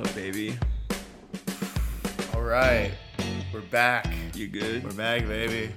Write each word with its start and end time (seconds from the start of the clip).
up, 0.00 0.14
baby? 0.14 0.56
All 2.34 2.40
right, 2.40 2.92
we're 3.52 3.60
back. 3.60 4.06
You 4.34 4.48
good? 4.48 4.82
We're 4.82 4.92
back, 4.92 5.26
baby. 5.26 5.72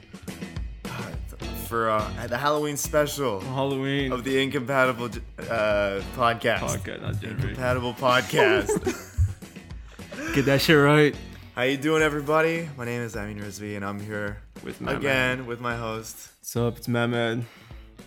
For 1.67 1.89
uh, 1.89 2.28
the 2.28 2.38
Halloween 2.38 2.78
special 2.78 3.41
Halloween 3.41 4.13
of 4.13 4.23
the 4.23 4.41
Incompatible 4.41 5.05
uh, 5.05 6.01
podcast. 6.15 6.59
podcast, 6.59 7.01
not 7.01 7.20
January. 7.20 7.49
Incompatible 7.49 7.94
podcast. 7.96 8.69
Get 10.35 10.46
that 10.46 10.62
shit 10.62 10.78
right. 10.78 11.13
How 11.55 11.63
you 11.63 11.76
doing, 11.76 12.01
everybody? 12.01 12.69
My 12.78 12.85
name 12.85 13.01
is 13.01 13.17
Amin 13.17 13.40
Rizvi, 13.40 13.76
and 13.76 13.83
I'm 13.83 13.99
here 13.99 14.37
With 14.63 14.79
Matt 14.79 14.97
again 14.97 15.46
with 15.46 15.60
my 15.60 15.76
host. 15.76 16.30
What's 16.40 16.55
up? 16.55 16.77
It's 16.77 16.88
Matt 16.88 17.09
Man. 17.09 17.45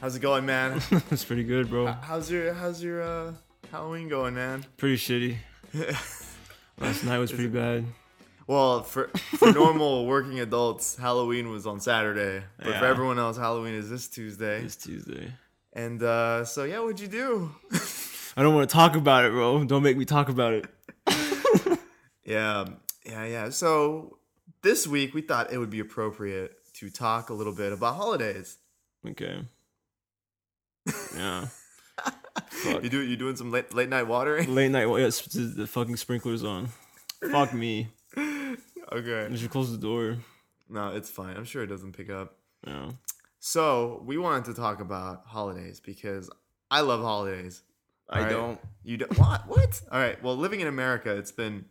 How's 0.00 0.16
it 0.16 0.20
going, 0.20 0.46
man? 0.46 0.80
it's 1.10 1.24
pretty 1.24 1.44
good, 1.44 1.68
bro. 1.68 1.86
how's 1.86 2.30
your 2.30 2.54
How's 2.54 2.82
your 2.82 3.02
uh, 3.02 3.32
Halloween 3.70 4.08
going, 4.08 4.34
man? 4.34 4.64
Pretty 4.78 4.96
shitty. 4.96 5.36
Last 6.78 7.04
night 7.04 7.18
was 7.18 7.32
pretty 7.32 7.48
bad. 7.48 7.84
Well, 8.46 8.82
for 8.82 9.08
for 9.38 9.52
normal 9.52 10.06
working 10.14 10.40
adults, 10.40 10.96
Halloween 10.96 11.50
was 11.50 11.66
on 11.66 11.80
Saturday, 11.80 12.44
but 12.58 12.76
for 12.76 12.84
everyone 12.84 13.18
else, 13.18 13.36
Halloween 13.36 13.74
is 13.74 13.90
this 13.90 14.08
Tuesday. 14.08 14.62
It's 14.62 14.76
Tuesday. 14.76 15.32
And 15.72 16.02
uh, 16.02 16.44
so 16.44 16.64
yeah, 16.64 16.80
what'd 16.80 17.00
you 17.00 17.08
do? 17.08 17.50
I 18.36 18.42
don't 18.42 18.54
want 18.54 18.68
to 18.68 18.72
talk 18.72 18.96
about 18.96 19.24
it, 19.24 19.32
bro. 19.32 19.64
Don't 19.64 19.82
make 19.82 19.96
me 19.96 20.04
talk 20.04 20.28
about 20.28 20.52
it. 20.52 20.66
Yeah, 22.26 22.66
yeah, 23.06 23.24
yeah. 23.24 23.50
So 23.50 24.18
this 24.62 24.86
week 24.86 25.14
we 25.14 25.22
thought 25.22 25.52
it 25.52 25.58
would 25.58 25.70
be 25.70 25.80
appropriate 25.80 26.52
to 26.74 26.90
talk 26.90 27.30
a 27.30 27.34
little 27.34 27.54
bit 27.54 27.72
about 27.72 27.94
holidays. 27.94 28.58
Okay. 29.08 29.42
Yeah. 31.16 31.46
Fuck. 32.50 32.82
You 32.82 32.88
do 32.90 33.00
you 33.02 33.16
doing 33.16 33.36
some 33.36 33.50
late 33.50 33.72
late 33.74 33.88
night 33.88 34.04
watering? 34.06 34.54
Late 34.54 34.70
night. 34.70 34.86
Well, 34.86 35.00
yes, 35.00 35.20
the 35.22 35.66
fucking 35.66 35.96
sprinklers 35.96 36.44
on. 36.44 36.68
Fuck 37.30 37.52
me. 37.54 37.88
Okay. 38.92 39.28
You 39.30 39.36
should 39.36 39.50
close 39.50 39.70
the 39.72 39.78
door. 39.78 40.16
No, 40.68 40.94
it's 40.94 41.10
fine. 41.10 41.36
I'm 41.36 41.44
sure 41.44 41.62
it 41.62 41.66
doesn't 41.68 41.96
pick 41.96 42.10
up. 42.10 42.36
Yeah. 42.66 42.90
So 43.40 44.02
we 44.04 44.18
wanted 44.18 44.46
to 44.46 44.54
talk 44.54 44.80
about 44.80 45.22
holidays 45.26 45.80
because 45.80 46.30
I 46.70 46.80
love 46.80 47.00
holidays. 47.02 47.62
I 48.08 48.18
Alright? 48.18 48.32
don't. 48.32 48.60
You 48.84 48.96
don't 48.98 49.18
what? 49.18 49.46
What? 49.48 49.80
All 49.90 49.98
right. 49.98 50.20
Well, 50.22 50.36
living 50.36 50.60
in 50.60 50.66
America, 50.68 51.14
it's 51.16 51.32
been 51.32 51.64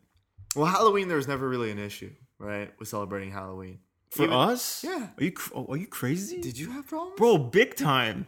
well. 0.55 0.66
Halloween, 0.66 1.07
there 1.07 1.17
was 1.17 1.27
never 1.27 1.47
really 1.47 1.72
an 1.72 1.79
issue, 1.79 2.11
right, 2.38 2.72
with 2.79 2.88
celebrating 2.89 3.31
Halloween. 3.31 3.79
For 4.11 4.23
Even- 4.23 4.35
us? 4.35 4.83
Yeah. 4.83 5.07
Are 5.17 5.23
you 5.23 5.33
oh, 5.53 5.66
are 5.69 5.77
you 5.77 5.88
crazy? 5.88 6.41
Did 6.41 6.57
you 6.57 6.72
have 6.72 6.88
problems, 6.88 7.17
Bro, 7.17 7.38
big 7.39 7.75
time. 7.75 8.27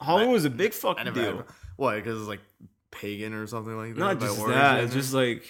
Halloween 0.00 0.30
was 0.30 0.44
a 0.44 0.50
big 0.50 0.72
I 0.72 0.74
fucking 0.74 1.04
never 1.04 1.20
deal. 1.20 1.36
had. 1.38 1.44
What? 1.78 1.94
Because 1.96 2.18
it's 2.20 2.28
like 2.28 2.40
pagan 2.90 3.32
or 3.32 3.46
something 3.46 3.76
like 3.76 3.94
that. 3.94 4.00
Not 4.00 4.20
just 4.20 4.44
that, 4.46 4.84
it's 4.84 4.92
just 4.92 5.14
like 5.14 5.42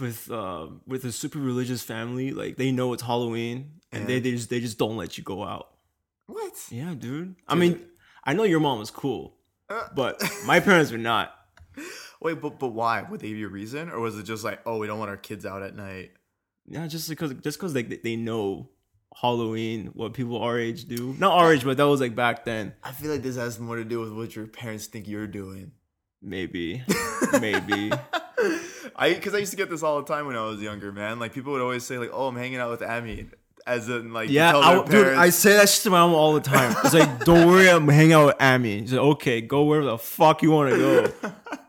with 0.00 0.30
uh 0.30 0.66
with 0.86 1.04
a 1.04 1.12
super 1.12 1.38
religious 1.38 1.82
family, 1.82 2.32
like 2.32 2.56
they 2.56 2.72
know 2.72 2.92
it's 2.92 3.02
Halloween 3.02 3.80
and 3.92 4.06
they, 4.06 4.14
Yeah. 4.14 4.20
they 4.20 4.30
just 4.32 4.50
they 4.50 4.60
just 4.60 4.76
don't 4.78 4.96
let 4.96 5.16
you 5.16 5.24
go 5.24 5.42
out. 5.44 5.68
what? 6.26 6.52
Yeah, 6.70 6.94
dude. 6.94 7.36
I 7.46 7.54
mean, 7.54 7.80
I 8.24 8.32
know 8.34 8.42
your 8.44 8.60
mom 8.60 8.78
was 8.80 8.90
cool, 8.90 9.36
Uh, 9.70 9.86
but 9.94 10.20
my 10.46 10.58
parents 10.60 10.90
were 10.90 10.98
not. 10.98 11.32
Wait, 12.20 12.40
but 12.40 12.58
but 12.58 12.68
why? 12.68 13.02
Would 13.02 13.20
they 13.20 13.28
give 13.28 13.36
you 13.38 13.46
a 13.46 13.50
reason, 13.50 13.88
or 13.90 14.00
was 14.00 14.18
it 14.18 14.24
just 14.24 14.42
like, 14.44 14.60
oh, 14.66 14.78
we 14.78 14.86
don't 14.88 14.98
want 14.98 15.10
our 15.10 15.16
kids 15.16 15.46
out 15.46 15.62
at 15.62 15.76
night? 15.76 16.10
Yeah, 16.66 16.86
just 16.88 17.08
because 17.08 17.32
just 17.34 17.58
because 17.58 17.72
they, 17.74 17.82
they 17.82 18.16
know 18.16 18.70
Halloween, 19.20 19.90
what 19.94 20.12
people 20.12 20.42
our 20.42 20.58
age 20.58 20.86
do. 20.86 21.14
Not 21.18 21.32
our 21.38 21.52
age, 21.54 21.64
but 21.64 21.76
that 21.76 21.86
was 21.86 22.00
like 22.00 22.14
back 22.14 22.44
then. 22.44 22.74
I 22.82 22.92
feel 22.92 23.10
like 23.10 23.22
this 23.22 23.36
has 23.36 23.58
more 23.58 23.76
to 23.76 23.84
do 23.84 24.00
with 24.00 24.12
what 24.12 24.34
your 24.36 24.46
parents 24.46 24.86
think 24.86 25.08
you're 25.08 25.26
doing. 25.26 25.72
Maybe, 26.20 26.82
maybe. 27.40 27.92
I 28.96 29.14
because 29.14 29.34
I 29.34 29.38
used 29.38 29.52
to 29.52 29.56
get 29.56 29.70
this 29.70 29.82
all 29.82 30.02
the 30.02 30.12
time 30.12 30.26
when 30.26 30.36
I 30.36 30.44
was 30.44 30.60
younger, 30.60 30.92
man. 30.92 31.18
Like 31.18 31.32
people 31.32 31.52
would 31.52 31.62
always 31.62 31.84
say 31.84 31.98
like, 31.98 32.10
"Oh, 32.12 32.28
I'm 32.28 32.36
hanging 32.36 32.58
out 32.58 32.70
with 32.70 32.82
Amy," 32.82 33.26
as 33.66 33.88
in 33.88 34.12
like 34.12 34.30
Yeah, 34.30 34.56
I, 34.56 34.82
their 34.82 35.04
dude, 35.04 35.14
I 35.18 35.30
say 35.30 35.54
that 35.54 35.68
shit 35.68 35.84
to 35.84 35.90
my 35.90 36.00
mom 36.00 36.14
all 36.14 36.34
the 36.34 36.40
time. 36.40 36.74
It's 36.84 36.94
like, 36.94 37.24
don't 37.24 37.46
worry, 37.46 37.68
I'm 37.68 37.88
hanging 37.88 38.12
out 38.12 38.26
with 38.26 38.36
Amy. 38.40 38.80
She's 38.80 38.92
like, 38.92 39.00
okay, 39.00 39.40
go 39.40 39.64
wherever 39.64 39.86
the 39.86 39.98
fuck 39.98 40.42
you 40.42 40.50
want 40.50 40.72
to 40.72 40.78
go. 40.78 41.32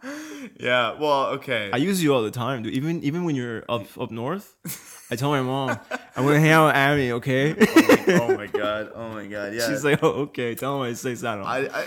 yeah. 0.59 0.93
Well, 0.99 1.27
okay. 1.37 1.69
I 1.73 1.77
use 1.77 2.01
you 2.03 2.13
all 2.13 2.23
the 2.23 2.31
time, 2.31 2.63
dude. 2.63 2.73
Even 2.73 3.03
even 3.03 3.23
when 3.25 3.35
you're 3.35 3.63
up 3.69 3.85
up 3.99 4.11
north, 4.11 4.55
I 5.11 5.15
tell 5.15 5.29
my 5.29 5.41
mom, 5.41 5.79
I'm 6.15 6.25
gonna 6.25 6.39
hang 6.39 6.51
out 6.51 6.67
with 6.67 6.75
Abby. 6.75 7.11
okay? 7.13 7.55
oh 8.19 8.35
my 8.37 8.47
god. 8.47 8.91
Oh 8.95 9.09
my 9.09 9.25
god. 9.27 9.53
Yeah. 9.53 9.67
She's 9.67 9.83
like, 9.83 10.01
oh, 10.03 10.27
okay. 10.29 10.55
Tell 10.55 10.75
him 10.83 10.89
I 10.89 10.93
say 10.93 11.15
Sano. 11.15 11.43
I. 11.43 11.67
I 11.71 11.85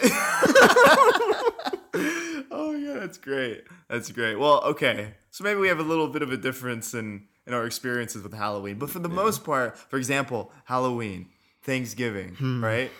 oh 2.50 2.72
yeah, 2.78 2.94
that's 3.00 3.18
great. 3.18 3.64
That's 3.88 4.10
great. 4.12 4.36
Well, 4.38 4.62
okay. 4.64 5.14
So 5.30 5.44
maybe 5.44 5.60
we 5.60 5.68
have 5.68 5.78
a 5.78 5.82
little 5.84 6.08
bit 6.08 6.22
of 6.22 6.32
a 6.32 6.36
difference 6.36 6.94
in 6.94 7.24
in 7.46 7.54
our 7.54 7.64
experiences 7.64 8.22
with 8.22 8.34
Halloween, 8.34 8.78
but 8.78 8.90
for 8.90 8.98
the 8.98 9.08
most 9.08 9.42
part, 9.42 9.78
for 9.78 9.96
example, 9.96 10.52
Halloween, 10.64 11.28
Thanksgiving, 11.62 12.34
Hmm. 12.34 12.62
right? 12.62 12.90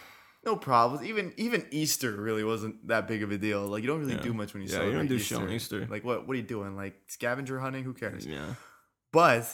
No 0.51 0.57
problems. 0.57 1.07
Even 1.07 1.33
even 1.37 1.61
Easter 1.71 2.13
really 2.13 2.45
wasn't 2.53 2.75
that 2.89 3.07
big 3.07 3.23
of 3.23 3.31
a 3.31 3.39
deal. 3.39 3.63
Like 3.73 3.83
you 3.83 3.89
don't 3.89 4.01
really 4.01 4.15
Yeah. 4.15 4.23
do 4.31 4.35
much 4.35 4.55
when 4.55 4.63
you 4.63 4.69
Yeah, 4.69 4.75
you 4.77 4.79
celebrate 4.81 4.99
don't 4.99 5.07
do 5.09 5.15
Easter. 5.17 5.35
shit 5.35 5.43
on 5.45 5.51
Easter. 5.51 5.87
Like 5.95 6.05
what? 6.05 6.19
What 6.27 6.33
are 6.35 6.41
you 6.43 6.51
doing? 6.57 6.77
Like 6.77 6.95
scavenger 7.09 7.59
hunting? 7.61 7.85
Who 7.85 7.95
cares? 7.95 8.25
yeah. 8.27 8.55
But 9.13 9.45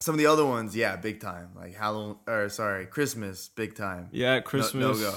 some 0.00 0.14
of 0.14 0.18
the 0.18 0.26
other 0.26 0.44
ones, 0.44 0.76
yeah, 0.76 0.96
big 0.96 1.20
time. 1.20 1.48
Like 1.56 1.74
Halloween, 1.74 2.16
or 2.26 2.48
sorry, 2.48 2.86
Christmas, 2.86 3.48
big 3.48 3.74
time. 3.74 4.08
Yeah, 4.12 4.36
No- 4.36 4.42
Christmas. 4.42 5.00
No, 5.00 5.10
go. 5.10 5.14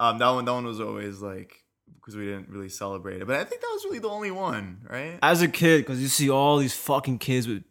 Um, 0.00 0.18
that 0.18 0.30
one, 0.30 0.44
that 0.44 0.52
one 0.52 0.64
was 0.64 0.80
always 0.80 1.20
like 1.20 1.62
because 1.96 2.16
we 2.16 2.24
didn't 2.24 2.48
really 2.48 2.68
celebrate 2.68 3.20
it. 3.20 3.26
But 3.26 3.36
I 3.36 3.44
think 3.44 3.60
that 3.60 3.70
was 3.72 3.84
really 3.84 3.98
the 3.98 4.08
only 4.08 4.30
one, 4.30 4.86
right? 4.88 5.18
As 5.22 5.42
a 5.42 5.48
kid, 5.48 5.78
because 5.82 6.00
you 6.02 6.08
see 6.08 6.28
all 6.30 6.58
these 6.58 6.74
fucking 6.74 7.18
kids 7.18 7.46
with 7.48 7.62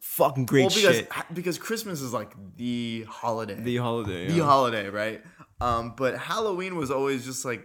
fucking 0.00 0.46
great 0.46 0.62
well, 0.66 0.74
because 0.74 0.96
shit. 0.96 1.08
because 1.32 1.58
Christmas 1.58 2.00
is 2.00 2.12
like 2.12 2.32
the 2.56 3.04
holiday, 3.08 3.58
The 3.60 3.76
holiday. 3.78 4.28
the 4.28 4.34
yeah. 4.34 4.44
holiday, 4.44 4.88
right? 4.90 5.22
Um, 5.60 5.94
but 5.96 6.18
Halloween 6.18 6.76
was 6.76 6.90
always 6.90 7.24
just 7.24 7.44
like 7.44 7.64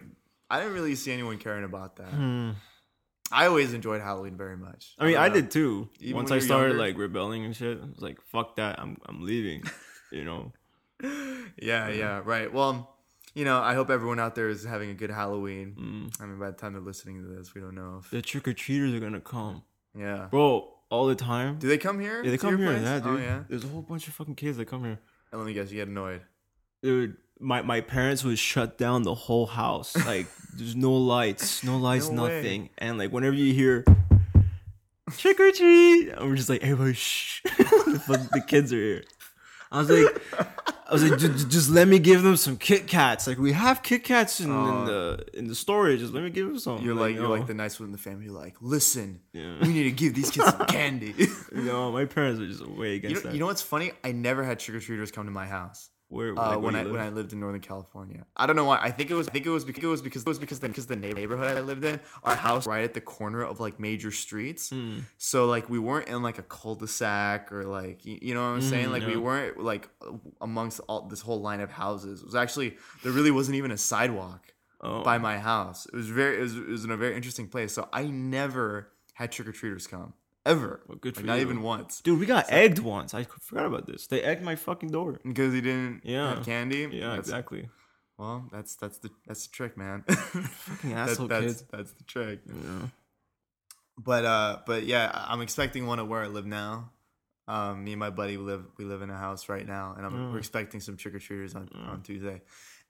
I 0.50 0.58
didn't 0.58 0.74
really 0.74 0.94
see 0.94 1.12
anyone 1.12 1.38
caring 1.38 1.64
about 1.64 1.96
that. 1.96 2.08
Hmm. 2.10 2.50
I 3.32 3.46
always 3.46 3.72
enjoyed 3.74 4.00
Halloween 4.00 4.36
very 4.36 4.56
much. 4.56 4.94
I 4.98 5.04
mean, 5.04 5.14
don't 5.14 5.22
I 5.22 5.28
did 5.28 5.50
too. 5.52 5.88
Even 6.00 6.16
Once 6.16 6.30
I 6.32 6.40
started 6.40 6.70
younger? 6.70 6.82
like 6.82 6.98
rebelling 6.98 7.44
and 7.44 7.54
shit, 7.54 7.78
I 7.80 7.86
was 7.86 8.00
like, 8.00 8.18
"Fuck 8.32 8.56
that! 8.56 8.78
I'm 8.80 8.96
I'm 9.06 9.24
leaving." 9.24 9.62
You 10.12 10.24
know. 10.24 10.52
Yeah, 11.56 11.88
yeah, 11.88 12.20
right. 12.24 12.52
Well, 12.52 12.96
you 13.34 13.44
know, 13.44 13.60
I 13.60 13.74
hope 13.74 13.90
everyone 13.90 14.18
out 14.18 14.34
there 14.34 14.48
is 14.48 14.64
having 14.64 14.90
a 14.90 14.94
good 14.94 15.10
Halloween. 15.10 15.76
Mm. 15.78 16.20
I 16.22 16.26
mean, 16.26 16.38
by 16.40 16.50
the 16.50 16.56
time 16.56 16.72
they're 16.72 16.82
listening 16.82 17.22
to 17.22 17.28
this, 17.28 17.54
we 17.54 17.60
don't 17.60 17.76
know 17.76 18.00
if 18.02 18.10
The 18.10 18.20
trick 18.22 18.48
or 18.48 18.52
treaters 18.52 18.92
are 18.92 18.98
gonna 18.98 19.20
come, 19.20 19.62
yeah. 19.96 20.26
bro, 20.30 20.68
all 20.90 21.06
the 21.06 21.14
time. 21.14 21.58
Do 21.60 21.68
they 21.68 21.78
come 21.78 22.00
here? 22.00 22.24
Yeah, 22.24 22.30
they 22.32 22.38
come 22.38 22.58
here. 22.58 22.72
place? 22.72 22.82
Yeah, 22.82 23.00
Oh 23.04 23.12
dude. 23.16 23.22
yeah. 23.24 23.42
There's 23.48 23.62
a 23.64 23.68
whole 23.68 23.82
bunch 23.82 24.08
of 24.08 24.14
fucking 24.14 24.34
kids 24.34 24.56
that 24.58 24.64
come 24.66 24.82
here. 24.82 24.98
And 25.30 25.40
let 25.40 25.46
me 25.46 25.52
guess, 25.54 25.70
you 25.70 25.76
get 25.76 25.86
annoyed. 25.86 26.22
Dude, 26.82 27.16
my, 27.40 27.62
my 27.62 27.80
parents 27.80 28.22
would 28.24 28.38
shut 28.38 28.78
down 28.78 29.02
the 29.02 29.14
whole 29.14 29.46
house. 29.46 29.96
Like, 30.06 30.26
there's 30.54 30.76
no 30.76 30.92
lights, 30.92 31.62
no 31.64 31.78
lights, 31.78 32.08
No 32.10 32.24
way. 32.24 32.36
nothing. 32.36 32.70
And 32.78 32.98
like, 32.98 33.10
whenever 33.12 33.34
you 33.36 33.52
hear 33.54 33.84
trick 35.16 35.38
or 35.40 35.50
treat, 35.52 36.08
and 36.10 36.28
we're 36.28 36.36
just 36.36 36.48
like, 36.48 36.62
everybody, 36.62 36.94
shh. 36.94 37.42
the, 37.58 38.28
the 38.32 38.40
kids 38.46 38.72
are 38.72 38.76
here. 38.76 39.04
I 39.72 39.78
was 39.78 39.88
like, 39.90 40.22
I 40.88 40.92
was 40.92 41.08
like, 41.08 41.20
"Ju- 41.20 41.28
ju- 41.28 41.46
just 41.46 41.70
let 41.70 41.86
me 41.86 42.00
give 42.00 42.24
them 42.24 42.36
some 42.36 42.56
Kit 42.56 42.88
Kats. 42.88 43.28
Like, 43.28 43.38
we 43.38 43.52
have 43.52 43.84
Kit 43.84 44.02
Kats 44.02 44.40
in, 44.40 44.50
Oh. 44.50 44.80
in 44.80 44.84
the 44.86 45.26
in 45.34 45.46
the 45.46 45.54
storage. 45.54 46.00
Just 46.00 46.12
let 46.12 46.24
me 46.24 46.30
give 46.30 46.48
them 46.48 46.58
some. 46.58 46.82
You're 46.84 46.96
like, 46.96 47.14
you're 47.14 47.22
no. 47.22 47.30
like 47.30 47.46
the 47.46 47.54
nice 47.54 47.78
one 47.78 47.86
in 47.86 47.92
the 47.92 47.98
family. 47.98 48.24
You're 48.24 48.34
like, 48.34 48.56
listen, 48.60 49.20
Yeah. 49.32 49.54
we 49.62 49.68
need 49.68 49.84
to 49.84 49.92
give 49.92 50.14
these 50.16 50.32
kids 50.32 50.46
some 50.50 50.66
candy. 50.66 51.14
No, 51.52 51.92
my 51.92 52.06
parents 52.06 52.40
are 52.40 52.46
just 52.48 52.66
way 52.66 52.88
you, 52.90 52.94
against 52.96 53.14
know, 53.24 53.30
that. 53.30 53.34
you 53.34 53.38
know 53.38 53.46
what's 53.46 53.62
funny? 53.62 53.92
I 54.02 54.10
never 54.10 54.42
had 54.42 54.58
trick 54.58 54.76
or 54.76 54.80
treaters 54.80 55.12
come 55.12 55.26
to 55.26 55.30
my 55.30 55.46
house. 55.46 55.88
Where, 56.10 56.38
Uh, 56.38 56.50
like, 56.50 56.60
when 56.60 56.74
I 56.74 56.82
live? 56.82 56.92
when 56.92 57.00
I 57.00 57.08
lived 57.08 57.32
in 57.32 57.40
Northern 57.40 57.60
California, 57.60 58.26
I 58.36 58.46
don't 58.46 58.56
know 58.56 58.64
why. 58.64 58.78
I 58.82 58.90
think 58.90 59.10
it 59.10 59.14
was 59.14 59.28
I 59.28 59.30
think 59.30 59.46
it 59.46 59.50
was 59.50 59.64
because 59.64 59.84
it 59.84 59.86
was 59.86 60.02
because 60.02 60.22
it 60.22 60.28
was 60.28 60.38
because 60.38 60.58
the, 60.58 60.68
because 60.68 60.86
the 60.86 60.96
neighborhood 60.96 61.56
I 61.56 61.60
lived 61.60 61.84
in, 61.84 62.00
our 62.24 62.34
house 62.34 62.66
right 62.66 62.84
at 62.84 62.94
the 62.94 63.00
corner 63.00 63.42
of 63.42 63.60
like 63.60 63.78
major 63.78 64.10
streets. 64.10 64.70
Hmm. 64.70 64.98
So 65.18 65.46
like 65.46 65.70
we 65.70 65.78
weren't 65.78 66.08
in 66.08 66.22
like 66.22 66.38
a 66.38 66.42
cul-de-sac 66.42 67.52
or 67.52 67.64
like 67.64 68.04
you, 68.04 68.18
you 68.20 68.34
know 68.34 68.42
what 68.42 68.56
I'm 68.56 68.62
saying. 68.62 68.88
Mm, 68.88 68.92
Like 68.92 69.06
we 69.06 69.16
weren't 69.16 69.62
like 69.62 69.88
amongst 70.40 70.80
all 70.88 71.02
this 71.02 71.20
whole 71.20 71.40
line 71.40 71.60
of 71.60 71.70
houses. 71.70 72.20
It 72.20 72.26
was 72.26 72.34
actually 72.34 72.76
there 73.02 73.12
really 73.12 73.30
wasn't 73.30 73.56
even 73.56 73.70
a 73.70 73.78
sidewalk 73.78 74.52
oh. 74.80 75.02
by 75.04 75.18
my 75.18 75.38
house. 75.38 75.86
It 75.86 75.94
was 75.94 76.08
very 76.08 76.38
it 76.38 76.42
was, 76.42 76.56
it 76.56 76.66
was 76.68 76.84
in 76.84 76.90
a 76.90 76.96
very 76.96 77.14
interesting 77.14 77.46
place. 77.48 77.72
So 77.72 77.88
I 77.92 78.04
never 78.06 78.90
had 79.14 79.30
trick 79.32 79.48
or 79.48 79.52
treaters 79.52 79.86
come 79.86 80.14
ever. 80.46 80.82
Well, 80.86 80.98
good 80.98 81.16
Like, 81.16 81.22
for 81.22 81.26
not 81.26 81.34
you. 81.36 81.42
even 81.42 81.62
once 81.62 82.00
Dude, 82.00 82.18
we 82.18 82.26
got 82.26 82.46
egged 82.50 82.78
once. 82.78 83.14
I 83.14 83.24
forgot 83.24 83.66
about 83.66 83.86
this. 83.86 84.06
They 84.06 84.22
egged 84.22 84.42
my 84.42 84.56
fucking 84.56 84.90
door. 84.90 85.20
because 85.24 85.52
he 85.54 85.60
didn't 85.60 86.02
Yeah. 86.04 86.34
have 86.34 86.44
candy. 86.44 86.88
Yeah, 86.92 87.00
That's- 87.10 87.18
exactly. 87.20 87.68
Well, 88.18 88.48
that's 88.52 88.74
that's 88.76 88.98
the 88.98 89.10
that's 89.26 89.46
the 89.46 89.52
trick, 89.52 89.76
man. 89.78 90.02
Fucking 90.08 90.90
That- 90.90 91.08
asshole 91.10 91.28
that's 91.28 91.46
kids. 91.46 91.64
that's 91.70 91.92
the 91.92 92.04
trick. 92.04 92.40
Yeah. 92.46 92.88
But 93.98 94.24
uh, 94.24 94.58
but 94.66 94.84
yeah, 94.84 95.10
I'm 95.28 95.40
expecting 95.40 95.86
one 95.86 95.98
at 95.98 96.06
where 96.08 96.22
I 96.22 96.26
live 96.26 96.46
now. 96.46 96.90
Um, 97.48 97.82
me 97.84 97.92
and 97.92 97.98
my 98.00 98.10
buddy 98.10 98.36
we 98.36 98.44
live 98.44 98.64
we 98.78 98.84
live 98.84 99.02
in 99.02 99.10
a 99.10 99.16
house 99.16 99.48
right 99.48 99.66
now, 99.66 99.94
and 99.96 100.04
I'm, 100.06 100.12
Mm. 100.12 100.32
we're 100.32 100.38
expecting 100.38 100.80
some 100.80 100.96
trick 100.96 101.14
or 101.14 101.18
treaters 101.18 101.54
on 101.54 101.68
Mm. 101.68 101.88
on 101.88 102.02
Tuesday, 102.02 102.42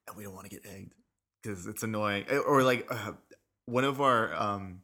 and 0.08 0.17
we 0.17 0.25
don't 0.25 0.35
want 0.35 0.50
to 0.50 0.56
get 0.56 0.67
egged 0.67 0.94
because 1.43 1.67
it's 1.67 1.82
annoying. 1.82 2.25
Eh, 2.29 2.37
Or 2.38 2.62
like 2.62 2.87
uh, 2.91 3.12
one 3.67 3.85
of 3.85 4.00
our 4.00 4.35
um, 4.35 4.82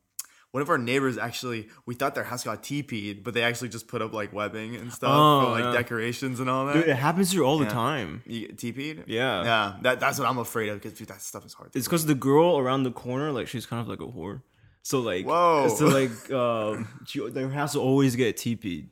one 0.52 0.62
of 0.62 0.70
our 0.70 0.78
neighbors 0.78 1.19
actually 1.19 1.69
we 1.84 1.94
thought 1.94 2.14
their 2.14 2.25
house 2.25 2.44
got 2.44 2.62
TP'd, 2.62 3.22
but 3.25 3.34
they 3.34 3.43
actually 3.43 3.69
just 3.69 3.88
put 3.88 4.00
up 4.00 4.12
like 4.14 4.32
webbing 4.32 4.76
and 4.76 4.93
stuff 4.93 5.10
Oh, 5.12 5.44
for 5.44 5.50
like 5.50 5.64
yeah. 5.64 5.72
decorations 5.72 6.40
and 6.40 6.48
all 6.48 6.66
that. 6.66 6.75
Dude, 6.75 6.88
it 6.88 6.96
happens 6.96 7.31
here 7.32 7.43
all 7.44 7.58
the 7.58 7.66
time. 7.66 8.22
You 8.26 8.48
get 8.48 8.56
TP'd? 8.56 9.04
Yeah. 9.06 9.43
Yeah. 9.44 9.76
That, 9.82 10.00
that's 10.00 10.19
what 10.19 10.28
I'm 10.28 10.38
afraid 10.38 10.69
of 10.70 10.81
because 10.81 10.98
dude, 10.98 11.08
that 11.08 11.20
stuff 11.20 11.44
is 11.44 11.52
hard. 11.54 11.72
To 11.72 11.78
It's 11.78 11.87
because 11.87 12.06
the 12.06 12.14
girl 12.14 12.58
around 12.58 12.84
the 12.84 12.90
corner, 12.93 13.32
like 13.32 13.48
she's 13.48 13.66
kind 13.66 13.81
of 13.82 13.88
like 13.88 14.00
a 14.00 14.10
whore. 14.10 14.43
So 14.82 15.00
like, 15.00 15.26
Whoa. 15.26 15.69
So 15.69 15.87
like, 16.00 16.31
um, 16.32 16.88
she 17.06 17.28
their 17.28 17.48
house 17.50 17.75
will 17.75 17.82
always 17.82 18.16
get 18.16 18.37
TP'd 18.37 18.88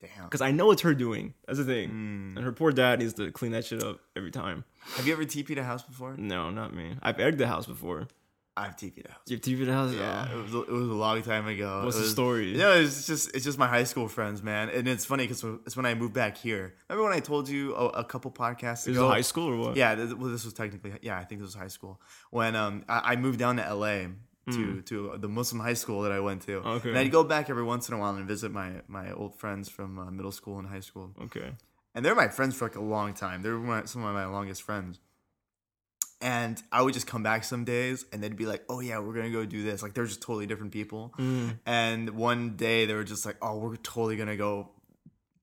Damn. 0.00 0.24
because 0.24 0.40
I 0.40 0.50
know 0.52 0.70
it's 0.70 0.82
her 0.82 0.94
doing. 0.94 1.34
That's 1.46 1.58
the 1.58 1.64
thing. 1.64 1.90
Mm. 1.90 2.36
And 2.36 2.44
her 2.44 2.52
poor 2.52 2.72
dad 2.72 3.00
needs 3.00 3.14
to 3.14 3.30
clean 3.32 3.52
that 3.52 3.64
shit 3.66 3.82
up 3.82 3.98
every 4.16 4.30
time. 4.30 4.64
Have 4.96 5.06
you 5.06 5.12
ever 5.12 5.24
TP'd 5.24 5.58
a 5.58 5.64
house 5.64 5.82
before? 5.82 6.14
No, 6.16 6.50
not 6.50 6.72
me. 6.74 6.96
I've 7.02 7.20
egged 7.20 7.38
the 7.38 7.46
house 7.48 7.66
before. 7.66 8.08
I've 8.56 8.76
TP'd 8.76 9.06
a 9.06 9.12
house. 9.12 9.20
You've 9.28 9.40
TP'd 9.40 9.66
the 9.68 9.72
house? 9.72 9.94
Yeah, 9.94 10.28
Oh. 10.30 10.38
it 10.38 10.42
was, 10.42 10.54
it 10.54 10.70
was 10.70 10.88
a 10.88 10.92
long 10.92 11.22
time 11.22 11.46
ago. 11.46 11.82
What's 11.84 11.96
It 11.96 12.00
the 12.00 12.02
was- 12.04 12.12
story? 12.12 12.54
No, 12.54 12.72
it's 12.72 13.06
just 13.06 13.34
it's 13.34 13.44
just 13.44 13.58
my 13.58 13.66
high 13.66 13.84
school 13.84 14.08
friends, 14.08 14.42
man, 14.42 14.68
and 14.68 14.86
it's 14.86 15.04
funny 15.06 15.24
because 15.26 15.42
it's 15.66 15.76
when 15.76 15.86
I 15.86 15.94
moved 15.94 16.12
back 16.12 16.36
here. 16.36 16.74
Remember 16.90 17.08
when 17.08 17.16
I 17.16 17.20
told 17.20 17.48
you 17.48 17.74
a, 17.74 17.86
a 17.88 18.04
couple 18.04 18.30
podcasts 18.30 18.82
Is 18.82 18.88
it 18.88 19.00
ago? 19.00 19.08
high 19.08 19.22
school 19.22 19.48
or 19.48 19.56
what? 19.56 19.76
Yeah, 19.76 19.94
th- 19.94 20.12
well, 20.14 20.30
this 20.30 20.44
was 20.44 20.52
technically 20.52 20.92
yeah, 21.00 21.18
I 21.18 21.24
think 21.24 21.40
this 21.40 21.46
was 21.46 21.54
high 21.54 21.68
school 21.68 22.00
when 22.30 22.54
um 22.54 22.84
I, 22.88 23.12
I 23.12 23.16
moved 23.16 23.38
down 23.38 23.56
to 23.56 23.74
LA 23.74 24.08
to 24.50 24.82
to 24.82 25.14
the 25.18 25.28
Muslim 25.28 25.60
high 25.62 25.74
school 25.74 26.02
that 26.02 26.12
I 26.12 26.20
went 26.20 26.42
to. 26.42 26.56
Okay. 26.56 26.88
and 26.90 26.98
I'd 26.98 27.10
go 27.12 27.24
back 27.24 27.48
every 27.48 27.62
once 27.62 27.88
in 27.88 27.94
a 27.94 27.98
while 27.98 28.14
and 28.16 28.26
visit 28.28 28.50
my 28.52 28.82
my 28.88 29.12
old 29.12 29.38
friends 29.38 29.68
from 29.70 29.98
uh, 29.98 30.10
middle 30.10 30.32
school 30.32 30.58
and 30.58 30.68
high 30.68 30.80
school, 30.80 31.14
Okay. 31.22 31.52
and 31.94 32.04
they're 32.04 32.14
my 32.14 32.28
friends 32.28 32.56
for 32.56 32.66
like 32.66 32.76
a 32.76 32.82
long 32.82 33.14
time. 33.14 33.40
They're 33.42 33.56
my, 33.56 33.84
some 33.86 34.04
of 34.04 34.12
my 34.12 34.26
longest 34.26 34.62
friends. 34.62 34.98
And 36.22 36.62
I 36.70 36.80
would 36.82 36.94
just 36.94 37.06
come 37.08 37.22
back 37.24 37.42
some 37.44 37.64
days 37.64 38.06
and 38.12 38.22
they'd 38.22 38.36
be 38.36 38.46
like, 38.46 38.62
oh, 38.68 38.78
yeah, 38.80 39.00
we're 39.00 39.12
going 39.12 39.26
to 39.26 39.32
go 39.32 39.44
do 39.44 39.62
this. 39.64 39.82
Like, 39.82 39.92
they're 39.92 40.06
just 40.06 40.22
totally 40.22 40.46
different 40.46 40.72
people. 40.72 41.12
Mm. 41.18 41.58
And 41.66 42.10
one 42.10 42.56
day 42.56 42.86
they 42.86 42.94
were 42.94 43.02
just 43.04 43.26
like, 43.26 43.36
oh, 43.42 43.58
we're 43.58 43.74
totally 43.76 44.14
going 44.16 44.28
to 44.28 44.36
go 44.36 44.70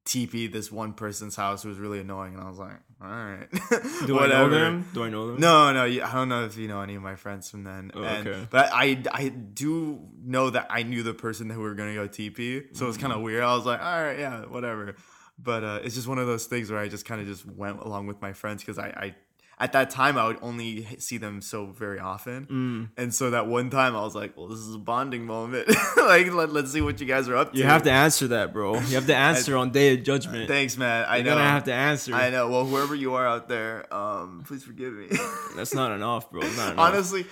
TP 0.05 0.51
this 0.51 0.71
one 0.71 0.93
person's 0.93 1.35
house 1.35 1.61
who 1.63 1.69
was 1.69 1.77
really 1.77 1.99
annoying. 1.99 2.33
And 2.33 2.43
I 2.43 2.49
was 2.49 2.57
like, 2.57 2.77
all 3.01 3.07
right. 3.09 3.47
Do 4.07 4.19
I 4.19 4.27
know 4.27 4.49
them? 4.49 4.87
Do 4.93 5.03
I 5.03 5.09
know 5.09 5.27
them? 5.27 5.39
No, 5.39 5.71
no, 5.71 5.83
I 5.83 6.13
don't 6.13 6.29
know 6.29 6.45
if 6.45 6.57
you 6.57 6.67
know 6.67 6.81
any 6.81 6.95
of 6.95 7.01
my 7.01 7.15
friends 7.15 7.49
from 7.49 7.63
then. 7.63 7.91
Oh, 7.93 8.01
And- 8.03 8.27
okay. 8.27 8.47
But 8.49 8.69
I, 8.73 9.01
I 9.11 9.29
do 9.29 9.99
know 10.23 10.49
that 10.49 10.67
I 10.69 10.83
knew 10.83 11.03
the 11.03 11.13
person 11.13 11.47
that 11.49 11.57
we 11.57 11.63
were 11.63 11.75
gonna 11.75 11.93
go 11.93 12.07
TP, 12.07 12.75
so 12.75 12.85
it 12.85 12.87
was 12.87 12.97
kind 12.97 13.13
Mm. 13.13 13.17
of 13.17 13.21
weird. 13.21 13.43
I 13.43 13.55
was 13.55 13.65
like, 13.65 13.81
all 13.81 14.03
right, 14.03 14.17
yeah, 14.19 14.45
whatever. 14.45 14.95
But 15.37 15.63
uh, 15.63 15.79
it's 15.83 15.95
just 15.95 16.07
one 16.07 16.17
of 16.17 16.27
those 16.27 16.45
things 16.47 16.69
where 16.71 16.79
I 16.79 16.87
just 16.89 17.05
kind 17.05 17.21
of 17.21 17.27
just 17.27 17.45
went 17.45 17.79
along 17.79 18.07
with 18.07 18.21
my 18.21 18.33
friends 18.33 18.61
because 18.63 18.77
I, 18.79 18.87
I, 18.87 19.15
at 19.61 19.73
that 19.73 19.89
time, 19.89 20.17
I 20.17 20.25
would 20.27 20.37
only 20.41 20.87
see 20.99 21.17
them 21.17 21.41
so 21.41 21.65
very 21.65 21.99
often, 21.99 22.45
Mm. 22.45 22.89
and 23.01 23.13
so 23.13 23.31
that 23.31 23.47
one 23.47 23.69
time 23.69 23.95
I 23.95 24.01
was 24.01 24.15
like, 24.15 24.37
well, 24.37 24.47
this 24.47 24.59
is 24.59 24.73
a 24.73 24.77
bonding 24.77 25.25
moment. 25.25 25.67
like, 25.97 26.31
let, 26.33 26.53
let's 26.53 26.71
see 26.71 26.79
what 26.81 26.99
you 27.01 27.05
guys 27.05 27.27
are 27.27 27.35
up 27.35 27.51
to. 27.51 27.57
You 27.57 27.65
have 27.65 27.83
to 27.83 27.91
answer 27.91 28.27
that, 28.29 28.53
bro. 28.53 28.75
You 28.75 28.95
have 28.95 29.07
to 29.07 29.15
answer 29.29 29.57
on 29.57 29.71
day 29.71 29.93
of 29.95 30.03
judgment. 30.03 30.47
Thanks, 30.47 30.77
man. 30.77 31.05
I 31.09 31.17
You're 31.17 31.25
know. 31.25 31.31
gonna 31.35 31.49
have 31.49 31.65
to 31.65 31.73
answer. 31.73 32.13
I 32.15 32.29
know. 32.29 32.49
Well, 32.49 32.65
whoever 32.65 32.95
you 32.95 33.15
are 33.15 33.27
out 33.27 33.49
there, 33.49 33.93
um, 33.93 34.43
please 34.47 34.63
forgive 34.63 34.93
me. 34.93 35.07
That's 35.55 35.73
not 35.73 35.91
enough, 35.91 36.31
bro. 36.31 36.41
Not 36.41 36.51
enough. 36.51 36.73
Honestly, 36.77 37.25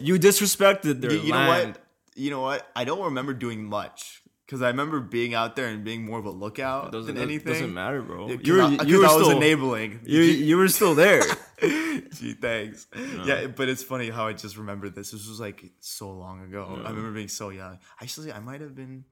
you 0.00 0.18
disrespected 0.18 1.00
their 1.00 1.12
you, 1.12 1.20
you 1.20 1.32
know 1.32 1.38
land. 1.38 1.72
what? 1.72 1.80
You 2.16 2.30
know 2.30 2.40
what? 2.42 2.66
I 2.76 2.84
don't 2.84 3.02
remember 3.06 3.34
doing 3.34 3.64
much 3.64 4.22
because 4.46 4.60
I 4.62 4.68
remember 4.68 5.00
being 5.00 5.34
out 5.34 5.56
there 5.56 5.68
and 5.68 5.82
being 5.84 6.04
more 6.04 6.18
of 6.18 6.26
a 6.26 6.30
lookout 6.30 6.92
Doesn't 6.92 7.14
than 7.14 7.22
anything. 7.22 7.52
doesn't 7.52 7.72
matter, 7.74 8.02
bro. 8.02 8.28
Yeah, 8.28 8.36
'cause 8.36 8.46
You 8.46 8.54
were 8.54 8.62
I, 8.62 8.68
you 8.70 8.76
'cause 8.78 8.86
were 8.88 9.06
I 9.06 9.14
was 9.14 9.26
still 9.26 9.36
enabling. 9.38 10.00
you 10.04 10.20
you 10.20 10.56
were 10.56 10.68
still 10.68 10.94
there. 10.94 11.22
Gee, 11.60 12.34
thanks. 12.34 12.86
Yeah, 13.24 13.46
but 13.46 13.68
it's 13.68 13.82
funny 13.82 14.10
how 14.10 14.26
I 14.26 14.32
just 14.32 14.56
remember 14.56 14.88
this. 14.88 15.10
This 15.12 15.26
was 15.28 15.40
like 15.40 15.64
so 15.80 16.10
long 16.10 16.42
ago. 16.42 16.66
I 16.84 16.88
remember 16.90 17.12
being 17.12 17.28
so 17.28 17.48
young. 17.50 17.78
Actually, 18.00 18.32
I 18.32 18.40
might 18.40 18.60
have 18.60 18.74
been 18.74 19.04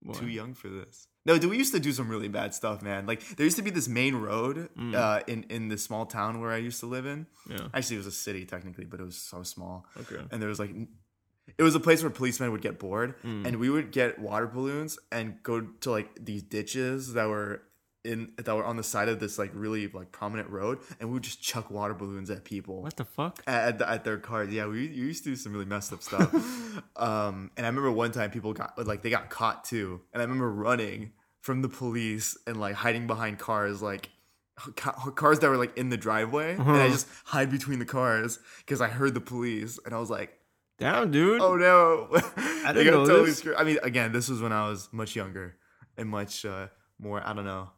What? 0.00 0.16
too 0.18 0.28
young 0.28 0.54
for 0.54 0.68
this. 0.68 1.06
No, 1.26 1.36
dude, 1.38 1.50
we 1.50 1.58
used 1.58 1.74
to 1.74 1.80
do 1.80 1.92
some 1.92 2.08
really 2.08 2.28
bad 2.28 2.54
stuff, 2.54 2.80
man. 2.82 3.04
Like 3.06 3.20
there 3.36 3.44
used 3.44 3.56
to 3.58 3.62
be 3.62 3.70
this 3.70 3.88
main 3.88 4.14
road 4.16 4.68
Mm. 4.78 4.94
uh, 4.94 5.22
in 5.26 5.42
in 5.44 5.68
the 5.68 5.76
small 5.76 6.06
town 6.06 6.40
where 6.40 6.50
I 6.50 6.56
used 6.56 6.80
to 6.80 6.86
live 6.86 7.04
in. 7.06 7.26
Yeah. 7.48 7.68
Actually, 7.74 7.96
it 7.96 8.04
was 8.04 8.06
a 8.06 8.12
city 8.26 8.44
technically, 8.46 8.84
but 8.86 8.98
it 9.00 9.04
was 9.04 9.16
so 9.16 9.42
small. 9.42 9.86
Okay. 10.00 10.22
and 10.30 10.40
there 10.40 10.48
was 10.48 10.58
like 10.58 10.70
it 11.56 11.62
was 11.62 11.74
a 11.74 11.80
place 11.80 12.02
where 12.02 12.10
policemen 12.10 12.52
would 12.52 12.62
get 12.62 12.78
bored 12.78 13.14
Mm. 13.24 13.46
and 13.46 13.56
we 13.56 13.70
would 13.70 13.90
get 13.92 14.18
water 14.18 14.46
balloons 14.46 14.98
and 15.10 15.42
go 15.42 15.60
to 15.60 15.90
like 15.90 16.08
these 16.24 16.42
ditches 16.42 17.12
that 17.14 17.28
were 17.28 17.62
in 18.04 18.32
that 18.36 18.54
were 18.54 18.64
on 18.64 18.76
the 18.76 18.82
side 18.82 19.08
of 19.08 19.18
this 19.18 19.38
like 19.38 19.50
really 19.54 19.88
like 19.88 20.12
prominent 20.12 20.48
road 20.50 20.78
and 21.00 21.08
we 21.08 21.14
would 21.14 21.22
just 21.24 21.42
chuck 21.42 21.68
water 21.70 21.94
balloons 21.94 22.30
at 22.30 22.44
people 22.44 22.80
What 22.82 22.96
the 22.96 23.04
fuck? 23.04 23.42
at, 23.46 23.80
at, 23.82 23.88
at 23.88 24.04
their 24.04 24.18
cars 24.18 24.50
yeah 24.52 24.66
we, 24.66 24.88
we 24.88 24.94
used 24.94 25.24
to 25.24 25.30
do 25.30 25.36
some 25.36 25.52
really 25.52 25.64
messed 25.66 25.92
up 25.92 26.02
stuff 26.02 26.32
um 26.96 27.50
and 27.56 27.66
i 27.66 27.68
remember 27.68 27.90
one 27.90 28.12
time 28.12 28.30
people 28.30 28.52
got 28.52 28.78
like 28.86 29.02
they 29.02 29.10
got 29.10 29.30
caught 29.30 29.64
too 29.64 30.00
and 30.12 30.22
i 30.22 30.24
remember 30.24 30.50
running 30.50 31.12
from 31.40 31.60
the 31.62 31.68
police 31.68 32.36
and 32.46 32.58
like 32.60 32.74
hiding 32.76 33.06
behind 33.08 33.38
cars 33.38 33.82
like 33.82 34.10
cars 34.76 35.38
that 35.40 35.48
were 35.48 35.56
like 35.56 35.76
in 35.76 35.88
the 35.88 35.96
driveway 35.96 36.52
and 36.52 36.62
i 36.62 36.64
Uh-huh. 36.84 36.88
just 36.88 37.08
hide 37.24 37.50
between 37.50 37.78
the 37.78 37.84
cars 37.84 38.38
because 38.58 38.80
i 38.80 38.88
heard 38.88 39.14
the 39.14 39.20
police 39.20 39.78
and 39.84 39.94
i 39.94 39.98
was 39.98 40.10
like 40.10 40.37
Damn, 40.78 41.10
dude. 41.10 41.40
oh 41.40 41.56
no 41.56 42.08
I 42.36 42.72
They 42.72 42.84
didn't 42.84 42.92
got 42.94 42.98
know 43.00 43.06
totally 43.06 43.26
this. 43.30 43.38
screwed. 43.38 43.56
i 43.56 43.64
mean 43.64 43.78
again 43.82 44.12
this 44.12 44.28
was 44.28 44.40
when 44.40 44.52
i 44.52 44.68
was 44.68 44.88
much 44.92 45.16
younger 45.16 45.56
and 45.96 46.08
much 46.08 46.44
uh, 46.44 46.68
more 47.00 47.20
i 47.26 47.32
don't 47.32 47.44
know 47.44 47.70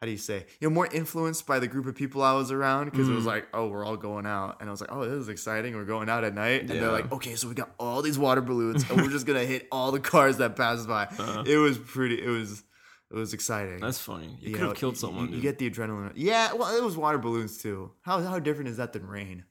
how 0.00 0.06
do 0.06 0.10
you 0.10 0.18
say 0.18 0.44
you 0.60 0.68
know 0.68 0.74
more 0.74 0.86
influenced 0.92 1.46
by 1.46 1.58
the 1.58 1.66
group 1.66 1.86
of 1.86 1.94
people 1.94 2.22
i 2.22 2.32
was 2.34 2.50
around 2.52 2.90
because 2.90 3.08
it 3.08 3.12
was 3.12 3.24
Mm. 3.24 3.28
like 3.28 3.46
oh 3.54 3.68
we're 3.68 3.84
all 3.84 3.96
going 3.96 4.26
out 4.26 4.58
and 4.60 4.68
i 4.68 4.70
was 4.72 4.80
like 4.82 4.92
oh 4.92 5.04
this 5.04 5.14
is 5.14 5.28
exciting 5.30 5.74
we're 5.74 5.84
going 5.86 6.10
out 6.10 6.24
at 6.24 6.34
night 6.34 6.60
and 6.62 6.68
Yeah. 6.70 6.80
they're 6.80 6.92
like 6.92 7.10
okay 7.12 7.34
so 7.36 7.48
we 7.48 7.54
got 7.54 7.70
all 7.78 8.02
these 8.02 8.18
water 8.18 8.42
balloons 8.42 8.84
and 8.90 9.00
we're 9.00 9.08
just 9.10 9.24
gonna 9.26 9.44
hit 9.44 9.66
all 9.72 9.92
the 9.92 10.00
cars 10.00 10.36
that 10.38 10.56
pass 10.56 10.84
by 10.84 11.04
Uh-huh. 11.04 11.44
it 11.46 11.56
was 11.56 11.78
pretty 11.78 12.20
it 12.22 12.28
was 12.28 12.62
it 13.10 13.16
was 13.16 13.32
exciting 13.32 13.78
That's 13.80 14.00
funny. 14.00 14.26
You, 14.40 14.48
You 14.48 14.52
could 14.54 14.60
know, 14.62 14.68
have 14.68 14.76
killed 14.76 14.96
someone. 14.98 15.28
you, 15.30 15.36
you 15.36 15.40
get 15.42 15.56
the 15.58 15.70
adrenaline 15.70 16.12
yeah 16.16 16.52
well 16.52 16.76
it 16.76 16.82
was 16.84 16.96
water 16.96 17.16
balloons 17.18 17.56
too 17.58 17.92
how, 18.02 18.20
how 18.20 18.38
different 18.38 18.68
is 18.68 18.76
that 18.78 18.92
than 18.92 19.06
rain 19.06 19.44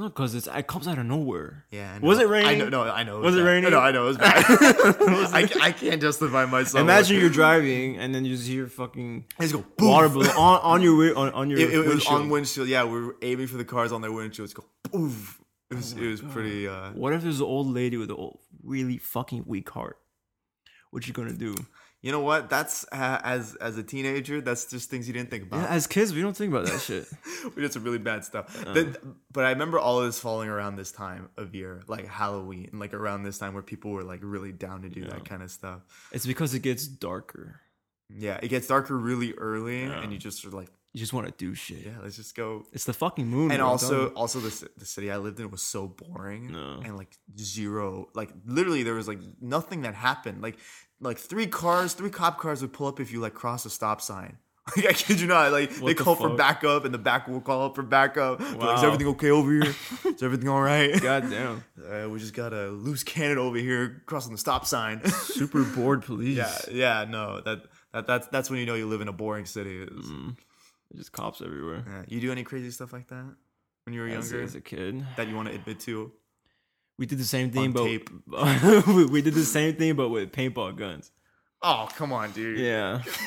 no, 0.00 0.08
because 0.08 0.34
it's 0.34 0.46
it 0.48 0.66
comes 0.66 0.88
out 0.88 0.98
of 0.98 1.06
nowhere. 1.06 1.64
yeah 1.70 1.94
I 1.96 1.98
Was 2.04 2.18
it 2.18 2.28
raining? 2.28 2.48
I 2.48 2.54
know, 2.56 2.68
no, 2.68 2.82
I 2.82 3.02
know. 3.04 3.20
Was 3.20 3.34
it 3.36 3.38
bad. 3.38 3.44
raining? 3.46 3.70
No, 3.70 3.78
I 3.78 3.90
know 3.92 4.04
it 4.04 4.08
was 4.08 4.18
bad. 4.18 4.44
I, 4.48 5.48
I 5.68 5.72
can't 5.72 6.00
justify 6.00 6.44
myself. 6.46 6.82
Imagine 6.82 7.20
you're 7.20 7.30
driving 7.42 7.98
and 7.98 8.14
then 8.14 8.24
you 8.24 8.34
just 8.36 8.48
hear 8.48 8.66
fucking 8.66 9.26
Let's 9.38 9.52
go. 9.52 9.64
water 9.78 10.08
balloon 10.08 10.30
on, 10.30 10.60
on 10.62 10.82
your 10.82 11.16
on, 11.16 11.32
on 11.32 11.50
your 11.50 11.58
It, 11.60 11.72
it 11.74 11.78
was 11.78 11.88
windshield. 11.88 12.20
on 12.20 12.28
windshield. 12.30 12.68
Yeah, 12.68 12.84
we 12.84 13.00
were 13.00 13.16
aiming 13.22 13.46
for 13.46 13.56
the 13.58 13.64
cars 13.64 13.92
on 13.92 14.00
their 14.00 14.10
windshields. 14.10 14.54
Go 14.54 14.64
poof. 14.84 15.38
It 15.70 15.76
was, 15.76 15.92
it 15.92 16.06
was 16.08 16.20
pretty. 16.20 16.66
Uh, 16.66 16.90
What 16.92 17.12
if 17.12 17.22
there's 17.22 17.38
an 17.38 17.46
old 17.46 17.68
lady 17.68 17.96
with 17.96 18.10
a 18.10 18.16
old, 18.16 18.40
really 18.64 18.98
fucking 18.98 19.44
weak 19.46 19.70
heart? 19.70 19.98
What 20.90 21.06
you 21.06 21.12
gonna 21.12 21.32
do? 21.32 21.54
You 22.02 22.12
know 22.12 22.20
what? 22.20 22.48
That's 22.48 22.84
uh, 22.92 23.20
as 23.22 23.54
as 23.56 23.76
a 23.76 23.82
teenager. 23.82 24.40
That's 24.40 24.64
just 24.66 24.88
things 24.90 25.06
you 25.06 25.12
didn't 25.12 25.30
think 25.30 25.44
about. 25.44 25.62
Yeah, 25.62 25.68
as 25.74 25.86
kids, 25.86 26.14
we 26.14 26.22
don't 26.22 26.36
think 26.36 26.52
about 26.52 26.66
that 26.66 26.80
shit. 26.80 27.06
we 27.54 27.62
did 27.62 27.72
some 27.72 27.84
really 27.84 27.98
bad 27.98 28.24
stuff. 28.24 28.46
Uh. 28.66 28.84
But 29.32 29.44
I 29.44 29.50
remember 29.50 29.78
all 29.78 30.00
of 30.00 30.06
this 30.06 30.18
falling 30.18 30.48
around 30.48 30.76
this 30.76 30.92
time 30.92 31.28
of 31.36 31.54
year, 31.54 31.82
like 31.86 32.06
Halloween, 32.06 32.70
like 32.72 32.94
around 32.94 33.22
this 33.24 33.38
time 33.38 33.52
where 33.54 33.62
people 33.62 33.90
were 33.90 34.02
like 34.02 34.20
really 34.22 34.52
down 34.52 34.82
to 34.82 34.88
do 34.88 35.00
Yeah. 35.00 35.08
that 35.10 35.24
kind 35.28 35.42
of 35.42 35.50
stuff. 35.50 35.82
It's 36.12 36.26
because 36.26 36.54
it 36.54 36.60
gets 36.60 36.86
darker. 36.86 37.60
Yeah, 38.08 38.40
it 38.42 38.48
gets 38.48 38.66
darker 38.66 38.96
really 38.96 39.34
early, 39.34 39.82
Yeah. 39.82 40.02
and 40.02 40.12
you 40.12 40.18
just 40.18 40.44
are 40.44 40.50
like, 40.50 40.68
You 40.92 40.98
just 40.98 41.12
want 41.12 41.28
to 41.28 41.32
do 41.36 41.54
shit. 41.54 41.86
yeah, 41.86 41.92
let's 42.02 42.16
just 42.16 42.34
go 42.34 42.64
It's 42.72 42.84
the 42.86 42.92
fucking 42.92 43.28
moon. 43.28 43.52
and 43.52 43.62
also 43.62 44.06
you. 44.08 44.14
also 44.16 44.40
the, 44.40 44.68
the 44.78 44.84
city 44.84 45.12
i 45.12 45.16
lived 45.16 45.38
in 45.38 45.48
was 45.52 45.62
so 45.62 45.86
boring 45.86 46.50
No. 46.50 46.80
and 46.84 46.96
like 46.96 47.16
zero 47.38 48.08
like 48.14 48.30
literally 48.44 48.82
there 48.82 48.94
was 48.94 49.06
like 49.06 49.20
nothing 49.40 49.82
that 49.82 49.94
happened 49.94 50.42
like 50.42 50.58
like 51.00 51.18
three 51.18 51.46
cars 51.46 51.94
three 51.94 52.10
cop 52.10 52.38
cars 52.38 52.60
would 52.62 52.72
pull 52.72 52.86
up 52.86 53.00
if 53.00 53.12
you 53.12 53.20
like 53.20 53.34
cross 53.34 53.64
a 53.64 53.70
stop 53.70 54.00
sign 54.00 54.36
like 54.76 54.86
i 54.86 54.92
kid 54.92 55.20
you 55.20 55.26
not 55.26 55.50
like 55.52 55.70
they 55.76 55.94
the 55.94 55.94
call 55.94 56.14
for 56.14 56.36
backup 56.36 56.84
and 56.84 56.92
the 56.92 56.98
back 56.98 57.26
will 57.26 57.40
call 57.40 57.64
up 57.66 57.74
for 57.74 57.82
backup 57.82 58.38
They're 58.38 58.52
like, 58.54 58.78
is 58.78 58.84
everything 58.84 59.06
okay 59.08 59.30
over 59.30 59.50
here 59.50 59.74
is 60.04 60.22
everything 60.22 60.48
all 60.48 60.60
right 60.60 61.00
God 61.02 61.30
damn. 61.30 61.64
uh, 61.90 62.08
we 62.08 62.18
just 62.18 62.34
got 62.34 62.52
a 62.52 62.68
loose 62.68 63.02
cannon 63.02 63.38
over 63.38 63.56
here 63.56 64.02
crossing 64.06 64.32
the 64.32 64.38
stop 64.38 64.66
sign 64.66 65.02
Super 65.08 65.64
bored 65.64 66.02
police. 66.04 66.36
yeah 66.36 66.58
yeah 66.70 67.04
no 67.08 67.40
that, 67.40 67.62
that 67.92 68.06
that's 68.06 68.26
that's 68.28 68.50
when 68.50 68.60
you 68.60 68.66
know 68.66 68.74
you 68.74 68.86
live 68.86 69.00
in 69.00 69.08
a 69.08 69.12
boring 69.12 69.46
city 69.46 69.86
Mm. 69.86 70.36
Just 70.96 71.12
cops 71.12 71.40
everywhere. 71.40 71.84
yeah. 71.86 72.02
you 72.08 72.20
do 72.20 72.32
any 72.32 72.42
crazy 72.42 72.70
stuff 72.72 72.92
like 72.92 73.06
that 73.08 73.24
when 73.86 73.94
you 73.94 74.00
were 74.00 74.08
As, 74.08 74.28
younger 74.30 74.42
as 74.44 74.56
a 74.56 74.60
kid, 74.60 75.06
that 75.16 75.28
you 75.28 75.36
want 75.36 75.46
to 75.48 75.54
admit 75.54 75.78
to 75.80 76.10
we 77.00 77.06
did 77.06 77.18
the 77.18 77.24
same 77.24 77.50
thing, 77.50 77.72
but 77.72 77.82
tape. 77.84 78.08
we- 78.86 79.22
did 79.22 79.34
the 79.34 79.44
same 79.44 79.74
thing, 79.74 79.96
but 79.96 80.10
with 80.10 80.30
paintball 80.30 80.76
guns. 80.76 81.10
Oh, 81.62 81.88
come 81.96 82.12
on, 82.12 82.30
dude. 82.32 82.58
Yeah, 82.58 83.02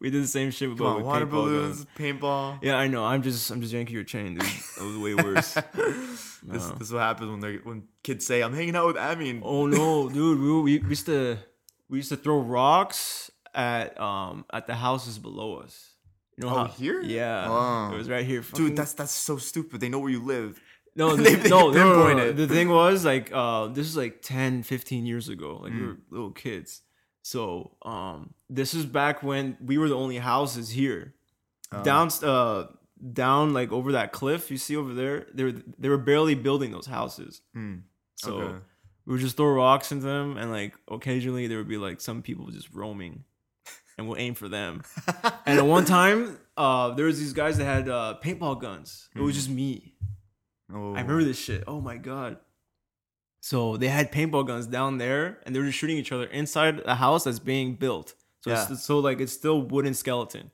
we 0.00 0.10
did 0.10 0.22
the 0.22 0.26
same 0.26 0.50
shit 0.50 0.68
with, 0.70 0.78
Come 0.78 0.86
on, 0.86 0.96
with 0.96 1.04
water 1.06 1.26
paintball 1.26 1.30
balloons, 1.30 1.84
guns. 1.84 1.86
paintball. 1.98 2.58
Yeah, 2.62 2.76
I 2.76 2.86
know. 2.88 3.04
I'm 3.04 3.22
just 3.22 3.50
I'm 3.50 3.60
just 3.60 3.72
yanking 3.72 3.94
your 3.94 4.04
chain, 4.04 4.34
dude. 4.34 4.48
That 4.78 4.84
was 4.84 4.96
way 4.96 5.14
worse. 5.14 5.54
this, 5.74 6.40
this 6.70 6.80
is 6.80 6.92
what 6.92 7.00
happens 7.02 7.30
when 7.30 7.40
they 7.40 7.56
when 7.56 7.84
kids 8.02 8.26
say, 8.26 8.42
"I'm 8.42 8.54
hanging 8.54 8.74
out 8.76 8.86
with 8.86 8.96
Amin." 8.96 9.42
oh 9.44 9.66
no, 9.66 10.08
dude. 10.08 10.38
We, 10.40 10.52
we 10.62 10.78
we 10.78 10.88
used 10.88 11.06
to 11.06 11.38
we 11.88 11.98
used 11.98 12.08
to 12.10 12.16
throw 12.16 12.38
rocks 12.40 13.30
at 13.54 13.98
um 14.00 14.44
at 14.52 14.66
the 14.66 14.74
houses 14.74 15.18
below 15.18 15.56
us. 15.58 15.90
You 16.36 16.46
know 16.46 16.54
Oh, 16.54 16.58
how 16.58 16.64
here? 16.66 17.00
Yeah, 17.02 17.46
Oh. 17.48 17.94
it 17.94 17.98
was 17.98 18.08
right 18.08 18.24
here. 18.24 18.42
dude, 18.54 18.74
that's 18.74 18.94
that's 18.94 19.12
so 19.12 19.36
stupid. 19.36 19.80
They 19.80 19.88
know 19.88 19.98
where 20.00 20.10
you 20.10 20.24
live. 20.24 20.60
No, 20.94 21.16
the, 21.16 21.22
They- 21.22 21.34
they 21.36 21.48
no, 21.48 21.70
no, 21.70 21.72
no, 21.72 21.84
no, 21.84 21.94
pinpoint 21.94 22.18
no. 22.18 22.24
it. 22.26 22.36
The 22.36 22.46
thing 22.48 22.68
was 22.68 23.04
like, 23.04 23.30
uh, 23.32 23.68
this 23.68 23.86
is 23.86 23.96
like 23.96 24.20
10, 24.22 24.62
15 24.62 25.06
years 25.06 25.28
ago. 25.28 25.60
Like 25.62 25.72
we 25.72 25.78
Mm. 25.80 25.86
were 25.86 25.96
little 26.10 26.30
kids. 26.32 26.82
So, 27.22 27.76
um, 27.82 28.34
this 28.50 28.74
is 28.74 28.84
back 28.84 29.22
when 29.22 29.56
we 29.64 29.78
were 29.78 29.88
the 29.88 29.96
only 29.96 30.18
houses 30.18 30.70
here. 30.70 31.14
Oh. 31.70 31.82
Down, 31.82 32.10
uh, 32.22 32.64
down 33.12 33.52
like 33.54 33.72
over 33.72 33.92
that 33.92 34.12
cliff 34.12 34.50
you 34.50 34.56
see 34.58 34.76
over 34.76 34.92
there. 34.92 35.26
They 35.32 35.44
were 35.44 35.52
they 35.78 35.88
were 35.88 35.98
barely 35.98 36.34
building 36.34 36.70
those 36.72 36.86
houses. 36.86 37.40
Hmm. 37.54 37.76
So 38.16 38.34
Okay. 38.40 38.58
we 39.06 39.12
would 39.12 39.20
just 39.20 39.36
throw 39.36 39.52
rocks 39.54 39.90
into 39.92 40.04
them, 40.06 40.36
and 40.36 40.50
like 40.50 40.74
occasionally 40.90 41.46
there 41.46 41.58
would 41.58 41.68
be 41.68 41.78
like 41.78 42.00
some 42.00 42.22
people 42.22 42.46
just 42.50 42.68
roaming, 42.74 43.24
and 43.98 44.06
we'll 44.08 44.18
aim 44.18 44.34
for 44.34 44.48
them. 44.48 44.82
And 45.46 45.58
at 45.58 45.64
one 45.66 45.84
time, 45.84 46.38
uh, 46.56 46.90
there 46.94 47.06
was 47.06 47.18
these 47.18 47.32
guys 47.32 47.56
that 47.58 47.64
had 47.64 47.88
uh, 47.88 48.16
paintball 48.22 48.60
guns. 48.60 49.08
It 49.14 49.20
was 49.20 49.32
Mhm. 49.34 49.38
just 49.38 49.48
me. 49.50 49.94
Oh. 50.74 50.94
I 50.94 51.00
remember 51.02 51.24
this 51.24 51.38
shit. 51.38 51.64
Oh 51.66 51.80
my 51.80 51.96
god. 51.96 52.38
So 53.40 53.76
they 53.76 53.88
had 53.88 54.12
paintball 54.12 54.46
guns 54.46 54.66
down 54.66 54.98
there, 54.98 55.38
and 55.44 55.54
they 55.54 55.58
were 55.58 55.66
just 55.66 55.78
shooting 55.78 55.96
each 55.98 56.12
other 56.12 56.26
inside 56.26 56.80
a 56.84 56.94
house 56.94 57.24
that's 57.24 57.40
being 57.40 57.74
built. 57.74 58.14
So 58.40 58.50
Yeah. 58.50 58.66
it's, 58.70 58.82
so 58.84 58.98
like 59.00 59.20
it's 59.20 59.32
still 59.32 59.62
wooden 59.62 59.94
skeleton. 59.94 60.50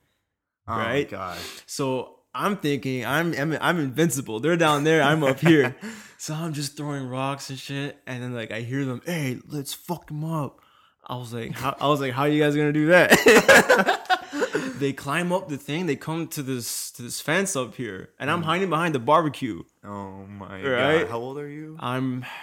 Oh 0.67 0.73
my 0.75 0.85
right? 0.85 1.09
God. 1.09 1.37
So 1.65 2.15
I'm 2.33 2.57
thinking 2.57 3.05
I'm, 3.05 3.33
I'm 3.33 3.57
I'm 3.61 3.79
invincible. 3.79 4.39
They're 4.39 4.57
down 4.57 4.83
there. 4.83 5.01
I'm 5.01 5.23
up 5.23 5.39
here. 5.39 5.75
So 6.21 6.33
I'm 6.33 6.51
just 6.51 6.75
throwing 6.75 7.07
rocks 7.07 7.49
and 7.49 7.57
shit, 7.57 7.97
and 8.05 8.21
then 8.21 8.33
like 8.33 8.51
I 8.51 8.59
hear 8.59 8.83
them, 8.83 9.01
"Hey, 9.05 9.37
let's 9.47 9.73
fuck 9.73 10.07
them 10.07 10.25
up." 10.25 10.59
I 11.07 11.15
was 11.15 11.33
like, 11.33 11.53
"How?" 11.53 11.77
I 11.79 11.87
was 11.87 12.01
like, 12.01 12.11
"How 12.11 12.25
you 12.25 12.43
guys 12.43 12.57
gonna 12.57 12.73
do 12.73 12.87
that?" 12.87 13.13
they 14.79 14.93
climb 14.93 15.31
up 15.31 15.49
the 15.49 15.57
thing. 15.57 15.85
They 15.85 15.95
come 15.95 16.27
to 16.29 16.41
this 16.43 16.91
to 16.91 17.01
this 17.01 17.21
fence 17.21 17.55
up 17.55 17.75
here, 17.75 18.09
and 18.19 18.29
I'm 18.31 18.43
hiding 18.43 18.69
behind 18.69 18.95
the 18.95 18.99
barbecue. 18.99 19.63
Oh 19.83 20.25
my 20.25 20.61
Right? 20.63 20.99
God. 21.01 21.09
How 21.09 21.17
old 21.19 21.37
are 21.37 21.49
you? 21.49 21.77
I'm. 21.79 22.25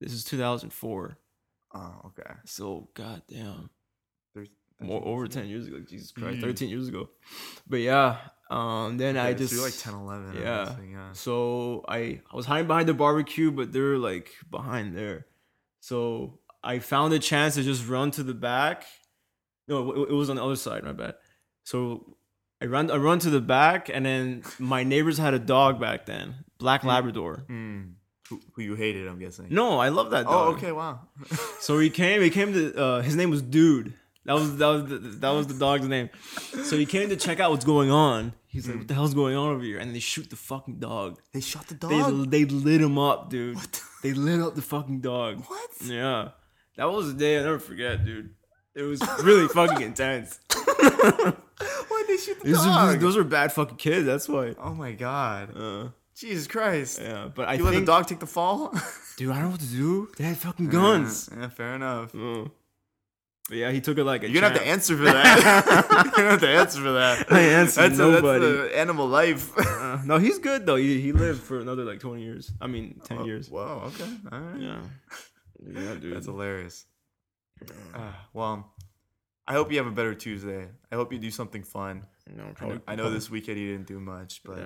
This 0.00 0.12
is 0.12 0.24
2004, 0.24 1.16
Oh, 1.74 1.94
okay. 2.06 2.30
so 2.44 2.88
goddamn, 2.94 3.70
There's 4.34 4.48
more 4.80 5.02
over 5.06 5.26
10 5.26 5.46
years 5.46 5.66
ago. 5.66 5.78
Jesus 5.88 6.12
Christ, 6.12 6.38
Mm. 6.38 6.42
13 6.42 6.68
years 6.68 6.88
ago. 6.88 7.08
But 7.66 7.76
yeah, 7.80 8.18
um, 8.50 8.98
then 8.98 9.16
I 9.16 9.32
just 9.32 9.50
so 9.54 9.60
you're 9.60 9.64
like 9.64 9.78
10, 9.78 9.94
11. 9.94 10.36
Yeah. 10.42 10.76
yeah. 10.90 11.12
So 11.12 11.84
I 11.88 12.20
I 12.30 12.36
was 12.36 12.44
hiding 12.44 12.66
behind 12.66 12.88
the 12.88 12.92
barbecue, 12.94 13.50
but 13.50 13.72
they're 13.72 13.96
like 13.96 14.30
behind 14.50 14.94
there. 14.94 15.26
So 15.80 16.40
I 16.62 16.80
found 16.80 17.14
a 17.14 17.18
chance 17.18 17.54
to 17.54 17.62
just 17.62 17.86
run 17.88 18.10
to 18.12 18.22
the 18.22 18.34
back. 18.34 18.84
No, 19.68 19.90
it, 19.92 20.10
it 20.10 20.14
was 20.14 20.30
on 20.30 20.36
the 20.36 20.44
other 20.44 20.56
side. 20.56 20.84
My 20.84 20.92
bad. 20.92 21.14
So 21.64 22.16
I 22.60 22.66
run 22.66 22.90
I 22.90 22.96
run 22.96 23.18
to 23.20 23.30
the 23.30 23.40
back, 23.40 23.88
and 23.88 24.04
then 24.06 24.42
my 24.58 24.84
neighbors 24.84 25.18
had 25.18 25.34
a 25.34 25.38
dog 25.38 25.80
back 25.80 26.06
then, 26.06 26.34
black 26.58 26.84
Labrador. 26.84 27.44
Hmm. 27.46 27.82
Who, 28.30 28.40
who 28.54 28.62
you 28.62 28.74
hated, 28.74 29.06
I'm 29.06 29.18
guessing. 29.18 29.48
No, 29.50 29.78
I 29.78 29.90
love 29.90 30.10
that 30.12 30.24
Oh, 30.26 30.54
okay. 30.54 30.72
Wow. 30.72 31.00
So 31.60 31.78
he 31.78 31.90
came. 31.90 32.22
He 32.22 32.30
came 32.30 32.52
to. 32.54 32.74
Uh, 32.74 33.02
his 33.02 33.16
name 33.16 33.30
was 33.30 33.42
Dude. 33.42 33.92
That 34.24 34.32
was 34.34 34.56
that 34.56 34.66
was 34.66 34.84
the, 34.88 34.98
that 34.98 35.30
was 35.30 35.46
the 35.46 35.54
dog's 35.54 35.86
name. 35.86 36.08
So 36.62 36.78
he 36.78 36.86
came 36.86 37.10
to 37.10 37.16
check 37.16 37.40
out 37.40 37.50
what's 37.50 37.66
going 37.66 37.90
on. 37.90 38.32
He's 38.46 38.66
like, 38.66 38.78
"What 38.78 38.88
the 38.88 38.94
hell's 38.94 39.12
going 39.12 39.36
on 39.36 39.50
over 39.50 39.62
here?" 39.62 39.78
And 39.78 39.94
they 39.94 39.98
shoot 39.98 40.30
the 40.30 40.36
fucking 40.36 40.78
dog. 40.78 41.18
they 41.34 41.40
shot 41.40 41.66
the 41.66 41.74
dog. 41.74 42.30
they 42.30 42.44
lit 42.46 42.80
him 42.80 42.98
up, 42.98 43.28
dude. 43.28 43.58
They 44.02 44.14
lit 44.14 44.40
up 44.40 44.54
the 44.54 44.62
fucking 44.62 45.00
dog. 45.00 45.42
what? 45.46 45.70
Yeah, 45.84 46.30
that 46.76 46.90
was 46.90 47.10
a 47.10 47.14
day 47.14 47.38
I 47.38 47.42
never 47.42 47.58
forget, 47.58 48.04
dude. 48.06 48.30
It 48.74 48.82
was 48.82 49.00
really 49.22 49.46
fucking 49.48 49.80
intense. 49.82 50.40
why 50.52 51.32
did 51.32 52.08
they 52.08 52.16
shoot 52.16 52.40
the 52.40 52.46
These 52.46 52.58
are, 52.58 52.92
dog? 52.92 53.00
those 53.00 53.16
are 53.16 53.24
bad 53.24 53.52
fucking 53.52 53.76
kids. 53.76 54.04
That's 54.04 54.28
why. 54.28 54.54
oh 54.58 54.74
my 54.74 54.92
God. 54.92 55.56
Uh, 55.56 55.88
Jesus 56.16 56.46
Christ. 56.46 57.00
yeah, 57.00 57.28
but 57.34 57.48
I 57.48 57.54
you 57.54 57.64
let 57.64 57.72
think, 57.72 57.86
the 57.86 57.92
dog 57.92 58.06
take 58.06 58.20
the 58.20 58.26
fall? 58.26 58.72
dude, 59.16 59.30
I 59.30 59.34
don't 59.34 59.44
know 59.44 59.50
what 59.50 59.60
to 59.60 59.66
do. 59.66 60.08
They 60.16 60.24
had 60.24 60.36
fucking 60.38 60.68
guns. 60.68 61.28
Yeah, 61.36 61.48
fair 61.48 61.74
enough. 61.74 62.14
Uh, 62.14 62.46
but 63.48 63.58
yeah, 63.58 63.70
he 63.72 63.80
took 63.80 63.98
it 63.98 64.04
like 64.04 64.22
a. 64.22 64.28
You're 64.28 64.40
gonna 64.40 64.54
have 64.54 64.58
to 64.58 64.64
champ. 64.64 64.72
answer 64.72 64.96
for 64.96 65.04
that. 65.04 65.94
You're 66.04 66.12
gonna 66.12 66.30
have 66.30 66.40
to 66.40 66.48
answer 66.48 66.80
for 66.80 66.92
that. 66.92 67.30
I 67.30 67.40
answer 67.40 67.82
that's, 67.82 67.98
a, 67.98 68.10
nobody. 68.10 68.40
that's 68.40 68.72
the 68.72 68.78
animal 68.78 69.06
life. 69.06 69.52
Uh, 69.58 69.98
no, 70.04 70.18
he's 70.18 70.38
good 70.38 70.66
though. 70.66 70.76
He, 70.76 71.00
he 71.00 71.12
lived 71.12 71.42
for 71.42 71.60
another 71.60 71.84
like 71.84 72.00
twenty 72.00 72.22
years. 72.22 72.50
I 72.60 72.68
mean, 72.68 73.00
ten 73.04 73.24
years. 73.24 73.50
Whoa. 73.50 73.82
Okay. 73.86 74.10
All 74.32 74.40
right. 74.40 74.60
Yeah, 74.60 74.80
yeah, 75.66 75.94
dude. 75.94 76.16
That's 76.16 76.26
hilarious. 76.26 76.86
Uh, 77.94 78.12
well, 78.32 78.72
I 79.46 79.52
hope 79.52 79.70
you 79.70 79.78
have 79.78 79.86
a 79.86 79.90
better 79.92 80.14
Tuesday. 80.14 80.68
I 80.90 80.94
hope 80.94 81.12
you 81.12 81.18
do 81.18 81.30
something 81.30 81.62
fun. 81.62 82.06
no, 82.34 82.44
I 82.60 82.66
know, 82.66 82.80
I 82.88 82.94
know 82.96 83.10
this 83.10 83.30
weekend 83.30 83.58
you 83.58 83.72
didn't 83.72 83.86
do 83.86 84.00
much, 84.00 84.42
but. 84.44 84.58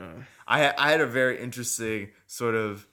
I 0.46 0.58
had- 0.60 0.74
I 0.78 0.90
had 0.90 1.00
a 1.00 1.06
very 1.06 1.40
interesting 1.40 2.10
sort 2.26 2.54
of, 2.54 2.86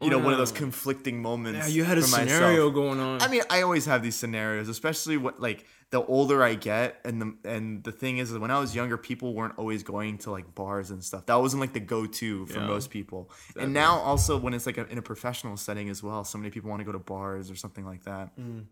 you 0.00 0.10
know, 0.10 0.18
one 0.18 0.32
of 0.32 0.38
those 0.38 0.52
conflicting 0.52 1.20
moments. 1.22 1.68
Yeah, 1.68 1.74
you 1.74 1.84
had 1.84 1.98
a 1.98 2.02
for 2.02 2.10
myself. 2.10 2.28
scenario 2.30 2.70
going 2.70 2.98
on. 3.00 3.20
I 3.22 3.28
mean, 3.28 3.42
I 3.50 3.62
always 3.62 3.86
have 3.86 4.02
these 4.02 4.16
scenarios, 4.16 4.68
especially 4.68 5.16
what 5.16 5.40
like 5.40 5.66
the 5.90 6.02
older 6.04 6.42
I 6.42 6.54
get, 6.54 7.00
and 7.04 7.20
the 7.20 7.36
and 7.44 7.84
the 7.84 7.92
thing 7.92 8.18
is, 8.18 8.30
is 8.32 8.38
when 8.38 8.50
I 8.50 8.58
was 8.58 8.74
younger, 8.74 8.96
people 8.96 9.34
weren't 9.34 9.54
always 9.58 9.82
going 9.82 10.18
to 10.18 10.30
like 10.30 10.54
bars 10.54 10.90
and 10.90 11.04
stuff. 11.04 11.26
That 11.26 11.36
wasn't 11.36 11.60
like 11.60 11.72
the 11.72 11.80
go 11.80 12.06
to 12.06 12.46
for 12.46 12.58
Yeah. 12.60 12.66
most 12.66 12.90
people. 12.90 13.30
Exactly. 13.50 13.62
And 13.64 13.74
now 13.74 13.98
also 13.98 14.36
when 14.38 14.54
it's 14.54 14.66
like 14.66 14.78
a, 14.78 14.86
in 14.88 14.98
a 14.98 15.02
professional 15.02 15.56
setting 15.56 15.88
as 15.88 16.02
well, 16.02 16.24
so 16.24 16.38
many 16.38 16.50
people 16.50 16.70
want 16.70 16.80
to 16.80 16.84
go 16.84 16.92
to 16.92 16.98
bars 16.98 17.50
or 17.50 17.54
something 17.56 17.84
like 17.84 18.04
that, 18.04 18.36
Mm. 18.38 18.64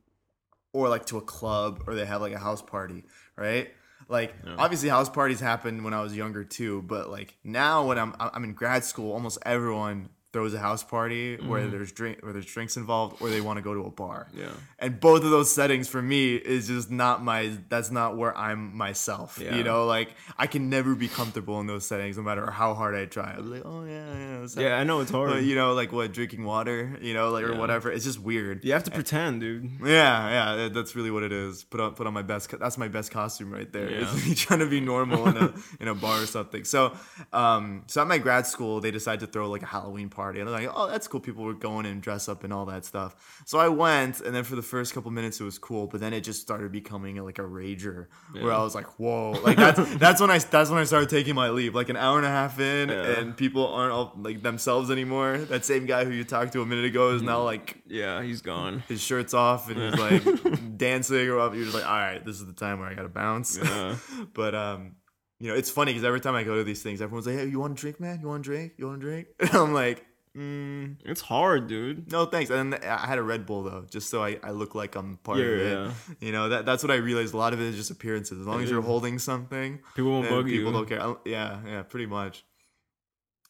Or 0.72 0.88
like 0.88 1.06
to 1.06 1.18
a 1.18 1.22
club, 1.22 1.84
or 1.86 1.94
they 1.94 2.06
have 2.06 2.20
like 2.20 2.32
a 2.32 2.38
house 2.38 2.62
party, 2.62 3.04
right? 3.36 3.70
Like 4.08 4.34
Yeah. 4.44 4.56
obviously 4.58 4.88
house 4.88 5.08
parties 5.08 5.40
happened 5.40 5.84
when 5.84 5.94
I 5.94 6.02
was 6.02 6.16
younger 6.16 6.44
too, 6.44 6.82
but 6.82 7.10
like 7.10 7.36
now 7.44 7.86
when 7.86 7.98
I'm 7.98 8.14
I'm 8.18 8.44
in 8.44 8.54
grad 8.54 8.84
school, 8.84 9.12
almost 9.12 9.38
everyone 9.44 10.10
throws 10.32 10.54
a 10.54 10.58
house 10.58 10.82
party 10.84 11.36
where 11.36 11.62
Mhm. 11.66 11.70
there's 11.72 11.92
drink 11.92 12.18
where 12.22 12.32
there's 12.32 12.46
drinks 12.46 12.76
involved, 12.76 13.20
or 13.20 13.28
they 13.30 13.40
want 13.40 13.56
to 13.56 13.62
go 13.62 13.74
to 13.74 13.80
a 13.80 13.90
bar 13.90 14.28
yeah, 14.32 14.46
and 14.78 15.00
both 15.00 15.24
of 15.24 15.30
those 15.30 15.52
settings 15.52 15.88
for 15.88 16.00
me 16.00 16.36
is 16.36 16.68
just 16.68 16.90
not 16.90 17.22
my 17.24 17.50
that's 17.68 17.90
not 17.90 18.16
where 18.16 18.36
i'm 18.38 18.76
myself 18.76 19.38
Yeah. 19.42 19.56
you 19.56 19.64
know 19.64 19.86
like 19.86 20.10
i 20.38 20.46
can 20.46 20.70
never 20.70 20.94
be 20.94 21.08
comfortable 21.08 21.58
in 21.60 21.66
those 21.66 21.84
settings 21.86 22.16
no 22.16 22.22
matter 22.22 22.50
how 22.50 22.74
hard 22.74 22.94
i 22.94 23.06
try 23.06 23.34
i'm 23.36 23.50
like 23.50 23.62
oh 23.64 23.84
yeah 23.84 24.14
yeah 24.14 24.46
yeah. 24.56 24.76
I 24.76 24.84
know 24.84 25.00
it's 25.00 25.10
hard. 25.10 25.30
But, 25.30 25.42
you 25.42 25.54
know 25.54 25.74
like 25.74 25.92
what 25.92 26.12
drinking 26.12 26.44
water 26.44 26.96
you 27.00 27.12
know 27.14 27.30
like 27.30 27.44
or 27.44 27.54
whatever 27.56 27.90
it's 27.90 28.04
just 28.04 28.20
weird 28.20 28.64
You 28.64 28.72
have 28.72 28.84
to 28.84 28.90
pretend, 28.90 29.40
dude. 29.40 29.70
yeah, 29.84 30.58
yeah, 30.58 30.68
that's 30.68 30.94
really 30.96 31.10
what 31.10 31.22
it 31.22 31.32
is. 31.32 31.64
Put 31.64 31.80
on, 31.80 31.94
put 31.94 32.06
on 32.06 32.12
my 32.14 32.22
best. 32.22 32.44
That's 32.58 32.78
my 32.78 32.88
best 32.88 33.10
costume 33.10 33.50
right 33.52 33.70
there. 33.72 33.90
Yeah. 33.90 34.02
Is 34.14 34.26
me 34.26 34.34
trying 34.44 34.60
to 34.60 34.66
be 34.66 34.80
normal 34.80 35.26
in 35.28 35.36
a 35.36 35.52
in 35.82 35.88
a 35.88 35.94
bar 35.94 36.22
or 36.22 36.26
something. 36.26 36.64
So, 36.64 36.92
um, 37.32 37.82
so 37.86 38.00
at 38.02 38.06
my 38.08 38.18
grad 38.18 38.46
school, 38.46 38.80
they 38.80 38.90
decided 38.90 39.20
to 39.20 39.26
throw 39.26 39.48
like 39.50 39.62
a 39.62 39.66
Halloween 39.66 40.08
party, 40.08 40.19
and 40.28 40.48
I'm 40.48 40.52
like, 40.52 40.70
oh, 40.74 40.88
that's 40.88 41.08
cool. 41.08 41.20
People 41.20 41.44
were 41.44 41.54
going 41.54 41.86
and 41.86 42.02
dress 42.02 42.28
up 42.28 42.44
and 42.44 42.52
all 42.52 42.66
that 42.66 42.84
stuff. 42.84 43.42
So 43.46 43.58
I 43.58 43.68
went, 43.68 44.20
and 44.20 44.34
then 44.34 44.44
for 44.44 44.54
the 44.56 44.62
first 44.62 44.92
couple 44.94 45.10
minutes, 45.10 45.40
it 45.40 45.44
was 45.44 45.58
cool, 45.58 45.86
but 45.86 46.00
then 46.00 46.12
it 46.12 46.20
just 46.20 46.40
started 46.42 46.70
becoming 46.72 47.16
like 47.24 47.38
a 47.38 47.42
rager, 47.42 48.06
where 48.32 48.52
I 48.52 48.62
was 48.62 48.74
like, 48.74 48.98
whoa, 48.98 49.32
like 49.42 49.56
that's 49.56 49.94
that's 49.96 50.20
when 50.20 50.30
I 50.30 50.38
that's 50.38 50.68
when 50.70 50.78
I 50.78 50.84
started 50.84 51.08
taking 51.08 51.34
my 51.34 51.48
leave. 51.50 51.74
Like 51.74 51.88
an 51.88 51.96
hour 51.96 52.16
and 52.18 52.26
a 52.26 52.30
half 52.30 52.60
in, 52.60 52.88
Yeah. 52.90 53.18
and 53.18 53.36
people 53.36 53.66
aren't 53.66 53.92
all 53.92 54.12
like 54.18 54.42
themselves 54.42 54.90
anymore. 54.90 55.38
That 55.38 55.64
same 55.64 55.86
guy 55.86 56.04
who 56.04 56.10
you 56.12 56.24
talked 56.24 56.52
to 56.52 56.62
a 56.62 56.66
minute 56.66 56.84
ago 56.84 57.14
is 57.14 57.22
now 57.22 57.42
like 57.42 57.82
Yeah, 57.86 58.22
he's 58.22 58.42
gone. 58.42 58.82
his 58.88 59.00
shirt's 59.00 59.34
off 59.34 59.70
and 59.70 59.80
he's 59.80 59.98
like 59.98 60.76
dancing 60.76 61.28
or 61.28 61.36
whatever. 61.36 61.56
You're 61.56 61.64
just 61.64 61.76
like, 61.76 61.86
all 61.86 61.96
right, 61.96 62.24
this 62.24 62.36
is 62.40 62.46
the 62.46 62.52
time 62.52 62.80
where 62.80 62.88
I 62.88 62.94
gotta 62.94 63.08
bounce. 63.08 63.56
Yeah. 63.56 63.96
but 64.34 64.54
um, 64.54 64.96
you 65.38 65.48
know, 65.48 65.54
it's 65.54 65.70
funny 65.70 65.92
because 65.92 66.04
every 66.04 66.20
time 66.20 66.34
I 66.34 66.42
go 66.44 66.56
to 66.56 66.64
these 66.64 66.82
things, 66.82 67.00
everyone's 67.00 67.26
like, 67.26 67.36
hey, 67.36 67.46
you 67.46 67.60
want 67.60 67.72
a 67.72 67.80
drink, 67.80 67.98
man? 67.98 68.20
You 68.20 68.28
want 68.28 68.40
a 68.40 68.44
drink? 68.44 68.72
You 68.76 68.86
want 68.88 68.98
a 68.98 69.00
drink? 69.00 69.28
And 69.40 69.50
I'm 69.54 69.72
like, 69.72 70.04
mm, 70.36 70.96
It's 71.04 71.20
hard, 71.20 71.66
dude. 71.66 72.10
no, 72.10 72.24
thanks. 72.26 72.50
And 72.50 72.74
I 72.74 73.06
had 73.06 73.18
a 73.18 73.22
Red 73.22 73.46
Bull 73.46 73.62
though, 73.64 73.84
just 73.90 74.10
so 74.10 74.22
I, 74.22 74.38
I 74.42 74.50
look 74.50 74.74
like 74.74 74.94
I'm 74.96 75.18
part 75.18 75.38
of 75.40 75.44
it. 75.46 75.72
yeah. 75.72 75.92
You 76.20 76.32
know, 76.32 76.48
that 76.50 76.66
that's 76.66 76.82
what 76.82 76.90
I 76.90 76.96
realized. 76.96 77.34
A 77.34 77.36
lot 77.36 77.52
of 77.52 77.60
it 77.60 77.66
is 77.66 77.76
just 77.76 77.90
appearances. 77.90 78.40
As 78.40 78.46
long 78.46 78.62
as 78.62 78.70
you're 78.70 78.80
Yeah. 78.80 78.86
holding 78.86 79.18
something, 79.18 79.80
People 79.94 80.10
won't 80.12 80.28
bug 80.28 80.46
people 80.46 80.66
you. 80.66 80.72
don't 80.72 80.88
care. 80.88 81.02
I- 81.02 81.14
Yeah, 81.24 81.60
yeah, 81.66 81.82
pretty 81.82 82.06
much. 82.06 82.44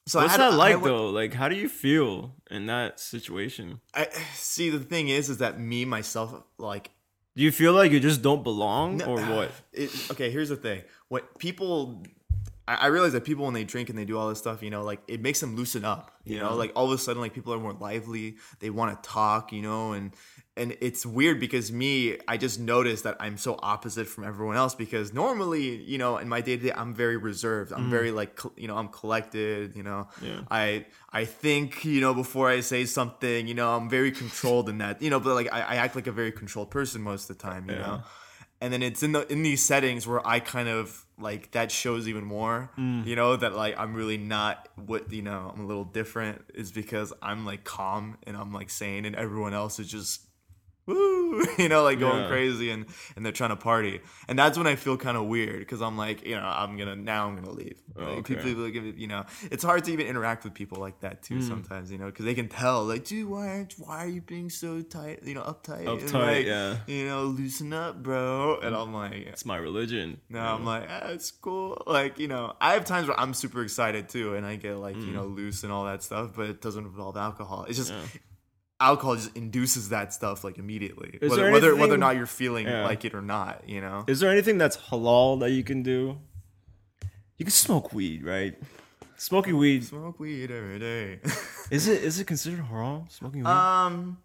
So 0.07 0.19
I 0.19 0.23
What's 0.25 0.33
had- 0.37 0.41
that 0.41 0.53
I 0.53 0.57
like 0.57 0.73
went- 0.77 0.85
though? 0.85 1.11
Like, 1.11 1.35
how 1.35 1.49
do 1.49 1.55
you 1.57 1.69
feel 1.69 2.35
in 2.51 2.67
that 2.67 2.99
situation? 2.99 3.81
I 3.95 4.09
see. 4.35 4.71
The 4.71 4.81
thing 4.81 5.09
is, 5.09 5.29
is 5.29 5.39
that 5.39 5.61
me 5.61 5.85
myself, 5.85 6.35
like 6.59 6.91
Do 7.37 7.43
you 7.45 7.53
feel 7.53 7.73
like 7.75 7.93
you 7.93 8.01
just 8.01 8.23
don't 8.23 8.43
belong, 8.43 8.97
No, 8.97 9.05
or 9.07 9.21
what? 9.21 9.51
It, 9.73 10.11
okay, 10.11 10.31
here's 10.31 10.49
the 10.49 10.57
thing. 10.57 10.83
What 11.09 11.39
people, 11.39 12.03
I, 12.71 12.75
I 12.75 12.87
realize 12.87 13.13
that 13.15 13.25
people 13.25 13.45
when 13.47 13.55
they 13.55 13.65
drink 13.65 13.89
and 13.89 13.99
they 13.99 14.05
do 14.05 14.17
all 14.17 14.29
this 14.29 14.39
stuff, 14.39 14.63
you 14.63 14.71
know, 14.71 14.85
like 14.85 15.01
it 15.09 15.21
makes 15.21 15.41
them 15.41 15.57
loosen 15.57 15.85
up. 15.85 16.13
You 16.25 16.39
know, 16.39 16.55
like 16.55 16.71
all 16.77 16.85
of 16.85 16.93
a 16.93 16.99
sudden, 16.99 17.21
like 17.21 17.35
people 17.35 17.53
are 17.53 17.59
more 17.59 17.73
lively. 17.73 18.37
They 18.61 18.71
want 18.71 19.03
to 19.03 19.09
talk. 19.09 19.53
You 19.53 19.63
know, 19.63 19.93
and 19.93 20.13
and 20.57 20.77
it's 20.81 21.05
weird 21.05 21.41
because 21.41 21.73
me, 21.73 22.19
I 22.29 22.37
just 22.37 22.61
noticed 22.61 23.03
that 23.05 23.17
I'm 23.19 23.37
so 23.37 23.59
opposite 23.61 24.07
from 24.07 24.25
everyone 24.25 24.57
else 24.57 24.77
because 24.77 25.13
normally, 25.13 25.83
you 25.83 25.99
know, 25.99 26.19
in 26.19 26.29
my 26.29 26.41
day 26.43 26.57
to 26.57 26.63
day, 26.65 26.73
I'm 26.73 26.95
very 26.95 27.17
reserved. 27.17 27.73
I'm 27.73 27.87
mm. 27.87 27.91
very 27.91 28.13
like, 28.13 28.39
you 28.57 28.69
know, 28.69 28.77
I'm 28.77 28.89
collected. 28.89 29.75
You 29.75 29.83
know, 29.83 30.09
Yeah. 30.23 30.43
I 30.51 30.87
I 31.13 31.25
think 31.25 31.85
you 31.85 32.01
know 32.01 32.15
before 32.15 32.49
I 32.49 32.61
say 32.61 32.85
something. 32.85 33.49
You 33.49 33.55
know, 33.55 33.75
I'm 33.75 33.91
very 33.91 34.13
controlled 34.13 34.69
in 34.69 34.79
that. 34.79 35.03
You 35.03 35.11
know, 35.11 35.19
but 35.19 35.35
like 35.35 35.53
I, 35.53 35.63
I 35.63 35.75
act 35.77 35.97
like 35.97 36.07
a 36.07 36.13
very 36.13 36.31
controlled 36.31 36.71
person 36.71 37.03
most 37.03 37.29
of 37.29 37.37
the 37.37 37.43
time. 37.43 37.69
You 37.69 37.77
Yeah. 37.77 37.87
know 37.87 38.03
and 38.61 38.73
then 38.73 38.83
it's 38.83 39.03
in 39.03 39.13
the 39.13 39.31
in 39.33 39.43
these 39.43 39.63
settings 39.63 40.07
where 40.07 40.27
I 40.27 40.41
kind 40.41 40.69
of 40.69 41.07
like 41.19 41.53
that 41.53 41.71
shows 41.71 42.09
even 42.09 42.25
more. 42.25 42.71
Mm. 42.79 43.07
You 43.07 43.17
know 43.17 43.37
that 43.37 43.55
like 43.55 43.79
I'm 43.79 43.95
really 43.95 44.19
not 44.19 44.69
what 44.77 45.13
you 45.13 45.23
know 45.23 45.53
I'm 45.55 45.65
a 45.65 45.67
little 45.67 45.85
different 45.85 46.45
is 46.55 46.71
because 46.71 47.13
I'm 47.23 47.47
like 47.47 47.65
calm 47.65 48.19
and 48.25 48.37
I'm 48.37 48.53
like 48.53 48.71
sane, 48.71 49.05
and 49.05 49.17
everyone 49.17 49.55
else 49.55 49.79
is 49.79 49.91
just 49.91 50.23
woo, 50.87 51.43
you 51.59 51.69
know, 51.69 51.83
like 51.83 51.99
going 51.99 52.23
Yeah. 52.23 52.29
crazy 52.29 52.71
and 52.71 52.87
and 53.17 53.25
they're 53.25 53.33
trying 53.33 53.51
to 53.51 53.57
party, 53.57 54.01
and 54.29 54.39
that's 54.39 54.57
when 54.59 54.67
I 54.67 54.77
feel 54.77 54.97
kind 54.97 55.17
of 55.17 55.25
weird 55.27 55.59
because 55.61 55.81
I'm 55.83 55.97
like, 55.97 56.25
you 56.27 56.37
know, 56.37 56.43
I'm 56.47 56.77
gonna 56.77 56.97
now 56.97 57.27
I'm 57.29 57.37
gonna 57.37 57.51
leave. 57.51 57.81
Like, 57.95 58.07
Oh, 58.07 58.11
okay. 58.21 58.37
People 58.37 58.63
like, 58.65 58.75
you 58.75 59.07
know, 59.07 59.25
it's 59.51 59.63
hard 59.65 59.85
to 59.85 59.93
even 59.93 60.07
interact 60.07 60.45
with 60.45 60.55
people 60.55 60.79
like 60.81 61.01
that 61.01 61.19
Hmm. 61.27 61.35
too 61.39 61.43
sometimes, 61.43 61.91
you 61.93 61.99
know, 61.99 62.07
because 62.07 62.25
they 62.25 62.35
can 62.35 62.49
tell 62.49 62.85
like, 62.85 63.05
dude, 63.05 63.29
why 63.29 63.49
aren't 63.49 63.75
why 63.79 64.05
are 64.05 64.09
you 64.09 64.21
being 64.23 64.49
so 64.51 64.81
tight, 64.83 65.21
you 65.25 65.35
know, 65.35 65.43
uptight, 65.43 65.85
Uptight, 65.85 66.13
like, 66.13 66.47
yeah. 66.47 66.77
you 66.87 67.07
know, 67.07 67.25
loosen 67.25 67.73
up, 67.73 68.03
bro, 68.03 68.59
and 68.63 68.75
I'm 68.75 68.93
like. 68.95 69.13
It's 69.31 69.45
my 69.45 69.57
religion. 69.57 70.21
No, 70.29 70.41
I'm 70.41 70.65
like, 70.65 70.87
ah, 70.89 71.09
it's 71.09 71.31
cool. 71.31 71.83
Like, 71.87 72.19
you 72.19 72.29
know, 72.29 72.55
I 72.61 72.73
have 72.75 72.85
times 72.85 73.07
where 73.09 73.19
I'm 73.19 73.35
super 73.35 73.63
excited 73.63 74.09
too, 74.09 74.35
and 74.35 74.45
I 74.47 74.57
get 74.57 74.77
like, 74.77 74.97
Mm. 74.97 75.07
you 75.07 75.13
know, 75.13 75.25
loose 75.27 75.63
and 75.63 75.73
all 75.73 75.85
that 75.85 76.03
stuff, 76.03 76.33
but 76.35 76.49
it 76.51 76.61
doesn't 76.61 76.85
involve 76.85 77.17
alcohol. 77.17 77.65
It's 77.69 77.77
just 77.79 77.93
Yeah. 77.93 78.01
Alcohol 78.81 79.17
just 79.17 79.37
induces 79.37 79.91
that 79.91 80.13
stuff 80.15 80.43
like 80.43 80.59
immediately, 80.59 81.19
Is 81.21 81.31
whether 81.31 81.51
whether, 81.53 81.77
whether 81.77 81.95
or 81.95 81.99
not 81.99 82.17
you're 82.17 82.27
feeling 82.27 82.67
Yeah. 82.67 82.85
like 82.85 83.05
it 83.05 83.15
or 83.15 83.23
not. 83.23 83.69
You 83.69 83.81
know, 83.81 84.05
Is 84.09 84.21
there 84.21 84.31
anything 84.31 84.59
that's 84.59 84.77
halal 84.77 85.41
that 85.41 85.51
you 85.51 85.63
can 85.65 85.83
do? 85.83 86.19
You 87.37 87.45
can 87.45 87.51
smoke 87.53 87.93
weed, 87.93 88.25
right? 88.25 88.59
Smoking 89.17 89.57
weed 89.59 89.85
smoke 89.85 90.19
weed 90.19 90.51
every 90.51 90.79
day. 90.79 91.21
is 91.71 91.89
it 91.89 92.03
is 92.03 92.19
it 92.19 92.27
considered 92.27 92.61
haram? 92.65 93.05
Smoking 93.11 93.41
weed? 93.43 93.51
um, 93.51 94.19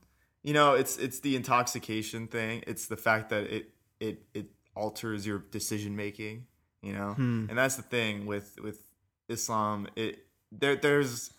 you 0.44 0.54
know, 0.54 0.74
it's 0.76 0.98
it's 0.98 1.20
the 1.20 1.36
intoxication 1.36 2.28
thing. 2.28 2.64
It's 2.68 2.88
the 2.88 2.98
fact 2.98 3.30
that 3.32 3.44
it 3.46 3.72
it 4.00 4.24
it 4.34 4.48
alters 4.76 5.26
your 5.28 5.40
decision 5.52 5.96
making. 5.96 6.48
You 6.82 6.94
know, 6.94 7.14
Hmm. 7.14 7.48
and 7.50 7.58
that's 7.58 7.76
the 7.76 7.82
thing 7.82 8.26
with 8.26 8.58
with 8.62 8.80
Islam. 9.28 9.88
It 9.96 10.26
there 10.52 10.76
there's 10.76 11.34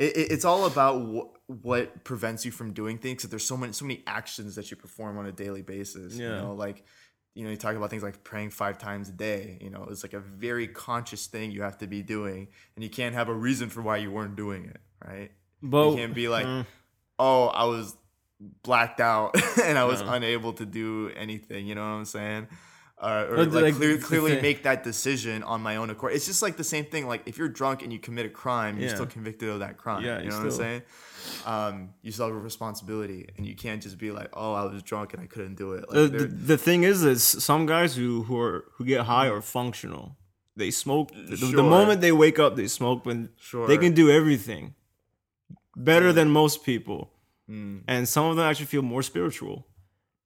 it, 0.00 0.16
it- 0.16 0.32
it's 0.32 0.44
all 0.44 0.66
about 0.66 0.94
wh- 1.00 1.64
what 1.64 2.02
prevents 2.04 2.44
you 2.44 2.50
from 2.50 2.72
doing 2.72 2.98
things. 2.98 3.22
There's 3.22 3.44
so 3.44 3.56
many 3.56 3.72
so 3.72 3.84
many 3.84 4.02
actions 4.06 4.54
that 4.56 4.70
you 4.70 4.76
perform 4.76 5.18
on 5.18 5.26
a 5.26 5.32
daily 5.32 5.62
basis. 5.62 6.14
You 6.16 6.26
Yeah. 6.26 6.40
know, 6.40 6.54
like 6.54 6.84
you 7.34 7.44
know, 7.44 7.50
you 7.50 7.56
talk 7.56 7.76
about 7.76 7.90
things 7.90 8.02
like 8.02 8.24
praying 8.24 8.50
five 8.50 8.76
times 8.78 9.08
a 9.08 9.12
day. 9.12 9.56
You 9.60 9.70
know, 9.70 9.86
it's 9.90 10.02
like 10.02 10.14
a 10.14 10.20
very 10.20 10.66
conscious 10.66 11.28
thing 11.28 11.52
you 11.52 11.62
have 11.62 11.78
to 11.78 11.86
be 11.86 12.02
doing, 12.02 12.48
and 12.74 12.82
you 12.82 12.90
can't 12.90 13.14
have 13.14 13.28
a 13.28 13.34
reason 13.34 13.68
for 13.70 13.82
why 13.82 13.98
you 13.98 14.10
weren't 14.10 14.34
doing 14.36 14.64
it. 14.64 14.80
Right? 15.06 15.30
but 15.62 15.90
you 15.90 15.96
can't 15.96 16.14
be 16.14 16.28
like, 16.28 16.46
uh, 16.46 16.64
oh, 17.18 17.46
I 17.48 17.64
was 17.64 17.96
blacked 18.62 19.00
out 19.00 19.34
and 19.64 19.76
I 19.78 19.84
was 19.84 20.00
Yeah. 20.00 20.14
unable 20.16 20.54
to 20.54 20.64
do 20.66 21.10
anything. 21.16 21.66
You 21.66 21.74
know 21.74 21.82
what 21.82 21.98
I'm 21.98 22.04
saying? 22.06 22.48
Uh, 23.02 23.26
or 23.30 23.44
like, 23.46 23.62
like, 23.62 23.74
clear, 23.76 23.96
clearly 24.10 24.40
make 24.42 24.62
that 24.64 24.84
decision 24.84 25.42
on 25.42 25.62
my 25.62 25.76
own 25.76 25.88
accord. 25.88 26.12
It's 26.12 26.26
just 26.26 26.42
like 26.42 26.58
the 26.58 26.64
same 26.64 26.84
thing. 26.84 27.08
Like 27.08 27.22
if 27.24 27.38
you're 27.38 27.48
drunk 27.48 27.82
and 27.82 27.90
you 27.90 27.98
commit 27.98 28.26
a 28.26 28.28
crime, 28.28 28.78
you're 28.78 28.90
still 28.90 29.06
convicted 29.06 29.48
of 29.48 29.60
that 29.60 29.78
crime. 29.78 30.04
Yeah, 30.04 30.20
you 30.20 30.28
know 30.28 30.36
what 30.36 30.44
I'm 30.44 30.50
saying? 30.50 30.82
Um, 31.46 31.94
you 32.02 32.12
still 32.12 32.26
have 32.26 32.36
a 32.36 32.38
responsibility, 32.38 33.26
and 33.36 33.46
you 33.46 33.54
can't 33.56 33.82
just 33.82 33.96
be 33.96 34.10
like, 34.10 34.28
"Oh, 34.34 34.52
I 34.52 34.64
was 34.64 34.82
drunk 34.82 35.14
and 35.14 35.22
I 35.22 35.26
couldn't 35.26 35.54
do 35.54 35.72
it." 35.72 35.84
Like, 35.88 35.94
the, 36.12 36.18
the, 36.18 36.24
the 36.26 36.58
thing 36.58 36.82
is 36.82 37.02
is 37.02 37.22
some 37.22 37.64
guys 37.64 37.96
who 37.96 38.24
who 38.24 38.38
are 38.38 38.64
who 38.74 38.84
get 38.84 39.06
high 39.06 39.28
are 39.28 39.40
functional. 39.40 40.16
They 40.56 40.70
smoke 40.70 41.10
the, 41.14 41.36
the 41.36 41.62
moment 41.62 42.02
they 42.02 42.12
wake 42.12 42.38
up. 42.38 42.54
They 42.56 42.68
smoke, 42.68 43.06
when 43.06 43.30
Sure. 43.38 43.66
they 43.66 43.78
can 43.78 43.94
do 43.94 44.10
everything 44.10 44.74
better 45.74 46.12
than 46.12 46.28
most 46.30 46.64
people, 46.64 47.12
Mm. 47.48 47.82
and 47.88 48.06
some 48.08 48.26
of 48.26 48.36
them 48.36 48.44
actually 48.44 48.66
feel 48.66 48.82
more 48.82 49.02
spiritual. 49.02 49.66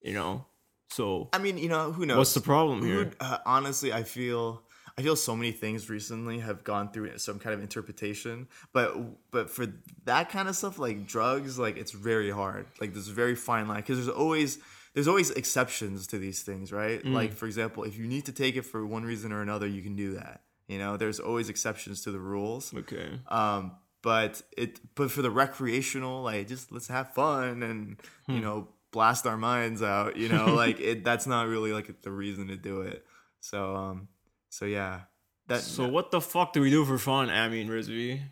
You 0.02 0.14
know, 0.14 0.44
so 0.88 1.28
I 1.32 1.38
mean, 1.38 1.58
you 1.58 1.68
know, 1.68 1.92
who 1.92 2.06
knows? 2.06 2.18
what's 2.18 2.34
the 2.34 2.40
problem 2.40 2.80
Who- 2.80 2.86
here? 2.86 3.12
uh, 3.20 3.38
honestly, 3.46 3.92
I 3.92 4.02
feel 4.04 4.62
I 4.96 5.02
feel 5.02 5.16
so 5.16 5.34
many 5.34 5.50
things 5.50 5.90
recently 5.90 6.38
have 6.38 6.62
gone 6.62 6.92
through 6.92 7.18
some 7.18 7.38
kind 7.40 7.52
of 7.54 7.60
interpretation, 7.60 8.46
but 8.72 8.96
but 9.32 9.50
for 9.50 9.66
that 10.04 10.30
kind 10.30 10.48
of 10.48 10.54
stuff 10.56 10.78
like 10.78 11.06
drugs, 11.06 11.58
like 11.58 11.76
it's 11.76 11.90
very 11.92 12.30
hard. 12.30 12.66
Like 12.80 12.92
there's 12.92 13.08
a 13.08 13.12
very 13.12 13.34
fine 13.34 13.66
line 13.68 13.78
because 13.78 13.96
there's 14.04 14.16
always 14.16 14.58
there's 14.94 15.08
always 15.08 15.30
exceptions 15.32 16.06
to 16.08 16.18
these 16.18 16.42
things, 16.42 16.70
right? 16.72 17.02
Mm. 17.04 17.12
Like 17.12 17.32
for 17.32 17.46
example, 17.46 17.82
if 17.84 17.98
you 17.98 18.06
need 18.06 18.26
to 18.26 18.32
take 18.32 18.54
it 18.54 18.62
for 18.62 18.86
one 18.86 19.02
reason 19.04 19.32
or 19.32 19.42
another, 19.42 19.66
you 19.66 19.82
can 19.82 19.96
do 19.96 20.14
that. 20.14 20.42
You 20.68 20.78
know, 20.78 20.96
there's 20.96 21.18
always 21.18 21.48
exceptions 21.48 22.02
to 22.02 22.12
the 22.12 22.20
rules. 22.20 22.72
Okay. 22.72 23.18
Um, 23.28 23.72
but 24.00 24.42
it 24.56 24.78
but 24.94 25.10
for 25.10 25.22
the 25.22 25.30
recreational, 25.30 26.22
like 26.22 26.46
just 26.46 26.70
let's 26.70 26.86
have 26.88 27.12
fun 27.14 27.62
and 27.64 27.96
Hmm. 28.26 28.32
you 28.34 28.40
know 28.40 28.68
blast 28.94 29.26
our 29.26 29.36
minds 29.36 29.82
out. 29.82 30.16
You 30.16 30.28
know, 30.30 30.54
like 30.62 30.80
it 30.80 31.04
that's 31.04 31.26
not 31.26 31.48
really 31.48 31.72
like 31.72 32.00
the 32.00 32.10
reason 32.12 32.46
to 32.48 32.56
do 32.56 32.80
it. 32.80 33.04
So 33.40 33.76
um, 33.76 34.08
so 34.48 34.64
yeah, 34.64 35.00
that 35.48 35.60
So 35.60 35.86
what 35.88 36.10
the 36.10 36.20
fuck 36.22 36.54
do 36.54 36.62
we 36.62 36.70
do 36.70 36.84
for 36.86 36.96
fun, 36.96 37.28
Abby 37.28 37.60
and 37.60 37.68
Rizvi? 37.68 38.22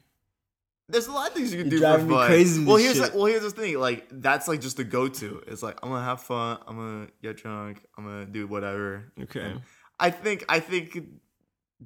there's 0.89 1.07
a 1.07 1.13
lot 1.13 1.29
of 1.29 1.35
things 1.35 1.53
you 1.55 1.63
can 1.63 1.71
You're 1.71 1.81
do 1.81 1.85
for 1.87 1.91
driving 1.91 2.09
me 2.09 2.15
fun. 2.15 2.27
crazy 2.27 2.65
well, 2.65 2.77
here's 2.77 2.95
shit. 2.95 3.03
like, 3.03 3.15
well 3.15 3.25
here's 3.27 3.43
the 3.43 3.51
thing, 3.51 3.79
like 3.79 4.07
that's 4.11 4.47
like 4.49 4.61
just 4.61 4.77
the 4.77 4.85
go 4.85 5.09
to. 5.09 5.43
It's 5.47 5.63
like 5.63 5.79
I'm 5.83 5.91
gonna 5.91 6.05
have 6.05 6.21
fun. 6.23 6.59
I'm 6.67 6.77
gonna 6.77 7.09
get 7.23 7.37
drunk. 7.39 7.85
I'm 7.97 8.05
gonna 8.05 8.27
do 8.27 8.47
whatever. 8.47 9.13
Okay. 9.23 9.41
And 9.41 9.63
I 9.99 10.11
think 10.11 10.45
I 10.49 10.61
think 10.61 10.99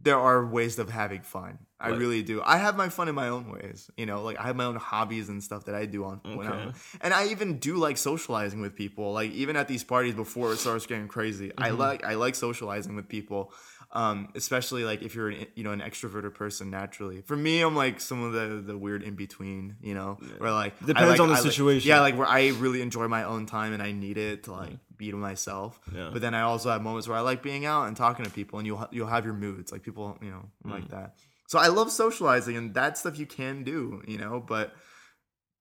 there 0.03 0.19
are 0.19 0.45
ways 0.47 0.79
of 0.79 0.91
having 0.91 1.23
fun. 1.23 1.59
I 1.79 1.91
Like- 1.91 2.01
really 2.01 2.23
do. 2.23 2.41
I 2.45 2.57
have 2.57 2.77
my 2.77 2.89
fun 2.89 3.09
in 3.09 3.15
my 3.15 3.29
own 3.29 3.51
ways. 3.51 3.91
You 3.97 4.07
know, 4.07 4.23
like 4.23 4.39
I 4.39 4.45
have 4.45 4.57
my 4.57 4.65
own 4.65 4.77
hobbies 4.77 5.29
and 5.29 5.43
stuff 5.45 5.67
that 5.67 5.75
I 5.75 5.85
do 5.87 6.05
on 6.05 6.21
when 6.25 6.47
I'm, 6.47 6.69
Okay. 6.69 6.79
and 7.03 7.13
I 7.13 7.29
even 7.29 7.59
do 7.59 7.77
like 7.77 7.99
socializing 7.99 8.61
with 8.61 8.75
people. 8.75 9.13
Like 9.13 9.31
even 9.33 9.57
at 9.57 9.69
these 9.69 9.85
parties 9.85 10.15
before 10.15 10.53
it 10.53 10.57
starts 10.59 10.87
getting 10.87 11.07
crazy, 11.09 11.53
I 11.59 11.71
like 11.71 12.05
I 12.05 12.15
like 12.15 12.35
socializing 12.35 12.97
with 12.97 13.09
people. 13.09 13.53
Um, 13.93 14.29
especially 14.35 14.85
like 14.85 15.03
if 15.03 15.15
you're 15.15 15.29
an, 15.29 15.47
you 15.55 15.63
know 15.65 15.71
an 15.71 15.81
extroverted 15.81 16.35
person 16.35 16.71
naturally. 16.71 17.23
For 17.23 17.37
me, 17.37 17.61
I'm 17.61 17.77
like 17.77 18.01
some 18.01 18.23
of 18.23 18.33
the 18.33 18.61
the 18.67 18.77
weird 18.77 19.03
in 19.03 19.15
between. 19.15 19.77
You 19.81 19.95
know, 19.95 20.19
where 20.39 20.51
like 20.51 20.79
Depends 20.85 21.11
like- 21.11 21.21
on 21.21 21.29
the 21.29 21.35
I 21.35 21.39
like- 21.39 21.45
situation. 21.51 21.89
yeah, 21.89 22.01
like 22.01 22.17
where 22.19 22.27
I 22.27 22.49
really 22.59 22.83
enjoy 22.83 23.07
my 23.07 23.23
own 23.25 23.47
time 23.47 23.73
and 23.73 23.83
I 23.83 23.93
need 23.93 24.19
it 24.19 24.45
to 24.45 24.53
like 24.53 24.79
be 24.97 25.11
to 25.11 25.17
myself. 25.17 25.81
Yeah. 25.95 26.11
But 26.13 26.23
then 26.23 26.35
I 26.35 26.43
also 26.43 26.71
have 26.71 26.83
moments 26.83 27.07
where 27.09 27.17
I 27.19 27.21
like 27.21 27.43
being 27.43 27.65
out 27.67 27.85
and 27.89 27.97
talking 27.97 28.25
to 28.25 28.31
people, 28.31 28.59
and 28.59 28.67
you'll 28.67 28.87
you'll 28.91 29.07
have 29.09 29.25
your 29.25 29.35
moods, 29.35 29.73
like 29.73 29.83
people, 29.83 30.17
you 30.23 30.31
know, 30.31 30.45
Mm. 30.65 30.71
like 30.71 30.89
that. 30.89 31.17
So 31.49 31.59
I 31.59 31.69
love 31.69 31.91
socializing, 31.93 32.57
and 32.57 32.75
that 32.75 32.99
stuff 32.99 33.19
you 33.19 33.27
can 33.27 33.63
do, 33.65 34.03
you 34.07 34.19
know. 34.19 34.41
But 34.41 34.75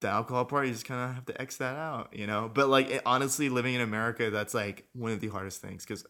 the 0.02 0.08
alcohol 0.10 0.46
part, 0.46 0.66
you 0.68 0.74
just 0.74 0.86
kind 0.86 1.10
of 1.10 1.16
have 1.16 1.26
to 1.26 1.42
x 1.42 1.58
that 1.58 1.76
out, 1.78 2.10
you 2.14 2.28
know. 2.28 2.50
But 2.54 2.70
like 2.70 2.90
it, 2.90 3.02
honestly, 3.06 3.50
living 3.50 3.74
in 3.76 3.82
America, 3.82 4.30
that's 4.30 4.54
like 4.54 4.88
one 4.94 5.12
of 5.12 5.20
the 5.20 5.28
hardest 5.30 5.62
things 5.62 5.84
because. 5.86 6.06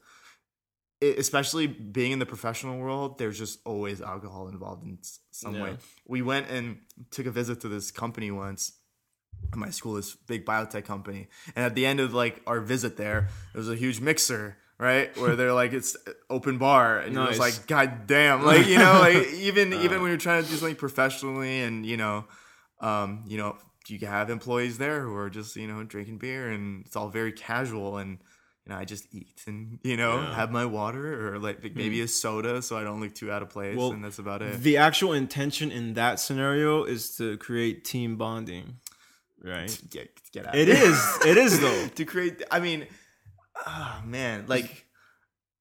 Especially 1.01 1.67
being 1.67 2.13
in 2.13 2.19
the 2.19 2.25
professional 2.25 2.79
world, 2.79 3.17
there's 3.17 3.37
just 3.37 3.59
always 3.65 4.01
alcohol 4.01 4.47
involved 4.47 4.83
in 4.85 4.97
some 5.29 5.55
Yeah. 5.55 5.63
way. 5.63 5.77
We 6.07 6.21
went 6.21 6.49
and 6.49 6.79
took 7.11 7.25
a 7.25 7.31
visit 7.31 7.59
to 7.61 7.67
this 7.67 7.91
company 7.91 8.31
once, 8.31 8.71
my 9.55 9.69
school, 9.69 9.93
this 9.95 10.15
big 10.15 10.45
biotech 10.45 10.85
company. 10.85 11.27
And 11.55 11.65
at 11.65 11.75
the 11.75 11.85
end 11.85 11.99
of 11.99 12.13
like 12.13 12.41
our 12.47 12.59
visit 12.61 12.97
there, 12.97 13.27
there 13.53 13.59
was 13.59 13.69
a 13.69 13.75
huge 13.75 13.99
mixer, 13.99 14.57
right? 14.77 15.15
Where 15.17 15.35
they're 15.35 15.53
like 15.53 15.73
it's 15.73 15.95
open 16.29 16.57
bar, 16.57 16.99
and 16.99 17.13
you're 17.13 17.27
just 17.27 17.39
like, 17.39 17.67
God 17.67 18.07
damn, 18.07 18.43
like 18.43 18.67
you 18.67 18.77
know, 18.77 18.99
like 18.99 19.27
even 19.33 19.73
even 19.73 20.01
when 20.01 20.09
you're 20.09 20.17
trying 20.17 20.43
to 20.43 20.49
do 20.49 20.55
something 20.55 20.75
professionally, 20.75 21.61
and 21.61 21.85
you 21.85 21.97
know, 21.97 22.25
um, 22.81 23.23
you 23.27 23.37
know, 23.37 23.57
you 23.87 23.99
have 24.07 24.29
employees 24.29 24.77
there 24.77 25.01
who 25.01 25.15
are 25.15 25.29
just 25.29 25.55
you 25.55 25.67
know 25.67 25.83
drinking 25.83 26.17
beer, 26.17 26.49
and 26.49 26.85
it's 26.85 26.95
all 26.95 27.09
very 27.09 27.31
casual 27.31 27.97
and. 27.97 28.19
You 28.67 28.73
know, 28.73 28.79
I 28.79 28.85
just 28.85 29.05
eat 29.13 29.43
and 29.45 29.77
you 29.83 29.95
know 29.95 30.21
Yeah. 30.21 30.33
have 30.33 30.49
my 30.49 30.65
water 30.65 31.31
or 31.35 31.37
like 31.37 31.75
maybe 31.75 32.01
a 32.01 32.07
soda, 32.07 32.63
so 32.63 32.75
I 32.75 32.83
don't 32.83 32.99
look 32.99 33.13
too 33.13 33.31
out 33.31 33.43
of 33.43 33.49
place, 33.51 33.77
Well, 33.77 33.91
and 33.91 34.03
that's 34.03 34.17
about 34.17 34.41
it. 34.41 34.59
The 34.63 34.77
actual 34.77 35.13
intention 35.13 35.71
in 35.71 35.93
that 35.93 36.19
scenario 36.19 36.83
is 36.83 37.15
to 37.17 37.37
create 37.37 37.85
team 37.85 38.17
bonding, 38.17 38.77
right? 39.43 39.81
Get 39.89 40.09
get 40.31 40.47
out. 40.47 40.55
It 40.55 40.69
is. 40.69 41.17
It 41.25 41.37
is 41.37 41.59
though. 41.59 41.87
to 41.95 42.05
create 42.05 42.41
i 42.51 42.59
mean 42.59 42.87
oh 43.65 44.01
man 44.05 44.45
like 44.47 44.85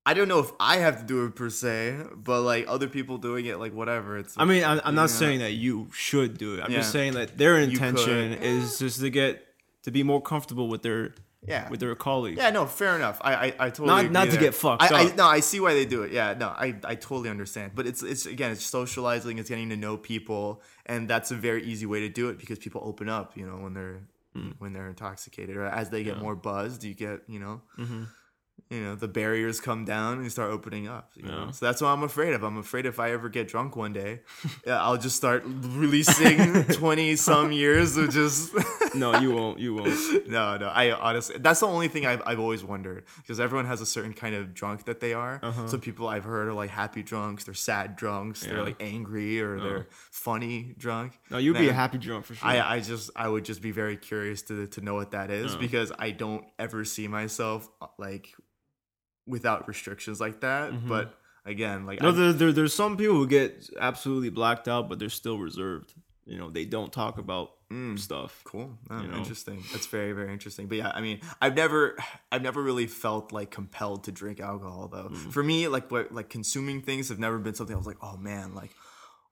i 0.04 0.14
don't 0.14 0.26
know 0.28 0.40
if 0.40 0.50
i 0.58 0.78
have 0.78 0.98
to 0.98 1.04
do 1.04 1.24
it 1.24 1.34
per 1.37 1.48
se 1.48 1.96
but 2.16 2.42
like 2.42 2.64
other 2.68 2.88
people 2.88 3.18
doing 3.18 3.46
it 3.46 3.58
like 3.58 3.72
whatever 3.72 4.18
it's 4.18 4.34
I 4.37 4.44
mean, 4.44 4.64
I'm, 4.64 4.80
I'm 4.84 4.94
not 4.94 5.10
Yeah. 5.10 5.16
saying 5.22 5.38
that 5.40 5.52
you 5.52 5.88
should 5.92 6.37
do 6.38 6.54
it. 6.54 6.60
I'm 6.62 6.72
just 6.72 6.90
saying 6.92 7.12
that 7.14 7.38
their 7.38 7.56
intention 7.58 8.32
is 8.34 8.78
just 8.78 9.00
to 9.00 9.10
get 9.10 9.46
to 9.84 9.90
be 9.90 10.02
more 10.02 10.20
comfortable 10.20 10.68
with 10.68 10.82
their 10.82 11.14
yeah 11.46 11.68
with 11.70 11.80
their 11.80 11.94
colleagues. 11.94 12.38
yeah 12.38 12.50
no 12.50 12.66
fair 12.66 12.96
enough 12.96 13.18
i 13.22 13.35
i, 13.35 13.46
I 13.59 13.70
totally 13.70 13.87
Not- 13.88 14.00
agree 14.04 14.12
not 14.12 14.24
to 14.26 14.30
there. 14.33 14.40
get 14.40 14.54
fucked 14.54 14.83
I, 14.83 15.02
I 15.11 15.14
no 15.14 15.26
i 15.26 15.40
see 15.40 15.61
why 15.61 15.74
they 15.74 15.85
do 15.87 16.02
it 16.02 16.12
yeah 16.12 16.35
no 16.38 16.48
i 16.48 16.74
i 16.85 16.94
totally 16.94 17.28
understand 17.30 17.72
but 17.74 17.87
it's 17.87 18.02
it's 18.02 18.26
again 18.26 18.50
it's 18.52 18.64
socializing 18.64 19.38
it's 19.38 19.48
getting 19.48 19.68
to 19.70 19.76
know 19.76 19.96
people 19.96 20.62
and 20.87 21.09
that's 21.09 21.30
a 21.30 21.35
very 21.35 21.62
easy 21.64 21.87
way 21.87 22.00
to 22.00 22.09
do 22.09 22.28
it 22.30 22.38
because 22.38 22.59
people 22.59 22.80
open 22.85 23.09
up 23.09 23.37
you 23.37 23.46
know 23.46 23.57
when 23.57 23.74
they're 23.74 24.00
Hmm. 24.37 24.50
when 24.59 24.72
they're 24.72 24.88
intoxicated 24.88 25.57
or 25.57 25.64
as 25.64 25.90
they 25.90 26.02
get 26.02 26.18
more 26.18 26.35
buzzed 26.35 26.83
you 26.83 26.92
get 26.92 27.20
you 27.28 27.38
know 27.38 27.61
Mm-hmm. 27.78 28.02
You 28.74 28.82
know 28.84 28.94
the 28.94 29.08
barriers 29.20 29.60
come 29.60 29.84
down 29.84 30.14
and 30.14 30.24
you 30.24 30.30
start 30.30 30.50
opening 30.50 30.88
up 30.88 31.10
you 31.14 31.22
know? 31.22 31.44
Yeah. 31.46 31.50
so 31.52 31.66
that's 31.66 31.80
what 31.82 31.88
i'm 31.88 32.02
afraid 32.02 32.32
of 32.34 32.42
i'm 32.42 32.58
afraid 32.58 32.84
if 32.87 32.98
i 32.98 33.10
ever 33.16 33.28
get 33.28 33.46
drunk 33.48 33.76
one 33.76 33.92
day 33.92 34.12
i'll 34.66 34.96
just 35.06 35.16
start 35.16 35.42
releasing 35.46 36.64
20 36.82 37.16
some 37.16 37.52
years 37.52 37.96
of 37.96 38.10
just 38.10 38.52
no, 38.94 39.18
you 39.18 39.30
won't. 39.32 39.58
You 39.58 39.74
won't. 39.74 40.28
no, 40.28 40.56
no. 40.56 40.68
I 40.68 40.92
honestly, 40.92 41.37
that's 41.38 41.60
the 41.60 41.66
only 41.66 41.88
thing 41.88 42.06
I've, 42.06 42.22
I've 42.26 42.38
always 42.38 42.62
wondered 42.62 43.04
because 43.16 43.40
everyone 43.40 43.66
has 43.66 43.80
a 43.80 43.87
certain 43.87 44.12
kind 44.12 44.34
of 44.37 44.54
drunk 44.54 44.84
that 44.84 45.00
they 45.00 45.12
are. 45.14 45.40
Uh-huh. 45.42 45.66
Some 45.66 45.80
people 45.80 46.06
I've 46.08 46.24
heard 46.24 46.48
are 46.48 46.52
like 46.52 46.70
happy 46.70 47.02
drunks, 47.02 47.44
they're 47.44 47.54
sad 47.54 47.96
drunks, 47.96 48.44
Yeah. 48.44 48.52
They're 48.54 48.64
like 48.64 48.80
angry 48.80 49.40
or 49.40 49.58
they're 49.60 49.87
funny 50.10 50.74
drunk. 50.78 51.18
No, 51.30 51.38
you'd 51.38 51.58
be 51.58 51.68
a 51.68 51.72
happy 51.72 51.98
drunk 51.98 52.24
for 52.26 52.34
sure. 52.34 52.48
I, 52.48 52.76
I 52.76 52.80
just 52.80 53.10
I 53.16 53.28
would 53.28 53.44
just 53.44 53.62
be 53.62 53.72
very 53.72 53.96
curious 53.96 54.42
to 54.42 54.66
to 54.68 54.80
know 54.80 54.94
what 54.94 55.10
that 55.10 55.30
is 55.30 55.54
Oh. 55.54 55.58
because 55.58 55.90
I 55.98 56.10
don't 56.12 56.44
ever 56.58 56.84
see 56.84 57.08
myself 57.08 57.68
uh, 57.82 57.87
like 57.98 58.28
without 59.26 59.66
restrictions 59.68 60.20
like 60.20 60.40
that. 60.40 60.87
But 60.88 61.14
again, 61.46 61.87
like 61.87 61.98
Mm-hmm. 62.00 62.06
no, 62.06 62.12
I- 62.12 62.16
there, 62.24 62.32
there, 62.32 62.52
there's 62.52 62.74
some 62.74 62.96
people 62.96 63.16
who 63.16 63.26
get 63.26 63.68
absolutely 63.80 64.30
blacked 64.30 64.68
out, 64.68 64.88
but 64.88 64.98
they're 64.98 65.08
still 65.08 65.38
reserved. 65.38 65.92
You 66.26 66.38
know, 66.38 66.50
they 66.50 66.64
don't 66.64 66.92
talk 66.92 67.18
about 67.18 67.50
stuff. 67.96 68.40
Cool. 68.44 68.70
Oh, 68.88 69.00
you 69.02 69.08
know? 69.08 69.16
Interesting. 69.16 69.62
That's 69.72 69.87
very 69.88 70.12
very 70.12 70.32
interesting. 70.32 70.68
But 70.68 70.78
yeah, 70.78 70.92
I 70.94 71.00
mean, 71.00 71.20
I've 71.42 71.56
never 71.56 71.96
I've 72.30 72.40
never 72.42 72.62
really 72.62 72.87
felt 72.87 73.32
like 73.32 73.50
compelled 73.50 74.04
to 74.04 74.12
drink 74.12 74.38
alcohol 74.38 74.87
though. 74.87 75.08
Mm. 75.08 75.32
For 75.32 75.42
me, 75.42 75.66
like 75.66 75.90
what 75.90 76.12
like 76.12 76.28
consuming 76.28 76.82
things 76.82 77.08
have 77.08 77.18
never 77.18 77.37
been 77.38 77.54
something 77.54 77.74
I 77.74 77.76
was 77.78 77.87
like, 77.87 77.98
oh 78.00 78.16
man, 78.16 78.54
like 78.54 78.70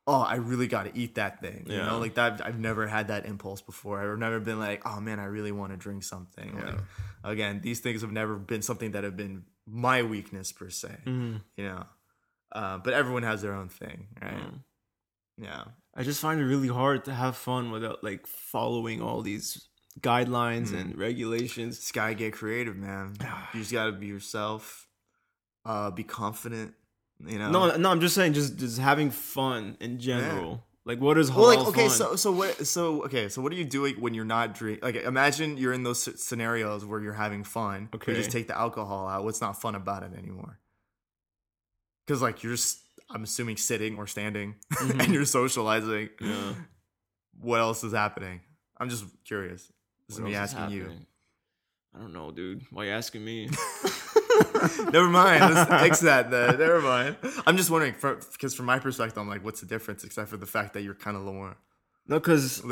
oh 0.09 0.20
I 0.20 0.35
really 0.37 0.66
got 0.66 0.87
to 0.87 0.98
eat 0.98 1.14
that 1.14 1.40
thing. 1.40 1.66
You 1.68 1.76
Yeah. 1.76 1.87
know, 1.87 1.98
like 2.00 2.14
that. 2.14 2.44
I've 2.44 2.59
never 2.59 2.88
had 2.88 3.09
that 3.09 3.26
impulse 3.26 3.61
before. 3.62 4.00
I've 4.02 4.18
never 4.18 4.40
been 4.40 4.59
like, 4.59 4.83
oh 4.85 5.00
man, 5.00 5.20
I 5.20 5.26
really 5.26 5.52
want 5.52 5.70
to 5.72 5.76
drink 5.76 6.02
something. 6.02 6.61
Like 6.61 6.78
again, 7.22 7.61
these 7.62 7.78
things 7.78 8.00
have 8.02 8.11
never 8.12 8.35
been 8.37 8.62
something 8.62 8.90
that 8.92 9.05
have 9.05 9.16
been 9.16 9.44
my 9.66 10.03
weakness 10.03 10.53
per 10.53 10.70
se. 10.70 10.88
Mm-hmm. 11.07 11.37
You 11.57 11.64
know, 11.64 11.85
uh, 12.53 12.79
but 12.79 12.92
everyone 12.94 13.22
has 13.22 13.42
their 13.42 13.55
own 13.55 13.68
thing, 13.68 14.09
right? 14.20 14.35
Mm. 14.35 14.59
Yeah. 15.38 15.64
I 15.94 16.03
just 16.03 16.20
find 16.20 16.40
it 16.40 16.44
really 16.44 16.68
hard 16.68 17.05
to 17.07 17.14
have 17.14 17.37
fun 17.37 17.70
without 17.70 18.03
like 18.03 18.27
following 18.27 19.01
all 19.03 19.22
these 19.22 19.68
guidelines 20.01 20.68
Mm. 20.70 20.81
and 20.81 20.98
regulations. 20.98 21.79
Just 21.79 21.92
gotta 21.94 22.14
get 22.14 22.33
creative, 22.33 22.77
man. 22.77 23.14
You 23.55 23.61
just 23.61 23.72
gotta 23.72 23.92
be 23.92 24.07
yourself. 24.07 24.88
Uh, 25.64 25.90
be 25.90 26.03
confident. 26.05 26.75
You 27.25 27.38
know. 27.38 27.51
No, 27.51 27.77
no, 27.77 27.90
I'm 27.90 28.01
just 28.01 28.14
saying, 28.14 28.33
just 28.33 28.57
just 28.57 28.79
having 28.79 29.11
fun 29.11 29.77
in 29.81 29.98
general. 30.01 30.64
Like, 30.85 31.01
what 31.01 31.16
is 31.16 31.31
Well, 31.31 31.47
like 31.47 31.59
okay, 31.68 31.87
fun? 31.88 31.90
so 31.90 32.16
so 32.16 32.33
what 32.33 32.66
so 32.66 33.05
okay, 33.05 33.29
so 33.29 33.40
what 33.40 33.53
are 33.53 33.55
you 33.57 33.64
doing 33.64 34.01
when 34.01 34.14
you're 34.14 34.25
not 34.25 34.53
drink? 34.55 34.83
Like, 34.83 34.97
imagine 34.97 35.57
you're 35.57 35.73
in 35.73 35.85
those 35.85 36.21
scenarios 36.21 36.85
where 36.85 37.01
you're 37.01 37.12
having 37.12 37.45
fun. 37.45 37.88
Okay. 37.95 38.12
You 38.12 38.18
just 38.18 38.33
take 38.33 38.49
the 38.49 38.59
alcohol 38.59 39.07
out. 39.07 39.23
What's 39.23 39.40
not 39.40 39.61
fun 39.61 39.77
about 39.77 40.03
it 40.03 40.12
anymore? 40.18 40.59
Because 42.05 42.21
like 42.21 42.42
you're 42.42 42.55
just, 42.55 42.81
I'm 43.11 43.23
assuming 43.23 43.59
sitting 43.59 43.97
or 43.97 44.09
standing, 44.09 44.57
and 44.81 45.14
you're 45.14 45.25
socializing. 45.25 46.09
Mm-hmm. 46.21 46.27
Yeah. 46.27 46.55
What 47.40 47.61
else 47.61 47.85
is 47.85 47.92
happening? 47.92 48.40
I'm 48.77 48.88
just 48.88 49.05
curious. 49.25 49.71
This 50.09 50.18
What 50.18 50.27
is 50.27 50.33
me 50.33 50.35
else 50.35 50.51
is 50.51 50.57
asking 50.57 50.77
you. 50.77 50.90
I 51.95 51.99
don't 52.01 52.12
know, 52.12 52.33
dude. 52.33 52.62
Why 52.71 52.83
are 52.83 52.87
you 52.87 52.92
asking 52.92 53.25
me? 53.25 53.49
Never 54.93 55.09
mind. 55.09 55.55
Let's 55.55 55.71
X 55.71 56.01
that 56.11 56.31
then. 56.31 56.59
Never 56.59 56.81
mind. 56.81 57.17
I'm 57.47 57.57
just 57.57 57.71
wondering, 57.71 57.95
because 58.33 58.55
from 58.55 58.67
my 58.67 58.79
perspective, 58.79 59.19
I'm 59.19 59.29
like, 59.29 59.45
what's 59.45 59.61
the 59.61 59.67
difference 59.67 60.05
except 60.05 60.29
for 60.29 60.37
the 60.37 60.47
fact 60.47 60.75
that 60.75 60.83
you're 60.83 60.95
kind 60.95 61.17
of 61.17 61.23
more 61.23 61.57
no, 62.09 62.19
because 62.19 62.62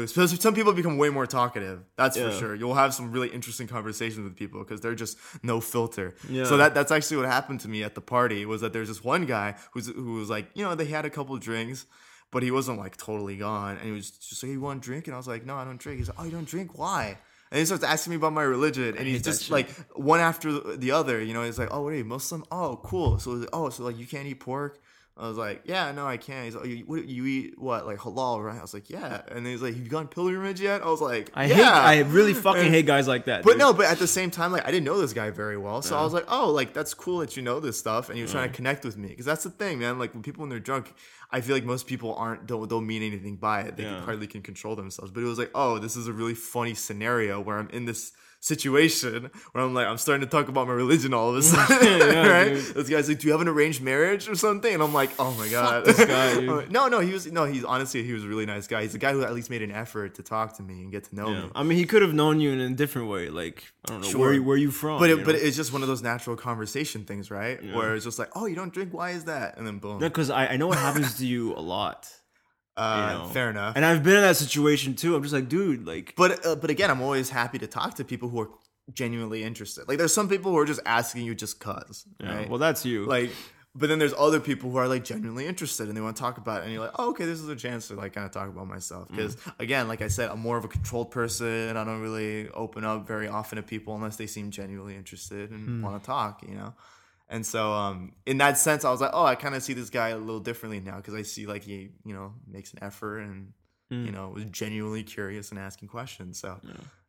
some 0.41 0.55
people 0.55 0.73
become 0.73 0.99
way 0.99 1.09
more 1.09 1.25
talkative. 1.25 1.85
That's 1.97 2.19
for 2.19 2.33
sure. 2.33 2.55
You'll 2.57 2.75
have 2.75 2.93
some 2.93 3.13
really 3.13 3.29
interesting 3.29 3.69
conversations 3.69 4.25
with 4.25 4.35
people 4.35 4.59
because 4.61 4.81
they're 4.81 4.97
just 4.97 5.19
no 5.45 5.61
filter. 5.61 6.17
Yeah. 6.29 6.45
So 6.45 6.57
that 6.57 6.75
that's 6.75 6.91
actually 6.91 7.19
what 7.19 7.27
happened 7.27 7.61
to 7.61 7.69
me 7.69 7.85
at 7.85 7.95
the 7.95 8.01
party 8.01 8.45
was 8.45 8.61
that 8.63 8.73
there's 8.73 8.89
this 8.89 9.05
one 9.05 9.27
guy 9.27 9.55
who's 9.73 9.87
who 9.87 10.15
was 10.15 10.29
like, 10.29 10.51
you 10.55 10.65
know, 10.65 10.75
they 10.75 10.87
had 10.87 11.05
a 11.05 11.11
couple 11.11 11.37
drinks. 11.37 11.87
But 12.33 12.45
he 12.45 12.53
wasn't 12.53 12.79
like 12.79 12.97
totally 12.97 13.37
gone, 13.37 13.77
and 13.77 13.87
he 13.87 13.91
was 13.91 14.13
just 14.13 14.41
like, 14.45 14.53
"You 14.53 14.61
want 14.61 14.81
to 14.81 14.87
drink?" 14.87 15.09
And 15.09 15.15
I 15.15 15.17
was 15.17 15.27
like, 15.27 15.45
"No, 15.45 15.57
I 15.57 15.65
don't 15.65 15.81
drink." 15.81 15.99
He's 15.99 16.09
like, 16.09 16.21
"Oh, 16.21 16.23
you 16.23 16.31
don't 16.31 16.47
drink? 16.47 16.79
Why?" 16.79 17.19
And 17.51 17.59
he 17.59 17.65
starts 17.67 17.83
asking 17.83 18.13
me 18.13 18.17
about 18.17 18.33
my 18.33 18.43
religion, 18.45 18.97
and 18.97 19.07
he's 19.09 19.23
just 19.23 19.51
like 19.51 19.69
one 19.97 20.21
after 20.21 20.53
the- 20.53 20.77
the 20.77 20.93
other. 20.93 21.21
You 21.21 21.35
know, 21.35 21.43
he's 21.43 21.59
like, 21.59 21.69
"Oh, 21.73 21.83
what 21.83 21.93
are 21.93 21.97
you 21.97 22.05
Muslim? 22.05 22.45
Oh, 22.53 22.79
cool. 22.85 23.19
So, 23.19 23.33
like, 23.33 23.49
oh, 23.53 23.71
so 23.71 23.83
like 23.85 23.99
you 23.99 24.07
can't 24.07 24.27
eat 24.29 24.39
pork?" 24.41 24.79
I 25.21 25.29
was 25.29 25.37
like, 25.37 25.61
"Yeah, 25.65 25.93
no, 25.93 26.07
I 26.07 26.17
can't." 26.17 26.47
He's 26.47 26.55
like, 26.57 26.65
you, 26.67 26.85
what, 26.87 27.07
"You 27.07 27.27
eat 27.27 27.59
what? 27.59 27.85
Like 27.87 27.99
halal, 27.99 28.43
right?" 28.43 28.59
I 28.59 28.63
was 28.63 28.73
like, 28.73 28.89
"Yeah." 28.89 29.21
And 29.29 29.47
he's 29.47 29.61
like, 29.61 29.77
"You 29.77 29.85
gone 29.85 30.09
pilgrimage 30.09 30.61
yet?" 30.61 30.83
I 30.83 30.87
was 30.87 31.03
like, 31.03 31.31
I 31.35 31.45
yeah. 31.45 31.55
hate, 31.57 31.65
I 31.65 31.99
really 32.09 32.33
fucking 32.33 32.63
And- 32.63 32.71
hate 32.75 32.87
guys 32.87 33.07
like 33.07 33.27
that. 33.27 33.43
But 33.45 33.51
dude. 33.51 33.59
no, 33.59 33.73
but 33.75 33.85
at 33.87 33.99
the 33.99 34.07
same 34.07 34.31
time, 34.31 34.51
like 34.51 34.67
I 34.67 34.71
didn't 34.71 34.87
know 34.87 34.99
this 34.99 35.13
guy 35.13 35.29
very 35.29 35.59
well, 35.59 35.83
so 35.83 35.97
I 35.97 36.03
was 36.03 36.15
like, 36.15 36.25
"Oh, 36.29 36.51
like 36.51 36.73
that's 36.73 36.95
cool 36.95 37.19
that 37.19 37.37
you 37.37 37.43
know 37.43 37.61
this 37.61 37.79
stuff," 37.79 38.09
and 38.09 38.19
you're 38.19 38.29
trying 38.29 38.49
to 38.51 38.57
connect 38.57 38.85
with 38.85 38.97
me 38.97 39.09
because 39.09 39.27
that's 39.27 39.45
the 39.45 39.51
thing, 39.51 39.79
man. 39.79 39.99
Like 39.99 40.15
when 40.15 40.23
people 40.23 40.41
when 40.41 40.49
they're 40.49 40.59
drunk, 40.59 40.95
I 41.31 41.43
feel 41.43 41.55
like 41.55 41.65
most 41.65 41.87
people 41.87 42.15
aren't 42.15 42.47
don't 42.47 42.69
don't 42.69 42.87
mean 42.87 43.03
anything 43.03 43.37
by 43.37 43.61
it. 43.61 43.77
They 43.77 43.83
Yeah. 43.85 44.01
hardly 44.01 44.27
can 44.27 44.41
control 44.41 44.75
themselves. 44.75 45.11
But 45.13 45.23
it 45.23 45.27
was 45.27 45.39
like, 45.39 45.51
"Oh, 45.55 45.79
this 45.79 45.97
is 45.97 46.09
a 46.09 46.13
really 46.15 46.35
funny 46.35 46.75
scenario 46.75 47.41
where 47.41 47.59
I'm 47.59 47.69
in 47.71 47.85
this." 47.85 48.13
Situation 48.41 49.31
where 49.53 49.65
I'm 49.65 49.75
like 49.75 49.87
I'm 49.87 49.99
starting 49.99 50.27
to 50.27 50.31
talk 50.31 50.49
about 50.49 50.67
my 50.67 50.73
religion 50.73 51.13
all 51.15 51.31
of 51.31 51.37
a 51.37 51.43
sudden, 51.51 51.77
Yeah, 52.15 52.27
right? 52.27 52.49
dude. 52.55 52.75
This 52.75 52.89
guy's 52.89 53.09
like, 53.09 53.19
"Do 53.21 53.27
you 53.27 53.33
have 53.33 53.41
an 53.41 53.49
arranged 53.49 53.83
marriage 53.83 54.29
or 54.29 54.35
something?" 54.35 54.73
And 54.73 54.83
I'm 54.83 54.95
like, 54.95 55.11
"Oh 55.19 55.33
my 55.33 55.49
god, 55.49 55.85
this 55.85 56.03
guy, 56.05 56.41
dude. 56.41 56.73
no, 56.73 56.89
no, 56.89 57.01
he 57.01 57.13
was 57.13 57.31
no, 57.31 57.45
he's 57.45 57.65
honestly 57.65 58.03
he 58.03 58.13
was 58.13 58.25
a 58.25 58.29
really 58.29 58.47
nice 58.47 58.67
guy. 58.67 58.83
He's 58.83 58.95
a 58.95 58.99
guy 58.99 59.13
who 59.13 59.23
at 59.23 59.35
least 59.35 59.51
made 59.51 59.63
an 59.63 59.71
effort 59.71 60.15
to 60.17 60.23
talk 60.23 60.57
to 60.57 60.63
me 60.63 60.83
and 60.83 60.91
get 60.91 61.05
to 61.05 61.15
know 61.15 61.29
Yeah. 61.31 61.43
me. 61.45 61.51
I 61.55 61.63
mean, 61.63 61.79
he 61.79 61.85
could 61.85 62.03
have 62.03 62.15
known 62.15 62.41
you 62.41 62.51
in 62.53 62.61
a 62.61 62.71
different 62.71 63.09
way. 63.09 63.29
Like, 63.29 63.63
I 63.87 63.93
don't 63.93 64.01
know, 64.03 64.09
Sure. 64.09 64.21
where, 64.31 64.43
where 64.43 64.57
you 64.57 64.71
from? 64.71 64.99
But 64.99 65.11
you 65.11 65.17
but 65.19 65.35
know? 65.35 65.41
it's 65.41 65.57
just 65.57 65.73
one 65.73 65.83
of 65.83 65.89
those 65.89 66.03
natural 66.03 66.37
conversation 66.37 67.05
things, 67.05 67.31
right? 67.31 67.63
Yeah. 67.63 67.77
Where 67.77 67.95
it's 67.95 68.05
just 68.05 68.19
like, 68.19 68.31
oh, 68.35 68.47
you 68.47 68.57
don't 68.57 68.73
drink, 68.73 68.93
why 68.95 69.11
is 69.11 69.25
that? 69.25 69.59
And 69.59 69.67
then 69.67 69.79
boom. 69.79 70.01
No, 70.01 70.09
because 70.09 70.31
I, 70.31 70.47
I 70.49 70.57
know 70.57 70.73
it 70.73 70.79
happens 70.79 71.19
to 71.19 71.27
you 71.27 71.55
a 71.55 71.61
lot. 71.61 72.09
Uh, 72.77 73.11
you 73.13 73.19
know. 73.19 73.33
Fair 73.33 73.51
enough. 73.51 73.77
And 73.77 73.85
I've 73.85 74.03
been 74.03 74.17
in 74.17 74.23
that 74.23 74.37
situation 74.37 74.95
too. 74.95 75.15
I'm 75.17 75.23
just 75.23 75.35
like, 75.35 75.49
dude, 75.49 75.87
like, 75.87 76.15
but 76.17 76.45
uh, 76.47 76.57
but 76.57 76.71
again, 76.71 76.91
I'm 76.91 77.03
always 77.03 77.31
happy 77.31 77.59
to 77.59 77.67
talk 77.67 77.95
to 77.97 78.05
people 78.05 78.29
who 78.29 78.41
are 78.43 78.49
genuinely 78.93 79.43
interested. 79.45 79.87
Like 79.89 79.99
there's 79.99 80.15
some 80.15 80.29
people 80.29 80.51
who 80.53 80.59
are 80.59 80.65
just 80.65 80.81
asking 80.87 81.25
you 81.25 81.35
just 81.35 81.61
cause, 81.61 82.07
yeah, 82.21 82.35
right? 82.39 82.49
well, 82.49 82.59
that's 82.59 82.85
you. 82.85 83.05
like, 83.07 83.31
but 83.75 83.89
then 83.89 84.01
there's 84.01 84.15
other 84.19 84.41
people 84.41 84.69
who 84.71 84.79
are 84.79 84.89
like 84.89 85.05
genuinely 85.05 85.47
interested 85.47 85.87
and 85.87 85.97
they 85.97 86.01
want 86.01 86.17
to 86.17 86.21
talk 86.23 86.39
about 86.39 86.61
it, 86.63 86.65
and 86.65 86.73
you're 86.73 86.83
like, 86.83 86.95
oh, 86.99 87.11
okay, 87.11 87.25
this 87.25 87.39
is 87.41 87.49
a 87.49 87.55
chance 87.55 87.87
to 87.89 87.95
like 87.95 88.13
kind 88.15 88.27
of 88.27 88.33
talk 88.33 88.49
about 88.49 88.67
myself 88.67 89.07
Mm. 89.09 89.17
because 89.17 89.37
again, 89.61 89.87
like 89.87 90.03
I 90.03 90.09
said, 90.09 90.29
I'm 90.31 90.41
more 90.41 90.57
of 90.57 90.65
a 90.65 90.69
controlled 90.69 91.11
person. 91.13 91.77
I 91.77 91.85
don't 91.85 92.01
really 92.01 92.49
open 92.51 92.85
up 92.85 93.07
very 93.07 93.29
often 93.29 93.57
to 93.57 93.63
people 93.63 93.95
unless 93.95 94.17
they 94.17 94.27
seem 94.27 94.51
genuinely 94.51 94.97
interested 94.97 95.51
and 95.51 95.67
Hmm. 95.69 95.83
want 95.83 96.03
to 96.03 96.07
talk, 96.07 96.43
you 96.43 96.55
know. 96.57 96.75
And 97.31 97.47
so, 97.47 97.73
um, 97.73 98.13
in 98.27 98.39
that 98.39 98.59
sense, 98.59 98.85
I 98.85 98.91
was 98.91 99.01
like, 99.01 99.13
oh, 99.15 99.25
I 99.25 99.37
kind 99.37 99.55
of 99.55 99.63
see 99.63 99.73
this 99.73 99.89
guy 99.89 100.09
a 100.11 100.19
little 100.19 100.41
differently 100.41 100.81
now 100.81 100.97
because 100.97 101.15
I 101.15 101.23
see 101.23 101.47
like 101.47 101.63
he, 101.63 101.91
you 102.05 102.13
know, 102.13 102.35
makes 102.47 102.73
an 102.75 102.81
effort 102.83 103.21
and 103.21 103.53
Hmm. 103.91 104.05
you 104.07 104.13
know 104.13 104.29
was 104.29 104.45
genuinely 104.45 105.03
curious 105.03 105.51
and 105.51 105.59
asking 105.59 105.89
questions. 105.89 106.39
So. 106.39 106.61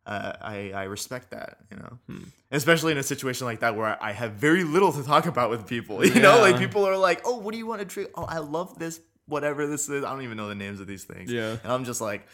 Uh, 0.04 0.32
I, 0.40 0.72
I 0.74 0.82
respect 0.84 1.30
that, 1.30 1.58
you 1.70 1.76
know, 1.76 1.96
Hmm. 2.08 2.24
especially 2.50 2.90
in 2.90 2.98
a 2.98 3.04
situation 3.04 3.46
like 3.46 3.60
that 3.60 3.76
where 3.76 3.96
I, 4.02 4.10
have 4.10 4.32
very 4.32 4.64
little 4.64 4.92
to 4.94 5.04
talk 5.04 5.26
about 5.26 5.48
with 5.48 5.64
people. 5.64 6.04
You 6.14 6.20
know, 6.20 6.40
like 6.40 6.58
people 6.58 6.84
are 6.88 6.96
like, 6.96 7.20
"Oh, 7.24 7.36
what 7.38 7.52
do 7.52 7.58
you 7.58 7.66
want 7.68 7.82
to 7.82 7.84
drink? 7.84 8.10
Oh, 8.16 8.24
I 8.24 8.38
love 8.38 8.76
this, 8.80 9.00
whatever 9.26 9.68
this 9.68 9.88
is. 9.88 10.02
I 10.02 10.10
don't 10.12 10.22
even 10.22 10.36
know 10.36 10.48
the 10.48 10.56
names 10.56 10.80
of 10.80 10.88
these 10.88 11.04
things." 11.04 11.30
Yeah. 11.30 11.56
and 11.62 11.72
I'm 11.72 11.84
just 11.84 12.00
like, 12.00 12.26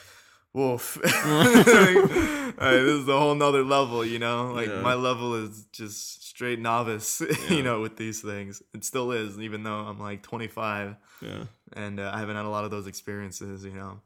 "Woof." 0.55 0.99
Right, 2.59 2.73
this 2.81 3.03
is 3.03 3.09
a 3.09 3.17
whole 3.17 3.37
nother 3.37 3.63
level, 3.63 4.05
you 4.05 4.19
know. 4.19 4.51
Like 4.53 4.67
Yeah. 4.69 4.81
my 4.81 4.95
level 4.95 5.35
is 5.37 5.67
just 5.71 6.25
straight 6.27 6.59
novice, 6.59 7.23
you 7.51 7.63
know, 7.63 7.81
with 7.81 7.97
these 7.97 8.21
things. 8.21 8.61
It 8.75 8.85
still 8.85 9.13
is, 9.13 9.39
even 9.39 9.63
though 9.63 9.77
I'm 9.87 10.01
like 10.01 10.23
25 10.25 10.97
yeah. 11.23 11.45
and 11.75 12.01
uh, 12.01 12.11
I 12.13 12.19
haven't 12.19 12.35
had 12.35 12.47
a 12.47 12.49
lot 12.49 12.65
of 12.65 12.73
those 12.73 12.89
experiences, 12.89 13.65
you 13.65 13.75
know. 13.75 14.01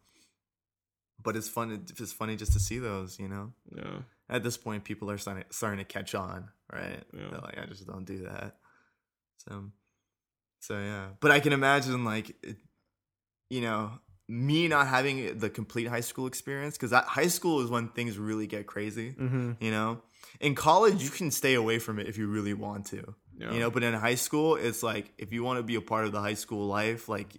But 1.23 1.37
it's 1.37 1.49
fun. 1.49 1.87
It's 1.99 2.13
funny 2.13 2.37
just 2.37 2.53
to 2.53 2.61
see 2.61 2.79
those, 2.79 3.19
you 3.19 3.29
know 3.29 3.53
Yeah. 3.75 4.01
at 4.29 4.43
this 4.43 4.57
point 4.59 4.85
people 4.85 5.11
are 5.11 5.19
starting 5.19 5.45
starting 5.51 5.79
to 5.79 5.85
catch 5.87 6.15
on 6.15 6.49
right 6.71 7.03
Yeah. 7.15 7.29
they're 7.31 7.41
like 7.41 7.59
i 7.59 7.65
just 7.67 7.87
don't 7.87 8.05
do 8.05 8.25
that 8.25 8.57
so 9.39 9.71
so 10.61 10.79
yeah 10.79 11.07
but 11.21 11.31
i 11.31 11.39
can 11.41 11.53
imagine 11.53 12.05
like 12.05 12.31
it, 12.43 12.57
you 13.51 13.61
know 13.63 13.93
me 14.29 14.69
not 14.69 14.87
having 14.87 15.39
the 15.39 15.51
complete 15.51 15.87
high 15.89 16.01
school 16.01 16.27
experience 16.27 16.77
because 16.77 16.91
that 16.91 17.05
high 17.05 17.27
school 17.27 17.61
is 17.61 17.71
when 17.71 17.89
things 17.89 18.19
really 18.19 18.47
get 18.47 18.67
crazy 18.67 19.13
Mm-hmm. 19.19 19.53
you 19.61 19.71
know? 19.71 20.01
In 20.41 20.55
college 20.55 21.03
you 21.03 21.11
can 21.11 21.31
stay 21.31 21.55
away 21.55 21.79
from 21.79 21.99
it 21.99 22.07
if 22.09 22.17
you 22.17 22.27
really 22.29 22.55
want 22.55 22.87
to 22.87 23.15
Yeah. 23.37 23.53
you 23.53 23.61
know? 23.61 23.71
But 23.71 23.83
in 23.83 23.95
high 23.95 24.15
school 24.15 24.57
it's 24.57 24.83
like 24.83 25.13
if 25.19 25.33
you 25.33 25.43
want 25.43 25.59
to 25.59 25.63
be 25.63 25.75
a 25.75 25.81
part 25.81 26.05
of 26.07 26.13
the 26.13 26.21
high 26.21 26.35
school 26.35 26.67
life 26.67 27.09
like 27.09 27.35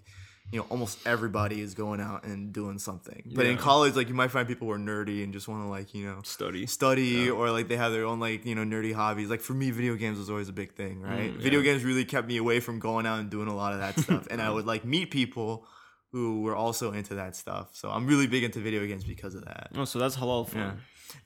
you 0.52 0.60
know 0.60 0.66
almost 0.70 1.00
everybody 1.08 1.62
is 1.62 1.74
going 1.74 2.00
out 2.02 2.26
and 2.26 2.52
doing 2.54 2.78
something. 2.78 3.32
But 3.34 3.46
in 3.48 3.58
college 3.58 3.96
like 3.96 4.10
you 4.10 4.14
might 4.14 4.30
find 4.30 4.46
people 4.48 4.68
who 4.68 4.74
are 4.74 4.78
nerdy 4.78 5.24
and 5.24 5.34
just 5.34 5.48
want 5.48 5.64
to 5.64 5.68
like 5.70 5.96
you 5.96 6.06
know 6.06 6.20
Study. 6.24 6.68
study 6.68 7.30
or 7.30 7.50
like 7.50 7.70
they 7.70 7.78
have 7.78 7.92
their 7.94 8.06
own 8.06 8.20
like 8.20 8.46
you 8.46 8.54
know 8.54 8.64
nerdy 8.64 8.94
hobbies. 8.94 9.30
Like 9.30 9.40
for 9.42 9.54
me 9.54 9.72
video 9.72 9.96
games 9.96 10.20
was 10.20 10.30
always 10.30 10.50
a 10.50 10.54
big 10.54 10.74
thing 10.76 11.02
right? 11.02 11.34
Mm, 11.34 11.38
video 11.42 11.62
games 11.62 11.84
really 11.84 12.06
kept 12.06 12.28
me 12.28 12.38
away 12.38 12.60
from 12.60 12.78
going 12.80 13.08
out 13.08 13.20
and 13.20 13.30
doing 13.32 13.48
a 13.48 13.56
lot 13.56 13.72
of 13.74 13.80
that 13.80 13.98
stuff. 14.04 14.28
And 14.30 14.42
i 14.42 14.50
would 14.50 14.66
like 14.66 14.84
meet 14.86 15.10
people 15.10 15.66
who 16.14 16.42
were 16.44 16.56
also 16.56 16.94
into 16.94 17.16
that 17.16 17.36
stuff 17.36 17.70
so 17.74 17.90
i'm 17.90 18.08
really 18.08 18.28
big 18.28 18.44
into 18.46 18.60
video 18.62 18.86
games 18.88 19.04
because 19.04 19.36
of 19.36 19.44
that 19.44 19.68
Oh, 19.76 19.84
so 19.84 20.00
that's 20.00 20.16
halal 20.16 20.48
fun. 20.48 20.62
yeah. 20.62 20.72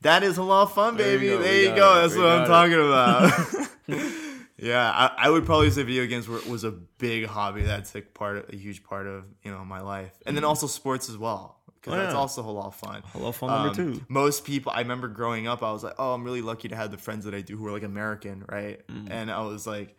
that 0.01 0.23
is 0.23 0.37
a 0.37 0.43
lot 0.43 0.63
of 0.63 0.73
fun 0.73 0.97
There 0.97 1.11
you 1.13 1.19
baby 1.19 1.29
go, 1.29 1.41
there 1.43 1.61
you 1.61 1.75
go 1.75 1.95
that's 2.01 2.15
we 2.15 2.21
what 2.21 2.29
i'm 2.31 2.47
got 2.47 2.55
talking 2.55 2.79
about 2.79 3.67
yeah 4.57 4.89
I, 4.91 5.25
I 5.25 5.29
would 5.29 5.45
probably 5.45 5.69
say 5.69 5.83
video 5.83 6.05
games 6.07 6.27
were, 6.27 6.39
was 6.49 6.63
a 6.63 6.71
big 6.71 7.25
hobby 7.27 7.63
that 7.63 7.85
took 7.85 8.13
part 8.13 8.37
of, 8.37 8.45
a 8.51 8.55
huge 8.55 8.83
part 8.83 9.05
of 9.07 9.25
you 9.43 9.51
know 9.51 9.63
my 9.63 9.81
life 9.81 10.13
and 10.25 10.35
then 10.35 10.43
Mm. 10.43 10.47
also 10.47 10.67
sports 10.67 11.09
as 11.09 11.17
well 11.17 11.59
because 11.75 11.93
Oh, 11.93 11.97
that's 11.97 12.13
yeah. 12.13 12.19
also 12.19 12.43
halal 12.43 12.73
fun. 12.73 13.01
Halal 13.13 13.33
fun 13.33 13.49
number 13.49 13.69
Um, 13.69 13.75
two. 13.93 14.05
Most 14.09 14.43
people, 14.45 14.71
I 14.75 14.79
remember 14.79 15.07
growing 15.07 15.47
up, 15.47 15.61
I 15.63 15.71
was 15.71 15.83
like, 15.83 15.93
oh, 15.99 16.13
I'm 16.15 16.23
really 16.23 16.41
lucky 16.41 16.67
to 16.69 16.75
have 16.75 16.89
the 16.91 16.97
friends 16.97 17.23
that 17.25 17.33
I 17.35 17.41
do 17.41 17.55
who 17.55 17.65
are 17.67 17.71
like 17.71 17.83
American, 17.83 18.43
right? 18.49 18.85
Mm. 18.87 19.07
And 19.11 19.31
I 19.31 19.41
was 19.43 19.65
like, 19.67 19.95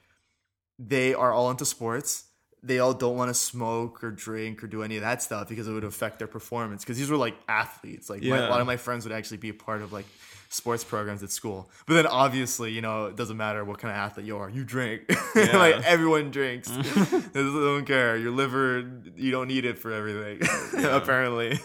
they 0.79 1.15
are 1.15 1.33
all 1.33 1.51
into 1.51 1.65
sports. 1.65 2.25
They 2.63 2.79
all 2.79 2.95
don't 2.95 3.17
want 3.17 3.29
to 3.29 3.35
smoke 3.35 4.03
or 4.03 4.11
drink 4.11 4.65
or 4.65 4.67
do 4.67 4.83
any 4.83 4.97
of 4.97 5.03
that 5.03 5.23
stuff 5.23 5.49
because 5.49 5.69
it 5.69 5.73
would 5.73 5.85
affect 5.85 6.19
their 6.19 6.29
performance. 6.29 6.85
Because 6.85 6.99
these 6.99 7.11
were 7.11 7.17
like 7.17 7.37
athletes. 7.49 8.11
Like 8.11 8.23
my, 8.23 8.39
a 8.39 8.51
lot 8.51 8.61
of 8.61 8.67
my 8.67 8.77
friends 8.77 9.05
would 9.05 9.13
actually 9.13 9.37
be 9.37 9.51
a 9.51 9.55
part 9.55 9.83
of 9.83 9.93
like 9.93 10.07
sports 10.49 10.83
programs 10.83 11.23
at 11.23 11.31
school. 11.31 11.71
But 11.87 11.95
then 11.95 12.07
obviously, 12.07 12.73
you 12.73 12.81
know, 12.81 13.07
it 13.07 13.17
doesn't 13.17 13.37
matter 13.37 13.65
what 13.65 13.79
kind 13.79 13.93
of 13.93 13.99
athlete 13.99 14.27
you 14.27 14.37
are. 14.39 14.51
You 14.51 14.65
drink. 14.65 15.03
Yeah. 15.37 15.57
like 15.57 15.85
everyone 15.85 16.31
drinks. 16.31 16.69
they 16.71 17.43
don't 17.43 17.85
care. 17.85 18.17
Your 18.17 18.33
liver, 18.33 18.91
you 19.15 19.31
don't 19.31 19.47
need 19.47 19.65
it 19.65 19.79
for 19.79 19.93
everything. 19.93 20.41
apparently. 20.85 21.61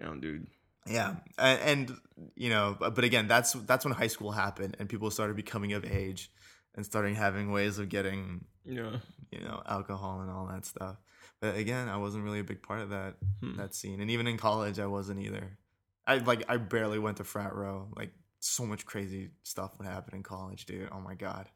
Damn, 0.00 0.20
dude. 0.20 0.46
Yeah, 0.86 1.16
and, 1.38 1.60
and 1.60 1.98
you 2.36 2.50
know, 2.50 2.76
but, 2.78 2.94
but 2.94 3.04
again, 3.04 3.26
that's 3.26 3.52
that's 3.52 3.84
when 3.84 3.94
high 3.94 4.06
school 4.06 4.32
happened, 4.32 4.76
and 4.78 4.88
people 4.88 5.10
started 5.10 5.34
becoming 5.36 5.72
of 5.72 5.84
age, 5.84 6.30
and 6.74 6.84
starting 6.84 7.14
having 7.14 7.50
ways 7.50 7.78
of 7.78 7.88
getting 7.88 8.44
Yeah. 8.64 8.96
you 9.30 9.40
know 9.40 9.62
alcohol 9.66 10.20
and 10.20 10.30
all 10.30 10.46
that 10.46 10.64
stuff. 10.64 10.96
But 11.40 11.56
again, 11.56 11.88
I 11.88 11.96
wasn't 11.98 12.24
really 12.24 12.40
a 12.40 12.44
big 12.44 12.62
part 12.62 12.80
of 12.80 12.90
that 12.90 13.16
Hmm. 13.40 13.56
that 13.56 13.74
scene, 13.74 14.00
and 14.00 14.10
even 14.10 14.26
in 14.26 14.36
college, 14.36 14.78
I 14.78 14.86
wasn't 14.86 15.20
either. 15.20 15.58
I 16.06 16.18
like 16.18 16.44
I 16.48 16.56
barely 16.58 16.98
went 16.98 17.16
to 17.18 17.24
frat 17.24 17.54
row. 17.54 17.88
Like 17.96 18.12
so 18.40 18.64
much 18.66 18.84
crazy 18.86 19.30
stuff 19.42 19.78
would 19.78 19.86
happen 19.86 20.14
in 20.14 20.22
college, 20.22 20.66
dude. 20.66 20.88
Oh 20.92 21.00
my 21.00 21.14
god, 21.14 21.48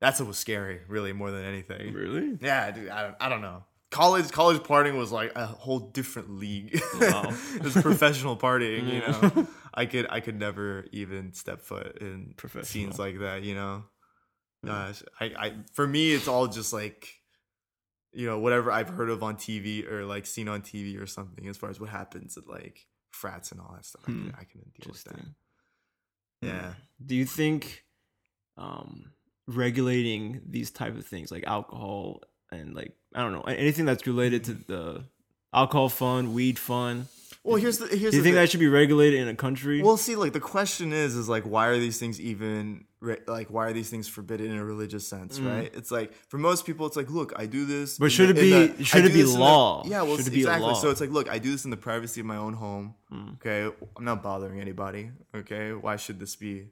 that's 0.00 0.18
what 0.20 0.26
was 0.28 0.38
scary, 0.38 0.80
really, 0.88 1.12
more 1.12 1.30
than 1.30 1.44
anything. 1.44 1.92
Really? 1.92 2.38
Yeah, 2.40 2.70
dude. 2.70 2.88
I 2.88 3.02
don't, 3.02 3.16
I 3.20 3.28
don't 3.28 3.40
know. 3.42 3.64
College 3.90 4.30
college 4.32 4.62
partying 4.62 4.96
was 4.96 5.12
like 5.12 5.32
a 5.36 5.46
whole 5.46 5.78
different 5.78 6.30
league. 6.30 6.80
Wow. 6.98 7.24
it 7.54 7.62
was 7.62 7.74
professional 7.74 8.36
partying. 8.38 8.90
You 8.90 9.00
know, 9.00 9.46
I 9.74 9.84
could 9.86 10.06
I 10.08 10.20
could 10.20 10.38
never 10.38 10.86
even 10.92 11.34
step 11.34 11.60
foot 11.60 11.98
in 12.00 12.34
scenes 12.62 12.98
like 12.98 13.18
that. 13.20 13.42
You 13.42 13.54
know, 13.54 13.84
Gosh, 14.64 15.02
I, 15.20 15.24
I 15.24 15.54
for 15.72 15.86
me 15.86 16.12
it's 16.12 16.28
all 16.28 16.46
just 16.46 16.72
like, 16.72 17.08
you 18.12 18.26
know, 18.26 18.38
whatever 18.38 18.70
I've 18.70 18.88
heard 18.88 19.10
of 19.10 19.22
on 19.22 19.36
TV 19.36 19.90
or 19.90 20.04
like 20.04 20.26
seen 20.26 20.48
on 20.48 20.62
TV 20.62 21.00
or 21.00 21.06
something. 21.06 21.48
As 21.48 21.56
far 21.56 21.70
as 21.70 21.80
what 21.80 21.88
happens 21.90 22.36
at 22.36 22.46
like 22.48 22.86
frats 23.10 23.50
and 23.52 23.60
all 23.60 23.72
that 23.74 23.84
stuff, 23.84 24.02
I, 24.06 24.10
Hmm. 24.10 24.26
can, 24.28 24.34
I 24.40 24.44
can 24.44 24.60
deal 24.80 24.92
with 24.92 25.04
that. 25.04 25.20
Yeah. 26.40 26.74
Do 27.04 27.14
you 27.14 27.24
think 27.24 27.84
um, 28.56 29.12
regulating 29.46 30.40
these 30.48 30.70
type 30.70 30.96
of 30.96 31.06
things 31.06 31.30
like 31.30 31.44
alcohol 31.44 32.22
and 32.50 32.74
like 32.74 32.92
I 33.14 33.22
don't 33.22 33.32
know 33.32 33.42
anything 33.42 33.84
that's 33.86 34.06
related 34.06 34.44
to 34.44 34.54
the 34.54 35.04
alcohol 35.54 35.88
fund, 35.88 36.34
weed 36.34 36.58
fund? 36.58 37.06
Well, 37.44 37.56
here's 37.56 37.78
the 37.78 37.86
here's 37.88 38.12
Do 38.12 38.18
you 38.18 38.22
think 38.22 38.24
thing. 38.24 38.34
that 38.34 38.50
should 38.50 38.60
be 38.60 38.68
regulated 38.68 39.18
in 39.20 39.26
a 39.26 39.34
country? 39.34 39.82
Well, 39.82 39.96
see, 39.96 40.14
like 40.14 40.32
the 40.32 40.38
question 40.38 40.92
is, 40.92 41.16
is 41.16 41.28
like, 41.28 41.42
why 41.42 41.66
are 41.66 41.78
these 41.78 41.98
things 41.98 42.20
even 42.20 42.84
like, 43.26 43.48
why 43.50 43.66
are 43.66 43.72
these 43.72 43.90
things 43.90 44.06
forbidden 44.06 44.52
in 44.52 44.58
a 44.58 44.64
religious 44.64 45.04
sense, 45.08 45.40
right? 45.40 45.68
It's 45.74 45.90
like 45.90 46.14
for 46.28 46.38
most 46.38 46.64
people, 46.64 46.86
it's 46.86 46.96
like, 46.96 47.10
look, 47.10 47.32
I 47.34 47.46
do 47.46 47.64
this, 47.64 47.96
Mm. 47.96 47.98
But 47.98 48.12
should 48.12 48.28
the- 48.36 48.40
it 48.40 48.42
be- 48.68 48.72
the- 48.78 48.84
should 48.84 49.02
I 49.02 49.06
it 49.08 49.12
be 49.12 49.20
in 49.22 49.26
the- 49.26 49.38
law? 49.40 49.82
yeah, 49.84 50.02
well, 50.02 50.16
Should 50.18 50.26
it 50.26 50.28
s- 50.28 50.34
be 50.34 50.40
exactly. 50.42 50.66
law? 50.68 50.74
So 50.74 50.90
it's 50.90 51.00
like, 51.00 51.10
look, 51.10 51.28
I 51.28 51.38
do 51.40 51.50
this 51.50 51.64
in 51.64 51.72
the 51.72 51.76
privacy 51.76 52.20
of 52.20 52.26
my 52.26 52.36
own 52.36 52.52
home. 52.54 52.94
Mm. 53.12 53.34
Okay, 53.34 53.74
I'm 53.96 54.04
not 54.04 54.22
bothering 54.22 54.60
anybody. 54.60 55.10
Okay, 55.34 55.72
why 55.72 55.96
should 55.96 56.20
this 56.20 56.36
be 56.36 56.68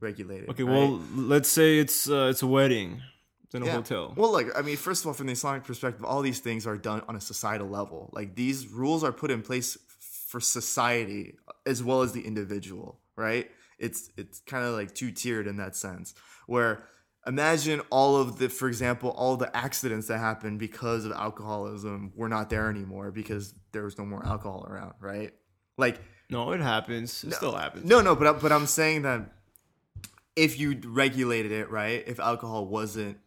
regulated? 0.00 0.50
okay, 0.50 0.64
right? 0.64 0.72
well, 0.72 1.00
let's 1.16 1.48
say 1.48 1.78
it's 1.78 2.10
uh, 2.10 2.28
it's 2.30 2.42
a 2.42 2.46
wedding. 2.46 3.00
In 3.54 3.62
a 3.62 3.66
Yeah. 3.66 3.72
hotel. 3.76 4.12
Well, 4.16 4.32
like 4.32 4.48
I 4.58 4.62
mean, 4.62 4.76
first 4.76 5.02
of 5.04 5.06
all, 5.06 5.14
from 5.14 5.28
the 5.28 5.32
Islamic 5.32 5.62
perspective, 5.62 6.04
all 6.04 6.22
these 6.22 6.40
things 6.40 6.66
are 6.66 6.76
done 6.76 7.02
on 7.08 7.14
a 7.14 7.20
societal 7.20 7.68
level. 7.68 8.10
Like 8.12 8.34
these 8.34 8.66
rules 8.66 9.04
are 9.04 9.12
put 9.12 9.30
in 9.30 9.42
place 9.42 9.78
for 10.34 10.40
society 10.40 11.36
as 11.64 11.80
well 11.80 12.02
as 12.02 12.10
the 12.10 12.20
individual, 12.20 12.98
right? 13.14 13.48
It's 13.78 14.10
it's 14.16 14.40
kind 14.40 14.64
of 14.64 14.74
like 14.74 14.92
two 14.92 15.12
tiered 15.12 15.46
in 15.46 15.58
that 15.58 15.76
sense. 15.76 16.12
Where 16.48 16.82
imagine 17.24 17.82
all 17.90 18.16
of 18.16 18.40
the, 18.40 18.48
for 18.48 18.66
example, 18.66 19.10
all 19.10 19.36
the 19.36 19.56
accidents 19.56 20.08
that 20.08 20.18
happen 20.18 20.58
because 20.58 21.04
of 21.04 21.12
alcoholism 21.12 22.12
were 22.16 22.28
not 22.28 22.50
there 22.50 22.68
anymore 22.68 23.12
because 23.12 23.54
there 23.70 23.84
was 23.84 23.96
no 23.96 24.04
more 24.04 24.26
alcohol 24.26 24.66
around, 24.68 24.94
right? 24.98 25.32
Like 25.78 26.00
no, 26.28 26.50
it 26.50 26.60
happens. 26.60 27.22
It 27.22 27.34
still 27.34 27.54
happens. 27.54 27.84
no, 27.84 28.00
no, 28.00 28.16
but 28.16 28.40
but 28.40 28.50
I'm 28.50 28.66
saying 28.66 29.02
that 29.02 29.30
if 30.34 30.58
you 30.58 30.80
regulated 30.84 31.52
it 31.52 31.70
right, 31.70 32.02
if 32.08 32.18
alcohol 32.18 32.66
wasn't 32.66 33.18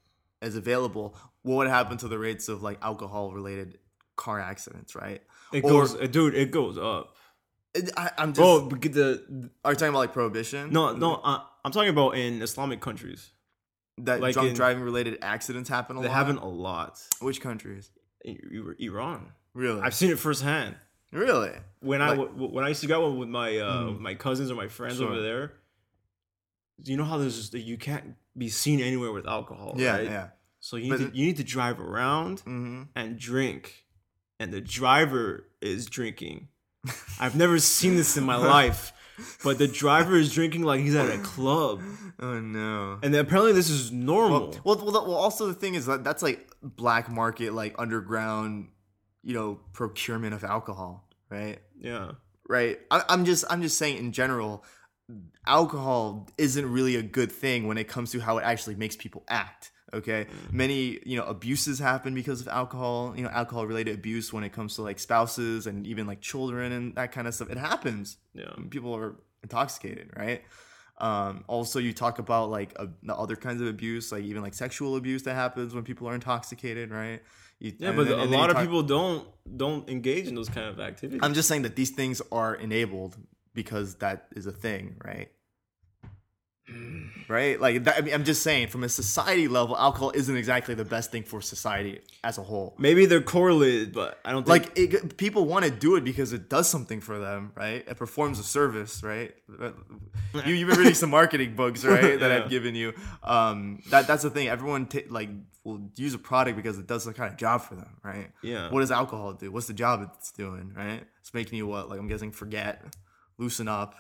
as 0.42 0.58
available, 0.58 1.16
what 1.44 1.56
would 1.56 1.68
happen 1.70 1.96
to 2.00 2.10
the 2.10 2.20
rates 2.20 2.50
of 2.50 2.62
like 2.64 2.80
alcohol 2.82 3.32
related 3.32 3.78
car 4.18 4.42
accidents, 4.42 4.94
right? 4.94 5.22
It 5.54 5.64
Or- 5.64 5.70
goes, 5.72 5.96
uh, 5.96 6.08
dude. 6.08 6.34
It 6.36 6.52
goes 6.52 6.78
up. 6.78 7.16
It- 7.74 7.92
I, 7.98 8.12
I'm 8.18 8.34
just. 8.34 8.70
Because 8.70 8.92
the 8.96 9.50
are 9.64 9.72
you 9.72 9.76
talking 9.76 9.90
about 9.90 10.00
like 10.00 10.14
prohibition? 10.14 10.72
no, 10.72 10.94
no. 10.96 11.16
Uh, 11.16 11.42
I'm 11.64 11.72
talking 11.72 11.90
about 11.90 12.12
in 12.18 12.42
Islamic 12.42 12.82
countries. 12.82 13.32
that 14.00 14.20
like 14.22 14.34
drunk 14.34 14.50
in- 14.50 14.56
driving 14.56 14.84
related 14.84 15.18
accidents 15.24 15.70
happen 15.70 15.98
a 15.98 16.02
They 16.02 16.08
lot. 16.08 16.14
happen 16.16 16.38
a 16.38 16.48
lot. 16.48 17.02
Which 17.20 17.42
countries? 17.42 17.90
I- 18.26 18.38
Iran. 18.80 19.32
Really? 19.56 19.82
I've 19.82 19.96
seen 19.96 20.12
it 20.12 20.20
firsthand. 20.20 20.76
really? 21.12 21.52
when 21.80 22.02
I 22.02 22.10
Like- 22.10 22.30
w- 22.30 22.52
when 22.54 22.64
I 22.64 22.70
used 22.70 22.82
to 22.82 22.88
go 22.88 23.08
out 23.08 23.18
with 23.18 23.30
my 23.30 23.58
uh, 23.58 23.84
Mm. 23.86 24.00
my 24.00 24.14
cousins 24.16 24.52
or 24.52 24.56
my 24.56 24.68
friends 24.68 24.98
Sure. 24.98 25.08
over 25.10 25.22
there, 25.22 25.54
you 26.84 26.96
know 26.98 27.06
how 27.06 27.18
there's 27.18 27.36
just, 27.38 27.54
you 27.54 27.78
can't 27.78 28.16
be 28.38 28.50
seen 28.50 28.80
anywhere 28.82 29.12
with 29.12 29.26
alcohol. 29.28 29.74
Yeah, 29.78 29.96
right? 29.98 30.04
yeah. 30.06 30.28
So 30.60 30.76
you 30.78 30.90
But 30.92 31.00
need 31.00 31.12
to, 31.12 31.18
you 31.18 31.26
need 31.28 31.38
to 31.38 31.44
drive 31.44 31.80
around 31.80 32.40
Mm-hmm. 32.40 32.84
and 32.96 33.18
drink, 33.18 33.86
and 34.40 34.52
the 34.54 34.62
driver 34.62 35.48
is 35.62 35.86
drinking. 35.88 36.48
I've 37.20 37.36
never 37.36 37.60
seen 37.60 37.96
this 37.96 38.16
in 38.18 38.24
my 38.24 38.36
life, 38.38 38.94
but 39.44 39.58
the 39.58 39.68
driver 39.68 40.16
is 40.16 40.32
drinking 40.34 40.64
like 40.64 40.80
he's 40.82 40.96
at 40.96 41.10
a 41.14 41.18
club, 41.22 41.82
Oh 42.20 42.40
no. 42.40 43.00
and 43.04 43.14
then 43.14 43.22
apparently 43.22 43.52
this 43.54 43.70
is 43.70 43.92
normal. 43.92 44.56
Well, 44.64 44.78
well, 44.78 44.86
well, 44.86 45.06
well, 45.08 45.16
also 45.16 45.48
the 45.48 45.54
thing 45.54 45.76
is 45.76 45.86
that 45.88 46.04
that's 46.04 46.22
like 46.24 46.50
black 46.62 47.10
market, 47.10 47.54
like 47.54 47.76
underground, 47.78 48.70
you 49.24 49.34
know, 49.34 49.60
procurement 49.74 50.34
of 50.34 50.44
alcohol, 50.44 51.08
right? 51.30 51.60
yeah, 51.80 52.12
Right. 52.48 52.80
I, 52.90 53.04
I'm 53.10 53.26
just, 53.26 53.44
I'm 53.50 53.62
just 53.62 53.78
saying 53.78 53.98
in 53.98 54.14
general, 54.14 54.64
alcohol 55.46 56.30
isn't 56.38 56.66
really 56.72 56.96
a 56.96 57.02
good 57.02 57.32
thing 57.32 57.68
when 57.68 57.78
it 57.78 57.88
comes 57.88 58.12
to 58.12 58.20
how 58.20 58.38
it 58.38 58.44
actually 58.44 58.76
makes 58.76 58.96
people 58.96 59.24
act. 59.28 59.72
Okay, 59.94 60.28
many 60.52 61.00
you 61.06 61.18
know 61.18 61.24
abuses 61.24 61.80
happen 61.80 62.14
because 62.14 62.42
of 62.42 62.48
alcohol. 62.50 63.14
You 63.16 63.24
know, 63.24 63.30
alcohol 63.30 63.66
related 63.66 63.96
abuse 63.96 64.34
when 64.34 64.44
it 64.44 64.52
comes 64.52 64.76
to 64.76 64.82
like 64.82 65.00
spouses 65.00 65.66
and 65.66 65.88
even 65.88 66.06
like 66.08 66.20
children 66.20 66.72
and 66.74 66.96
that 66.96 67.12
kind 67.12 67.28
of 67.28 67.34
stuff. 67.34 67.50
It 67.50 67.58
happens 67.58 68.18
yeah. 68.34 68.52
people 68.70 68.94
are 68.96 69.16
intoxicated, 69.44 70.12
right? 70.16 70.44
Um, 71.00 71.44
also, 71.48 71.80
you 71.80 71.94
talk 71.94 72.20
about 72.20 72.50
like 72.50 72.74
uh, 72.78 72.88
the 73.04 73.16
other 73.16 73.36
kinds 73.36 73.62
of 73.62 73.68
abuse, 73.68 74.12
like 74.12 74.24
even 74.24 74.42
like 74.42 74.54
sexual 74.54 74.96
abuse 74.96 75.24
that 75.24 75.36
happens 75.36 75.74
when 75.74 75.84
people 75.84 76.10
are 76.10 76.16
intoxicated, 76.16 76.92
right? 76.92 77.22
You, 77.60 77.74
Yeah, 77.78 77.92
but 77.92 78.08
then- 78.08 78.20
a 78.20 78.26
lot 78.26 78.50
of 78.50 78.56
talk- 78.56 78.66
people 78.66 78.84
don't 78.84 79.28
don't 79.56 79.88
engage 79.90 80.28
in 80.28 80.36
those 80.36 80.50
kind 80.50 80.68
of 80.68 80.80
activities. 80.80 81.22
I'm 81.24 81.34
just 81.34 81.48
saying 81.48 81.62
that 81.62 81.76
these 81.76 81.92
things 81.92 82.22
are 82.32 82.56
enabled 82.56 83.16
because 83.54 83.96
that 83.96 84.28
is 84.36 84.48
a 84.48 84.52
thing, 84.52 84.96
right? 85.04 85.30
Right? 87.30 87.60
Like 87.60 87.86
that, 87.86 87.98
I 87.98 88.02
mean, 88.02 88.14
I'm 88.14 88.24
just 88.24 88.44
saying, 88.44 88.68
from 88.68 88.84
a 88.84 88.90
society 88.90 89.48
level, 89.48 89.78
alcohol 89.78 90.12
isn't 90.14 90.36
exactly 90.36 90.76
the 90.76 90.86
best 90.86 91.12
thing 91.12 91.24
for 91.24 91.42
society 91.42 92.02
as 92.24 92.38
a 92.38 92.44
whole. 92.44 92.76
Maybe 92.78 93.06
they're 93.06 93.22
correlated, 93.22 93.94
but 93.94 94.20
I 94.26 94.32
don't 94.32 94.46
think 94.46 94.76
like 94.76 94.78
it, 94.78 95.18
people 95.18 95.46
want 95.46 95.66
to 95.66 95.72
do 95.72 95.96
it 95.96 96.04
because 96.04 96.34
it 96.34 96.50
does 96.50 96.68
something 96.70 97.00
for 97.00 97.20
them, 97.20 97.52
right? 97.56 97.86
It 97.88 97.96
performs 97.98 98.40
a 98.40 98.44
service, 98.44 99.02
right? 99.04 99.34
You 100.46 100.54
you've 100.54 100.70
been 100.70 100.78
reading 100.78 100.94
some 100.94 101.10
marketing 101.10 101.56
books, 101.56 101.86
right? 101.86 102.20
That 102.20 102.32
Yeah. 102.32 102.44
I've 102.44 102.50
given 102.50 102.76
you. 102.76 102.94
Um, 103.24 103.82
that 103.90 104.08
that's 104.08 104.24
the 104.24 104.30
thing. 104.30 104.48
Everyone 104.48 104.88
ta 104.88 105.00
like 105.10 105.30
will 105.64 105.92
use 105.96 106.14
a 106.14 106.18
product 106.18 106.56
because 106.58 106.80
it 106.80 106.88
does 106.88 107.04
some 107.04 107.14
kind 107.14 107.32
of 107.32 107.38
job 107.38 107.62
for 107.62 107.76
them, 107.76 107.98
right? 108.04 108.32
Yeah. 108.42 108.70
What 108.72 108.80
does 108.80 108.92
alcohol 108.92 109.34
do? 109.34 109.52
What's 109.52 109.68
the 109.68 109.74
job 109.74 110.10
it's 110.18 110.32
doing, 110.32 110.74
right? 110.76 111.04
It's 111.22 111.34
making 111.34 111.58
you 111.58 111.68
what? 111.68 111.90
Like 111.90 112.00
I'm 112.00 112.08
guessing 112.08 112.32
forget, 112.32 112.84
loosen 113.38 113.68
up, 113.68 113.96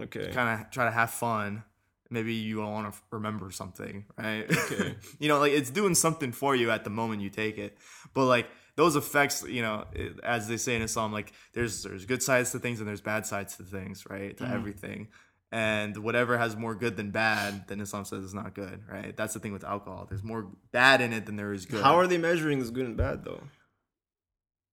okay. 0.00 0.30
kind 0.32 0.60
of 0.60 0.70
try 0.70 0.84
to 0.84 0.90
have 0.90 1.10
fun. 1.10 1.64
Maybe 2.12 2.34
you 2.34 2.58
want 2.58 2.92
to 2.92 3.00
remember 3.10 3.50
something, 3.50 4.04
right? 4.18 4.44
Okay. 4.50 4.96
you 5.18 5.28
know, 5.28 5.38
like 5.38 5.52
it's 5.52 5.70
doing 5.70 5.94
something 5.94 6.30
for 6.30 6.54
you 6.54 6.70
at 6.70 6.84
the 6.84 6.90
moment 6.90 7.22
you 7.22 7.30
take 7.30 7.58
it. 7.58 7.76
But 8.14 8.26
like 8.26 8.48
those 8.76 8.96
effects, 8.96 9.44
you 9.48 9.62
know, 9.62 9.86
as 10.22 10.46
they 10.46 10.58
say 10.58 10.76
in 10.76 10.82
Islam, 10.82 11.12
like 11.12 11.32
there's 11.54 11.82
there's 11.82 12.04
good 12.04 12.22
sides 12.22 12.52
to 12.52 12.58
things 12.58 12.80
and 12.80 12.88
there's 12.88 13.00
bad 13.00 13.26
sides 13.26 13.56
to 13.56 13.62
things, 13.62 14.04
right? 14.08 14.36
To 14.36 14.44
mm-hmm. 14.44 14.52
everything. 14.52 15.08
And 15.50 15.98
whatever 15.98 16.38
has 16.38 16.56
more 16.56 16.74
good 16.74 16.96
than 16.96 17.10
bad, 17.10 17.68
then 17.68 17.80
Islam 17.80 18.06
says 18.06 18.24
is 18.24 18.32
not 18.32 18.54
good, 18.54 18.84
right? 18.90 19.14
That's 19.14 19.34
the 19.34 19.40
thing 19.40 19.52
with 19.52 19.64
alcohol. 19.64 20.06
There's 20.08 20.22
more 20.22 20.48
bad 20.70 21.02
in 21.02 21.12
it 21.12 21.26
than 21.26 21.36
there 21.36 21.52
is 21.52 21.66
good. 21.66 21.82
How 21.82 21.98
are 21.98 22.06
they 22.06 22.16
measuring 22.16 22.58
this 22.58 22.70
good 22.70 22.86
and 22.86 22.96
bad 22.96 23.24
though? 23.24 23.42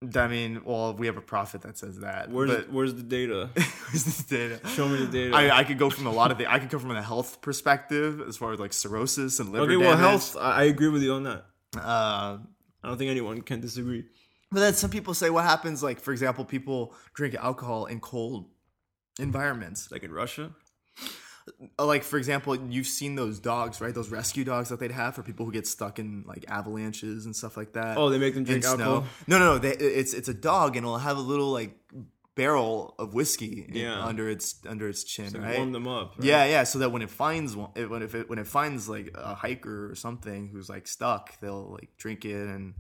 I 0.02 0.28
mean, 0.28 0.62
well, 0.64 0.94
we 0.94 1.08
have 1.08 1.18
a 1.18 1.22
prophet 1.22 1.62
that 1.64 1.78
says 1.78 2.00
that. 2.00 2.30
Where's 2.30 2.50
but 2.50 2.72
where's 2.72 2.94
the 2.94 3.04
data? 3.04 3.50
where's 3.54 4.06
this 4.06 4.24
data? 4.24 4.62
Show 4.70 4.88
me 4.88 5.06
the 5.06 5.12
data. 5.12 5.36
I, 5.36 5.60
I 5.60 5.64
could 5.66 5.78
go 5.78 5.90
from 5.90 6.08
a 6.08 6.12
lot 6.12 6.32
of 6.32 6.38
the. 6.38 6.50
I 6.50 6.60
could 6.60 6.70
go 6.70 6.80
from 6.80 6.92
a 6.92 7.02
health 7.02 7.42
perspective 7.42 8.22
as 8.22 8.38
far 8.38 8.54
as 8.54 8.60
like 8.60 8.72
cirrhosis 8.72 9.42
and 9.42 9.52
liver 9.52 9.66
okay, 9.66 9.76
well, 9.76 9.98
health. 9.98 10.38
I 10.38 10.62
I 10.62 10.64
agree 10.64 10.88
with 10.88 11.04
you 11.04 11.14
on 11.14 11.24
that. 11.24 11.46
Uh, 11.76 12.38
I 12.82 12.88
don't 12.88 12.98
think 12.98 13.12
anyone 13.12 13.42
can 13.42 13.60
disagree. 13.60 14.06
But 14.52 14.62
then 14.62 14.74
some 14.74 14.90
people 14.90 15.14
say 15.14 15.30
what 15.30 15.44
happens, 15.44 15.84
like 15.84 16.00
for 16.00 16.14
example, 16.14 16.46
people 16.46 16.94
drink 17.14 17.36
alcohol 17.36 17.86
in 17.86 18.00
cold 18.00 18.46
environments. 19.20 19.92
Like 19.92 20.04
in 20.04 20.14
Russia. 20.14 20.52
Uh, 21.78 21.86
Like 21.86 22.04
for 22.04 22.18
example, 22.18 22.56
you've 22.56 22.88
seen 22.88 23.16
those 23.16 23.40
dogs, 23.40 23.82
right? 23.82 23.94
Those 23.94 24.10
rescue 24.10 24.44
dogs 24.44 24.70
that 24.70 24.80
they'd 24.80 24.92
have 24.92 25.16
for 25.16 25.24
people 25.24 25.46
who 25.46 25.52
get 25.52 25.68
stuck 25.68 26.00
in 26.00 26.24
like 26.28 26.46
avalanches 26.48 27.26
and 27.26 27.36
stuff 27.36 27.58
like 27.58 27.74
that. 27.74 27.98
Oh, 27.98 28.10
they 28.10 28.18
make 28.20 28.34
them 28.36 28.44
drink 28.44 28.64
in 28.64 28.70
alcohol. 28.70 29.06
No, 29.28 29.40
no, 29.40 29.46
no. 29.54 29.58
They, 29.60 29.72
it's 29.74 30.14
it's 30.14 30.28
a 30.30 30.34
dog, 30.34 30.76
and 30.78 30.86
it'll 30.86 30.98
have 30.98 31.18
a 31.18 31.22
little 31.22 31.52
like 31.52 31.78
barrel 32.36 32.96
of 32.98 33.14
whiskey 33.14 33.66
in- 33.68 33.76
Yeah. 33.76 34.02
under 34.06 34.30
its 34.30 34.56
under 34.68 34.88
its 34.88 35.04
chin, 35.04 35.34
Like, 35.34 35.42
right? 35.44 35.58
Warm 35.58 35.72
them 35.74 35.88
up. 35.88 36.16
right? 36.18 36.26
Yeah, 36.26 36.46
yeah. 36.46 36.64
So 36.64 36.80
that 36.80 36.92
when 36.92 37.02
it 37.02 37.10
finds 37.10 37.56
one, 37.56 37.72
it, 37.76 37.90
when 37.90 38.02
if 38.02 38.16
it, 38.16 38.30
when 38.30 38.40
it 38.40 38.48
finds 38.48 38.88
like 38.88 39.12
a 39.16 39.36
hiker 39.36 39.92
or 39.92 39.96
something 39.96 40.50
who's 40.52 40.70
like 40.70 40.88
stuck, 40.88 41.40
they'll 41.42 41.70
like 41.72 41.90
drink 41.98 42.24
it 42.26 42.48
and 42.48 42.76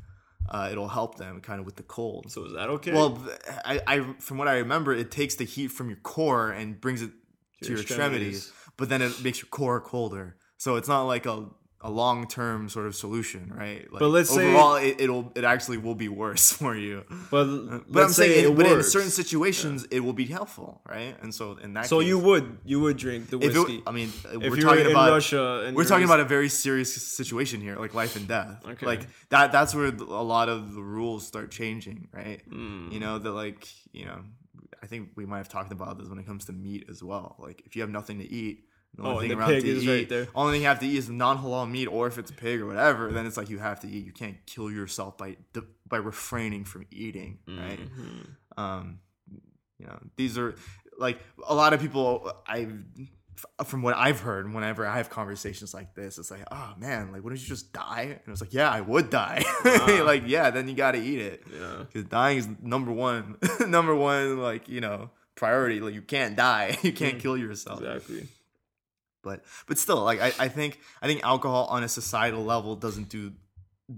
uh, 0.49 0.69
it'll 0.71 0.87
help 0.87 1.17
them 1.17 1.41
kind 1.41 1.59
of 1.59 1.65
with 1.65 1.75
the 1.75 1.83
cold. 1.83 2.31
So 2.31 2.45
is 2.45 2.53
that 2.53 2.69
okay? 2.69 2.93
Well, 2.93 3.21
I, 3.65 3.81
I 3.85 4.13
from 4.19 4.37
what 4.37 4.47
I 4.47 4.59
remember, 4.59 4.93
it 4.93 5.11
takes 5.11 5.35
the 5.35 5.45
heat 5.45 5.67
from 5.69 5.89
your 5.89 5.99
core 5.99 6.51
and 6.51 6.79
brings 6.79 7.01
it 7.01 7.11
to, 7.61 7.67
your 7.69 7.77
your 7.77 7.81
extremities, 7.83 8.51
but 8.77 8.89
then 8.89 9.01
it 9.01 9.23
makes 9.23 9.39
your 9.41 9.49
core 9.49 9.81
colder. 9.81 10.35
So 10.57 10.75
it's 10.75 10.87
not 10.87 11.03
like 11.03 11.25
a 11.25 11.47
a 11.81 11.89
long 11.89 12.27
term 12.27 12.67
sort 12.67 12.87
of 12.87 12.93
solution, 12.93 13.53
right? 13.55 13.89
Like, 13.89 14.01
But 14.01 14.09
let's 14.09 14.29
say- 14.29 14.49
overall, 14.49 14.75
it, 14.75 14.99
it'll 14.99 15.31
it 15.33 15.45
actually 15.45 15.77
will 15.77 15.95
be 15.95 16.09
worse 16.09 16.51
for 16.61 16.75
you. 16.75 17.05
but 17.31 17.45
But 17.45 17.83
let's 17.87 18.07
I'm 18.07 18.09
say 18.11 18.27
saying, 18.41 18.51
it 18.51 18.57
but 18.57 18.65
in 18.65 18.83
certain 18.83 19.09
situations, 19.09 19.85
it 19.89 20.01
will 20.01 20.11
be 20.11 20.25
helpful, 20.25 20.81
right? 20.85 21.15
And 21.21 21.33
so 21.33 21.55
in 21.63 21.75
that, 21.75 21.85
So 21.85 21.99
case, 21.99 22.09
you 22.09 22.19
would 22.19 22.57
you 22.65 22.81
would 22.81 22.97
drink 22.97 23.29
the 23.29 23.37
whiskey 23.37 23.75
it, 23.77 23.83
I 23.87 23.91
mean, 23.91 24.11
if 24.25 24.51
we're 24.51 24.57
talking 24.57 24.85
in 24.87 24.91
about 24.91 25.09
Russia 25.11 25.63
and 25.65 25.77
we're 25.77 25.85
talking 25.85 26.03
about 26.03 26.19
a 26.19 26.25
very 26.25 26.49
serious 26.49 26.93
situation 26.93 27.61
here, 27.61 27.77
like 27.77 27.93
life 27.93 28.17
and 28.17 28.27
death. 28.27 28.61
Okay. 28.73 28.85
Like 28.85 29.07
that. 29.29 29.53
That's 29.53 29.73
where 29.73 29.85
a 29.85 30.23
lot 30.35 30.49
of 30.49 30.73
the 30.75 30.81
rules 30.83 31.25
start 31.25 31.49
changing, 31.49 32.09
right? 32.11 32.41
Mm. 32.51 32.91
You 32.91 32.99
know 32.99 33.19
that, 33.19 33.31
like 33.31 33.65
you 33.93 34.03
know, 34.03 34.19
I 34.83 34.87
think 34.87 35.09
we 35.15 35.25
might 35.25 35.37
have 35.39 35.49
talked 35.49 35.71
about 35.71 35.97
this 35.99 36.07
when 36.09 36.19
it 36.19 36.25
comes 36.25 36.45
to 36.45 36.53
meat 36.53 36.85
as 36.89 37.03
well. 37.03 37.35
Like 37.39 37.63
if 37.65 37.75
you 37.75 37.81
have 37.81 37.91
nothing 37.91 38.19
to 38.19 38.25
eat. 38.31 38.65
The 38.95 39.03
Oh, 39.03 39.11
only 39.11 39.17
and 39.17 39.21
thing 39.21 39.37
the 39.37 39.43
around 39.43 39.49
pig 39.51 39.63
to 39.63 39.69
is 39.69 39.83
eat, 39.83 39.89
right 39.89 40.09
there. 40.09 40.27
Only 40.33 40.53
thing 40.53 40.61
you 40.63 40.67
have 40.67 40.79
to 40.79 40.87
eat 40.87 40.97
is 40.97 41.09
non-halal 41.09 41.69
meat, 41.69 41.85
or 41.85 42.07
if 42.07 42.17
it's 42.17 42.31
a 42.31 42.33
pig 42.33 42.59
or 42.59 42.65
whatever, 42.65 43.11
then 43.11 43.27
it's 43.27 43.37
like 43.37 43.49
you 43.51 43.59
have 43.59 43.79
to 43.81 43.87
eat. 43.87 44.03
You 44.03 44.11
can't 44.11 44.37
kill 44.47 44.71
yourself 44.71 45.15
by 45.15 45.37
by 45.87 45.97
refraining 45.97 46.65
from 46.65 46.87
eating, 46.89 47.37
right? 47.47 47.79
Mm-hmm. 47.79 48.59
um 48.59 48.99
you 49.77 49.85
know 49.85 49.99
these 50.15 50.37
are 50.39 50.55
like 50.97 51.19
a 51.47 51.53
lot 51.53 51.73
of 51.73 51.79
people 51.79 52.31
i 52.47 52.67
from 53.65 53.81
what 53.81 53.95
i've 53.95 54.19
heard 54.19 54.51
whenever 54.53 54.85
i 54.85 54.97
have 54.97 55.09
conversations 55.09 55.73
like 55.73 55.93
this 55.95 56.17
it's 56.17 56.31
like 56.31 56.43
oh 56.51 56.73
man 56.77 57.11
like 57.11 57.23
wouldn't 57.23 57.41
you 57.41 57.47
just 57.47 57.73
die? 57.73 58.19
And 58.25 58.31
it's 58.31 58.41
like 58.41 58.53
yeah 58.53 58.69
i 58.69 58.81
would 58.81 59.09
die. 59.09 59.43
Like 60.09 60.23
yeah 60.25 60.49
then 60.49 60.67
you 60.67 60.75
gotta 60.75 60.97
eat 60.97 61.19
it. 61.19 61.43
Yeah. 61.51 61.83
because 61.91 62.05
dying 62.05 62.37
is 62.37 62.47
number 62.61 62.91
one 62.91 63.37
number 63.67 63.95
one 63.95 64.39
like 64.39 64.67
you 64.67 64.81
know 64.81 65.09
priority. 65.35 65.79
Like 65.79 65.93
you 65.93 66.01
can't 66.01 66.35
die. 66.35 66.77
You 66.83 66.91
can't 66.91 67.17
mm. 67.17 67.21
kill 67.21 67.37
yourself. 67.37 67.81
Exactly. 67.81 68.27
but 69.23 69.43
but 69.67 69.77
still 69.77 70.03
like 70.03 70.21
I, 70.21 70.27
I 70.39 70.47
think 70.47 70.79
i 71.01 71.07
think 71.07 71.23
alcohol 71.23 71.65
on 71.69 71.83
a 71.83 71.87
societal 71.87 72.43
level 72.43 72.75
doesn't 72.75 73.09
do 73.09 73.33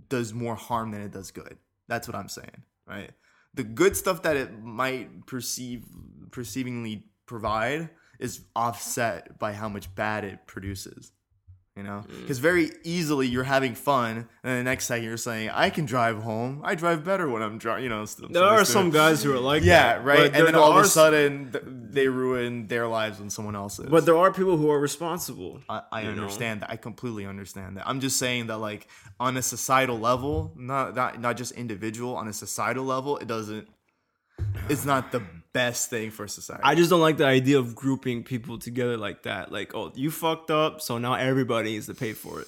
does 0.10 0.34
more 0.34 0.56
harm 0.56 0.92
than 0.92 1.02
it 1.02 1.12
does 1.12 1.32
good. 1.32 1.58
That's 1.88 2.08
what 2.08 2.16
i'm 2.16 2.30
saying 2.30 2.64
right? 2.92 3.12
The 3.54 3.64
good 3.64 3.98
stuff 3.98 4.24
that 4.24 4.38
it 4.38 4.64
might 4.64 5.26
perceive 5.26 5.84
perceivingly 6.30 7.04
provide 7.26 7.90
is 8.22 8.42
offset 8.56 9.38
by 9.40 9.52
how 9.54 9.68
much 9.70 9.94
bad 9.96 10.24
it 10.24 10.38
produces 10.48 11.12
you 11.76 11.84
know 11.84 12.04
Mm. 12.08 12.22
because 12.22 12.40
very 12.40 12.70
easily 12.84 13.28
you're 13.28 13.46
having 13.46 13.76
fun 13.76 14.28
and 14.44 14.60
the 14.60 14.64
next 14.72 14.86
second 14.88 15.06
you're 15.06 15.16
saying 15.16 15.50
i 15.66 15.70
can 15.70 15.86
drive 15.86 16.18
home 16.22 16.60
i 16.66 16.76
drive 16.76 17.06
better 17.06 17.30
when 17.30 17.42
i'm 17.42 17.58
driving 17.58 17.86
you 17.86 17.90
know 17.90 18.04
st- 18.04 18.32
There 18.34 18.44
are 18.44 18.66
st- 18.66 18.68
some 18.68 18.90
guys 18.90 19.24
who 19.24 19.32
are 19.34 19.40
like 19.40 19.62
that. 19.62 19.68
yeah 19.68 19.94
that, 19.94 20.04
right 20.04 20.26
and 20.36 20.46
then 20.48 20.54
all 20.56 20.72
of 20.78 20.84
a 20.84 20.88
sudden 20.88 21.50
th- 21.54 21.64
they 21.98 22.08
ruin 22.10 22.68
their 22.68 22.88
lives 22.90 23.20
when 23.22 23.30
someone 23.30 23.56
else's 23.56 23.88
but 23.90 24.06
there 24.06 24.18
are 24.18 24.32
people 24.34 24.58
who 24.58 24.70
are 24.70 24.80
responsible. 24.80 25.62
I, 25.70 25.82
I 25.92 26.02
you 26.02 26.08
know? 26.08 26.12
understand 26.24 26.62
that. 26.62 26.70
I 26.72 26.76
completely 26.78 27.26
understand 27.26 27.76
that. 27.78 27.88
I'm 27.88 28.00
just 28.00 28.16
saying 28.18 28.48
that, 28.48 28.60
like, 28.60 28.88
on 29.20 29.36
a 29.36 29.42
societal 29.42 30.00
level, 30.00 30.54
not 30.56 30.96
not 30.96 31.20
not 31.26 31.36
just 31.42 31.52
individual, 31.64 32.16
on 32.16 32.28
a 32.30 32.34
societal 32.46 32.86
level, 32.86 33.18
it 33.18 33.28
doesn't. 33.28 33.68
It's 34.70 34.86
not 34.86 35.12
the 35.12 35.22
best 35.54 35.90
thing 35.90 36.12
for 36.12 36.28
society. 36.28 36.64
I 36.64 36.76
just 36.76 36.90
don't 36.90 37.02
like 37.02 37.18
the 37.18 37.26
idea 37.26 37.60
of 37.60 37.76
grouping 37.76 38.24
people 38.24 38.58
together 38.58 38.98
like 38.98 39.24
that. 39.24 39.52
Like, 39.52 39.76
oh, 39.76 39.92
you 39.96 40.12
fucked 40.12 40.52
up, 40.52 40.82
so 40.82 40.98
now 40.98 41.14
everybody 41.16 41.72
needs 41.72 41.88
to 41.88 41.94
pay 41.94 42.14
for 42.14 42.42
it. 42.42 42.48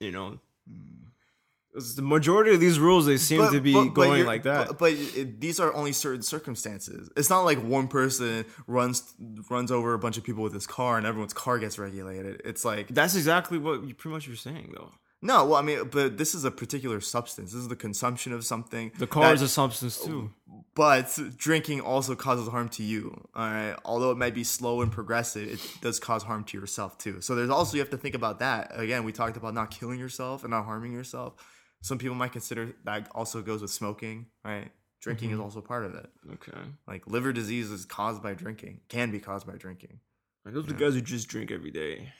You 0.00 0.10
know, 0.10 0.38
hmm. 0.68 1.78
the 1.96 2.02
majority 2.02 2.52
of 2.52 2.60
these 2.60 2.78
rules 2.78 3.06
they 3.06 3.16
seem 3.16 3.50
to 3.50 3.60
be 3.60 3.72
going 3.72 4.18
you're- 4.18 4.22
like 4.24 4.42
that. 4.44 4.68
But, 4.68 4.78
but 4.78 4.92
it, 4.92 5.40
these 5.40 5.60
are 5.60 5.72
only 5.74 5.92
certain 5.92 6.22
circumstances. 6.22 7.08
It's 7.16 7.30
not 7.30 7.42
like 7.42 7.62
one 7.62 7.88
person 7.88 8.44
runs 8.66 9.14
runs 9.48 9.70
over 9.70 9.94
a 9.94 9.98
bunch 9.98 10.18
of 10.18 10.24
people 10.24 10.42
with 10.42 10.54
his 10.54 10.66
car 10.66 10.98
and 10.98 11.06
everyone's 11.06 11.34
car 11.34 11.58
gets 11.58 11.78
regulated. 11.78 12.42
It's 12.44 12.64
like 12.64 12.88
That's 12.88 13.14
exactly 13.14 13.58
what 13.58 13.84
you 13.84 13.94
pretty 13.94 14.14
much 14.14 14.26
you're 14.26 14.36
saying, 14.36 14.72
though. 14.74 14.92
No, 15.22 15.44
well, 15.46 15.54
I 15.56 15.62
mean, 15.62 15.88
but 15.88 16.18
this 16.18 16.34
is 16.34 16.44
a 16.44 16.50
particular 16.50 17.00
substance. 17.00 17.52
This 17.52 17.62
is 17.62 17.68
the 17.68 17.76
consumption 17.76 18.32
of 18.32 18.44
something. 18.44 18.90
The 18.98 19.06
car 19.06 19.32
is 19.32 19.40
a 19.42 19.48
substance 19.48 19.98
too. 20.04 20.30
but 20.74 21.18
drinking 21.36 21.80
also 21.80 22.14
causes 22.14 22.48
harm 22.48 22.68
to 22.68 22.82
you 22.82 23.04
all 23.34 23.44
right 23.50 23.76
although 23.84 24.10
it 24.10 24.16
might 24.16 24.34
be 24.34 24.42
slow 24.44 24.80
and 24.82 24.90
progressive 24.90 25.46
it 25.48 25.60
does 25.82 26.00
cause 26.00 26.22
harm 26.22 26.42
to 26.44 26.58
yourself 26.58 26.96
too 26.96 27.20
so 27.20 27.34
there's 27.34 27.50
also 27.50 27.74
you 27.76 27.80
have 27.80 27.90
to 27.90 27.96
think 27.98 28.14
about 28.14 28.38
that 28.38 28.70
again 28.78 29.04
we 29.04 29.12
talked 29.12 29.36
about 29.36 29.52
not 29.54 29.70
killing 29.70 29.98
yourself 29.98 30.44
and 30.44 30.50
not 30.50 30.64
harming 30.64 30.92
yourself 30.92 31.34
some 31.82 31.98
people 31.98 32.14
might 32.16 32.32
consider 32.32 32.74
that 32.84 33.06
also 33.14 33.42
goes 33.42 33.60
with 33.60 33.70
smoking 33.70 34.26
right 34.44 34.70
drinking 35.02 35.28
Mm-hmm. 35.30 35.40
is 35.40 35.44
also 35.44 35.60
part 35.60 35.84
of 35.84 35.94
it 35.94 36.08
Okay, 36.34 36.58
like 36.86 37.06
liver 37.06 37.32
disease 37.34 37.70
is 37.70 37.84
caused 37.84 38.22
by 38.22 38.32
drinking 38.34 38.80
can 38.88 39.10
be 39.10 39.20
caused 39.20 39.46
by 39.46 39.56
drinking 39.56 40.00
like 40.44 40.54
those 40.54 40.64
are 40.64 40.68
the 40.72 40.74
guys 40.84 40.94
who 40.94 41.00
just 41.02 41.28
drink 41.28 41.50
every 41.50 41.70
day. 41.70 42.12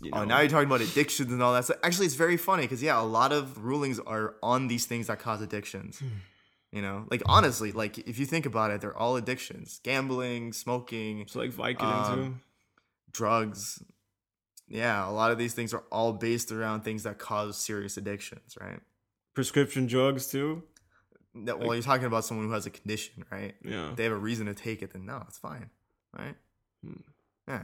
You 0.00 0.10
Oh, 0.12 0.24
now 0.24 0.40
you're 0.40 0.50
talking 0.50 0.66
about 0.66 0.82
addictions 0.82 1.32
and 1.32 1.42
all 1.42 1.54
that. 1.54 1.64
So 1.64 1.74
actually, 1.82 2.06
it's 2.06 2.14
very 2.14 2.36
funny 2.36 2.62
because 2.62 2.82
yeah, 2.82 3.00
a 3.00 3.04
lot 3.04 3.32
of 3.32 3.64
rulings 3.64 3.98
are 4.00 4.34
on 4.42 4.68
these 4.68 4.86
things 4.86 5.06
that 5.06 5.18
cause 5.18 5.40
addictions. 5.40 5.98
Hmm. 5.98 6.08
You 6.72 6.82
know, 6.82 7.06
like 7.10 7.22
honestly, 7.26 7.72
like 7.72 7.98
if 7.98 8.18
you 8.18 8.26
think 8.26 8.44
about 8.44 8.70
it, 8.70 8.80
they're 8.80 8.96
all 8.96 9.16
addictions: 9.16 9.80
gambling, 9.82 10.52
smoking, 10.52 11.20
it's 11.20 11.34
like 11.34 11.52
Vicodin 11.52 11.82
Um, 11.82 12.40
drugs. 13.12 13.82
Yeah, 14.68 15.08
a 15.08 15.12
lot 15.12 15.30
of 15.30 15.38
these 15.38 15.54
things 15.54 15.72
are 15.72 15.84
all 15.92 16.12
based 16.12 16.50
around 16.50 16.82
things 16.82 17.04
that 17.04 17.18
cause 17.18 17.56
serious 17.56 17.96
addictions, 17.96 18.58
right? 18.60 18.80
Prescription 19.34 19.86
drugs 19.86 20.26
too. 20.26 20.64
That, 21.44 21.60
well, 21.60 21.74
you're 21.74 21.82
talking 21.82 22.06
about 22.06 22.24
someone 22.24 22.46
who 22.46 22.52
has 22.52 22.66
a 22.66 22.70
condition, 22.70 23.24
right? 23.30 23.54
Yeah. 23.62 23.90
If 23.90 23.96
they 23.96 24.04
have 24.04 24.12
a 24.12 24.16
reason 24.16 24.46
to 24.46 24.54
take 24.54 24.82
it, 24.82 24.92
then 24.92 25.06
no, 25.06 25.22
it's 25.28 25.38
fine, 25.38 25.70
right? 26.18 26.34
Hmm. 26.84 27.00
Yeah, 27.46 27.62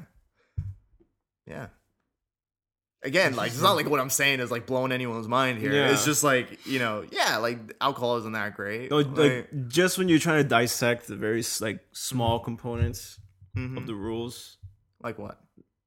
yeah. 1.46 1.66
Again, 3.04 3.34
like 3.34 3.50
it's 3.50 3.60
not 3.60 3.72
like 3.72 3.88
what 3.88 3.98
I'm 3.98 4.10
saying 4.10 4.40
is 4.40 4.50
like 4.50 4.66
blowing 4.66 4.92
anyone's 4.92 5.26
mind 5.26 5.58
here. 5.58 5.72
Yeah. 5.72 5.90
It's 5.90 6.04
just 6.04 6.22
like 6.22 6.64
you 6.66 6.78
know, 6.78 7.04
yeah, 7.10 7.38
like 7.38 7.58
alcohol 7.80 8.16
isn't 8.18 8.32
that 8.32 8.54
great. 8.54 8.90
No, 8.90 8.98
Like, 8.98 9.16
like 9.16 9.68
just 9.68 9.98
when 9.98 10.08
you're 10.08 10.20
trying 10.20 10.42
to 10.42 10.48
dissect 10.48 11.08
the 11.08 11.16
very 11.16 11.42
like 11.60 11.80
small 11.92 12.38
components 12.38 13.18
mhm. 13.56 13.76
of 13.76 13.86
the 13.86 13.94
rules, 13.94 14.58
like 15.02 15.18
what? 15.18 15.42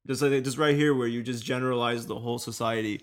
just 0.07 0.21
like 0.21 0.43
just 0.43 0.57
right 0.57 0.75
here 0.75 0.93
where 0.93 1.07
you 1.07 1.23
just 1.23 1.43
generalize 1.43 2.05
the 2.05 2.15
whole 2.15 2.37
society. 2.37 3.01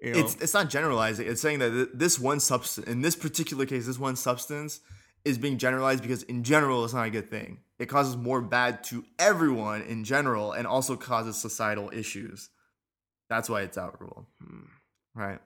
You 0.00 0.12
know, 0.12 0.18
It's 0.20 0.36
it's 0.36 0.54
not 0.54 0.70
generalizing. 0.70 1.26
It's 1.26 1.40
saying 1.40 1.60
that 1.60 1.70
th- 1.70 1.88
this 1.94 2.18
one 2.18 2.40
substance, 2.40 2.86
in 2.86 3.00
this 3.00 3.16
particular 3.16 3.66
case, 3.66 3.86
this 3.86 3.98
one 3.98 4.16
substance 4.16 4.80
is 5.24 5.38
being 5.38 5.58
generalized 5.58 6.02
because 6.02 6.22
in 6.24 6.44
general 6.44 6.84
it's 6.84 6.94
not 6.94 7.06
a 7.06 7.10
good 7.10 7.30
thing. 7.30 7.58
It 7.78 7.86
causes 7.86 8.16
more 8.16 8.40
bad 8.40 8.84
to 8.84 9.04
everyone 9.18 9.82
in 9.82 10.04
general, 10.04 10.52
and 10.52 10.66
also 10.66 10.96
causes 10.96 11.36
societal 11.36 11.90
issues. 11.92 12.50
That's 13.34 13.48
why 13.48 13.62
it's 13.62 13.76
out 13.76 14.00
rule, 14.00 14.26
Hmm. 14.42 14.66
right? 15.14 15.40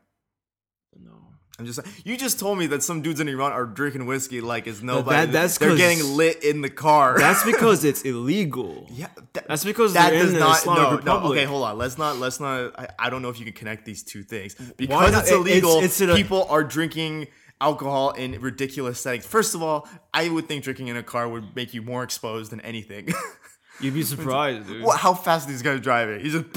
no. 1.01 1.12
I'm 1.59 1.66
just 1.66 1.81
you 2.05 2.16
just 2.16 2.38
told 2.38 2.57
me 2.59 2.66
that 2.68 2.83
some 2.85 3.03
dudes 3.03 3.18
in 3.18 3.29
Iran 3.29 3.51
are 3.53 3.64
drinking 3.66 4.07
whiskey 4.07 4.40
like 4.40 4.66
it's 4.68 4.81
nobody. 4.83 5.27
that- 5.27 5.33
that's 5.33 5.59
they're 5.59 5.74
getting 5.77 6.16
lit 6.16 6.44
in 6.44 6.61
the 6.61 6.70
car. 6.70 7.18
That's 7.18 7.42
because 7.53 7.83
it's 7.85 8.03
illegal. 8.03 8.87
yeah. 8.90 9.09
that- 9.33 9.48
That's 9.48 9.64
because 9.64 9.92
that 9.94 10.11
does 10.11 10.35
not. 10.35 10.64
No, 10.66 10.98
no. 10.98 11.31
Okay, 11.33 11.44
hold 11.44 11.64
on. 11.64 11.77
Let's 11.79 11.98
not. 11.98 12.16
Let's 12.18 12.38
not. 12.40 12.79
I, 12.79 12.88
I 12.98 13.11
don't 13.11 13.22
know 13.22 13.29
if 13.31 13.38
you 13.40 13.44
can 13.44 13.55
connect 13.55 13.85
these 13.87 14.03
two 14.05 14.22
things 14.22 14.55
because 14.77 15.14
it's 15.18 15.31
illegal. 15.31 15.70
it's- 15.79 15.85
it's 15.87 16.01
in 16.03 16.11
a- 16.11 16.14
people 16.14 16.46
are 16.51 16.62
drinking 16.62 17.27
alcohol 17.61 18.11
in 18.12 18.41
ridiculous 18.41 19.01
settings. 19.01 19.26
First 19.26 19.55
of 19.57 19.62
all, 19.62 19.89
I 20.14 20.28
would 20.28 20.47
think 20.47 20.62
drinking 20.62 20.89
in 20.89 20.97
a 20.97 21.03
car 21.03 21.28
would 21.28 21.57
make 21.57 21.74
you 21.74 21.82
more 21.82 22.05
exposed 22.05 22.53
than 22.53 22.61
anything. 22.61 23.09
You'd 23.81 23.95
be 23.95 24.03
surprised, 24.03 24.66
dude. 24.66 24.83
what, 24.83 24.99
how 24.99 25.14
fast 25.14 25.47
these 25.49 25.62
guys 25.62 25.81
driving? 25.81 26.20
He's 26.20 26.33
just 26.33 26.55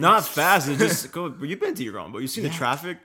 Not 0.00 0.24
fast. 0.26 0.68
It 0.68 0.78
just 0.78 1.12
go. 1.16 1.28
But 1.28 1.48
you've 1.48 1.60
been 1.60 1.74
to 1.74 1.84
Iran, 1.86 2.10
but 2.12 2.18
you 2.22 2.26
seen 2.28 2.44
the 2.44 2.50
traffic. 2.50 2.98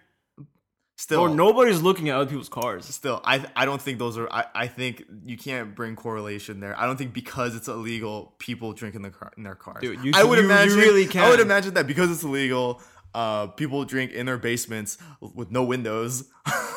still. 0.98 1.22
Or 1.22 1.30
nobody's 1.30 1.82
looking 1.82 2.10
at 2.10 2.16
other 2.16 2.30
people's 2.30 2.50
cars. 2.50 2.86
Still, 2.86 3.22
I 3.26 3.46
I 3.56 3.66
don't 3.66 3.82
think 3.82 4.00
those 4.00 4.18
are. 4.18 4.30
I, 4.32 4.46
I 4.56 4.68
think 4.68 5.04
you 5.26 5.38
can't 5.38 5.76
bring 5.76 5.96
correlation 5.96 6.60
there. 6.62 6.78
I 6.80 6.86
don't 6.86 6.98
think 6.98 7.14
because 7.14 7.56
it's 7.56 7.68
illegal, 7.68 8.34
people 8.40 8.72
drink 8.74 8.96
in 8.96 9.02
the 9.02 9.10
car 9.10 9.32
in 9.38 9.44
their 9.44 9.56
cars. 9.56 9.82
Dude, 9.82 10.04
you- 10.04 10.12
I 10.16 10.24
would 10.24 10.38
you- 10.38 10.44
you 10.46 10.50
imagine 10.50 10.78
really 10.78 11.04
I 11.04 11.08
can. 11.08 11.30
would 11.30 11.40
imagine 11.42 11.74
that 11.74 11.86
because 11.88 12.10
it's 12.12 12.24
illegal, 12.24 12.82
Uh, 13.14 13.48
people 13.48 13.84
drink 13.86 14.12
in 14.12 14.28
their 14.28 14.38
basements 14.38 14.98
with 15.20 15.50
no 15.52 15.64
windows. 15.64 16.30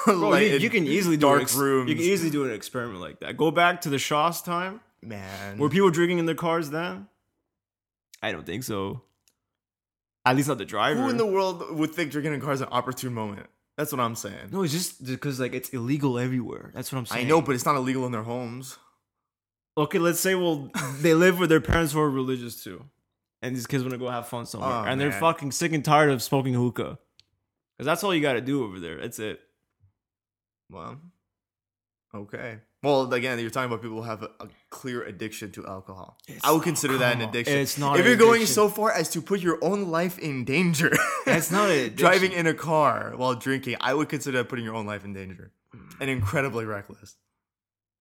Bro, 0.06 0.30
Like, 0.30 0.48
you, 0.50 0.58
you 0.64 0.70
can 0.70 0.86
easily 0.86 1.16
do 1.18 1.26
dark 1.28 1.40
an 1.40 1.42
ex- 1.42 1.54
rooms. 1.54 1.90
You 1.90 1.94
can 1.96 2.04
easily 2.04 2.30
do 2.30 2.44
an 2.44 2.52
experiment 2.52 3.00
like 3.02 3.20
that. 3.20 3.36
Go 3.36 3.50
back 3.50 3.82
to 3.82 3.90
the 3.90 3.98
Shah's 3.98 4.40
time. 4.40 4.80
Man, 5.02 5.58
Were 5.58 5.68
people 5.68 5.90
drinking 5.90 6.18
in 6.18 6.26
their 6.26 6.34
cars 6.34 6.70
then? 6.70 7.08
I 8.22 8.30
don't 8.32 8.46
think 8.46 8.62
so. 8.62 9.02
At 10.24 10.36
least 10.36 10.46
not 10.48 10.58
the 10.58 10.64
driver. 10.64 11.02
who 11.02 11.08
in 11.10 11.16
the 11.16 11.26
world 11.26 11.74
would 11.76 11.92
think 11.92 12.12
drinking 12.12 12.34
in 12.34 12.40
cars 12.40 12.58
is 12.60 12.62
an 12.62 12.68
opportune 12.70 13.12
moment? 13.12 13.48
That's 13.76 13.90
what 13.90 14.00
I'm 14.00 14.14
saying. 14.14 14.50
no, 14.52 14.62
it's 14.62 14.72
just 14.72 15.04
because 15.04 15.40
like 15.40 15.54
it's 15.54 15.70
illegal 15.70 16.18
everywhere. 16.18 16.70
That's 16.74 16.92
what 16.92 16.98
I'm 17.00 17.06
saying. 17.06 17.26
I 17.26 17.28
know, 17.28 17.40
but 17.42 17.54
it's 17.56 17.64
not 17.64 17.74
illegal 17.74 18.06
in 18.06 18.12
their 18.12 18.22
homes. 18.22 18.78
okay, 19.76 19.98
let's 19.98 20.20
say 20.20 20.34
well 20.36 20.70
they 21.00 21.14
live 21.14 21.38
with 21.40 21.48
their 21.48 21.60
parents 21.60 21.92
who 21.92 22.00
are 22.00 22.10
religious 22.10 22.62
too, 22.62 22.84
and 23.40 23.56
these 23.56 23.66
kids 23.66 23.82
want 23.82 23.92
to 23.92 23.98
go 23.98 24.08
have 24.10 24.28
fun 24.28 24.46
somewhere, 24.46 24.70
Oh, 24.70 24.84
and 24.84 25.00
they're 25.00 25.10
fucking 25.10 25.50
sick 25.52 25.72
and 25.72 25.84
tired 25.84 26.10
of 26.10 26.22
smoking 26.22 26.54
hookah. 26.54 26.98
Because 27.76 27.86
that's 27.86 28.04
all 28.04 28.14
you 28.14 28.20
got 28.20 28.34
to 28.34 28.40
do 28.42 28.62
over 28.62 28.78
there. 28.78 29.00
That's 29.00 29.18
it. 29.18 29.40
Well, 30.70 31.00
okay. 32.14 32.58
Well, 32.82 33.12
again, 33.12 33.38
you're 33.38 33.50
talking 33.50 33.70
about 33.70 33.80
people 33.82 33.98
who 33.98 34.08
have 34.08 34.22
a, 34.22 34.30
a 34.40 34.48
clear 34.70 35.02
addiction 35.04 35.52
to 35.52 35.66
alcohol. 35.66 36.18
It's 36.26 36.44
I 36.44 36.50
would 36.50 36.62
consider 36.62 36.98
that 36.98 37.14
an 37.14 37.22
addiction. 37.22 37.58
It's 37.58 37.78
not 37.78 37.98
If 37.98 38.06
you're 38.06 38.16
going 38.16 38.42
addiction. 38.42 38.54
so 38.54 38.68
far 38.68 38.90
as 38.90 39.08
to 39.10 39.22
put 39.22 39.40
your 39.40 39.58
own 39.62 39.90
life 39.90 40.18
in 40.18 40.44
danger, 40.44 40.92
That's 41.26 41.50
not 41.50 41.70
addiction. 41.70 41.96
driving 41.96 42.32
in 42.32 42.46
a 42.46 42.54
car 42.54 43.12
while 43.16 43.34
drinking, 43.34 43.76
I 43.80 43.94
would 43.94 44.08
consider 44.08 44.38
that 44.38 44.48
putting 44.48 44.64
your 44.64 44.74
own 44.74 44.86
life 44.86 45.04
in 45.04 45.12
danger 45.12 45.52
and 45.72 46.10
hmm. 46.10 46.16
incredibly 46.16 46.64
reckless. 46.64 47.16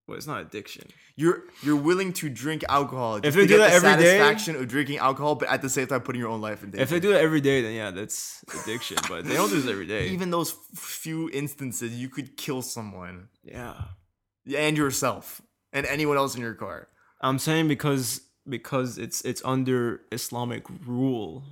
Well, 0.07 0.17
it's 0.17 0.27
not 0.27 0.41
addiction. 0.41 0.87
You're 1.15 1.43
you're 1.61 1.75
willing 1.75 2.11
to 2.13 2.27
drink 2.27 2.63
alcohol 2.67 3.17
If 3.17 3.35
they 3.35 3.41
do 3.41 3.47
get 3.47 3.57
that 3.59 3.69
the 3.69 3.75
every 3.75 4.03
day- 4.03 4.17
satisfaction 4.17 4.55
of 4.55 4.67
drinking 4.67 4.97
alcohol, 4.97 5.35
but 5.35 5.47
at 5.47 5.61
the 5.61 5.69
same 5.69 5.87
time 5.87 6.01
putting 6.01 6.19
your 6.19 6.29
own 6.29 6.41
life 6.41 6.63
in 6.63 6.71
danger. 6.71 6.83
If 6.83 6.89
they 6.89 6.99
do 6.99 7.13
that 7.13 7.21
every 7.21 7.39
day, 7.39 7.61
then 7.61 7.73
yeah, 7.73 7.91
that's 7.91 8.43
addiction. 8.61 8.97
but 9.07 9.25
they 9.25 9.35
don't 9.35 9.49
do 9.49 9.61
this 9.61 9.71
every 9.71 9.85
day. 9.85 10.07
even 10.07 10.31
those 10.31 10.55
few 10.75 11.29
instances, 11.29 11.93
you 11.93 12.09
could 12.09 12.35
kill 12.35 12.61
someone 12.61 13.27
yeah. 13.43 13.75
And 14.57 14.77
yourself 14.77 15.41
and 15.73 15.85
anyone 15.85 16.17
else 16.17 16.35
in 16.35 16.41
your 16.41 16.53
car. 16.53 16.87
I'm 17.21 17.39
saying 17.39 17.67
because 17.67 18.21
because 18.47 18.97
it's 18.97 19.21
it's 19.23 19.41
under 19.45 20.01
Islamic 20.11 20.63
rule. 20.85 21.43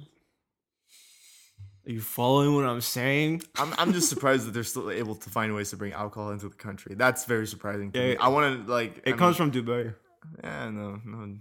Are 1.87 1.91
you 1.91 2.01
following 2.01 2.53
what 2.55 2.65
I'm 2.65 2.81
saying? 2.81 3.41
I'm, 3.57 3.73
I'm 3.79 3.93
just 3.93 4.09
surprised 4.09 4.45
that 4.45 4.51
they're 4.51 4.63
still 4.63 4.91
able 4.91 5.15
to 5.15 5.29
find 5.29 5.55
ways 5.55 5.71
to 5.71 5.77
bring 5.77 5.93
alcohol 5.93 6.29
into 6.31 6.47
the 6.49 6.55
country. 6.55 6.93
That's 6.95 7.25
very 7.25 7.47
surprising 7.47 7.91
to 7.93 7.99
Yeah, 7.99 8.07
me. 8.09 8.17
I 8.17 8.27
want 8.27 8.65
to 8.67 8.71
like. 8.71 9.01
It 9.05 9.15
I 9.15 9.17
comes 9.17 9.39
mean, 9.39 9.51
from 9.51 9.65
Dubai. 9.65 9.95
Yeah, 10.43 10.69
no, 10.69 10.99
no. 11.05 11.37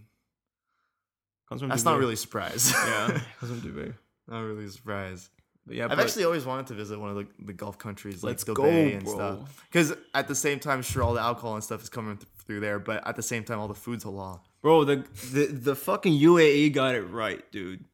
Comes 1.49 1.61
from 1.61 1.69
That's 1.69 1.83
Dubai. 1.83 1.85
not 1.87 1.99
really 1.99 2.15
a 2.15 2.17
surprise. 2.17 2.73
Yeah, 2.73 3.11
it 3.17 3.23
comes 3.41 3.53
from 3.53 3.61
Dubai. 3.61 3.95
not 4.27 4.41
really 4.41 4.65
a 4.67 4.71
surprise. 4.71 5.29
But 5.69 5.77
yeah, 5.77 5.85
I've 5.85 5.91
but 5.91 6.01
actually 6.01 6.25
always 6.25 6.45
wanted 6.45 6.67
to 6.69 6.75
visit 6.75 6.99
one 6.99 7.11
of 7.11 7.17
the, 7.17 7.27
the 7.45 7.53
Gulf 7.53 7.79
countries 7.79 8.25
like 8.25 8.31
Let's 8.31 8.45
Dubai 8.45 8.55
go, 8.57 8.65
and 8.65 9.05
bro. 9.05 9.15
stuff. 9.15 9.67
Because 9.71 9.93
at 10.15 10.27
the 10.27 10.35
same 10.35 10.59
time, 10.59 10.83
sure, 10.83 11.03
all 11.05 11.15
the 11.15 11.21
alcohol 11.21 11.55
and 11.55 11.63
stuff 11.63 11.83
is 11.83 11.89
coming 11.89 12.17
th- 12.17 12.27
through 12.45 12.61
there, 12.61 12.79
but 12.79 13.07
at 13.07 13.15
the 13.17 13.23
same 13.23 13.45
time, 13.45 13.61
all 13.61 13.69
the 13.69 13.75
food's 13.75 14.05
halal. 14.05 14.41
bro, 14.63 14.85
the 14.85 15.05
the 15.33 15.47
the 15.47 15.77
fucking 15.77 16.15
UAE 16.15 16.73
got 16.73 16.95
it 16.95 17.03
right, 17.03 17.43
dude. 17.53 17.85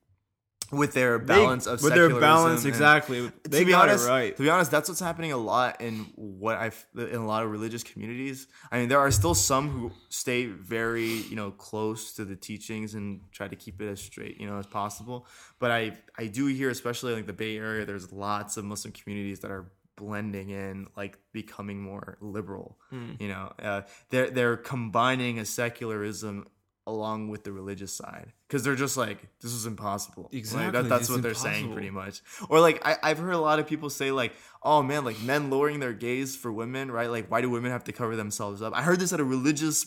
With 0.74 0.92
their 0.94 1.18
They- 1.18 1.26
balance 1.26 1.66
of 1.66 1.82
with 1.82 1.94
their 1.94 2.08
balance, 2.20 2.64
exactly. 2.64 3.30
They 3.44 3.60
to 3.60 3.64
be 3.64 3.70
got 3.72 3.88
honest, 3.88 4.06
it 4.06 4.10
right. 4.10 4.36
To 4.36 4.42
be 4.42 4.50
honest, 4.50 4.70
that's 4.70 4.88
what's 4.88 5.00
happening 5.00 5.32
a 5.32 5.36
lot 5.36 5.80
in 5.80 6.06
what 6.16 6.56
I've 6.56 6.86
in 6.96 7.16
a 7.16 7.26
lot 7.26 7.44
of 7.44 7.50
religious 7.50 7.82
communities. 7.82 8.46
I 8.72 8.78
mean, 8.78 8.88
there 8.88 8.98
are 9.00 9.10
still 9.10 9.34
some 9.34 9.68
who 9.70 9.92
stay 10.08 10.46
very, 10.46 11.04
you 11.06 11.36
know, 11.36 11.50
close 11.50 12.12
to 12.14 12.24
the 12.24 12.36
teachings 12.36 12.94
and 12.94 13.20
try 13.32 13.48
to 13.48 13.56
keep 13.56 13.80
it 13.80 13.88
as 13.88 14.00
straight, 14.00 14.40
you 14.40 14.46
know, 14.46 14.58
as 14.58 14.66
possible. 14.66 15.26
But 15.58 15.70
I 15.70 15.96
I 16.18 16.26
do 16.26 16.46
hear, 16.46 16.70
especially 16.70 17.14
like 17.14 17.26
the 17.26 17.32
Bay 17.32 17.56
Area, 17.56 17.84
there's 17.84 18.12
lots 18.12 18.56
of 18.56 18.64
Muslim 18.64 18.92
communities 18.92 19.40
that 19.40 19.50
are 19.50 19.66
blending 19.96 20.50
in, 20.50 20.88
like 20.96 21.18
becoming 21.32 21.80
more 21.80 22.18
liberal. 22.20 22.76
Hmm. 22.90 23.12
You 23.20 23.28
know, 23.28 23.52
uh, 23.62 23.82
they're 24.10 24.30
they're 24.30 24.56
combining 24.56 25.38
a 25.38 25.44
secularism 25.44 26.46
along 26.86 27.28
with 27.28 27.44
the 27.44 27.52
religious 27.52 27.92
side 27.92 28.32
because 28.46 28.62
they're 28.62 28.74
just 28.74 28.96
like 28.96 29.26
this 29.40 29.52
is 29.52 29.66
impossible. 29.66 30.24
Like, 30.24 30.34
Exactly, 30.34 30.82
that, 30.82 30.88
that's 30.88 31.02
it's 31.02 31.10
what 31.10 31.22
they're 31.22 31.34
saying 31.34 31.72
pretty 31.72 31.90
much. 31.90 32.20
Or 32.48 32.60
like 32.60 32.84
I, 32.86 32.96
i've 33.02 33.18
heard 33.18 33.34
a 33.34 33.38
lot 33.38 33.58
of 33.58 33.66
people 33.66 33.90
say 33.90 34.10
like 34.10 34.32
oh 34.62 34.82
man 34.82 35.04
like 35.04 35.20
men 35.22 35.50
lowering 35.50 35.80
their 35.80 35.92
gaze 35.92 36.36
for 36.36 36.52
women 36.52 36.90
right? 36.90 37.10
Like 37.10 37.30
why 37.30 37.40
do 37.40 37.48
women 37.48 37.70
have 37.70 37.84
to 37.84 37.92
cover 37.92 38.16
themselves 38.16 38.60
up? 38.62 38.74
I 38.74 38.82
heard 38.82 39.00
this 39.00 39.12
at 39.12 39.20
a 39.20 39.24
religious 39.24 39.86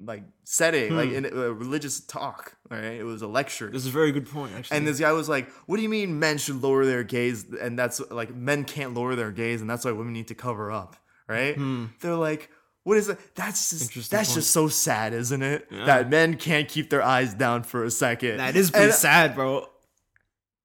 like 0.00 0.22
setting 0.44 0.94
like 0.94 1.10
hmm. 1.10 1.16
in 1.16 1.24
a 1.26 1.52
religious 1.52 2.00
talk 2.00 2.56
Right, 2.70 2.94
it 2.94 3.04
was 3.04 3.22
a 3.22 3.26
lecture. 3.26 3.70
This 3.70 3.82
is 3.82 3.88
a 3.88 3.92
very 3.92 4.12
good 4.12 4.28
point, 4.28 4.52
actually. 4.54 4.76
and 4.76 4.86
this 4.86 5.00
guy 5.00 5.12
was 5.12 5.26
like, 5.26 5.50
"What 5.64 5.76
do 5.76 5.82
you 5.82 5.88
mean 5.88 6.18
men 6.18 6.36
should 6.36 6.62
lower 6.62 6.84
their 6.84 7.02
gaze?" 7.02 7.46
And 7.58 7.78
that's 7.78 7.98
like 8.10 8.34
men 8.34 8.64
can't 8.64 8.92
lower 8.92 9.14
their 9.14 9.30
gaze, 9.30 9.62
and 9.62 9.70
that's 9.70 9.86
why 9.86 9.92
women 9.92 10.12
need 10.12 10.28
to 10.28 10.34
cover 10.34 10.70
up, 10.70 10.96
right? 11.26 11.56
Hmm. 11.56 11.86
They're 12.00 12.14
like, 12.14 12.50
"What 12.88 12.96
is 12.96 13.08
it? 13.10 13.18
That's 13.34 13.68
just. 13.70 13.82
Interesting 13.82 14.16
that's 14.16 14.30
point. 14.30 14.34
just 14.36 14.50
so 14.50 14.68
sad, 14.68 15.12
isn't 15.12 15.42
it? 15.42 15.70
That 15.70 16.08
men 16.08 16.36
can't 16.36 16.66
keep 16.68 16.88
their 16.88 17.02
eyes 17.02 17.34
down 17.34 17.62
for 17.62 17.84
a 17.84 17.90
second. 17.90 18.38
that 18.38 18.56
is 18.56 18.70
pretty 18.70 18.84
And- 18.84 18.92
uh, 18.92 18.96
sad, 18.96 19.34
bro. 19.34 19.68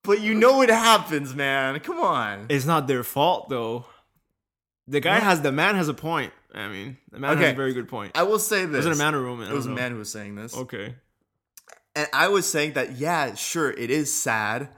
But 0.04 0.22
you 0.22 0.34
know 0.34 0.62
it 0.62 0.70
happens, 0.70 1.36
man. 1.36 1.80
Come 1.82 2.00
on. 2.00 2.46
It's 2.50 2.66
not 2.66 2.88
their 2.88 3.04
fault 3.04 3.50
though. 3.50 3.86
The 4.88 5.00
guy 5.02 5.20
has 5.20 5.42
the 5.42 5.52
man 5.52 5.76
has 5.76 5.90
a 5.90 5.94
point. 5.94 6.34
I 6.54 6.68
mean, 6.68 6.98
the 7.12 7.20
man 7.20 7.38
has 7.38 7.52
a 7.52 7.56
very 7.56 7.74
good 7.74 7.90
point. 7.90 8.12
I 8.16 8.24
will 8.24 8.40
say 8.40 8.66
this. 8.66 8.86
Was 8.86 8.86
it 8.86 8.94
a 8.94 9.04
man 9.04 9.16
or 9.16 9.26
a 9.26 9.30
woman? 9.30 9.50
It 9.52 9.54
was 9.54 9.66
a 9.66 9.70
man 9.70 9.92
who 9.92 9.98
was 9.98 10.12
saying 10.12 10.36
this. 10.36 10.56
Okay. 10.56 10.96
And 11.96 12.08
I 12.14 12.30
was 12.30 12.50
saying 12.50 12.74
that, 12.74 12.98
yeah, 12.98 13.36
sure, 13.36 13.72
it 13.72 13.90
is 13.92 14.14
sad, 14.14 14.70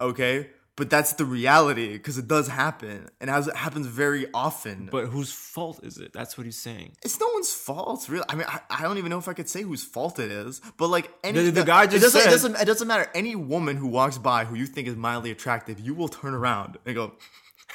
okay, 0.00 0.48
but 0.78 0.88
that's 0.88 1.12
the 1.14 1.24
reality 1.26 1.92
because 1.92 2.16
it 2.16 2.26
does 2.28 2.48
happen, 2.48 3.08
and 3.20 3.28
as 3.28 3.48
it 3.48 3.56
happens 3.56 3.86
very 3.88 4.26
often. 4.32 4.88
But 4.90 5.06
whose 5.08 5.30
fault 5.32 5.80
is 5.82 5.98
it? 5.98 6.12
That's 6.14 6.38
what 6.38 6.44
he's 6.46 6.56
saying. 6.56 6.92
it's 7.04 7.18
no 7.20 7.28
one's 7.34 7.52
fault, 7.52 8.08
really. 8.08 8.24
I 8.28 8.34
mean, 8.36 8.46
I, 8.48 8.60
I 8.70 8.82
don't 8.82 8.96
even 8.96 9.10
know 9.10 9.18
if 9.18 9.28
I 9.28 9.34
could 9.34 9.48
say 9.50 9.62
whose 9.62 9.84
fault 9.84 10.18
it 10.18 10.30
is, 10.30 10.62
but 10.78 10.86
like 10.88 11.10
any 11.22 11.42
The- 11.42 11.50
the 11.50 11.64
guy 11.64 11.84
it 11.84 11.90
just 11.90 12.02
doesn't, 12.04 12.20
said- 12.22 12.28
it 12.28 12.30
doesn't 12.30 12.56
it 12.62 12.64
doesn't 12.64 12.88
matter. 12.88 13.10
Any 13.14 13.34
woman 13.36 13.76
who 13.76 13.88
walks 13.88 14.16
by 14.18 14.44
who 14.46 14.54
you 14.54 14.66
think 14.66 14.88
is 14.88 14.96
mildly 14.96 15.30
attractive, 15.32 15.78
you 15.80 15.92
will 15.94 16.08
turn 16.08 16.32
around 16.32 16.78
and 16.86 16.94
go, 16.94 17.12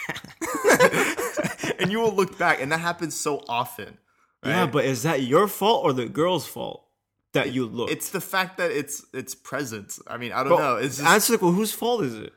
and 1.79 1.91
you 1.91 1.99
will 1.99 2.13
look 2.13 2.37
back, 2.37 2.61
and 2.61 2.71
that 2.71 2.79
happens 2.79 3.15
so 3.15 3.43
often. 3.49 3.97
Yeah, 4.45 4.65
but 4.65 4.83
is 4.85 5.03
that 5.03 5.21
your 5.23 5.47
fault 5.47 5.85
or 5.85 5.93
the 5.93 6.07
girl's 6.07 6.45
fault 6.45 6.85
that 7.33 7.53
you 7.53 7.65
look? 7.65 7.89
it's 7.91 8.09
the 8.09 8.19
fact 8.21 8.57
that 8.57 8.71
it's 8.71 9.05
it's 9.13 9.35
present. 9.35 9.97
I 10.07 10.17
mean, 10.17 10.31
I 10.33 10.39
don't 10.43 10.49
Bro, 10.49 10.57
know. 10.57 10.75
It's 10.77 10.97
just 10.97 11.07
answer 11.09 11.33
like 11.33 11.41
well, 11.41 11.51
whose 11.51 11.71
fault 11.71 12.03
is 12.03 12.15
it? 12.15 12.33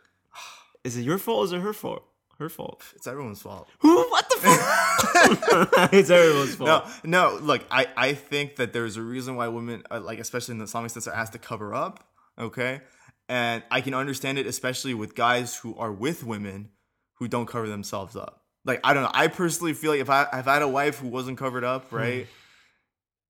Is 0.87 0.97
it 0.97 1.03
your 1.03 1.19
fault? 1.19 1.39
Or 1.41 1.45
is 1.47 1.53
it 1.53 1.61
her 1.61 1.73
fault? 1.73 2.05
Her 2.39 2.49
fault. 2.51 2.83
it's 2.95 3.07
everyone's 3.07 3.41
fault. 3.41 3.67
Who? 3.81 3.97
What 4.11 4.29
the 4.29 4.37
fuck? 4.37 5.91
it's 5.93 6.11
everyone's 6.11 6.55
fault. 6.55 6.87
No, 7.05 7.31
no. 7.31 7.39
Look, 7.41 7.65
I, 7.71 7.87
I 7.97 8.13
think 8.13 8.57
that 8.57 8.73
there's 8.75 8.97
a 8.99 9.03
reason 9.03 9.37
why 9.37 9.49
women, 9.49 9.83
uh, 9.91 10.01
like 10.01 10.19
especially 10.19 10.53
in 10.53 10.59
the 10.59 10.65
Islamic 10.65 10.91
sense, 10.91 11.09
are 11.09 11.15
asked 11.15 11.33
to 11.33 11.39
cover 11.39 11.75
up. 11.75 12.05
Okay, 12.39 12.83
and 13.31 13.63
I 13.71 13.81
can 13.81 13.95
understand 13.95 14.39
it, 14.39 14.47
especially 14.47 14.93
with 14.93 15.15
guys 15.15 15.57
who 15.57 15.75
are 15.77 15.91
with 15.91 16.25
women 16.25 16.71
who 17.15 17.27
don't 17.27 17.47
cover 17.47 17.69
themselves 17.69 18.15
up. 18.17 18.43
Like 18.67 18.81
I 18.85 18.93
don't 18.93 19.05
know. 19.05 19.11
I 19.15 19.29
personally 19.29 19.73
feel 19.73 19.93
like 19.93 20.01
if 20.01 20.11
I 20.11 20.25
if 20.35 20.47
I 20.47 20.53
had 20.55 20.63
a 20.63 20.69
wife 20.69 20.99
who 20.99 21.09
wasn't 21.09 21.39
covered 21.39 21.65
up, 21.65 21.89
Hmm. 21.89 21.97
right, 21.97 22.27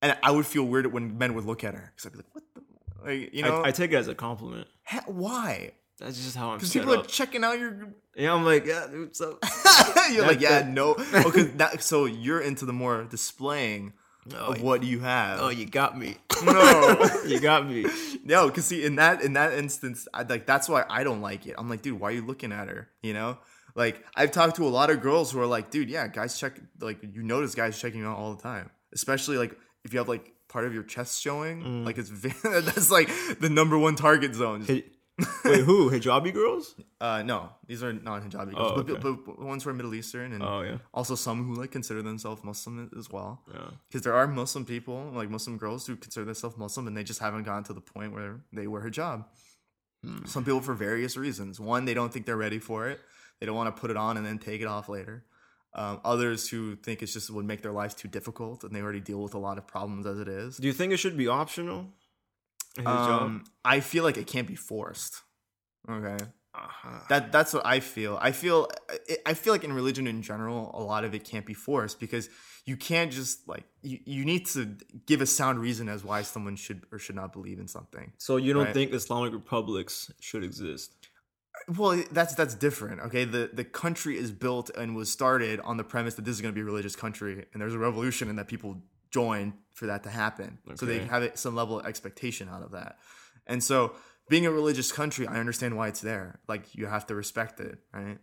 and 0.02 0.16
I 0.22 0.32
would 0.32 0.46
feel 0.46 0.64
weird 0.64 0.92
when 0.92 1.16
men 1.16 1.34
would 1.34 1.44
look 1.44 1.62
at 1.62 1.74
her 1.74 1.92
because 1.94 2.06
I'd 2.06 2.12
be 2.12 2.18
like, 2.18 2.26
what 2.34 2.44
the, 2.54 3.10
like 3.12 3.32
you 3.34 3.42
know, 3.44 3.62
I, 3.62 3.68
I 3.68 3.70
take 3.70 3.92
it 3.92 3.96
as 3.96 4.08
a 4.08 4.14
compliment. 4.16 4.66
Ha- 4.86 5.04
why? 5.06 5.70
That's 5.98 6.22
just 6.22 6.36
how 6.36 6.50
I'm 6.50 6.58
Because 6.58 6.72
people 6.72 6.94
are 6.94 7.02
checking 7.04 7.42
out 7.44 7.58
your 7.58 7.88
yeah, 8.14 8.32
I'm 8.34 8.44
like, 8.44 8.64
yeah, 8.66 8.86
dude, 8.90 9.14
so. 9.14 9.38
you're 10.12 10.26
like, 10.26 10.40
yeah, 10.40 10.66
no. 10.66 10.94
Okay, 11.14 11.42
that, 11.56 11.82
so 11.82 12.06
you're 12.06 12.40
into 12.40 12.64
the 12.64 12.72
more 12.72 13.04
displaying 13.04 13.92
Oh, 14.34 14.52
of 14.52 14.60
what 14.62 14.82
you 14.82 15.00
have. 15.00 15.38
oh, 15.40 15.50
you 15.50 15.66
got 15.66 15.96
me. 15.96 16.16
no, 16.44 16.98
you 17.26 17.38
got 17.38 17.68
me. 17.68 17.86
no, 18.24 18.48
because 18.48 18.64
see, 18.64 18.84
in 18.84 18.96
that 18.96 19.22
in 19.22 19.34
that 19.34 19.52
instance, 19.54 20.08
I, 20.12 20.22
like 20.22 20.46
that's 20.46 20.68
why 20.68 20.84
I 20.90 21.04
don't 21.04 21.20
like 21.20 21.46
it. 21.46 21.54
I'm 21.56 21.68
like, 21.70 21.82
dude, 21.82 22.00
why 22.00 22.08
are 22.08 22.12
you 22.12 22.22
looking 22.26 22.50
at 22.52 22.66
her? 22.68 22.88
You 23.02 23.12
know, 23.14 23.38
like 23.76 24.04
I've 24.16 24.32
talked 24.32 24.56
to 24.56 24.64
a 24.66 24.68
lot 24.68 24.90
of 24.90 25.00
girls 25.00 25.30
who 25.30 25.38
are 25.40 25.46
like, 25.46 25.70
dude, 25.70 25.88
yeah, 25.88 26.08
guys 26.08 26.36
check, 26.40 26.58
like 26.80 26.98
you 27.04 27.22
notice 27.22 27.54
guys 27.54 27.78
checking 27.80 28.04
out 28.04 28.16
all 28.18 28.34
the 28.34 28.42
time, 28.42 28.70
especially 28.92 29.36
like 29.36 29.56
if 29.84 29.92
you 29.92 30.00
have 30.00 30.08
like 30.08 30.32
part 30.48 30.64
of 30.64 30.74
your 30.74 30.82
chest 30.82 31.22
showing, 31.22 31.62
Mm. 31.62 31.84
like 31.86 31.96
it's 31.98 32.10
that's 32.42 32.90
like 32.90 33.08
the 33.38 33.48
number 33.48 33.78
one 33.78 33.94
target 33.94 34.34
zone. 34.34 34.64
Wait, 35.44 35.60
who? 35.64 35.90
Hijabi 35.90 36.32
girls? 36.34 36.74
Uh, 37.00 37.22
no, 37.22 37.50
these 37.66 37.82
are 37.82 37.92
non-hijabi 37.92 38.54
girls, 38.54 38.72
Oh, 38.72 38.82
but, 38.82 38.90
okay. 38.90 39.00
but, 39.02 39.24
but 39.24 39.38
ones 39.40 39.64
who 39.64 39.70
are 39.70 39.74
Middle 39.74 39.94
Eastern 39.94 40.32
and 40.34 40.42
Oh 40.42 40.60
yeah, 40.60 40.78
also 40.92 41.14
some 41.14 41.44
who 41.46 41.54
like 41.54 41.70
consider 41.70 42.02
themselves 42.02 42.44
Muslim 42.44 42.90
as 42.98 43.10
well. 43.10 43.42
yeah. 43.52 43.70
Because 43.88 44.02
there 44.02 44.14
are 44.14 44.26
Muslim 44.26 44.64
people, 44.64 45.10
like 45.14 45.30
Muslim 45.30 45.56
girls, 45.56 45.86
who 45.86 45.96
consider 45.96 46.26
themselves 46.26 46.56
Muslim, 46.58 46.86
and 46.86 46.96
they 46.96 47.04
just 47.04 47.20
haven't 47.20 47.44
gotten 47.44 47.64
to 47.64 47.72
the 47.72 47.80
point 47.80 48.12
where 48.12 48.40
they 48.52 48.66
wear 48.66 48.82
hijab. 48.82 49.24
Some 50.26 50.44
people 50.44 50.60
for 50.60 50.74
various 50.74 51.16
reasons. 51.16 51.58
One, 51.58 51.84
they 51.84 51.94
don't 51.94 52.12
think 52.12 52.26
they're 52.26 52.36
ready 52.36 52.60
for 52.60 52.88
it. 52.88 53.00
They 53.40 53.46
don't 53.46 53.56
want 53.56 53.74
to 53.74 53.80
put 53.80 53.90
it 53.90 53.96
on 53.96 54.16
and 54.16 54.24
then 54.24 54.38
take 54.38 54.60
it 54.60 54.66
off 54.66 54.88
later. 54.88 55.24
Um, 55.74 56.00
others 56.04 56.48
who 56.48 56.76
think 56.76 57.02
it's 57.02 57.12
just 57.12 57.28
would 57.30 57.44
make 57.44 57.60
their 57.62 57.72
lives 57.72 57.92
too 57.94 58.06
difficult, 58.08 58.62
and 58.64 58.72
they 58.74 58.80
already 58.80 59.00
deal 59.00 59.20
with 59.20 59.34
a 59.34 59.38
lot 59.38 59.58
of 59.58 59.66
problems 59.66 60.06
as 60.06 60.20
it 60.20 60.28
is. 60.28 60.58
Do 60.58 60.66
you 60.68 60.72
think 60.72 60.92
it 60.92 60.98
should 60.98 61.16
be 61.16 61.26
optional? 61.26 61.88
Um, 62.84 63.44
I 63.64 63.80
feel 63.80 64.04
like 64.04 64.16
it 64.16 64.26
can't 64.26 64.46
be 64.48 64.56
forced. 64.56 65.22
Okay. 65.88 66.16
Uh-huh. 66.54 67.00
That 67.08 67.32
that's 67.32 67.52
what 67.52 67.66
I 67.66 67.80
feel. 67.80 68.18
I 68.20 68.32
feel 68.32 68.68
I 69.26 69.34
feel 69.34 69.52
like 69.52 69.62
in 69.62 69.72
religion 69.72 70.06
in 70.06 70.22
general, 70.22 70.70
a 70.74 70.82
lot 70.82 71.04
of 71.04 71.14
it 71.14 71.22
can't 71.24 71.44
be 71.44 71.52
forced 71.54 72.00
because 72.00 72.30
you 72.64 72.76
can't 72.76 73.12
just 73.12 73.46
like 73.46 73.64
you, 73.82 73.98
you 74.04 74.24
need 74.24 74.46
to 74.46 74.76
give 75.04 75.20
a 75.20 75.26
sound 75.26 75.58
reason 75.60 75.88
as 75.88 76.02
why 76.02 76.22
someone 76.22 76.56
should 76.56 76.84
or 76.90 76.98
should 76.98 77.14
not 77.14 77.32
believe 77.32 77.58
in 77.58 77.68
something. 77.68 78.12
So 78.18 78.38
you 78.38 78.54
don't 78.54 78.64
Right. 78.64 78.74
think 78.74 78.92
Islamic 78.94 79.34
republics 79.34 80.10
should 80.20 80.42
exist? 80.44 80.94
Well, 81.76 82.02
that's 82.10 82.34
that's 82.34 82.54
different. 82.54 83.00
Okay, 83.02 83.24
the 83.24 83.50
the 83.52 83.64
country 83.64 84.16
is 84.16 84.30
built 84.30 84.70
and 84.70 84.94
was 84.96 85.10
started 85.10 85.60
on 85.60 85.76
the 85.76 85.84
premise 85.84 86.14
that 86.14 86.24
this 86.24 86.34
is 86.36 86.40
going 86.40 86.54
to 86.54 86.54
be 86.54 86.62
a 86.62 86.64
religious 86.64 86.96
country, 86.96 87.44
and 87.52 87.60
there's 87.60 87.74
a 87.74 87.78
revolution, 87.78 88.28
and 88.30 88.38
that 88.38 88.46
people 88.48 88.82
join 89.16 89.54
for 89.72 89.86
that 89.86 90.02
to 90.02 90.10
happen. 90.10 90.58
So 90.74 90.84
they 90.84 90.98
have 90.98 91.38
some 91.38 91.54
level 91.54 91.80
of 91.80 91.86
expectation 91.86 92.48
out 92.48 92.62
of 92.62 92.72
that. 92.72 92.98
And 93.46 93.62
so, 93.62 93.94
being 94.28 94.44
a 94.44 94.50
religious 94.50 94.92
country, 94.92 95.26
I 95.26 95.38
understand 95.38 95.76
why 95.76 95.88
it's 95.88 96.00
there. 96.00 96.40
Like 96.48 96.74
you 96.74 96.86
have 96.86 97.06
to 97.06 97.14
respect 97.14 97.60
it, 97.60 97.78
right? 97.92 98.18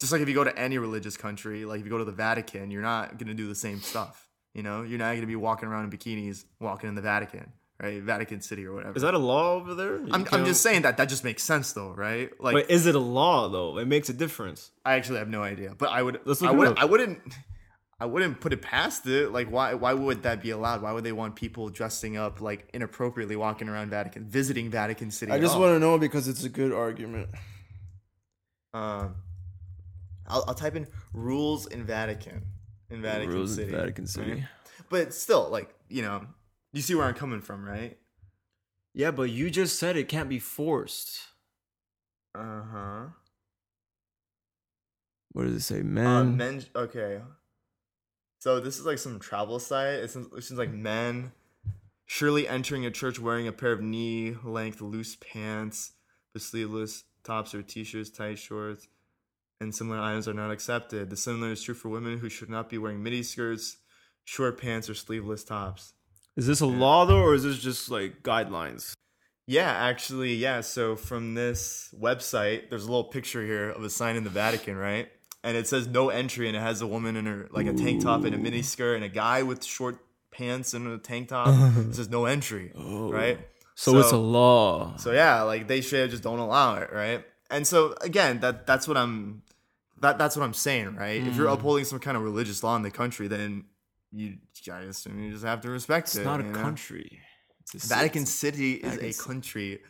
Just 0.00 0.12
like 0.12 0.22
if 0.22 0.28
you 0.28 0.34
go 0.34 0.44
to 0.44 0.56
any 0.56 0.78
religious 0.78 1.16
country, 1.16 1.64
like 1.64 1.80
if 1.80 1.84
you 1.84 1.90
go 1.90 1.98
to 1.98 2.04
the 2.04 2.12
Vatican, 2.12 2.70
you're 2.70 2.82
not 2.82 3.18
going 3.18 3.28
to 3.28 3.34
do 3.34 3.48
the 3.48 3.56
same 3.56 3.80
stuff. 3.80 4.28
You 4.54 4.62
know, 4.62 4.82
you're 4.82 4.98
not 4.98 5.10
going 5.10 5.20
to 5.22 5.26
be 5.26 5.36
walking 5.36 5.68
around 5.68 5.84
in 5.84 5.98
bikinis, 5.98 6.44
walking 6.60 6.88
in 6.88 6.94
the 6.94 7.02
Vatican, 7.02 7.52
right? 7.82 8.00
Vatican 8.00 8.40
City 8.40 8.64
or 8.64 8.74
whatever. 8.74 8.96
Is 8.96 9.02
that 9.02 9.14
a 9.14 9.18
law 9.18 9.54
over 9.54 9.74
there? 9.74 9.96
I'm, 10.12 10.26
I'm 10.30 10.44
just 10.44 10.62
saying 10.62 10.82
that 10.82 10.96
that 10.98 11.08
just 11.08 11.24
makes 11.24 11.42
sense 11.42 11.72
though, 11.72 11.90
right? 11.90 12.30
Like 12.40 12.54
But 12.54 12.70
is 12.70 12.86
it 12.86 12.94
a 12.94 13.00
law 13.00 13.48
though? 13.48 13.78
It 13.78 13.88
makes 13.88 14.08
a 14.08 14.14
difference. 14.14 14.70
I 14.84 14.94
actually 14.94 15.18
have 15.18 15.28
no 15.28 15.42
idea, 15.42 15.74
but 15.76 15.90
I 15.90 16.02
would. 16.02 16.20
Let's 16.24 16.40
I 16.40 16.46
look 16.46 16.54
it 16.54 16.58
would. 16.58 16.78
I 16.78 16.84
wouldn't. 16.84 17.18
I 18.00 18.06
wouldn't 18.06 18.40
put 18.40 18.52
it 18.52 18.62
past 18.62 19.06
it. 19.06 19.32
Like, 19.32 19.50
why? 19.50 19.74
Why 19.74 19.92
would 19.92 20.22
that 20.22 20.40
be 20.40 20.50
allowed? 20.50 20.82
Why 20.82 20.92
would 20.92 21.02
they 21.02 21.12
want 21.12 21.34
people 21.34 21.68
dressing 21.68 22.16
up 22.16 22.40
like 22.40 22.68
inappropriately, 22.72 23.34
walking 23.34 23.68
around 23.68 23.90
Vatican, 23.90 24.24
visiting 24.28 24.70
Vatican 24.70 25.10
City? 25.10 25.32
I 25.32 25.40
just 25.40 25.58
want 25.58 25.74
to 25.74 25.80
know 25.80 25.98
because 25.98 26.28
it's 26.28 26.44
a 26.44 26.48
good 26.48 26.72
argument. 26.72 27.28
Um, 28.72 29.16
I'll, 30.28 30.44
I'll 30.46 30.54
type 30.54 30.76
in 30.76 30.86
rules 31.12 31.66
in 31.66 31.84
Vatican 31.84 32.44
in 32.90 33.02
Vatican 33.02 33.34
Rules 33.34 33.58
in 33.58 33.64
City. 33.64 33.76
Vatican 33.76 34.06
City. 34.06 34.30
right? 34.32 34.44
But 34.90 35.12
still, 35.12 35.48
like 35.50 35.74
you 35.88 36.02
know, 36.02 36.24
you 36.72 36.82
see 36.82 36.94
where 36.94 37.04
I'm 37.06 37.14
coming 37.14 37.40
from, 37.40 37.64
right? 37.64 37.98
Yeah, 38.94 39.10
but 39.10 39.30
you 39.30 39.50
just 39.50 39.78
said 39.78 39.96
it 39.96 40.08
can't 40.08 40.28
be 40.28 40.38
forced. 40.38 41.18
Uh 42.34 42.62
huh. 42.72 43.04
What 45.32 45.44
does 45.44 45.54
it 45.54 45.60
say, 45.62 45.80
Uh, 45.80 45.84
man? 45.84 46.36
men. 46.36 46.64
Okay. 46.76 47.20
So 48.38 48.60
this 48.60 48.78
is 48.78 48.86
like 48.86 48.98
some 48.98 49.18
travel 49.18 49.58
site. 49.58 49.94
It 49.94 50.10
seems, 50.10 50.26
it 50.36 50.44
seems 50.44 50.58
like 50.58 50.70
men 50.70 51.32
surely 52.06 52.48
entering 52.48 52.86
a 52.86 52.90
church 52.90 53.20
wearing 53.20 53.46
a 53.46 53.52
pair 53.52 53.72
of 53.72 53.82
knee-length 53.82 54.80
loose 54.80 55.16
pants, 55.16 55.92
with 56.32 56.42
sleeveless 56.42 57.04
tops 57.22 57.54
or 57.54 57.62
t-shirts, 57.62 58.10
tight 58.10 58.38
shorts, 58.38 58.88
and 59.60 59.74
similar 59.74 60.00
items 60.00 60.26
are 60.26 60.34
not 60.34 60.50
accepted. 60.50 61.10
The 61.10 61.16
similar 61.16 61.52
is 61.52 61.62
true 61.62 61.74
for 61.74 61.88
women 61.88 62.18
who 62.18 62.28
should 62.28 62.48
not 62.48 62.70
be 62.70 62.78
wearing 62.78 63.02
midi 63.02 63.22
skirts, 63.22 63.76
short 64.24 64.60
pants, 64.60 64.88
or 64.88 64.94
sleeveless 64.94 65.44
tops. 65.44 65.92
Is 66.36 66.46
this 66.46 66.60
a 66.60 66.66
law 66.66 67.04
though, 67.04 67.20
or 67.20 67.34
is 67.34 67.42
this 67.42 67.58
just 67.58 67.90
like 67.90 68.22
guidelines? 68.22 68.94
Yeah, 69.46 69.70
actually, 69.70 70.34
yeah. 70.34 70.60
So 70.60 70.94
from 70.94 71.34
this 71.34 71.94
website, 71.98 72.70
there's 72.70 72.84
a 72.84 72.88
little 72.88 73.04
picture 73.04 73.44
here 73.44 73.70
of 73.70 73.82
a 73.82 73.90
sign 73.90 74.16
in 74.16 74.24
the 74.24 74.30
Vatican, 74.30 74.76
right? 74.76 75.08
And 75.44 75.56
it 75.56 75.66
says 75.68 75.86
no 75.86 76.08
entry, 76.08 76.48
and 76.48 76.56
it 76.56 76.60
has 76.60 76.80
a 76.80 76.86
woman 76.86 77.16
in 77.16 77.26
her 77.26 77.48
like 77.52 77.66
a 77.66 77.72
tank 77.72 78.02
top 78.02 78.24
and 78.24 78.34
a 78.34 78.38
mini 78.38 78.62
skirt, 78.62 78.96
and 78.96 79.04
a 79.04 79.08
guy 79.08 79.42
with 79.44 79.64
short 79.64 79.98
pants 80.32 80.74
and 80.74 80.86
a 80.88 80.98
tank 80.98 81.28
top. 81.28 81.48
it 81.76 81.94
says 81.94 82.08
no 82.08 82.24
entry, 82.24 82.72
right? 82.74 83.38
So, 83.76 83.96
it's 83.98 84.10
a 84.10 84.16
law. 84.16 84.96
So 84.96 85.12
yeah, 85.12 85.42
like 85.42 85.68
they 85.68 85.80
should 85.80 86.10
just 86.10 86.24
don't 86.24 86.40
allow 86.40 86.76
it, 86.76 86.92
right? 86.92 87.24
And 87.50 87.64
so 87.66 87.94
again, 88.00 88.40
that 88.40 88.66
that's 88.66 88.88
what 88.88 88.96
I'm 88.96 89.42
that 90.00 90.18
that's 90.18 90.36
what 90.36 90.42
I'm 90.42 90.54
saying, 90.54 90.96
right? 90.96 91.22
If 91.22 91.34
Mm. 91.34 91.36
you're 91.36 91.46
upholding 91.48 91.84
some 91.84 92.00
kind 92.00 92.16
of 92.16 92.22
religious 92.24 92.62
law 92.64 92.74
in 92.76 92.82
the 92.82 92.90
country, 92.90 93.28
then 93.28 93.64
you 94.12 94.38
I 94.72 94.80
assume 94.80 95.22
you 95.22 95.30
just 95.32 95.44
have 95.44 95.60
to 95.62 95.70
respect 95.70 96.08
It's 96.08 96.16
it. 96.16 96.20
It's 96.20 96.26
not 96.26 96.40
a 96.40 96.44
know? 96.44 96.52
country. 96.52 97.20
It's 97.72 97.84
a 97.84 97.88
Vatican 97.88 98.26
city. 98.26 98.74
Is 98.74 98.96
Vatican 98.96 99.08
a 99.10 99.12
country. 99.28 99.80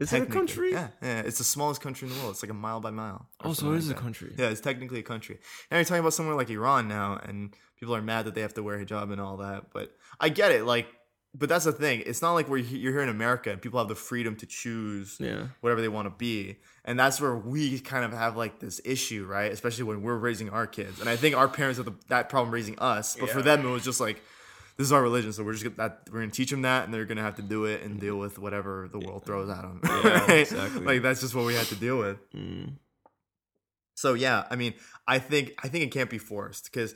Is 0.00 0.12
it 0.12 0.22
a 0.22 0.26
country? 0.26 0.72
Yeah, 0.72 0.88
yeah. 1.00 1.20
It's 1.20 1.38
the 1.38 1.44
smallest 1.44 1.80
country 1.80 2.08
in 2.08 2.14
the 2.14 2.20
world. 2.20 2.32
It's 2.32 2.42
like 2.42 2.50
a 2.50 2.54
mile 2.54 2.80
by 2.80 2.90
mile. 2.90 3.28
Oh, 3.42 3.52
so 3.52 3.72
it 3.72 3.78
is 3.78 3.88
like 3.88 3.96
a 3.96 4.00
country. 4.00 4.34
Yeah, 4.36 4.48
it's 4.48 4.60
technically 4.60 4.98
a 4.98 5.04
country. 5.04 5.38
Now 5.70 5.76
you're 5.76 5.84
talking 5.84 6.00
about 6.00 6.14
somewhere 6.14 6.34
like 6.34 6.50
Iran 6.50 6.88
now, 6.88 7.20
and 7.22 7.54
people 7.78 7.94
are 7.94 8.02
mad 8.02 8.26
that 8.26 8.34
they 8.34 8.40
have 8.40 8.54
to 8.54 8.62
wear 8.62 8.78
hijab 8.84 9.12
and 9.12 9.20
all 9.20 9.36
that. 9.38 9.66
But 9.72 9.94
I 10.18 10.30
get 10.30 10.50
it. 10.50 10.64
Like, 10.64 10.88
but 11.36 11.48
that's 11.48 11.64
the 11.64 11.72
thing. 11.72 12.02
It's 12.06 12.22
not 12.22 12.32
like 12.32 12.48
we're 12.48 12.58
you're 12.58 12.92
here 12.92 13.02
in 13.02 13.08
America 13.08 13.50
and 13.50 13.62
people 13.62 13.78
have 13.78 13.88
the 13.88 13.94
freedom 13.94 14.34
to 14.36 14.46
choose 14.46 15.16
Yeah. 15.20 15.46
whatever 15.60 15.80
they 15.80 15.88
want 15.88 16.06
to 16.06 16.14
be, 16.16 16.56
and 16.84 16.98
that's 16.98 17.20
where 17.20 17.36
we 17.36 17.78
kind 17.78 18.04
of 18.04 18.12
have 18.12 18.36
like 18.36 18.58
this 18.58 18.80
issue, 18.84 19.24
right? 19.26 19.52
Especially 19.52 19.84
when 19.84 20.02
we're 20.02 20.16
raising 20.16 20.50
our 20.50 20.66
kids, 20.66 20.98
and 21.00 21.08
I 21.08 21.14
think 21.16 21.36
our 21.36 21.48
parents 21.48 21.76
have 21.78 21.86
the, 21.86 21.94
that 22.08 22.28
problem 22.28 22.52
raising 22.52 22.78
us. 22.80 23.16
But 23.18 23.30
for 23.30 23.42
them, 23.42 23.64
it 23.64 23.70
was 23.70 23.84
just 23.84 24.00
like. 24.00 24.20
This 24.76 24.86
is 24.86 24.92
our 24.92 25.02
religion, 25.02 25.32
so 25.32 25.44
we're 25.44 25.52
just 25.52 25.64
gonna, 25.64 25.76
that 25.76 26.08
we're 26.12 26.20
gonna 26.20 26.32
teach 26.32 26.50
them 26.50 26.62
that, 26.62 26.84
and 26.84 26.92
they're 26.92 27.04
gonna 27.04 27.22
have 27.22 27.36
to 27.36 27.42
do 27.42 27.64
it 27.66 27.82
and 27.82 28.00
deal 28.00 28.16
with 28.16 28.38
whatever 28.38 28.88
the 28.90 28.98
world 28.98 29.24
throws 29.24 29.48
at 29.48 29.62
them. 29.62 29.80
Yeah, 29.84 30.30
exactly. 30.32 30.84
Like 30.84 31.02
that's 31.02 31.20
just 31.20 31.34
what 31.34 31.44
we 31.46 31.54
had 31.54 31.66
to 31.66 31.76
deal 31.76 31.98
with. 31.98 32.18
Mm. 32.32 32.72
So 33.94 34.14
yeah, 34.14 34.44
I 34.50 34.56
mean, 34.56 34.74
I 35.06 35.18
think 35.20 35.52
I 35.62 35.68
think 35.68 35.84
it 35.84 35.92
can't 35.92 36.10
be 36.10 36.18
forced 36.18 36.64
because 36.64 36.94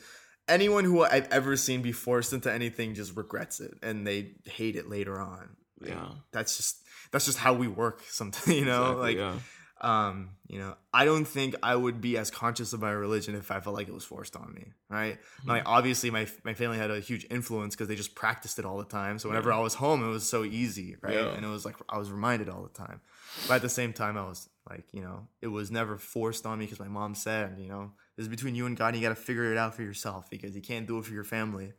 anyone 0.48 0.84
who 0.84 1.02
I've 1.04 1.28
ever 1.30 1.56
seen 1.56 1.82
be 1.82 1.92
forced 1.92 2.32
into 2.32 2.52
anything 2.52 2.94
just 2.94 3.16
regrets 3.16 3.60
it 3.60 3.74
and 3.82 4.06
they 4.06 4.32
hate 4.44 4.74
it 4.76 4.88
later 4.88 5.20
on. 5.20 5.50
Like, 5.80 5.90
Yeah. 5.90 6.08
that's 6.32 6.56
just 6.56 6.82
that's 7.12 7.26
just 7.26 7.38
how 7.38 7.54
we 7.54 7.68
work. 7.68 8.02
Sometimes 8.08 8.48
you 8.56 8.64
know, 8.64 9.00
Exactly, 9.00 9.02
like 9.02 9.16
yeah. 9.18 9.34
Um, 9.80 10.30
you 10.48 10.58
know, 10.58 10.74
I 10.92 11.04
don't 11.04 11.24
think 11.24 11.54
I 11.62 11.76
would 11.76 12.00
be 12.00 12.16
as 12.16 12.30
conscious 12.30 12.72
of 12.72 12.80
my 12.80 12.90
religion 12.90 13.34
if 13.34 13.50
I 13.50 13.60
felt 13.60 13.76
like 13.76 13.88
it 13.88 13.94
was 13.94 14.04
forced 14.04 14.34
on 14.34 14.52
me, 14.54 14.72
right? 14.88 15.18
Like 15.44 15.62
obviously 15.66 16.10
my 16.10 16.26
my 16.44 16.54
family 16.54 16.78
had 16.78 16.90
a 16.90 17.00
huge 17.00 17.26
influence 17.30 17.74
because 17.74 17.88
they 17.88 17.94
just 17.94 18.14
practiced 18.14 18.58
it 18.58 18.64
all 18.64 18.78
the 18.78 18.84
time. 18.84 19.18
So 19.18 19.28
whenever 19.28 19.52
I 19.52 19.60
was 19.60 19.74
home, 19.74 20.02
it 20.02 20.08
was 20.08 20.28
so 20.28 20.44
easy, 20.44 20.96
right? 21.00 21.14
Yeah. 21.14 21.28
And 21.28 21.44
it 21.44 21.48
was 21.48 21.64
like 21.64 21.76
I 21.88 21.98
was 21.98 22.10
reminded 22.10 22.48
all 22.48 22.62
the 22.62 22.68
time. 22.70 23.00
But 23.46 23.54
at 23.54 23.62
the 23.62 23.68
same 23.68 23.92
time, 23.92 24.16
I 24.16 24.24
was 24.24 24.48
like, 24.68 24.84
you 24.92 25.02
know, 25.02 25.28
it 25.40 25.48
was 25.48 25.70
never 25.70 25.96
forced 25.96 26.46
on 26.46 26.58
me 26.58 26.64
because 26.64 26.80
my 26.80 26.88
mom 26.88 27.14
said, 27.14 27.56
you 27.58 27.68
know, 27.68 27.92
this 28.16 28.24
is 28.24 28.28
between 28.28 28.54
you 28.54 28.66
and 28.66 28.76
God. 28.76 28.88
And 28.88 28.96
you 28.96 29.02
got 29.02 29.14
to 29.14 29.22
figure 29.22 29.52
it 29.52 29.58
out 29.58 29.74
for 29.74 29.82
yourself 29.82 30.28
because 30.30 30.56
you 30.56 30.62
can't 30.62 30.86
do 30.86 30.98
it 30.98 31.04
for 31.04 31.12
your 31.12 31.24
family. 31.24 31.72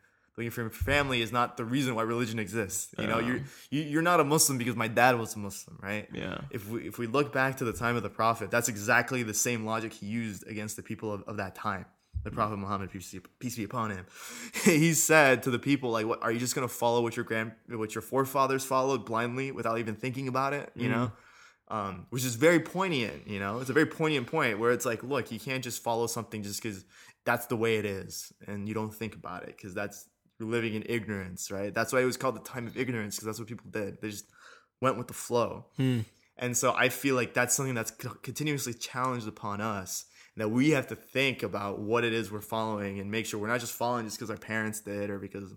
It 0.48 0.54
for 0.54 0.62
your 0.62 0.70
family 0.70 1.22
is 1.22 1.32
not 1.32 1.58
the 1.58 1.66
reason 1.66 1.96
why 1.96 2.04
religion 2.04 2.40
exists. 2.40 2.94
You 2.98 3.08
know, 3.08 3.20
Yeah. 3.20 3.28
you're 3.28 3.42
you, 3.72 3.82
you're 3.82 4.02
not 4.02 4.20
a 4.20 4.24
Muslim 4.24 4.58
because 4.58 4.76
my 4.76 4.88
dad 4.88 5.18
was 5.20 5.36
a 5.36 5.40
Muslim, 5.40 5.78
right? 5.82 6.08
Yeah. 6.14 6.42
if 6.52 6.70
we 6.70 6.88
if 6.88 6.98
we 6.98 7.08
look 7.08 7.32
back 7.34 7.58
to 7.58 7.66
the 7.66 7.74
time 7.74 7.96
of 7.96 8.04
the 8.04 8.10
prophet, 8.10 8.52
that's 8.52 8.70
exactly 8.70 9.24
the 9.24 9.34
same 9.34 9.66
logic 9.66 9.94
he 9.94 10.06
used 10.08 10.48
against 10.48 10.76
the 10.76 10.84
people 10.84 11.12
of, 11.14 11.24
of 11.24 11.38
that 11.38 11.56
time. 11.56 11.86
The 12.24 12.32
prophet 12.32 12.58
Muhammad, 12.58 12.92
peace 12.92 13.14
be, 13.14 13.22
peace 13.40 13.56
be 13.56 13.64
upon 13.64 13.92
him, 13.92 14.06
he 14.66 14.94
said 14.94 15.44
to 15.44 15.52
the 15.52 15.60
people, 15.60 15.92
like, 15.92 16.06
"What 16.06 16.22
are 16.22 16.32
you 16.32 16.40
just 16.40 16.54
gonna 16.54 16.68
follow 16.68 17.02
what 17.02 17.16
your 17.16 17.24
grand 17.24 17.54
what 17.70 17.96
your 17.96 18.02
forefathers 18.02 18.66
followed 18.66 19.06
blindly 19.06 19.52
without 19.52 19.80
even 19.80 19.96
thinking 19.96 20.28
about 20.28 20.54
it?" 20.54 20.70
You 20.76 20.90
know, 20.90 21.12
um, 21.70 22.08
which 22.10 22.26
is 22.26 22.36
very 22.36 22.60
poignant. 22.60 23.26
You 23.28 23.40
know, 23.40 23.60
it's 23.60 23.70
a 23.70 23.74
very 23.74 23.86
poignant 23.86 24.28
point 24.28 24.60
where 24.60 24.72
it's 24.72 24.86
like, 24.86 25.02
look, 25.02 25.32
you 25.32 25.40
can't 25.40 25.64
just 25.64 25.82
follow 25.82 26.08
something 26.08 26.44
just 26.44 26.62
because 26.62 26.84
that's 27.26 27.46
the 27.46 27.56
way 27.56 27.78
it 27.78 27.86
is, 27.86 28.34
and 28.48 28.68
you 28.68 28.74
don't 28.74 28.94
think 28.94 29.16
about 29.16 29.44
it 29.44 29.56
because 29.56 29.74
that's 29.74 30.08
you're 30.40 30.50
living 30.50 30.74
in 30.74 30.84
ignorance, 30.88 31.52
right? 31.52 31.74
That's 31.74 31.92
why 31.92 32.02
it 32.02 32.06
was 32.06 32.18
called 32.18 32.36
the 32.36 32.42
time 32.42 32.66
of 32.66 32.78
ignorance 32.78 33.16
because 33.16 33.26
that's 33.26 33.40
what 33.40 33.48
people 33.48 33.70
did. 33.70 34.02
They 34.02 34.10
just 34.10 34.26
went 34.82 34.98
with 34.98 35.08
the 35.08 35.14
flow. 35.14 35.66
Hmm. 35.78 36.02
And 36.38 36.56
so 36.56 36.74
I 36.74 36.90
feel 36.90 37.16
like 37.16 37.34
that's 37.34 37.54
something 37.54 37.76
that's 37.76 37.92
continuously 38.22 38.74
challenged 38.74 39.28
upon 39.28 39.60
us 39.60 40.06
that 40.38 40.50
we 40.50 40.70
have 40.70 40.88
to 40.88 40.96
think 40.96 41.44
about 41.44 41.80
what 41.80 42.06
it 42.06 42.14
is 42.14 42.32
we're 42.32 42.40
following 42.40 43.00
and 43.00 43.12
make 43.12 43.26
sure 43.26 43.40
we're 43.40 43.48
not 43.48 43.60
just 43.60 43.74
following 43.74 44.06
just 44.06 44.18
because 44.18 44.30
our 44.30 44.38
parents 44.38 44.80
did 44.80 45.10
or 45.10 45.20
because 45.20 45.54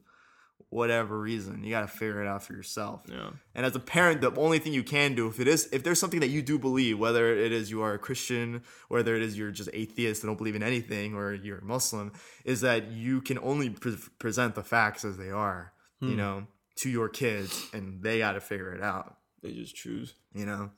whatever 0.72 1.20
reason. 1.20 1.62
You 1.62 1.70
got 1.70 1.82
to 1.82 1.86
figure 1.86 2.22
it 2.22 2.26
out 2.26 2.42
for 2.42 2.54
yourself. 2.54 3.02
Yeah. 3.06 3.30
And 3.54 3.66
as 3.66 3.76
a 3.76 3.80
parent, 3.80 4.22
the 4.22 4.34
only 4.40 4.58
thing 4.58 4.72
you 4.72 4.82
can 4.82 5.14
do 5.14 5.28
if 5.28 5.38
it 5.38 5.46
is 5.46 5.68
if 5.70 5.82
there's 5.82 6.00
something 6.00 6.20
that 6.20 6.30
you 6.30 6.40
do 6.40 6.58
believe, 6.58 6.98
whether 6.98 7.32
it 7.32 7.52
is 7.52 7.70
you 7.70 7.82
are 7.82 7.92
a 7.92 7.98
Christian, 7.98 8.62
whether 8.88 9.14
it 9.14 9.22
is 9.22 9.36
you're 9.36 9.50
just 9.50 9.68
atheist 9.74 10.22
and 10.22 10.30
don't 10.30 10.38
believe 10.38 10.56
in 10.56 10.62
anything, 10.62 11.14
or 11.14 11.34
you're 11.34 11.58
a 11.58 11.64
Muslim, 11.64 12.12
is 12.44 12.62
that 12.62 12.90
you 12.90 13.20
can 13.20 13.38
only 13.40 13.70
pre- 13.70 13.98
present 14.18 14.54
the 14.54 14.62
facts 14.62 15.04
as 15.04 15.18
they 15.18 15.30
are, 15.30 15.72
you 16.00 16.10
hmm. 16.10 16.16
know, 16.16 16.46
to 16.76 16.88
your 16.88 17.10
kids, 17.10 17.68
and 17.74 18.02
they 18.02 18.18
got 18.18 18.32
to 18.32 18.40
figure 18.40 18.72
it 18.72 18.82
out. 18.82 19.16
They 19.42 19.52
just 19.52 19.74
choose. 19.74 20.14
You 20.34 20.46
know, 20.46 20.70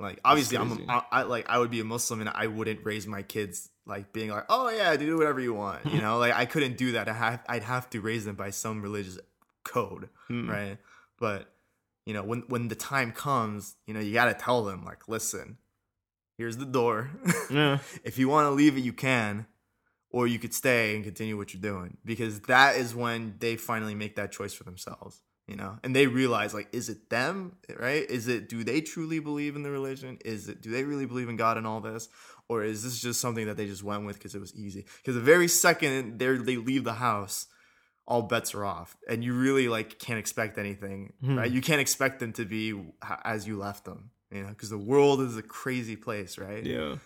like 0.00 0.20
obviously 0.24 0.58
I'm 0.58 0.88
I, 0.88 1.02
I 1.10 1.22
like 1.22 1.48
I 1.48 1.58
would 1.58 1.70
be 1.70 1.80
a 1.80 1.84
Muslim 1.84 2.20
and 2.20 2.28
I 2.28 2.46
wouldn't 2.46 2.84
raise 2.84 3.06
my 3.06 3.22
kids 3.22 3.68
like 3.86 4.12
being 4.12 4.30
like, 4.30 4.44
oh 4.48 4.68
yeah, 4.68 4.94
do 4.96 5.16
whatever 5.16 5.40
you 5.40 5.54
want. 5.54 5.86
You 5.86 6.00
know, 6.00 6.18
like 6.24 6.34
I 6.34 6.44
couldn't 6.46 6.76
do 6.76 6.92
that. 6.92 7.08
I 7.08 7.12
have 7.12 7.44
I'd 7.48 7.62
have 7.64 7.88
to 7.90 8.00
raise 8.00 8.24
them 8.24 8.36
by 8.36 8.50
some 8.50 8.82
religious 8.82 9.18
code, 9.64 10.08
Hmm. 10.28 10.48
right? 10.50 10.78
But 11.18 11.52
you 12.06 12.14
know, 12.14 12.22
when 12.22 12.40
when 12.48 12.68
the 12.68 12.74
time 12.74 13.12
comes, 13.12 13.76
you 13.86 13.94
know, 13.94 14.00
you 14.00 14.12
got 14.12 14.26
to 14.26 14.34
tell 14.34 14.64
them 14.64 14.84
like, 14.84 15.08
listen, 15.08 15.58
here's 16.36 16.56
the 16.56 16.64
door. 16.64 17.10
Yeah. 17.50 17.78
if 18.04 18.18
you 18.18 18.28
want 18.28 18.46
to 18.46 18.50
leave 18.50 18.76
it, 18.76 18.80
you 18.80 18.92
can, 18.92 19.46
or 20.10 20.26
you 20.26 20.38
could 20.38 20.54
stay 20.54 20.94
and 20.94 21.04
continue 21.04 21.36
what 21.36 21.52
you're 21.52 21.60
doing 21.60 21.96
because 22.04 22.40
that 22.42 22.76
is 22.76 22.94
when 22.94 23.34
they 23.40 23.56
finally 23.56 23.94
make 23.94 24.16
that 24.16 24.32
choice 24.32 24.54
for 24.54 24.64
themselves. 24.64 25.22
You 25.48 25.56
know? 25.56 25.78
And 25.82 25.96
they 25.96 26.06
realize 26.06 26.54
like 26.54 26.68
is 26.72 26.88
it 26.88 27.10
them 27.10 27.56
right? 27.76 28.08
Is 28.08 28.28
it 28.28 28.48
do 28.48 28.62
they 28.62 28.80
truly 28.80 29.18
believe 29.18 29.56
in 29.56 29.62
the 29.62 29.70
religion? 29.70 30.18
Is 30.24 30.48
it 30.48 30.60
do 30.60 30.70
they 30.70 30.84
really 30.84 31.06
believe 31.06 31.28
in 31.28 31.36
god 31.36 31.56
and 31.56 31.66
all 31.66 31.80
this? 31.80 32.08
Or 32.48 32.62
is 32.62 32.82
this 32.82 33.00
just 33.00 33.20
something 33.20 33.46
that 33.46 33.56
they 33.56 33.66
just 33.66 33.82
went 33.82 34.06
with 34.06 34.16
because 34.16 34.34
it 34.34 34.40
was 34.40 34.54
easy? 34.54 34.86
Because 34.98 35.14
the 35.14 35.20
very 35.20 35.48
second 35.48 36.18
they 36.18 36.36
they 36.36 36.56
leave 36.56 36.84
the 36.84 36.94
house 36.94 37.46
all 38.06 38.22
bets 38.22 38.54
are 38.54 38.64
off. 38.64 38.96
And 39.08 39.24
you 39.24 39.34
really 39.34 39.68
like 39.68 39.98
can't 39.98 40.18
expect 40.18 40.58
anything 40.58 41.12
hmm. 41.20 41.38
right? 41.38 41.50
You 41.50 41.60
can't 41.60 41.80
expect 41.80 42.20
them 42.20 42.32
to 42.34 42.44
be 42.44 42.78
as 43.24 43.46
you 43.46 43.58
left 43.58 43.84
them 43.84 44.10
you 44.30 44.42
know? 44.42 44.48
Because 44.48 44.68
the 44.70 44.78
world 44.78 45.22
is 45.22 45.36
a 45.36 45.42
crazy 45.42 45.96
place 45.96 46.38
right? 46.38 46.64
Yeah. 46.64 46.96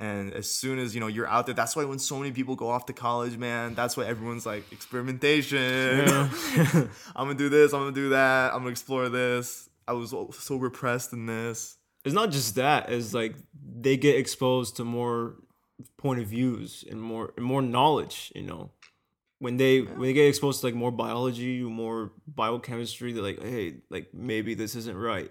And 0.00 0.32
as 0.32 0.50
soon 0.50 0.78
as 0.78 0.94
you 0.94 1.00
know 1.00 1.08
you're 1.08 1.28
out 1.28 1.44
there, 1.44 1.54
that's 1.54 1.76
why 1.76 1.84
when 1.84 1.98
so 1.98 2.18
many 2.18 2.32
people 2.32 2.56
go 2.56 2.70
off 2.70 2.86
to 2.86 2.94
college, 2.94 3.36
man, 3.36 3.74
that's 3.74 3.98
why 3.98 4.06
everyone's 4.06 4.46
like 4.46 4.64
experimentation. 4.72 5.58
I'm 7.14 7.26
gonna 7.26 7.34
do 7.34 7.50
this. 7.50 7.74
I'm 7.74 7.80
gonna 7.80 7.92
do 7.92 8.08
that. 8.08 8.54
I'm 8.54 8.60
gonna 8.60 8.70
explore 8.70 9.10
this. 9.10 9.68
I 9.86 9.92
was 9.92 10.14
so 10.38 10.56
repressed 10.56 11.12
in 11.12 11.26
this. 11.26 11.76
It's 12.06 12.14
not 12.14 12.30
just 12.30 12.54
that. 12.54 12.88
It's 12.88 13.12
like 13.12 13.36
they 13.52 13.98
get 13.98 14.16
exposed 14.16 14.76
to 14.76 14.84
more 14.84 15.36
point 15.98 16.20
of 16.20 16.28
views 16.28 16.82
and 16.90 17.00
more 17.00 17.34
and 17.36 17.44
more 17.44 17.60
knowledge. 17.60 18.32
You 18.34 18.44
know, 18.44 18.70
when 19.38 19.58
they 19.58 19.80
when 19.82 20.00
they 20.00 20.12
get 20.14 20.28
exposed 20.28 20.60
to 20.60 20.66
like 20.66 20.74
more 20.74 20.90
biology, 20.90 21.60
more 21.60 22.12
biochemistry, 22.26 23.12
they're 23.12 23.22
like, 23.22 23.42
hey, 23.42 23.82
like 23.90 24.14
maybe 24.14 24.54
this 24.54 24.74
isn't 24.76 24.96
right. 24.96 25.30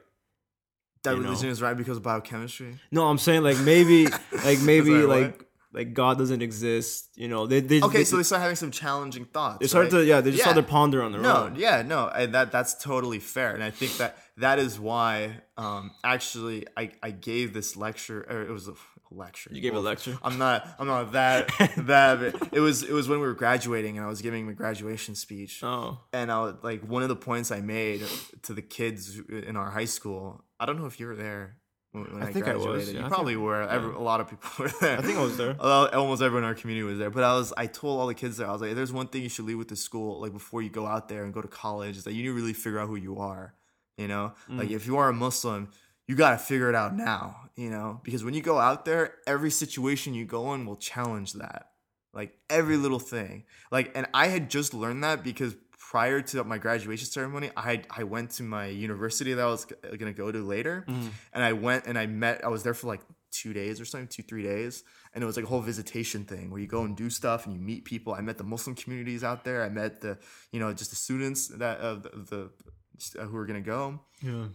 That 1.03 1.11
You 1.15 1.17
know. 1.23 1.29
religion 1.29 1.49
is 1.49 1.61
right 1.61 1.77
because 1.77 1.97
of 1.97 2.03
biochemistry. 2.03 2.77
No, 2.91 3.07
I'm 3.07 3.17
saying 3.17 3.41
like 3.43 3.57
maybe 3.59 4.07
like 4.43 4.59
maybe 4.61 4.91
Sorry, 4.91 5.05
what? 5.05 5.21
like 5.21 5.45
like 5.71 5.93
God 5.93 6.17
doesn't 6.17 6.41
exist. 6.41 7.09
You 7.15 7.27
know, 7.27 7.47
they 7.47 7.61
they 7.61 7.81
Okay, 7.81 7.99
they, 7.99 8.03
so 8.03 8.17
they 8.17 8.23
start 8.23 8.41
having 8.41 8.55
some 8.57 8.71
challenging 8.71 9.25
thoughts. 9.25 9.59
they 9.59 9.67
start 9.67 9.83
right? 9.85 9.91
to 9.91 10.05
yeah 10.05 10.19
they 10.19 10.31
just 10.31 10.41
start 10.43 10.55
Yeah. 10.57 10.61
to 10.63 10.67
ponder 10.67 11.01
on 11.01 11.11
their 11.13 11.21
No, 11.21 11.43
own. 11.45 11.55
yeah, 11.55 11.83
no, 11.83 12.07
and 12.09 12.33
that 12.33 12.51
that's 12.51 12.73
totally 12.83 13.19
fair, 13.19 13.53
and 13.53 13.63
I 13.63 13.69
think 13.71 13.95
that 13.97 14.17
that 14.37 14.57
is 14.59 14.79
why, 14.79 15.41
um, 15.57 15.91
actually, 16.03 16.65
I 16.75 16.91
I 17.01 17.11
gave 17.11 17.53
this 17.53 17.77
lecture, 17.77 18.25
or 18.29 18.41
it 18.41 18.49
was 18.51 18.67
a 18.67 18.73
lecture. 19.11 19.49
You 19.53 19.61
gave 19.61 19.75
a 19.75 19.79
lecture. 19.79 20.17
I'm 20.23 20.37
not, 20.37 20.67
I'm 20.79 20.87
not 20.87 21.11
that 21.13 21.49
that. 21.77 22.19
Bit. 22.19 22.35
It 22.51 22.59
was 22.59 22.83
it 22.83 22.91
was 22.93 23.07
when 23.07 23.19
we 23.21 23.27
were 23.27 23.33
graduating, 23.35 23.97
and 23.97 24.05
I 24.05 24.09
was 24.09 24.21
giving 24.21 24.45
my 24.45 24.53
graduation 24.53 25.15
speech, 25.15 25.63
Oh, 25.63 25.99
and 26.11 26.29
I 26.31 26.39
was 26.41 26.55
like 26.61 26.81
one 26.83 27.03
of 27.03 27.09
the 27.09 27.15
points 27.15 27.51
I 27.51 27.61
made 27.61 28.01
to 28.43 28.53
the 28.53 28.61
kids 28.61 29.17
in 29.29 29.55
our 29.55 29.69
high 29.71 29.85
school. 29.85 30.43
I 30.59 30.65
don't 30.65 30.77
know 30.79 30.85
if 30.87 30.99
you 30.99 31.07
were 31.07 31.15
there. 31.15 31.57
When 31.91 32.03
when 32.13 32.21
I 32.21 32.31
think 32.31 32.47
I 32.47 32.55
was, 32.55 32.65
graduated. 32.65 32.93
yeah, 32.93 32.99
you 32.99 33.05
I 33.07 33.09
probably 33.09 33.33
think- 33.33 33.45
were. 33.45 33.61
Every, 33.63 33.93
a 33.93 33.99
lot 33.99 34.21
of 34.21 34.29
people 34.29 34.49
were 34.59 34.71
there. 34.79 34.97
I 34.99 35.01
think 35.01 35.17
I 35.17 35.23
was 35.23 35.37
there. 35.37 35.55
Almost 35.59 36.21
everyone 36.21 36.43
in 36.43 36.47
our 36.49 36.53
community 36.53 36.83
was 36.83 36.99
there. 36.99 37.09
But 37.09 37.23
I 37.23 37.33
was 37.35 37.51
I 37.57 37.65
told 37.65 37.99
all 37.99 38.07
the 38.07 38.13
kids 38.13 38.37
there, 38.37 38.47
I 38.47 38.51
was 38.51 38.61
like, 38.61 38.75
there's 38.75 38.93
one 38.93 39.07
thing 39.07 39.23
you 39.23 39.29
should 39.29 39.45
leave 39.45 39.57
with 39.57 39.69
the 39.69 39.75
school, 39.75 40.21
like 40.21 40.31
before 40.31 40.61
you 40.61 40.69
go 40.69 40.85
out 40.85 41.09
there 41.09 41.23
and 41.23 41.33
go 41.33 41.41
to 41.41 41.47
college, 41.47 41.97
is 41.97 42.03
that 42.03 42.13
you 42.13 42.21
need 42.23 42.29
to 42.29 42.33
really 42.35 42.53
figure 42.53 42.79
out 42.79 42.87
who 42.87 42.95
you 42.95 43.17
are. 43.17 43.55
You 43.97 44.07
know? 44.07 44.33
Mm. 44.49 44.59
Like 44.59 44.69
if 44.69 44.85
you 44.85 44.97
are 44.97 45.09
a 45.09 45.13
Muslim, 45.13 45.69
you 46.07 46.15
gotta 46.15 46.37
figure 46.37 46.69
it 46.69 46.75
out 46.75 46.95
now, 46.95 47.49
you 47.55 47.69
know? 47.71 47.99
Because 48.03 48.23
when 48.23 48.33
you 48.35 48.41
go 48.41 48.59
out 48.59 48.85
there, 48.85 49.15
every 49.25 49.51
situation 49.51 50.13
you 50.13 50.25
go 50.25 50.53
in 50.53 50.65
will 50.67 50.77
challenge 50.77 51.33
that. 51.33 51.71
Like 52.13 52.37
every 52.49 52.77
little 52.77 52.99
thing. 52.99 53.45
Like 53.71 53.91
and 53.95 54.05
I 54.13 54.27
had 54.27 54.49
just 54.51 54.73
learned 54.75 55.03
that 55.03 55.23
because 55.23 55.55
prior 55.89 56.21
to 56.21 56.43
my 56.43 56.59
graduation 56.59 57.07
ceremony, 57.07 57.49
I 57.57 57.81
I 57.89 58.03
went 58.03 58.29
to 58.37 58.43
my 58.43 58.67
university 58.67 59.33
that 59.33 59.43
I 59.43 59.49
was 59.49 59.65
gonna 59.65 60.13
go 60.13 60.31
to 60.31 60.41
later, 60.55 60.85
and 61.33 61.43
I 61.43 61.53
went 61.53 61.87
and 61.87 61.97
I 61.97 62.05
met. 62.05 62.45
I 62.45 62.49
was 62.49 62.61
there 62.61 62.75
for 62.75 62.85
like 62.85 63.01
two 63.31 63.53
days 63.53 63.81
or 63.81 63.85
something, 63.85 64.07
two 64.07 64.21
three 64.21 64.43
days, 64.43 64.83
and 65.13 65.23
it 65.23 65.27
was 65.27 65.35
like 65.35 65.45
a 65.45 65.49
whole 65.49 65.61
visitation 65.61 66.25
thing 66.25 66.51
where 66.51 66.61
you 66.61 66.67
go 66.67 66.83
and 66.83 66.95
do 66.95 67.09
stuff 67.09 67.47
and 67.47 67.55
you 67.55 67.59
meet 67.59 67.85
people. 67.85 68.13
I 68.13 68.21
met 68.21 68.37
the 68.37 68.43
Muslim 68.43 68.75
communities 68.75 69.23
out 69.23 69.43
there. 69.43 69.63
I 69.63 69.69
met 69.69 70.01
the 70.01 70.19
you 70.51 70.59
know 70.59 70.71
just 70.73 70.91
the 70.91 70.95
students 70.95 71.47
that 71.47 71.79
of 71.79 72.03
the, 72.03 72.11
the 72.29 73.21
uh, 73.21 73.25
who 73.25 73.35
were 73.37 73.47
gonna 73.47 73.61
go. 73.61 73.99
yeah. 74.21 74.45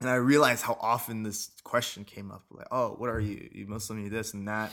And 0.00 0.10
I 0.10 0.16
realized 0.16 0.64
how 0.64 0.76
often 0.80 1.22
this 1.22 1.52
question 1.62 2.04
came 2.04 2.32
up, 2.32 2.42
like, 2.50 2.66
"Oh, 2.72 2.88
what 2.98 3.08
are 3.08 3.20
you? 3.20 3.48
You 3.52 3.66
Muslim? 3.68 4.02
You 4.02 4.10
this 4.10 4.34
and 4.34 4.48
that." 4.48 4.72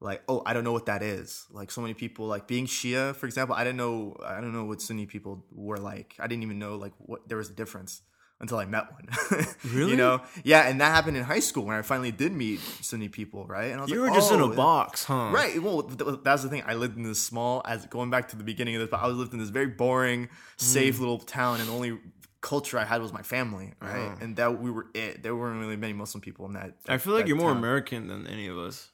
Like, 0.00 0.22
"Oh, 0.28 0.42
I 0.44 0.52
don't 0.52 0.64
know 0.64 0.72
what 0.72 0.86
that 0.86 1.02
is." 1.02 1.46
Like, 1.50 1.70
so 1.70 1.80
many 1.80 1.94
people, 1.94 2.26
like 2.26 2.46
being 2.46 2.66
Shia, 2.66 3.14
for 3.16 3.26
example, 3.26 3.56
I 3.56 3.64
didn't 3.64 3.78
know. 3.78 4.16
I 4.24 4.40
don't 4.40 4.52
know 4.52 4.64
what 4.64 4.82
Sunni 4.82 5.06
people 5.06 5.44
were 5.52 5.78
like. 5.78 6.14
I 6.18 6.26
didn't 6.26 6.42
even 6.42 6.58
know 6.58 6.76
like 6.76 6.92
what 6.98 7.28
there 7.28 7.38
was 7.38 7.48
a 7.50 7.54
difference 7.54 8.02
until 8.40 8.58
I 8.58 8.66
met 8.66 8.92
one. 8.92 9.08
Really? 9.64 9.92
you 9.92 9.96
know? 9.96 10.20
Yeah, 10.44 10.68
and 10.68 10.80
that 10.80 10.94
happened 10.94 11.16
in 11.16 11.24
high 11.24 11.40
school 11.40 11.64
when 11.64 11.76
I 11.76 11.82
finally 11.82 12.12
did 12.12 12.32
meet 12.32 12.60
Sunni 12.82 13.08
people, 13.08 13.46
right? 13.46 13.70
And 13.70 13.78
I 13.78 13.82
was 13.82 13.90
You 13.90 14.02
like, 14.02 14.10
were 14.10 14.16
just 14.16 14.30
in 14.30 14.40
a 14.40 14.44
"Oh, 14.44 14.54
box, 14.54 15.04
huh? 15.04 15.30
Right. 15.32 15.60
Well, 15.60 15.82
th- 15.82 16.20
that's 16.22 16.42
the 16.42 16.48
thing. 16.48 16.62
I 16.66 16.74
lived 16.74 16.96
in 16.96 17.02
this 17.02 17.20
small, 17.20 17.62
as 17.64 17.86
going 17.86 18.10
back 18.10 18.28
to 18.28 18.36
the 18.36 18.44
beginning 18.44 18.76
of 18.76 18.80
this, 18.82 18.90
but 18.90 19.00
I 19.00 19.06
was 19.06 19.16
lived 19.16 19.32
in 19.32 19.38
this 19.38 19.48
very 19.48 19.66
boring, 19.68 20.26
mm. 20.26 20.30
safe 20.56 20.98
little 21.00 21.18
town, 21.18 21.60
and 21.60 21.68
the 21.68 21.72
only 21.72 21.98
culture 22.42 22.78
I 22.78 22.84
had 22.84 23.02
was 23.02 23.12
my 23.12 23.22
family, 23.22 23.72
right? 23.80 24.16
And 24.20 24.36
that 24.36 24.60
we 24.60 24.70
were 24.70 24.86
it. 24.94 25.22
There 25.22 25.34
weren't 25.34 25.58
really 25.58 25.76
many 25.76 25.94
Muslim 25.94 26.20
people 26.20 26.46
in 26.46 26.52
that. 26.52 26.74
I 26.88 26.98
feel 26.98 27.14
like 27.14 27.26
you're 27.26 27.36
more. 27.36 27.50
American 27.50 28.06
than 28.08 28.26
any 28.26 28.46
of 28.46 28.58
us. 28.58 28.90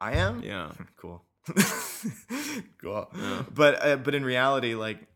I 0.00 0.12
am. 0.12 0.42
Yeah. 0.42 0.70
Cool. 0.96 1.22
cool. 2.80 3.12
But 3.52 3.84
uh, 3.84 3.96
but 3.96 4.14
in 4.14 4.24
reality, 4.24 4.74
like 4.74 5.06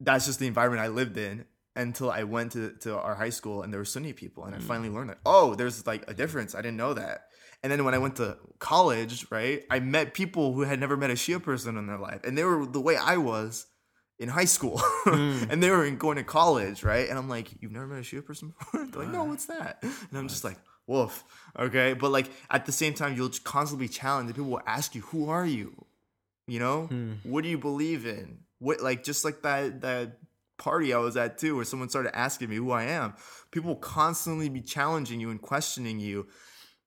that's 0.00 0.26
just 0.26 0.40
the 0.40 0.48
environment 0.48 0.82
I 0.82 0.88
lived 0.88 1.16
in 1.16 1.44
until 1.76 2.10
I 2.10 2.24
went 2.24 2.52
to, 2.52 2.72
to 2.80 2.98
our 2.98 3.14
high 3.14 3.30
school 3.30 3.62
and 3.62 3.72
there 3.72 3.80
were 3.80 3.84
Sunni 3.84 4.12
people 4.12 4.44
and 4.44 4.54
I 4.54 4.58
finally 4.58 4.88
mm. 4.88 4.94
learned 4.94 5.10
that 5.10 5.18
oh 5.24 5.54
there's 5.54 5.86
like 5.86 6.08
a 6.10 6.14
difference. 6.14 6.54
I 6.54 6.62
didn't 6.62 6.76
know 6.76 6.94
that. 6.94 7.26
And 7.62 7.70
then 7.70 7.84
when 7.84 7.94
I 7.94 7.98
went 7.98 8.16
to 8.16 8.38
college 8.58 9.26
right 9.30 9.62
I 9.70 9.80
met 9.80 10.14
people 10.14 10.52
who 10.52 10.62
had 10.62 10.80
never 10.80 10.96
met 10.96 11.10
a 11.10 11.14
Shia 11.14 11.42
person 11.42 11.76
in 11.76 11.86
their 11.86 11.98
life 11.98 12.20
and 12.24 12.36
they 12.36 12.44
were 12.44 12.66
the 12.66 12.80
way 12.80 12.96
I 12.96 13.18
was 13.18 13.66
in 14.18 14.28
high 14.28 14.46
school. 14.46 14.78
Mm. 15.06 15.30
And 15.50 15.62
they 15.62 15.70
were 15.70 15.84
in, 15.84 15.96
going 15.96 16.16
to 16.16 16.24
college 16.24 16.82
right? 16.82 17.08
And 17.08 17.18
I'm 17.18 17.28
like 17.28 17.50
you've 17.60 17.72
never 17.72 17.86
met 17.86 18.00
a 18.00 18.02
Shia 18.02 18.24
person 18.24 18.52
before? 18.58 18.86
They're 18.86 19.02
like 19.04 19.12
no 19.12 19.22
uh. 19.22 19.26
what's 19.26 19.46
that? 19.46 19.78
And 19.82 20.18
I'm 20.18 20.28
just 20.28 20.44
like 20.44 20.58
woof 20.90 21.24
okay? 21.58 21.94
But 21.94 22.10
like 22.10 22.30
at 22.50 22.66
the 22.66 22.72
same 22.72 22.94
time 22.94 23.16
you'll 23.16 23.28
just 23.28 23.44
constantly 23.44 23.86
be 23.86 23.92
challenged 23.92 24.34
people 24.34 24.50
will 24.50 24.62
ask 24.66 24.94
you 24.94 25.02
who 25.02 25.28
are 25.28 25.46
you? 25.46 25.86
You 26.46 26.58
know? 26.58 26.82
Hmm. 26.86 27.12
What 27.22 27.44
do 27.44 27.50
you 27.50 27.58
believe 27.58 28.06
in? 28.06 28.40
What 28.58 28.80
like 28.80 29.04
just 29.04 29.24
like 29.24 29.42
that 29.42 29.80
that 29.82 30.18
party 30.58 30.92
i 30.92 30.98
was 30.98 31.16
at 31.16 31.38
too 31.38 31.56
where 31.56 31.64
someone 31.64 31.88
started 31.88 32.14
asking 32.14 32.50
me 32.50 32.56
who 32.56 32.70
i 32.70 32.84
am. 32.84 33.14
People 33.50 33.68
will 33.68 33.80
constantly 33.80 34.48
be 34.48 34.60
challenging 34.60 35.18
you 35.20 35.30
and 35.30 35.40
questioning 35.40 35.98
you 35.98 36.26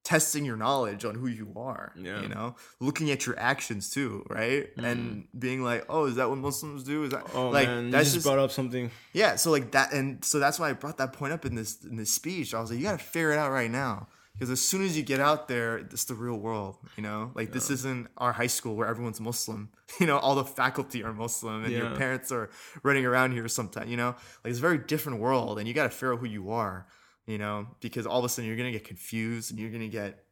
testing 0.04 0.44
your 0.44 0.58
knowledge 0.58 1.06
on 1.06 1.16
who 1.16 1.28
you 1.28 1.54
are 1.56 1.94
Yeah. 1.96 2.22
you 2.22 2.28
know 2.28 2.56
looking 2.82 3.10
at 3.10 3.26
your 3.26 3.40
actions 3.40 3.90
too 3.90 4.26
right 4.30 4.70
and 4.78 5.24
mm. 5.24 5.40
being 5.40 5.64
like 5.64 5.86
oh 5.88 6.06
is 6.06 6.16
that 6.16 6.30
what 6.30 6.38
muslims 6.40 6.84
do 6.84 7.04
is 7.06 7.12
that 7.12 7.24
Oh 7.34 7.50
like 7.50 7.68
man, 7.68 7.90
that's 7.90 8.14
just, 8.14 8.26
brought 8.26 8.40
up 8.40 8.52
something. 8.52 8.92
yeah, 9.14 9.36
so 9.36 9.50
like 9.50 9.72
that, 9.72 9.94
and 9.94 10.24
so 10.24 10.40
that's 10.40 10.60
why 10.60 10.70
I 10.70 10.74
brought 10.74 10.98
that 10.98 11.14
point 11.14 11.34
up 11.34 11.46
in 11.46 11.56
this 11.56 11.84
in 11.84 11.96
this 11.96 12.12
speech. 12.12 12.54
I 12.54 12.60
was 12.60 12.70
like, 12.70 12.80
you 12.80 12.86
got 12.86 13.00
to 13.00 13.06
figure 13.06 13.32
it 13.32 13.38
out 13.40 13.52
right 13.52 13.72
now, 13.72 14.08
because 14.34 14.50
as 14.50 14.62
soon 14.62 14.84
as 14.84 14.96
you 14.98 15.04
get 15.04 15.20
out 15.20 15.48
there, 15.48 15.78
it's 15.78 16.04
the 16.04 16.14
real 16.14 16.38
world. 16.38 16.78
You 16.98 17.04
know, 17.04 17.32
like 17.34 17.52
this 17.52 17.70
isn't 17.70 18.08
our 18.18 18.34
high 18.34 18.48
school 18.48 18.76
where 18.76 18.88
everyone's 18.88 19.22
Muslim. 19.22 19.70
You 20.00 20.08
know, 20.08 20.18
all 20.18 20.34
the 20.34 20.44
faculty 20.44 21.04
are 21.04 21.14
Muslim, 21.14 21.64
and 21.66 21.72
your 21.72 21.96
parents 21.96 22.32
are 22.32 22.50
running 22.82 23.06
around 23.06 23.34
here 23.34 23.48
sometimes. 23.48 23.90
You 23.92 23.98
know, 23.98 24.16
like 24.44 24.50
it's 24.52 24.58
a 24.58 24.62
very 24.62 24.80
different 24.80 25.20
world, 25.20 25.60
and 25.60 25.68
you 25.68 25.74
got 25.76 25.84
to 25.84 25.92
figure 25.92 26.14
out 26.14 26.20
who 26.20 26.26
you 26.26 26.50
are. 26.50 26.88
You 27.26 27.38
know, 27.38 27.68
because 27.80 28.06
all 28.06 28.20
of 28.20 28.26
a 28.26 28.30
sudden 28.30 28.48
you're 28.48 28.58
gonna 28.58 28.72
get 28.72 28.84
confused, 28.84 29.52
and 29.52 29.60
you're 29.60 29.72
gonna 29.72 29.88
get 29.88 30.24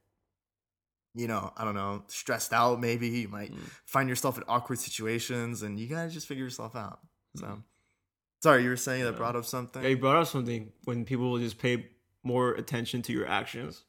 you 1.13 1.27
know, 1.27 1.51
I 1.57 1.65
don't 1.65 1.75
know, 1.75 2.03
stressed 2.07 2.53
out 2.53 2.79
maybe. 2.79 3.09
You 3.09 3.27
might 3.27 3.51
find 3.85 4.07
yourself 4.07 4.37
in 4.37 4.43
awkward 4.47 4.79
situations 4.79 5.61
and 5.61 5.79
you 5.79 5.87
gotta 5.87 6.09
just 6.09 6.27
figure 6.27 6.43
yourself 6.43 6.75
out. 6.75 6.99
So 7.35 7.61
sorry, 8.41 8.63
you 8.63 8.69
were 8.69 8.77
saying 8.77 9.03
that 9.03 9.17
brought 9.17 9.35
up 9.35 9.45
something? 9.45 9.81
Yeah, 9.83 9.89
you 9.89 9.97
brought 9.97 10.15
up 10.15 10.27
something 10.27 10.71
when 10.85 11.05
people 11.05 11.31
will 11.31 11.39
just 11.39 11.57
pay 11.57 11.87
more 12.23 12.51
attention 12.53 13.01
to 13.03 13.13
your 13.13 13.27
actions. 13.27 13.83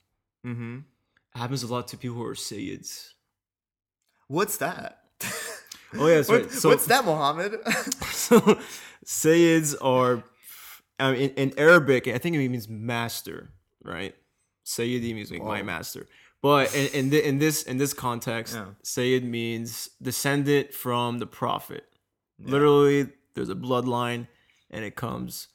Mm-hmm. 0.47 0.79
It 1.35 1.39
happens 1.39 1.63
a 1.63 1.73
lot 1.73 1.89
to 1.89 1.97
people 1.97 2.17
who 2.17 2.25
are 2.25 2.35
Sayyids. 2.35 3.11
What's 4.29 4.57
that? 4.59 4.99
Oh 5.95 6.07
yeah, 6.07 6.17
What- 6.27 6.29
right. 6.29 6.51
So, 6.51 6.71
what's 6.71 6.87
that, 6.87 7.05
Mohammed? 7.05 7.61
so 8.11 8.59
Sayyids 9.05 9.75
are 9.81 10.25
um, 11.03 11.15
in, 11.15 11.31
in 11.31 11.53
Arabic. 11.59 12.07
I 12.09 12.19
think 12.19 12.37
it 12.37 12.49
means 12.49 12.69
master, 12.69 13.51
right? 13.85 14.15
Sayyidi 14.65 15.15
means 15.15 15.31
like 15.31 15.43
my 15.43 15.63
master. 15.63 16.07
But 16.41 16.75
in 16.75 16.87
in, 16.99 17.11
thi- 17.11 17.25
in 17.25 17.39
this 17.39 17.63
in 17.65 17.79
this 17.79 17.93
context, 17.95 18.55
Yeah. 18.55 18.67
Sayyid 18.83 19.25
means 19.25 19.91
descendant 20.01 20.73
from 20.75 21.19
the 21.19 21.27
prophet. 21.27 21.85
Literally, 22.45 23.09
there's 23.35 23.49
a 23.51 23.55
bloodline, 23.55 24.27
and 24.71 24.85
it 24.85 24.97
comes 24.97 25.49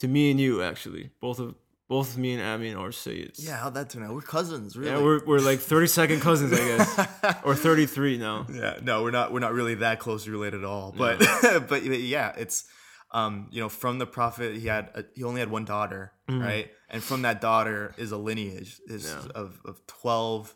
to 0.00 0.08
me 0.08 0.30
and 0.30 0.38
you. 0.40 0.62
Actually, 0.62 1.10
both 1.20 1.38
of 1.38 1.54
both 1.88 2.16
me 2.18 2.32
and 2.34 2.42
Amin 2.42 2.76
are 2.76 2.90
Sayyids. 2.90 3.42
yeah, 3.46 3.56
how'd 3.56 3.74
that 3.74 3.88
turn 3.90 4.02
out? 4.02 4.12
We're 4.12 4.20
cousins, 4.20 4.76
really. 4.76 4.90
Yeah, 4.90 5.00
we're, 5.02 5.24
we're 5.24 5.38
like 5.38 5.60
30 5.60 5.86
second 5.86 6.20
cousins, 6.20 6.52
I 6.52 6.56
guess. 6.56 7.38
or 7.44 7.54
33 7.54 8.18
now. 8.18 8.44
yeah, 8.52 8.78
no, 8.82 9.02
we're 9.04 9.12
not. 9.12 9.32
We're 9.32 9.38
not 9.40 9.54
really 9.54 9.76
that 9.76 10.00
closely 10.00 10.32
related 10.32 10.60
at 10.62 10.66
all. 10.66 10.92
But 10.98 11.18
but 11.68 11.82
yeah, 11.84 12.32
it's 12.36 12.64
um, 13.12 13.48
you 13.50 13.60
know, 13.60 13.68
from 13.68 13.98
the 13.98 14.06
prophet, 14.06 14.56
he 14.56 14.66
had 14.66 14.90
a, 14.94 15.04
he 15.14 15.22
only 15.24 15.40
had 15.40 15.50
one 15.50 15.64
daughter, 15.64 16.12
right? 16.28 16.70
And 16.90 17.02
from 17.02 17.22
that 17.22 17.40
daughter 17.40 17.94
is 17.96 18.12
a 18.12 18.16
lineage 18.16 18.80
is 18.86 19.04
Yeah. 19.06 19.30
of 19.34 19.60
of 19.64 19.86
twelve, 19.86 20.54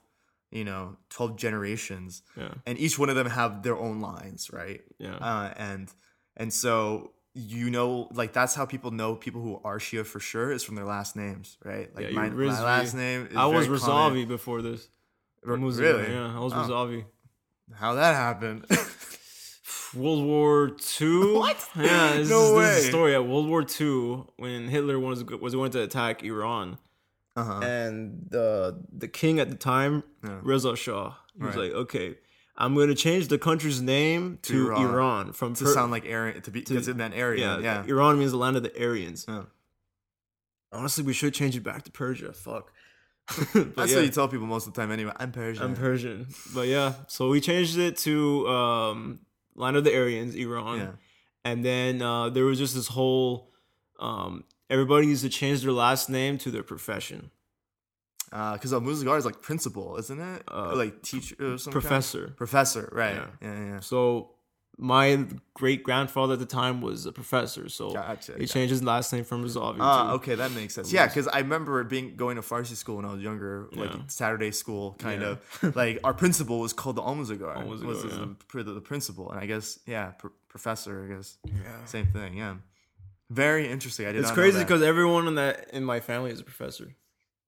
you 0.51 0.65
know, 0.65 0.97
twelve 1.11 1.37
generations, 1.37 2.23
Yeah. 2.37 2.55
and 2.67 2.79
each 2.79 2.99
one 2.99 3.09
of 3.09 3.17
them 3.17 3.29
have 3.31 3.63
their 3.63 3.77
own 3.77 4.01
lines, 4.01 4.51
right? 4.53 4.81
Yeah. 4.99 5.15
Uh, 5.17 5.53
and 5.57 5.93
and 6.37 6.53
so 6.53 7.13
you 7.35 7.71
know, 7.71 8.09
like 8.13 8.33
that's 8.33 8.57
how 8.57 8.67
people 8.67 8.91
know 8.91 9.15
people 9.15 9.41
who 9.41 9.61
are 9.65 9.79
Shia 9.79 10.05
for 10.05 10.19
sure 10.19 10.51
is 10.51 10.65
from 10.65 10.75
their 10.75 10.85
last 10.85 11.15
names, 11.15 11.57
right? 11.65 11.95
Like 11.95 12.07
Yeah, 12.07 12.11
my, 12.17 12.27
you're 12.27 12.47
my 12.47 12.61
last 12.63 12.93
name. 12.95 13.29
Is 13.31 13.37
I 13.37 13.47
was. 13.47 13.69
Razavi 13.69 14.27
before 14.27 14.61
this. 14.63 14.89
R- 15.47 15.55
really? 15.57 16.13
Yeah, 16.13 16.37
I 16.37 16.41
was 16.41 16.53
Oh. 16.53 16.57
Razavi. 16.57 17.05
How 17.73 17.95
that 17.95 18.17
happened? 18.17 18.67
World 19.95 20.25
War 20.25 20.71
Two. 20.71 21.35
What? 21.39 21.57
Yeah, 21.77 22.17
this, 22.17 22.29
No 22.31 22.59
is, 22.61 22.67
this 22.69 22.79
is 22.79 22.83
way. 22.83 22.87
a 22.87 22.91
story. 22.91 23.15
At 23.15 23.27
World 23.27 23.49
War 23.49 23.63
Two, 23.65 24.27
when 24.37 24.69
Hitler 24.69 24.99
was 24.99 25.25
was 25.25 25.55
going 25.55 25.71
to 25.73 25.83
attack 25.83 26.23
Iran, 26.23 26.79
uh-huh. 27.37 27.61
and 27.61 28.27
the 28.31 28.83
the 28.93 29.09
king 29.09 29.41
at 29.41 29.49
the 29.51 29.57
time, 29.57 30.03
Yeah. 30.25 30.39
Reza 30.43 30.77
Shah, 30.77 31.15
he 31.37 31.45
was 31.45 31.57
Right. 31.57 31.65
like, 31.65 31.73
"Okay, 31.73 32.19
I'm 32.57 32.75
going 32.75 32.89
to 32.89 32.95
change 32.95 33.29
the 33.29 33.39
country's 33.39 33.81
name 33.81 34.39
to, 34.43 34.69
Iran. 34.69 34.83
Iran. 34.85 35.33
from 35.33 35.55
to 35.55 35.65
Per- 35.65 35.73
sound 35.75 35.91
like 35.93 36.05
Aryan 36.05 36.43
to 36.43 36.51
be 36.51 36.61
because 36.61 36.89
it 36.89 36.97
meant 36.97 37.15
Aryan. 37.15 37.63
yeah, 37.63 37.83
Yeah. 37.85 37.85
Iran 37.93 38.19
means 38.19 38.33
the 38.33 38.37
land 38.39 38.57
of 38.57 38.63
the 38.63 38.73
Aryans. 38.81 39.25
Yeah. 39.29 39.45
Honestly, 40.73 41.03
we 41.03 41.13
should 41.13 41.35
change 41.35 41.57
it 41.57 41.63
back 41.65 41.83
to 41.85 41.91
Persia. 41.91 42.33
Fuck. 42.33 42.73
But 43.55 43.75
That's 43.77 43.91
yeah. 43.93 43.97
what 43.99 44.05
you 44.05 44.11
tell 44.11 44.29
people 44.29 44.47
most 44.47 44.67
of 44.67 44.75
the 44.75 44.81
time 44.81 44.91
anyway. 44.93 45.13
I'm 45.17 45.33
Persian. 45.33 45.65
I'm 45.65 45.75
Persian. 45.75 46.27
But 46.55 46.69
yeah, 46.69 46.95
so 47.07 47.29
we 47.31 47.41
changed 47.41 47.79
it 47.79 47.97
to 47.99 48.47
um, 48.49 49.21
Land 49.61 49.77
of 49.77 49.85
the 49.85 49.97
Aryans, 49.97 50.35
Iran. 50.35 50.79
Yeah. 50.79 50.91
And 51.45 51.65
then 51.65 52.03
uh, 52.03 52.31
there 52.31 52.45
was 52.45 52.59
just 52.59 52.75
this 52.75 52.89
whole 52.89 53.51
um, 53.99 54.45
everybody 54.69 55.07
needs 55.07 55.23
to 55.23 55.29
change 55.29 55.63
their 55.63 55.73
last 55.73 56.09
name 56.09 56.39
to 56.39 56.51
their 56.51 56.63
profession. 56.63 57.31
Because 58.31 58.73
uh, 58.73 58.79
Muzagar 58.79 59.19
is 59.19 59.25
like 59.25 59.43
principal, 59.43 59.97
isn't 59.97 60.21
it? 60.21 60.43
Uh, 60.47 60.77
like 60.77 61.03
teacher 61.03 61.35
or 61.41 61.59
something. 61.59 61.73
Professor. 61.73 62.29
Professor, 62.37 62.89
right? 62.93 63.17
Yeah, 63.17 63.27
yeah. 63.43 63.65
yeah. 63.65 63.81
So 63.81 64.31
my 64.83 65.27
great 65.53 65.83
grandfather 65.83 66.33
at 66.33 66.39
the 66.39 66.47
time 66.47 66.81
was 66.81 67.05
a 67.05 67.13
professor. 67.13 67.69
So 67.69 67.93
Gotcha, 67.93 68.33
he 68.33 68.39
gotcha. 68.41 68.53
changed 68.55 68.71
his 68.71 68.83
last 68.83 69.13
name 69.13 69.25
from 69.25 69.45
Razavi. 69.45 69.77
Ah, 69.79 70.09
to, 70.09 70.13
okay, 70.15 70.35
that 70.37 70.53
makes 70.53 70.75
sense. 70.75 70.91
Yeah, 70.91 71.07
because 71.07 71.29
I 71.29 71.41
remember 71.41 71.85
being 71.85 72.17
going 72.17 72.37
to 72.37 72.43
Farsi 72.43 72.75
school 72.77 72.97
when 72.97 73.05
I 73.05 73.13
was 73.13 73.21
younger, 73.23 73.69
like 73.73 73.93
Yeah. 73.93 74.01
Saturday 74.07 74.51
school, 74.53 74.97
kind 74.99 75.21
Yeah. 75.21 75.37
of. 75.63 75.77
like 75.77 76.01
our 76.03 76.15
principal 76.15 76.61
was 76.61 76.73
called 76.73 76.97
the 76.97 77.03
Almuzagar. 77.03 77.57
Almuzagar, 77.59 77.85
was 77.85 78.05
yeah. 78.05 78.63
the, 78.63 78.73
the 78.73 78.81
principal, 78.81 79.31
and 79.31 79.39
I 79.39 79.45
guess 79.47 79.79
yeah, 79.87 80.13
pr- 80.13 80.29
professor. 80.49 81.05
I 81.05 81.15
guess 81.15 81.37
Yeah. 81.45 81.85
same 81.85 82.07
thing. 82.07 82.39
Yeah, 82.39 82.55
very 83.29 83.69
interesting. 83.69 84.07
I 84.07 84.13
did. 84.13 84.21
It's 84.21 84.29
not 84.29 84.35
crazy 84.35 84.61
because 84.61 84.81
everyone 84.83 85.27
in 85.29 85.35
that 85.35 85.69
in 85.75 85.85
my 85.85 86.01
family 86.01 86.31
is 86.31 86.41
a 86.41 86.45
professor. 86.45 86.95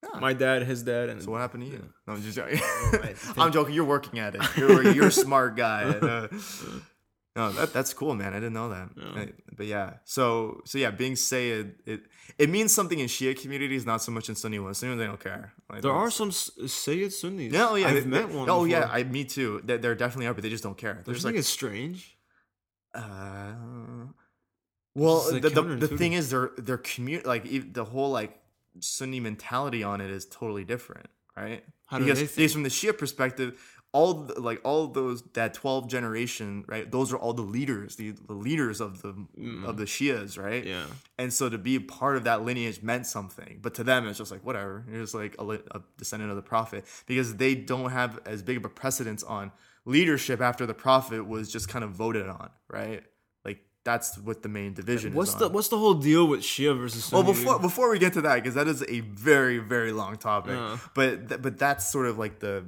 Yeah. 0.03 0.21
My 0.21 0.33
dad, 0.33 0.65
his 0.65 0.83
dad, 0.83 1.09
and 1.09 1.23
So 1.23 1.31
what 1.31 1.41
happened 1.41 1.63
to 1.65 1.71
you? 1.71 1.89
No, 2.07 2.13
I'm 2.15 2.23
just 2.23 2.37
joking. 2.37 2.59
I 2.59 3.13
think- 3.15 3.39
I'm 3.39 3.53
joking. 3.53 3.73
You're 3.75 3.85
working 3.85 4.19
at 4.19 4.35
it. 4.35 4.43
You're, 4.57 4.83
you're 4.93 5.07
a 5.07 5.13
smart 5.13 5.57
guy. 5.57 5.85
Uh, 5.85 6.27
no, 7.35 7.51
that, 7.53 7.73
that's 7.73 7.95
cool, 7.95 8.15
man. 8.15 8.33
I 8.35 8.41
didn't 8.41 8.53
know 8.53 8.69
that. 8.71 8.89
Yeah. 8.97 9.23
Uh, 9.23 9.27
But 9.57 9.67
yeah, 9.67 9.89
so 10.05 10.61
so 10.65 10.79
yeah, 10.79 10.91
being 10.91 11.17
Sayyid, 11.17 11.75
it 11.87 12.01
it 12.39 12.49
means 12.51 12.73
something 12.73 12.99
in 12.99 13.07
Shia 13.07 13.35
communities, 13.41 13.85
not 13.87 14.03
so 14.03 14.13
much 14.13 14.29
in 14.29 14.35
Sunni 14.35 14.59
ones. 14.59 14.79
Sunni 14.79 14.93
ones, 14.93 15.01
they 15.01 15.07
don't 15.07 15.21
care. 15.21 15.53
Like, 15.71 15.83
there 15.83 15.93
are 15.93 16.11
some 16.11 16.31
Sayyid 16.33 17.13
Sunnis. 17.13 17.53
Oh 17.55 17.75
yeah, 17.77 17.89
I've 17.89 18.05
they- 18.05 18.11
met 18.11 18.29
one. 18.31 18.49
Oh 18.51 18.65
yeah. 18.65 18.89
I 18.91 19.05
me 19.05 19.25
too. 19.25 19.61
There, 19.65 19.79
there 19.79 19.95
definitely 19.95 20.27
are, 20.29 20.35
but 20.35 20.43
they 20.43 20.51
just 20.51 20.65
don't 20.65 20.77
care. 20.79 21.01
They're 21.05 21.15
just 21.15 21.25
like, 21.27 21.35
it's 21.37 21.49
strange? 21.49 22.17
uh, 22.95 23.55
well, 24.95 25.21
the, 25.33 25.49
the, 25.49 25.63
the 25.87 25.89
thing 25.89 26.13
is, 26.13 26.29
their 26.31 26.51
their 26.59 26.79
community, 26.79 27.27
like 27.27 27.73
the 27.73 27.85
whole 27.85 28.11
like 28.11 28.39
Sunni 28.81 29.21
mentality 29.21 29.83
on 29.83 30.01
it 30.01 30.11
is 30.11 30.27
totally 30.27 30.65
different, 30.65 31.09
right? 31.37 31.65
How 31.87 31.99
do 31.99 32.05
because 32.05 32.21
they 32.21 32.27
think? 32.27 32.51
from 32.53 32.63
the 32.63 32.69
Shia 32.69 32.97
perspective, 32.97 33.59
all 33.93 34.15
the, 34.15 34.41
like 34.41 34.61
all 34.65 34.87
those 34.89 35.23
that 35.35 35.53
twelve 35.55 35.87
generation, 35.89 36.65
right? 36.67 36.91
Those 36.91 37.13
are 37.13 37.17
all 37.19 37.35
the 37.35 37.43
leaders, 37.43 37.97
the, 37.97 38.13
the 38.13 38.33
leaders 38.33 38.81
of 38.81 39.03
the 39.03 39.11
of 39.67 39.77
the 39.77 39.85
Shias, 39.85 40.39
right? 40.43 40.65
Mm. 40.65 40.69
Yeah. 40.69 40.87
And 41.19 41.33
so 41.33 41.49
to 41.51 41.59
be 41.59 41.77
a 41.77 41.81
part 41.81 42.17
of 42.17 42.25
that 42.25 42.43
lineage 42.45 42.83
meant 42.83 43.07
something, 43.07 43.59
but 43.61 43.75
to 43.75 43.85
them 43.85 44.07
it's 44.09 44.19
just 44.19 44.31
like 44.31 44.45
whatever. 44.45 44.85
You're 44.91 45.03
just 45.03 45.15
like 45.15 45.37
a, 45.39 45.45
a 45.73 45.83
descendant 45.99 46.31
of 46.31 46.37
the 46.37 46.43
prophet 46.43 46.85
because 47.07 47.37
they 47.37 47.55
don't 47.55 47.91
have 47.91 48.19
as 48.25 48.43
big 48.43 48.57
of 48.57 48.65
a 48.65 48.71
precedence 48.71 49.23
on 49.23 49.53
leadership 49.85 50.41
after 50.41 50.65
the 50.65 50.75
prophet 50.75 51.27
was 51.27 51.53
just 51.53 51.69
kind 51.69 51.85
of 51.85 51.91
voted 51.91 52.29
on, 52.29 52.49
right? 52.71 53.03
Like 53.45 53.59
that's 53.85 54.17
what 54.17 54.43
the 54.43 54.49
main 54.49 54.73
division 54.73 55.13
What's 55.13 55.31
is. 55.33 55.37
the. 55.37 55.49
What's 55.51 55.69
the 55.69 55.77
whole 55.79 55.95
deal 55.95 56.27
with 56.27 56.41
Shia 56.41 56.79
versus 56.79 57.05
Sunni? 57.05 57.25
Well, 57.25 57.33
before 57.35 57.59
before 57.59 57.91
we 57.91 57.99
get 57.99 58.15
to 58.15 58.23
that, 58.23 58.37
because 58.37 58.55
that 58.55 58.69
is 58.69 58.83
a 58.89 59.01
very 59.01 59.59
very 59.59 59.93
long 59.93 60.17
topic, 60.17 60.53
Yeah. 60.55 60.79
but 60.95 61.29
th- 61.29 61.43
but 61.43 61.59
that's 61.59 61.91
sort 61.91 62.07
of 62.07 62.17
like 62.19 62.39
the 62.39 62.65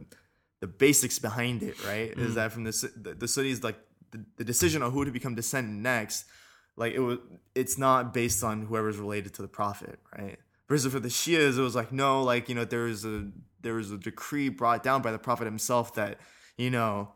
the 0.65 0.69
basics 0.69 1.19
behind 1.19 1.63
it, 1.63 1.77
right? 1.85 2.17
Mm. 2.17 2.27
Is 2.27 2.37
that 2.37 2.51
from 2.51 2.65
the 2.65 2.91
the, 2.97 3.15
the 3.15 3.29
Sunnis 3.29 3.63
like 3.63 3.77
the, 4.13 4.25
the 4.39 4.45
decision 4.45 4.83
on 4.83 4.93
who 4.93 5.05
to 5.05 5.11
become 5.11 5.35
descendant 5.35 5.83
next, 5.83 6.25
like 6.75 6.95
it 6.95 7.01
was 7.01 7.19
it's 7.55 7.77
not 7.77 8.15
based 8.15 8.43
on 8.43 8.65
whoever's 8.65 8.97
related 8.97 9.35
to 9.35 9.43
the 9.43 9.49
prophet, 9.49 9.99
right? 10.17 10.39
Versus 10.67 10.91
for 10.91 11.01
the 11.01 11.11
Shias, 11.11 11.59
it 11.59 11.61
was 11.61 11.75
like 11.75 11.93
no, 11.93 12.23
like 12.23 12.49
you 12.49 12.55
know 12.55 12.65
there 12.65 12.85
was 12.85 13.05
a 13.05 13.29
there 13.61 13.75
was 13.75 13.91
a 13.91 13.99
decree 13.99 14.49
brought 14.49 14.83
down 14.83 15.03
by 15.03 15.13
the 15.13 15.19
prophet 15.19 15.45
himself 15.45 15.93
that 15.97 16.19
you 16.57 16.71
know 16.71 17.11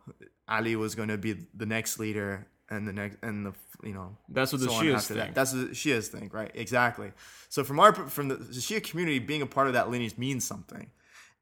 Ali 0.47 0.77
was 0.77 0.95
going 0.95 1.09
to 1.09 1.17
be 1.17 1.33
the 1.55 1.65
next 1.65 1.99
leader 1.99 2.49
and 2.69 2.87
the 2.87 2.93
next 2.93 3.17
and 3.23 3.47
the 3.47 3.55
you 3.83 3.95
know 3.95 4.19
That's 4.29 4.53
what 4.53 4.61
the 4.61 4.69
so 4.69 4.75
on 4.75 4.85
Shias 4.85 4.95
after 4.97 5.15
that. 5.15 5.23
think. 5.23 5.35
That's 5.35 5.55
what 5.55 5.69
the 5.69 5.75
Shias 5.75 6.09
think, 6.09 6.35
right? 6.35 6.51
Exactly. 6.55 7.13
So 7.49 7.65
from 7.65 7.81
our 7.81 7.95
from 7.95 8.29
the, 8.29 8.35
the 8.35 8.61
Shia 8.61 8.85
community, 8.85 9.21
being 9.21 9.41
a 9.41 9.47
part 9.47 9.69
of 9.69 9.73
that 9.73 9.89
lineage 9.89 10.19
means 10.19 10.45
something. 10.45 10.91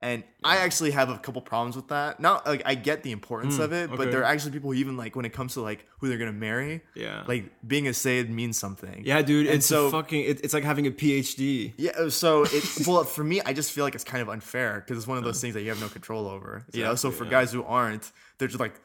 And 0.03 0.25
I 0.45 0.59
actually 0.59 0.91
have 0.91 1.09
a 1.09 1.17
couple 1.19 1.41
problems 1.41 1.75
with 1.75 1.89
that. 1.89 2.21
Not 2.21 2.47
like 2.47 2.63
I 2.67 2.75
get 2.75 3.03
the 3.03 3.13
importance 3.13 3.59
of 3.59 3.73
it, 3.73 3.89
but 3.91 4.05
Hmm, 4.05 4.11
there 4.11 4.21
are 4.21 4.25
actually 4.25 4.53
people 4.53 4.71
who 4.71 4.79
even 4.79 4.97
like 4.97 5.17
when 5.17 5.25
it 5.25 5.33
comes 5.33 5.55
to 5.55 5.63
like 5.63 5.87
who 5.99 6.09
they're 6.09 6.19
gonna 6.19 6.33
marry. 6.33 6.83
Yeah. 6.95 7.25
Like 7.27 7.51
being 7.67 7.89
a 7.89 7.95
Sayyid 7.95 8.29
means 8.31 8.59
something. 8.59 9.03
yeah, 9.07 9.23
dude, 9.23 9.47
And 9.47 9.57
it's 9.57 9.67
so- 9.67 9.91
fucking. 9.91 10.21
It, 10.23 10.45
it's 10.45 10.53
like 10.53 10.65
having 10.65 10.87
a 10.87 10.91
PhD. 10.91 11.73
Yeah, 11.79 12.09
so 12.11 12.45
it 12.45 12.87
well 12.87 13.05
for 13.05 13.25
me, 13.25 13.41
I 13.41 13.55
just 13.55 13.73
feel 13.73 13.85
like 13.85 13.95
it's 13.95 14.05
kind 14.05 14.21
of 14.21 14.29
unfair 14.29 14.81
because 14.85 14.99
it's 14.99 15.07
one 15.07 15.17
of 15.19 15.25
those 15.25 15.41
things 15.41 15.55
that 15.55 15.63
you 15.63 15.71
have 15.71 15.81
no 15.81 15.89
control 15.89 16.29
over. 16.29 16.65
you 16.73 16.85
know, 16.85 16.95
so 16.95 17.11
for 17.11 17.25
yeah. 17.25 17.31
guys 17.31 17.51
who 17.53 17.65
aren't, 17.65 18.13
they're 18.39 18.49
just 18.49 18.61
like, 18.61 18.79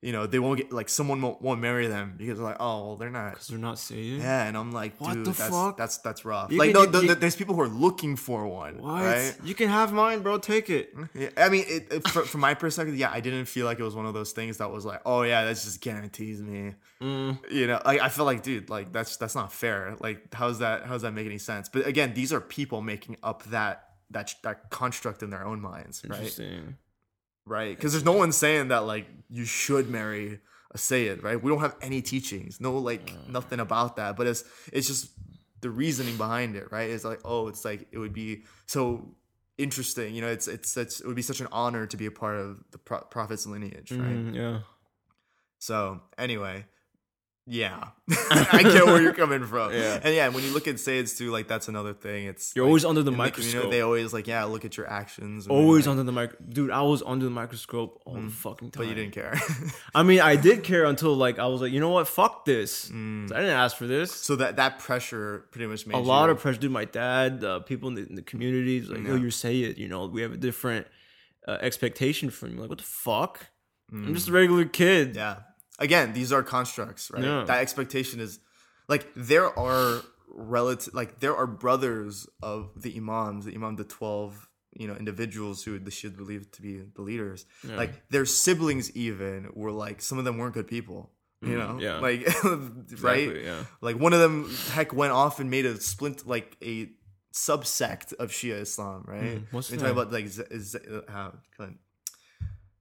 you 0.00 0.12
know, 0.12 0.26
they 0.26 0.38
won't 0.38 0.58
get 0.58 0.72
like 0.72 0.88
someone 0.88 1.20
won't, 1.20 1.42
won't 1.42 1.60
marry 1.60 1.88
them 1.88 2.14
because 2.16 2.38
like, 2.38 2.56
oh, 2.60 2.86
well, 2.86 2.96
they're 2.96 3.10
not. 3.10 3.32
Because 3.32 3.48
they're 3.48 3.58
not 3.58 3.80
Sayyid. 3.80 4.20
Yeah, 4.20 4.44
and 4.46 4.56
I'm 4.56 4.70
like, 4.70 5.00
What 5.00 5.14
dude, 5.14 5.26
the 5.26 5.30
that's, 5.32 5.50
fuck? 5.50 5.76
that's 5.76 5.98
that's 5.98 6.24
rough. 6.24 6.52
You 6.52 6.58
like, 6.58 6.72
can- 6.72 6.74
no, 6.74 6.82
you- 6.86 6.92
th- 6.92 7.02
you- 7.04 7.14
there's 7.16 7.34
people 7.34 7.56
who 7.56 7.60
are 7.62 7.68
looking 7.68 8.14
for 8.14 8.46
one, 8.46 8.80
What? 8.80 9.02
right? 9.02 9.34
You 9.42 9.54
can 9.56 9.68
have 9.68 9.92
mine, 9.92 10.20
bro. 10.20 10.38
Take 10.38 10.70
it. 10.70 10.94
Yeah, 11.14 11.30
I 11.36 11.48
mean, 11.48 11.64
it, 11.66 11.92
it, 11.92 12.08
fr- 12.08 12.20
from 12.20 12.40
my 12.42 12.54
perspective, 12.54 12.96
yeah, 12.96 13.10
I 13.12 13.18
didn't 13.20 13.46
feel 13.46 13.66
like 13.66 13.80
it 13.80 13.82
was 13.82 13.96
one 13.96 14.06
of 14.06 14.14
those 14.14 14.30
things 14.30 14.58
that 14.58 14.70
was 14.70 14.84
like, 14.84 15.00
oh 15.04 15.22
yeah, 15.22 15.44
that 15.44 15.54
just 15.54 15.80
guarantees 15.80 16.40
me. 16.42 16.74
Mm. 17.02 17.38
You 17.50 17.66
know, 17.66 17.80
like 17.84 18.00
I 18.00 18.08
feel 18.08 18.24
like, 18.24 18.42
dude, 18.44 18.70
like 18.70 18.92
that's 18.92 19.16
that's 19.16 19.34
not 19.34 19.52
fair. 19.52 19.96
Like, 19.98 20.32
how's 20.32 20.60
that? 20.60 20.84
How's 20.86 21.02
that 21.02 21.12
make 21.12 21.26
any 21.26 21.38
sense? 21.38 21.68
But 21.68 21.86
again, 21.88 22.14
these 22.14 22.32
are 22.32 22.40
people 22.40 22.82
making 22.82 23.16
up 23.24 23.42
that 23.46 23.84
that 24.10 24.32
that 24.44 24.70
construct 24.70 25.22
in 25.24 25.30
their 25.30 25.44
own 25.44 25.60
minds, 25.60 26.02
right? 26.08 26.38
Right? 27.48 27.76
Because 27.76 27.92
there's 27.92 28.04
no 28.04 28.12
one 28.12 28.32
saying 28.32 28.68
that 28.68 28.84
like 28.84 29.06
you 29.30 29.44
should 29.44 29.88
marry 29.88 30.40
a 30.70 30.78
Sayyid, 30.78 31.22
right? 31.22 31.42
We 31.42 31.50
don't 31.50 31.60
have 31.60 31.76
any 31.80 32.02
teachings, 32.02 32.60
no 32.60 32.76
like 32.78 33.12
nothing 33.28 33.60
about 33.60 33.96
that. 33.96 34.16
But 34.16 34.26
it's 34.26 34.44
it's 34.72 34.86
just 34.86 35.10
the 35.60 35.70
reasoning 35.70 36.16
behind 36.16 36.56
it, 36.56 36.70
right? 36.70 36.90
It's 36.90 37.04
like 37.04 37.20
oh, 37.24 37.48
it's 37.48 37.64
like 37.64 37.88
it 37.90 37.98
would 37.98 38.12
be 38.12 38.44
so 38.66 39.14
interesting, 39.56 40.14
you 40.14 40.20
know. 40.20 40.28
It's 40.28 40.46
it's 40.46 40.70
such 40.70 41.00
it 41.00 41.06
would 41.06 41.16
be 41.16 41.22
such 41.22 41.40
an 41.40 41.48
honor 41.50 41.86
to 41.86 41.96
be 41.96 42.06
a 42.06 42.10
part 42.10 42.36
of 42.36 42.58
the 42.70 42.78
pro- 42.78 43.00
prophet's 43.00 43.46
lineage, 43.46 43.90
right? 43.92 44.00
Mm, 44.00 44.34
yeah. 44.34 44.60
So 45.58 46.00
anyway, 46.16 46.66
yeah, 47.50 47.88
I 48.10 48.62
get 48.62 48.84
where 48.84 49.00
you're 49.00 49.14
coming 49.14 49.44
from. 49.44 49.72
Yeah. 49.72 50.00
and 50.02 50.14
yeah, 50.14 50.28
when 50.28 50.44
you 50.44 50.52
look 50.52 50.68
at 50.68 50.74
Sayyids 50.74 51.16
too, 51.16 51.30
like 51.30 51.48
that's 51.48 51.66
another 51.68 51.94
thing. 51.94 52.26
It's 52.26 52.54
You're 52.54 52.66
like, 52.66 52.68
always 52.68 52.84
under 52.84 53.02
the 53.02 53.10
microscope. 53.10 53.70
they 53.70 53.80
always 53.80 54.12
like 54.12 54.26
yeah, 54.26 54.44
look 54.44 54.66
at 54.66 54.76
your 54.76 54.88
actions. 54.88 55.46
Always 55.46 55.86
like, 55.86 55.92
under 55.92 56.02
the 56.04 56.12
mic, 56.12 56.32
dude. 56.50 56.70
I 56.70 56.82
was 56.82 57.02
under 57.02 57.24
the 57.24 57.30
microscope 57.30 58.02
all 58.04 58.14
the 58.14 58.28
fucking 58.28 58.70
time. 58.70 58.82
Mm. 58.82 58.86
but 58.86 58.88
you 58.88 58.94
didn't 58.94 59.14
care. 59.14 59.40
I 59.94 60.02
mean, 60.02 60.20
I 60.20 60.36
did 60.36 60.62
care 60.62 60.84
until 60.84 61.14
like 61.14 61.38
I 61.38 61.46
was 61.46 61.62
like, 61.62 61.72
you 61.72 61.80
know 61.80 61.90
what? 61.90 62.06
Fuck 62.06 62.44
this. 62.44 62.90
Mm. 62.90 63.32
I 63.32 63.40
didn't 63.40 63.56
ask 63.56 63.76
for 63.76 63.86
this. 63.86 64.12
So 64.12 64.36
that 64.36 64.56
that 64.56 64.78
pressure 64.78 65.46
pretty 65.50 65.66
much 65.66 65.86
made 65.86 65.96
a 65.96 66.00
lot 66.00 66.26
you, 66.26 66.32
of 66.32 66.40
pressure. 66.40 66.60
Dude, 66.60 66.70
my 66.70 66.84
dad, 66.84 67.42
uh, 67.42 67.60
people 67.60 67.88
in 67.88 67.94
the, 67.94 68.06
in 68.06 68.14
the 68.14 68.22
community, 68.22 68.82
like, 68.82 69.04
Yeah. 69.04 69.12
oh, 69.12 69.16
you 69.16 69.30
say 69.30 69.60
it. 69.60 69.78
You 69.78 69.88
know, 69.88 70.06
we 70.06 70.20
have 70.20 70.32
a 70.32 70.36
different 70.36 70.86
uh, 71.46 71.58
expectation 71.60 72.28
from 72.28 72.52
you. 72.52 72.60
Like, 72.60 72.68
what 72.68 72.78
the 72.78 72.84
fuck? 72.84 73.46
I'm 73.90 74.14
just 74.14 74.28
a 74.28 74.32
regular 74.32 74.66
kid. 74.66 75.14
Mm. 75.14 75.16
yeah. 75.16 75.36
Again, 75.78 76.12
these 76.12 76.32
are 76.32 76.42
constructs, 76.42 77.10
right? 77.10 77.22
Yeah. 77.22 77.44
That 77.46 77.60
expectation 77.60 78.20
is 78.20 78.40
like 78.88 79.06
there 79.14 79.56
are 79.58 80.02
relative, 80.30 80.94
like 80.94 81.20
there 81.20 81.36
are 81.36 81.46
brothers 81.46 82.26
of 82.42 82.70
the 82.82 82.96
imams, 82.96 83.44
the 83.44 83.54
imam, 83.54 83.76
the 83.76 83.84
twelve, 83.84 84.48
you 84.74 84.86
know, 84.88 84.94
individuals 84.94 85.62
who 85.64 85.78
the 85.78 85.90
Shia 85.90 86.16
believe 86.16 86.50
to 86.52 86.62
be 86.62 86.82
the 86.94 87.02
leaders. 87.02 87.46
Like 87.64 88.08
their 88.10 88.24
siblings, 88.26 88.90
even 88.96 89.50
were 89.54 89.72
like 89.72 90.02
some 90.02 90.18
of 90.18 90.24
them 90.24 90.38
weren't 90.38 90.54
good 90.54 90.68
people. 90.68 91.10
You 91.40 91.56
know, 91.56 91.76
Mm, 91.78 91.80
yeah. 91.80 91.98
like 92.08 92.20
right, 93.02 93.18
Exactly, 93.28 93.44
yeah. 93.44 93.64
Like 93.80 93.96
one 94.00 94.12
of 94.12 94.18
them, 94.18 94.50
heck, 94.72 94.92
went 94.92 95.12
off 95.12 95.38
and 95.38 95.48
made 95.48 95.66
a 95.66 95.80
splint, 95.80 96.26
like 96.26 96.56
a 96.62 96.90
subsect 97.32 98.12
of 98.14 98.30
Shia 98.30 98.60
Islam, 98.60 99.04
right? 99.06 99.22
Mm, 99.38 99.44
what's 99.52 99.70
We're 99.70 99.76
talking 99.78 99.92
about 99.92 100.12
like 100.12 100.26
Z- 100.26 100.42
Z- 100.58 100.78
uh, 100.92 101.00
how 101.08 101.34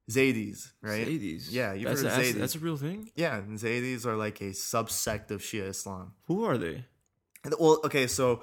Zaydis, 0.10 0.72
right? 0.82 1.06
Zaydis. 1.08 1.48
Yeah, 1.52 1.74
you've 1.74 1.90
that's, 1.90 2.02
heard 2.02 2.12
of 2.12 2.16
that's, 2.18 2.30
Zaydis. 2.30 2.40
that's 2.40 2.56
a 2.56 2.60
real 2.60 2.78
thing. 2.78 3.12
Yeah, 3.16 3.36
and 3.38 3.58
Zaydis 3.60 4.06
are 4.06 4.16
like 4.16 4.40
a 4.42 4.52
subsect 4.52 5.32
of 5.32 5.42
Shia 5.42 5.68
Islam. 5.70 6.14
Who 6.28 6.46
are 6.46 6.58
they? 6.58 6.86
And- 7.44 7.54
Well, 7.60 7.82
okay, 7.86 8.08
so 8.08 8.42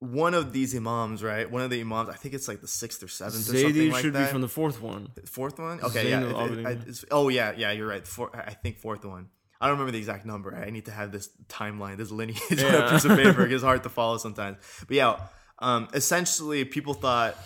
one 0.00 0.34
of 0.34 0.52
these 0.52 0.74
imams, 0.74 1.22
right? 1.22 1.50
One 1.50 1.62
of 1.62 1.70
the 1.70 1.80
imams, 1.80 2.08
I 2.08 2.14
think 2.14 2.34
it's 2.34 2.48
like 2.48 2.60
the 2.60 2.66
sixth 2.68 3.02
or 3.02 3.08
seventh 3.08 3.48
or 3.48 3.56
something 3.56 3.90
like 3.92 4.02
should 4.02 4.12
that. 4.14 4.26
be 4.26 4.32
from 4.32 4.40
the 4.42 4.48
fourth 4.48 4.82
one. 4.82 5.08
fourth 5.26 5.58
one. 5.58 5.80
Okay, 5.80 6.10
yeah. 6.10 6.22
Zainul 6.22 6.50
it- 6.58 6.88
it- 6.88 7.04
I- 7.10 7.14
oh 7.14 7.28
yeah, 7.28 7.52
yeah. 7.56 7.70
You're 7.70 7.86
right. 7.88 8.06
Four, 8.06 8.34
I 8.36 8.52
think 8.54 8.78
fourth 8.78 9.04
one. 9.04 9.28
I 9.60 9.68
don't 9.68 9.74
remember 9.78 9.92
the 9.92 9.98
exact 9.98 10.26
number. 10.26 10.54
I 10.54 10.68
need 10.70 10.86
to 10.86 10.90
have 10.90 11.10
this 11.12 11.30
timeline, 11.48 11.96
this 11.96 12.10
lineage 12.10 12.40
on 12.64 12.74
a 12.74 12.90
piece 12.90 13.04
of 13.06 13.16
paper. 13.16 13.46
It's 13.46 13.62
hard 13.70 13.84
to 13.84 13.88
follow 13.88 14.18
sometimes. 14.18 14.58
But 14.86 14.96
yeah, 14.96 15.20
um, 15.60 15.88
essentially, 15.94 16.64
people 16.66 16.92
thought 16.92 17.36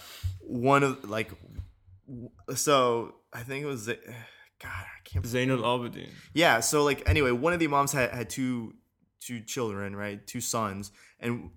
one 0.41 0.83
of 0.83 1.09
like, 1.09 1.31
so 2.57 3.15
I 3.33 3.43
think 3.43 3.63
it 3.63 3.67
was, 3.67 3.87
God, 3.87 3.95
I 4.65 4.87
can't 5.05 5.25
Zainul 5.25 5.61
Abidin. 5.63 6.09
yeah. 6.35 6.61
So 6.61 6.85
like 6.85 7.09
anyway, 7.09 7.31
one 7.31 7.53
of 7.53 7.59
the 7.59 7.67
imams 7.67 7.93
had 7.93 8.11
had 8.11 8.31
two 8.31 8.75
two 9.21 9.41
children, 9.41 9.95
right? 9.97 10.25
Two 10.27 10.41
sons, 10.41 10.91
and 11.21 11.51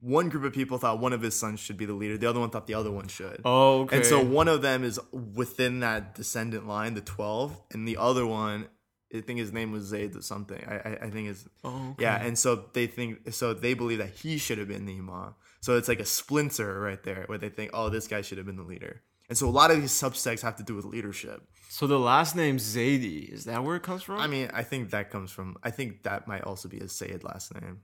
one 0.00 0.28
group 0.28 0.44
of 0.44 0.52
people 0.52 0.78
thought 0.78 1.00
one 1.00 1.12
of 1.12 1.20
his 1.22 1.34
sons 1.34 1.58
should 1.60 1.76
be 1.76 1.84
the 1.84 1.92
leader. 1.94 2.16
The 2.16 2.28
other 2.28 2.38
one 2.40 2.50
thought 2.50 2.66
the 2.66 2.74
other 2.74 2.90
one 2.90 3.08
should. 3.08 3.40
Oh, 3.44 3.80
okay. 3.82 3.96
And 3.96 4.06
so 4.06 4.22
one 4.22 4.46
of 4.48 4.62
them 4.62 4.84
is 4.84 5.00
within 5.12 5.80
that 5.80 6.14
descendant 6.14 6.66
line, 6.68 6.94
the 6.94 7.00
twelve, 7.00 7.60
and 7.72 7.86
the 7.86 7.96
other 7.96 8.26
one, 8.26 8.68
I 9.14 9.20
think 9.22 9.38
his 9.40 9.52
name 9.52 9.72
was 9.72 9.84
Zayd 9.84 10.14
or 10.16 10.22
something. 10.22 10.62
I 10.68 10.74
I, 10.76 10.98
I 11.06 11.10
think 11.10 11.28
is 11.28 11.48
Oh, 11.64 11.90
okay. 11.92 12.02
yeah. 12.04 12.22
And 12.24 12.38
so 12.38 12.66
they 12.74 12.86
think 12.86 13.32
so 13.32 13.54
they 13.54 13.74
believe 13.74 13.98
that 13.98 14.10
he 14.10 14.38
should 14.38 14.58
have 14.58 14.68
been 14.68 14.86
the 14.86 14.98
imam. 14.98 15.34
So 15.60 15.76
it's 15.76 15.88
like 15.88 15.98
a 16.00 16.04
splinter 16.06 16.80
right 16.80 17.02
there 17.02 17.24
where 17.26 17.38
they 17.38 17.48
think, 17.48 17.70
oh, 17.74 17.88
this 17.88 18.06
guy 18.06 18.20
should 18.22 18.38
have 18.38 18.46
been 18.46 18.56
the 18.56 18.62
leader. 18.62 19.02
And 19.28 19.36
so 19.36 19.46
a 19.48 19.50
lot 19.50 19.70
of 19.70 19.80
these 19.80 19.92
subsects 19.92 20.40
have 20.42 20.56
to 20.56 20.62
do 20.62 20.74
with 20.74 20.84
leadership. 20.84 21.42
So 21.68 21.86
the 21.86 21.98
last 21.98 22.34
name 22.34 22.56
Zaidi 22.56 23.28
is 23.28 23.44
that 23.44 23.62
where 23.62 23.76
it 23.76 23.82
comes 23.82 24.02
from? 24.02 24.18
I 24.18 24.26
mean, 24.26 24.50
I 24.54 24.62
think 24.62 24.90
that 24.90 25.10
comes 25.10 25.30
from. 25.30 25.56
I 25.62 25.70
think 25.70 26.02
that 26.04 26.26
might 26.26 26.44
also 26.44 26.68
be 26.68 26.78
a 26.78 26.88
Sayyid 26.88 27.24
last 27.24 27.54
name 27.54 27.80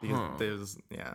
because 0.00 0.18
Huh. 0.18 0.30
there's 0.38 0.76
yeah. 0.90 1.14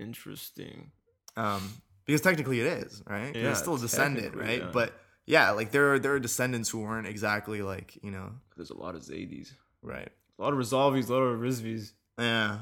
interesting. 0.00 0.90
Um, 1.36 1.72
because 2.04 2.20
technically 2.20 2.60
it 2.60 2.66
is, 2.66 3.02
right? 3.08 3.34
Yeah, 3.34 3.50
it's 3.50 3.60
still 3.60 3.76
descended, 3.76 4.24
technically, 4.24 4.48
right? 4.48 4.62
yeah. 4.62 4.70
But 4.72 4.92
yeah, 5.26 5.50
like 5.50 5.70
there 5.70 5.94
are 5.94 5.98
there 5.98 6.12
are 6.14 6.20
descendants 6.20 6.68
who 6.68 6.80
weren't 6.80 7.06
exactly 7.06 7.62
like 7.62 7.98
you 8.02 8.10
know 8.10 8.32
There's 8.56 8.70
a 8.70 8.76
lot 8.76 8.94
of 8.94 9.02
Zaidis, 9.02 9.52
right. 9.82 10.08
a 10.38 10.42
lot 10.42 10.52
of 10.52 10.58
Razavis, 10.58 11.08
a 11.08 11.12
lot 11.12 11.18
of 11.22 11.40
Rizvis. 11.40 11.92
Yeah, 12.18 12.58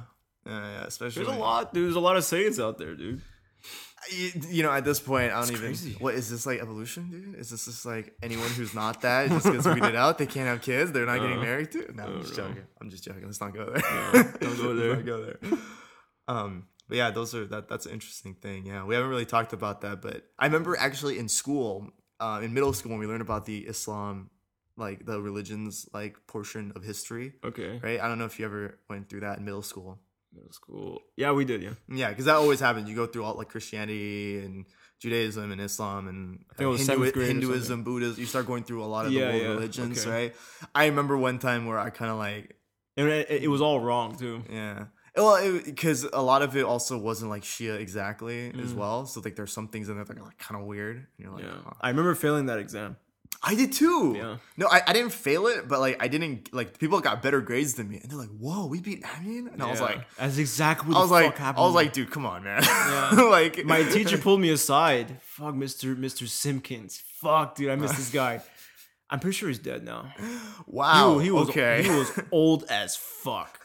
yeah, 0.46 0.72
yeah. 0.72 0.84
Especially 0.84 1.24
There's 1.24 1.36
a 1.36 1.40
lot, 1.40 1.72
dude. 1.74 1.86
There's 1.86 1.96
a 1.96 2.00
lot 2.00 2.16
of 2.16 2.22
Sayyids 2.24 2.62
out 2.62 2.78
there, 2.78 2.94
dude. 2.94 3.22
You, 4.12 4.30
you 4.50 4.62
know, 4.62 4.70
at 4.72 4.84
this 4.84 5.00
point, 5.00 5.32
I 5.32 5.40
don't 5.40 5.42
It's 5.44 5.50
even. 5.52 5.62
crazy. 5.66 5.96
What 5.98 6.14
is 6.14 6.28
this 6.30 6.44
like 6.46 6.60
evolution, 6.60 7.10
dude? 7.10 7.34
Is 7.38 7.50
this 7.50 7.64
just 7.64 7.86
like 7.86 8.14
anyone 8.22 8.48
who's 8.50 8.74
not 8.74 9.00
that 9.02 9.28
just 9.30 9.44
gets 9.46 9.66
weeded 9.66 9.96
out? 9.96 10.18
They 10.18 10.26
can't 10.26 10.46
have 10.46 10.60
kids. 10.62 10.92
They're 10.92 11.06
not 11.06 11.20
getting 11.20 11.38
Uh, 11.38 11.42
married 11.42 11.70
to. 11.72 11.90
No, 11.94 12.04
I'm 12.04 12.20
just 12.22 12.36
know. 12.36 12.48
joking. 12.48 12.62
I'm 12.80 12.90
just 12.90 13.04
joking. 13.04 13.24
Let's 13.24 13.40
not 13.40 13.54
go 13.54 13.66
there. 13.72 14.22
don't 14.40 14.56
go 14.58 14.74
there. 14.74 14.96
not 14.96 15.06
go 15.06 15.24
there. 15.24 15.38
Um, 16.28 16.66
but 16.88 16.96
yeah, 16.98 17.10
those 17.10 17.34
are 17.34 17.46
that. 17.46 17.68
That's 17.68 17.86
an 17.86 17.92
interesting 17.92 18.34
thing. 18.34 18.66
Yeah, 18.66 18.84
we 18.84 18.94
haven't 18.94 19.10
really 19.10 19.24
talked 19.26 19.52
about 19.52 19.80
that, 19.82 20.02
but 20.02 20.24
I 20.38 20.46
remember 20.46 20.76
actually 20.78 21.18
in 21.18 21.28
school, 21.28 21.88
uh, 22.20 22.40
in 22.42 22.52
middle 22.54 22.72
school, 22.72 22.90
when 22.92 23.00
we 23.00 23.06
learned 23.06 23.22
about 23.22 23.46
the 23.46 23.58
Islam, 23.60 24.30
like 24.76 25.06
the 25.06 25.20
religions, 25.20 25.88
like 25.94 26.16
portion 26.26 26.72
of 26.76 26.82
history. 26.84 27.34
Okay. 27.44 27.80
Right. 27.82 28.00
I 28.00 28.08
don't 28.08 28.18
know 28.18 28.24
if 28.26 28.38
you 28.38 28.44
ever 28.44 28.78
went 28.90 29.08
through 29.08 29.20
that 29.20 29.38
in 29.38 29.44
middle 29.44 29.62
school. 29.62 29.98
Middle 30.34 30.52
school. 30.52 31.00
Yeah, 31.16 31.32
we 31.32 31.44
did. 31.44 31.62
Yeah. 31.62 31.70
Yeah, 31.88 32.08
because 32.10 32.24
that 32.26 32.36
always 32.36 32.60
happens. 32.60 32.88
You 32.88 32.96
go 32.96 33.06
through 33.06 33.24
all 33.24 33.34
like 33.34 33.48
Christianity 33.48 34.38
and 34.38 34.64
Judaism 35.00 35.52
and 35.52 35.60
Islam 35.60 36.08
and 36.08 36.38
think 36.56 36.60
it 36.60 36.66
was 36.66 36.80
Hindu- 36.80 36.92
seventh 36.94 37.12
grade 37.14 37.24
or 37.24 37.28
Hinduism, 37.28 37.84
Buddhism. 37.84 38.20
You 38.20 38.26
start 38.26 38.46
going 38.46 38.64
through 38.64 38.82
a 38.82 38.86
lot 38.86 39.06
of 39.06 39.12
Yeah, 39.12 39.26
the 39.26 39.26
world 39.32 39.42
yeah, 39.42 39.48
religions, 39.48 40.06
okay. 40.06 40.10
right? 40.10 40.34
I 40.74 40.86
remember 40.86 41.16
one 41.16 41.38
time 41.38 41.66
where 41.66 41.78
I 41.78 41.90
kind 41.90 42.10
of 42.10 42.16
like, 42.18 42.56
And 42.96 43.08
it, 43.08 43.30
it, 43.30 43.42
it 43.44 43.48
was 43.48 43.60
all 43.60 43.80
wrong 43.80 44.16
too. 44.16 44.42
yeah. 44.50 44.86
Well, 45.16 45.60
because 45.64 46.02
a 46.12 46.20
lot 46.22 46.42
of 46.42 46.56
it 46.56 46.64
also 46.64 46.98
wasn't 46.98 47.30
like 47.30 47.42
Shia 47.44 47.78
exactly 47.78 48.48
as 48.48 48.72
Mm. 48.72 48.76
well. 48.76 49.06
So 49.06 49.20
like, 49.20 49.36
there's 49.36 49.52
some 49.52 49.68
things 49.68 49.88
in 49.88 49.94
there 49.94 50.04
that 50.04 50.18
are 50.18 50.22
like 50.24 50.38
kind 50.38 50.60
of 50.60 50.66
weird. 50.66 50.96
And 50.96 51.06
you're 51.18 51.30
like, 51.32 51.44
Yeah. 51.44 51.54
huh. 51.64 51.74
I 51.80 51.88
remember 51.90 52.14
failing 52.16 52.46
that 52.46 52.58
exam. 52.58 52.96
I 53.46 53.54
did 53.54 53.72
too. 53.72 54.14
Yeah. 54.16 54.36
No, 54.56 54.68
I, 54.68 54.80
I 54.86 54.92
didn't 54.94 55.12
fail 55.12 55.46
it, 55.48 55.68
but 55.68 55.78
like 55.78 56.02
I 56.02 56.08
didn't 56.08 56.52
like 56.54 56.78
people 56.78 57.00
got 57.00 57.22
better 57.22 57.42
grades 57.42 57.74
than 57.74 57.88
me, 57.88 58.00
and 58.02 58.10
they're 58.10 58.18
like, 58.18 58.30
"Whoa, 58.30 58.66
we 58.66 58.80
beat 58.80 59.04
Amin," 59.16 59.50
and 59.52 59.62
I 59.62 59.70
was 59.70 59.80
like, 59.82 60.00
that's 60.16 60.38
exactly 60.38 60.88
what 60.88 60.96
I 60.96 61.00
was 61.00 61.10
the 61.10 61.14
like, 61.14 61.26
fuck 61.26 61.38
happened. 61.38 61.62
I 61.62 61.66
was 61.66 61.74
like, 61.74 61.92
dude, 61.92 62.10
come 62.10 62.24
on, 62.24 62.42
man. 62.42 62.62
Yeah. 62.62 63.10
like 63.30 63.64
my 63.64 63.82
teacher 63.82 64.16
pulled 64.26 64.40
me 64.40 64.50
aside. 64.50 65.18
Fuck, 65.22 65.54
Mister 65.54 65.94
Mister 65.94 66.26
Simpkins. 66.26 67.02
Fuck, 67.20 67.56
dude, 67.56 67.70
I 67.70 67.76
miss 67.76 67.92
this 67.92 68.10
guy. 68.22 68.40
I'm 69.10 69.20
pretty 69.20 69.36
sure 69.36 69.48
he's 69.48 69.58
dead 69.58 69.84
now. 69.84 70.12
Wow. 70.66 71.18
he, 71.18 71.26
he 71.26 71.30
was 71.30 71.50
okay. 71.50 71.82
he 71.82 71.90
was 71.90 72.10
old 72.32 72.64
as 72.70 72.96
fuck. 72.96 73.60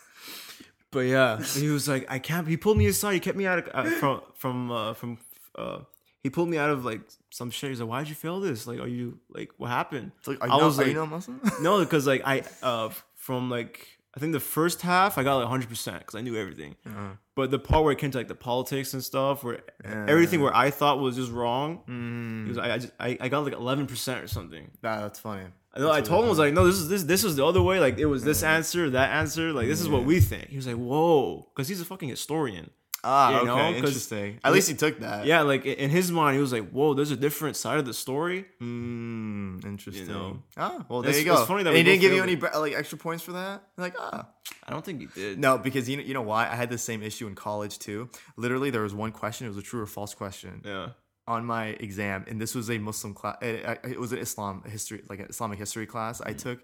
But 0.91 1.01
yeah, 1.01 1.41
he 1.41 1.69
was 1.69 1.87
like, 1.87 2.05
I 2.09 2.19
can't. 2.19 2.47
He 2.47 2.57
pulled 2.57 2.77
me 2.77 2.87
aside. 2.87 3.13
He 3.13 3.19
kept 3.19 3.37
me 3.37 3.45
out 3.45 3.59
of 3.59 3.69
uh, 3.73 3.89
from 3.91 4.21
from 4.35 4.71
uh, 4.71 4.93
from. 4.93 5.19
Uh, 5.55 5.79
he 6.23 6.29
pulled 6.29 6.49
me 6.49 6.57
out 6.57 6.69
of 6.69 6.83
like 6.85 7.01
some 7.29 7.49
shit. 7.51 7.69
He's 7.69 7.79
like, 7.79 7.89
"Why'd 7.89 8.07
you 8.09 8.15
fail 8.15 8.39
this? 8.39 8.67
Like, 8.67 8.79
are 8.79 8.87
you 8.87 9.19
like 9.29 9.51
what 9.57 9.69
happened?" 9.69 10.11
It's 10.19 10.27
like, 10.27 10.37
I 10.41 10.47
not, 10.47 10.61
was 10.61 10.77
like- 10.77 10.93
not 10.95 11.09
Muslim? 11.09 11.41
No, 11.61 11.79
because 11.79 12.05
like 12.07 12.21
I 12.25 12.43
uh 12.63 12.89
from 13.15 13.49
like 13.49 13.85
I 14.15 14.19
think 14.19 14.33
the 14.33 14.39
first 14.39 14.81
half 14.81 15.17
I 15.17 15.23
got 15.23 15.35
like 15.35 15.43
100 15.45 15.69
percent 15.69 15.99
because 15.99 16.15
I 16.15 16.21
knew 16.21 16.35
everything. 16.35 16.75
Uh-huh. 16.85 17.11
But 17.35 17.51
the 17.51 17.59
part 17.59 17.83
where 17.83 17.93
it 17.93 17.99
came 17.99 18.11
to 18.11 18.17
like 18.17 18.27
the 18.27 18.35
politics 18.35 18.93
and 18.93 19.01
stuff, 19.03 19.43
where 19.43 19.59
everything 19.85 20.41
where 20.41 20.53
I 20.55 20.71
thought 20.71 20.99
was 20.99 21.15
just 21.15 21.31
wrong, 21.31 21.81
Mm, 21.87 22.47
was, 22.49 22.57
I 22.57 22.73
I, 22.73 22.77
just, 22.79 22.93
I 22.99 23.17
I 23.21 23.29
got 23.29 23.43
like 23.45 23.53
11 23.53 23.85
percent 23.87 24.23
or 24.23 24.27
something. 24.27 24.71
nah, 24.83 25.01
that's 25.01 25.19
funny. 25.19 25.45
I, 25.73 25.79
know, 25.79 25.91
I 25.91 26.01
told 26.01 26.21
him 26.23 26.25
I 26.25 26.29
was 26.29 26.39
like, 26.39 26.53
no, 26.55 26.65
this 26.65 26.75
is 26.77 26.89
this 26.89 27.03
this 27.03 27.23
was 27.23 27.35
the 27.35 27.45
other 27.45 27.61
way. 27.61 27.79
Like 27.79 27.99
it 27.99 28.07
was 28.07 28.23
this 28.23 28.41
answer, 28.41 28.89
that 28.89 29.11
answer. 29.11 29.53
Like 29.53 29.67
this 29.67 29.79
is 29.79 29.87
what 29.87 30.03
we 30.03 30.19
think. 30.19 30.47
He 30.49 30.55
was 30.57 30.65
like, 30.67 30.75
whoa, 30.75 31.47
because 31.55 31.67
he's 31.67 31.79
a 31.79 31.85
fucking 31.85 32.09
historian. 32.09 32.71
Ah, 33.03 33.31
You 33.31 33.37
okay, 33.37 33.45
know, 33.71 33.77
interesting. 33.77 34.39
At 34.43 34.51
least 34.51 34.67
he 34.67 34.75
took 34.75 34.99
that. 34.99 35.25
Yeah, 35.25 35.41
like 35.41 35.65
in 35.65 35.89
his 35.89 36.11
mind, 36.11 36.35
he 36.35 36.41
was 36.41 36.51
like, 36.51 36.69
whoa, 36.69 36.93
there's 36.93 37.11
a 37.11 37.15
different 37.17 37.55
side 37.55 37.79
of 37.79 37.85
the 37.85 37.93
story. 37.93 38.45
Mm, 38.61 39.63
interesting. 39.65 40.07
You 40.07 40.13
know. 40.13 40.43
Ah, 40.57 40.85
well, 40.89 41.01
there 41.01 41.11
It's- 41.11 41.23
you 41.23 41.31
go. 41.31 41.37
it's 41.39 41.47
funny 41.47 41.63
that 41.63 41.73
he 41.75 41.83
didn't 41.83 42.01
give 42.01 42.11
you 42.13 42.23
any 42.23 42.35
like 42.35 42.73
extra 42.73 42.97
points 42.97 43.23
for 43.23 43.33
that. 43.33 43.63
Like, 43.77 43.95
ah, 43.97 44.27
I 44.67 44.71
don't 44.71 44.83
think 44.83 44.99
he 45.01 45.07
did. 45.07 45.39
no, 45.39 45.57
because 45.57 45.87
you 45.89 45.97
know, 45.97 46.03
you 46.03 46.13
know 46.13 46.21
why? 46.21 46.43
I 46.49 46.55
had 46.55 46.69
the 46.69 46.77
same 46.77 47.01
issue 47.03 47.27
in 47.27 47.35
college 47.35 47.79
too. 47.79 48.09
Literally, 48.37 48.69
there 48.69 48.81
was 48.83 48.93
one 48.93 49.11
question. 49.11 49.45
It 49.47 49.49
was 49.49 49.57
a 49.57 49.61
true 49.61 49.81
or 49.81 49.85
false 49.87 50.13
question 50.13 50.61
Yeah. 50.65 50.89
on 51.27 51.45
my 51.45 51.67
exam, 51.67 52.25
and 52.27 52.39
this 52.41 52.53
was 52.55 52.69
a 52.69 52.77
Muslim 52.79 53.13
class. 53.13 53.37
It, 53.41 53.79
it 53.83 53.99
was 53.99 54.11
an 54.11 54.19
Islam 54.19 54.63
history, 54.67 55.03
like 55.09 55.19
an 55.19 55.27
Islamic 55.29 55.57
history 55.59 55.85
class 55.85 56.21
I 56.21 56.33
took, 56.33 56.59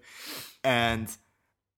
and 0.64 1.08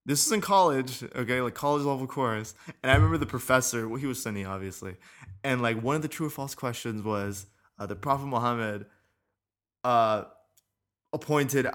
this 0.09 0.25
was 0.27 0.33
in 0.33 0.41
college, 0.41 1.05
okay, 1.15 1.41
like 1.43 1.55
college 1.55 1.85
level 1.85 2.07
course. 2.07 2.55
And 2.83 2.91
I 2.91 2.95
remember 2.97 3.19
the 3.19 3.27
professor, 3.27 3.87
well, 3.87 4.01
he 4.01 4.07
was 4.07 4.21
Sunni, 4.23 4.45
obviously, 4.45 4.97
and 5.45 5.61
like 5.63 5.83
one 5.83 5.97
of 5.97 6.03
the 6.03 6.09
true 6.09 6.27
or 6.27 6.31
false 6.31 6.55
questions 6.55 7.03
was 7.03 7.47
uh, 7.79 7.87
the 7.87 7.95
Prophet 7.95 8.27
Muhammad 8.27 8.87
uh, 9.85 10.25
appointed 11.13 11.67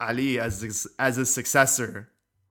Ali 0.00 0.38
as 0.40 0.60
his- 0.62 0.86
as 0.98 1.16
his 1.16 1.32
successor. 1.32 2.08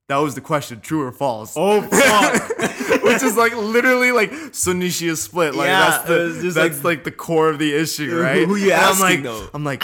That 0.09 0.17
was 0.17 0.35
the 0.35 0.41
question, 0.41 0.81
true 0.81 1.01
or 1.03 1.11
false? 1.13 1.53
Oh 1.55 1.81
fuck. 1.81 2.59
Which 3.03 3.23
is 3.23 3.37
like 3.37 3.55
literally 3.55 4.11
like 4.11 4.31
Sunni 4.53 4.89
Shia 4.89 5.15
split. 5.15 5.55
Like 5.55 5.67
Yeah, 5.67 5.79
that's 5.89 6.07
the 6.07 6.51
that's 6.53 6.77
like- 6.77 6.83
like, 6.83 7.03
the 7.05 7.11
core 7.11 7.49
of 7.49 7.59
the 7.59 7.73
issue, 7.73 8.19
right? 8.19 8.45
who 8.45 8.55
you 8.57 8.73
And 8.73 8.81
I'm 8.81 8.99
like, 8.99 9.23
though? 9.23 9.49
I'm 9.53 9.63
like, 9.63 9.83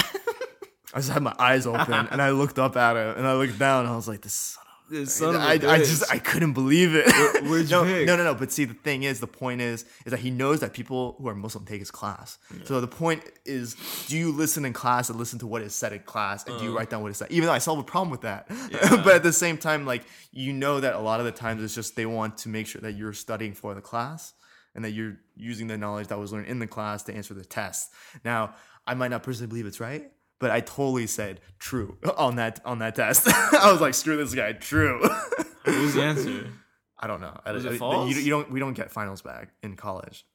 I 0.93 0.98
just 1.00 1.10
had 1.12 1.24
my 1.24 1.34
eyes 1.39 1.66
open 1.66 1.93
and 2.12 2.22
I 2.22 2.32
looked 2.32 2.60
up 2.60 2.76
at 2.76 2.95
him 2.98 3.18
and 3.18 3.26
I 3.26 3.34
looked 3.36 3.58
down 3.58 3.86
and 3.86 3.93
I 3.93 3.95
was 3.95 4.08
like, 4.08 4.22
this 4.22 4.58
son 4.89 4.97
of 4.97 5.05
This 5.05 5.13
son 5.13 5.35
of 5.35 5.41
a 5.41 5.69
I, 5.69 5.75
I 5.75 5.77
just 5.79 6.11
I 6.11 6.19
couldn't 6.19 6.53
believe 6.53 6.95
it. 6.95 7.05
where'd 7.43 7.69
no, 7.69 7.83
no, 7.83 8.15
no, 8.15 8.23
no. 8.23 8.35
But 8.35 8.51
see, 8.51 8.65
the 8.65 8.73
thing 8.73 9.03
is, 9.03 9.19
the 9.19 9.27
point 9.27 9.61
is, 9.61 9.85
is 10.05 10.11
that 10.11 10.19
he 10.19 10.29
knows 10.29 10.59
that 10.61 10.73
people 10.73 11.15
who 11.19 11.27
are 11.27 11.35
Muslim 11.35 11.65
take 11.65 11.79
his 11.79 11.91
class. 11.91 12.38
So 12.65 12.81
the 12.81 12.88
point 12.88 13.23
is, 13.45 13.75
do 14.07 14.17
you 14.17 14.31
listen 14.31 14.65
in 14.65 14.73
class 14.73 15.09
and 15.09 15.17
listen 15.17 15.39
to 15.39 15.47
what 15.47 15.61
is 15.61 15.75
said 15.75 15.93
in 15.93 15.99
class, 15.99 16.45
and 16.45 16.57
do 16.59 16.65
you 16.65 16.71
uh. 16.71 16.75
write 16.75 16.89
down 16.89 17.01
what 17.01 17.11
is 17.11 17.17
said? 17.17 17.31
Even 17.31 17.47
though 17.47 17.53
I 17.53 17.59
solve 17.59 17.79
a 17.79 17.83
problem 17.83 18.09
with 18.11 18.21
that, 18.21 18.47
but 19.03 19.15
at 19.15 19.23
the 19.23 19.33
same 19.33 19.57
time, 19.57 19.85
like 19.85 20.03
you 20.31 20.53
know 20.53 20.79
that 20.79 20.95
a 20.95 20.99
lot 20.99 21.19
of 21.19 21.25
the 21.25 21.31
times 21.31 21.63
it's 21.63 21.75
just 21.75 21.95
they 21.95 22.05
want 22.05 22.38
to 22.39 22.49
make 22.49 22.67
sure 22.67 22.81
that 22.81 22.93
you're 22.93 23.13
studying 23.13 23.53
for 23.53 23.73
the 23.73 23.81
class 23.81 24.33
and 24.75 24.85
that 24.85 24.91
you're 24.91 25.17
using 25.35 25.67
the 25.67 25.77
knowledge 25.77 26.07
that 26.07 26.19
was 26.19 26.31
learned 26.31 26.47
in 26.47 26.59
the 26.59 26.67
class 26.67 27.03
to 27.03 27.13
answer 27.13 27.33
the 27.33 27.43
test. 27.43 27.91
Now, 28.23 28.53
I 28.85 28.93
might 28.93 29.09
not 29.09 29.23
personally 29.23 29.47
believe 29.47 29.65
it's 29.65 29.79
right. 29.79 30.11
But 30.39 30.51
I 30.51 30.59
totally 30.59 31.07
said 31.07 31.41
true 31.59 31.97
on 32.17 32.35
that 32.35 32.59
on 32.65 32.79
that 32.79 32.95
test. 32.95 33.27
I 33.53 33.71
was 33.71 33.81
like, 33.81 33.93
screw 33.93 34.17
this 34.17 34.33
guy, 34.35 34.53
true. 34.53 35.01
What 35.01 35.65
was 35.65 35.93
the 35.95 36.03
answer? 36.03 36.47
I 36.99 37.07
don't 37.07 37.21
know. 37.21 37.39
I, 37.45 37.51
it 37.53 37.77
false? 37.77 38.09
You, 38.09 38.19
you 38.21 38.29
don't. 38.31 38.51
We 38.51 38.59
don't 38.59 38.73
get 38.73 38.91
finals 38.91 39.21
back 39.21 39.49
in 39.61 39.75
college. 39.75 40.25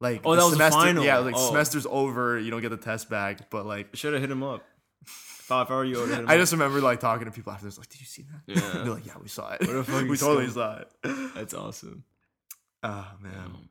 Like 0.00 0.22
Oh, 0.24 0.36
that 0.36 0.42
was 0.42 0.52
semester, 0.52 0.80
final. 0.80 1.04
Yeah, 1.04 1.18
like 1.18 1.34
Oh. 1.36 1.50
semester's 1.50 1.86
over. 1.88 2.38
You 2.38 2.50
don't 2.50 2.60
get 2.60 2.68
the 2.70 2.76
test 2.76 3.08
back. 3.10 3.50
But 3.50 3.66
like, 3.66 3.94
Should 3.96 4.12
have 4.12 4.22
hit 4.22 4.30
him 4.30 4.42
up. 4.42 4.64
If 5.02 5.50
I 5.50 5.64
were 5.68 5.84
you, 5.84 5.98
I 5.98 6.00
would 6.00 6.08
have 6.08 6.18
hit 6.18 6.24
him 6.24 6.30
I 6.30 6.36
just 6.36 6.52
remember 6.52 6.80
like 6.80 7.00
talking 7.00 7.26
to 7.26 7.30
people 7.30 7.52
after. 7.52 7.66
This. 7.66 7.78
Like, 7.78 7.88
did 7.88 8.00
you 8.00 8.06
see 8.06 8.22
that? 8.22 8.42
Yeah. 8.46 8.82
They're 8.84 8.94
like, 8.94 9.06
yeah, 9.06 9.14
we 9.20 9.28
saw 9.28 9.52
it. 9.52 9.60
We 10.08 10.16
totally 10.16 10.48
saw 10.48 10.78
it. 10.78 10.88
That's 11.34 11.54
awesome. 11.54 12.04
Oh 12.82 13.06
man. 13.20 13.68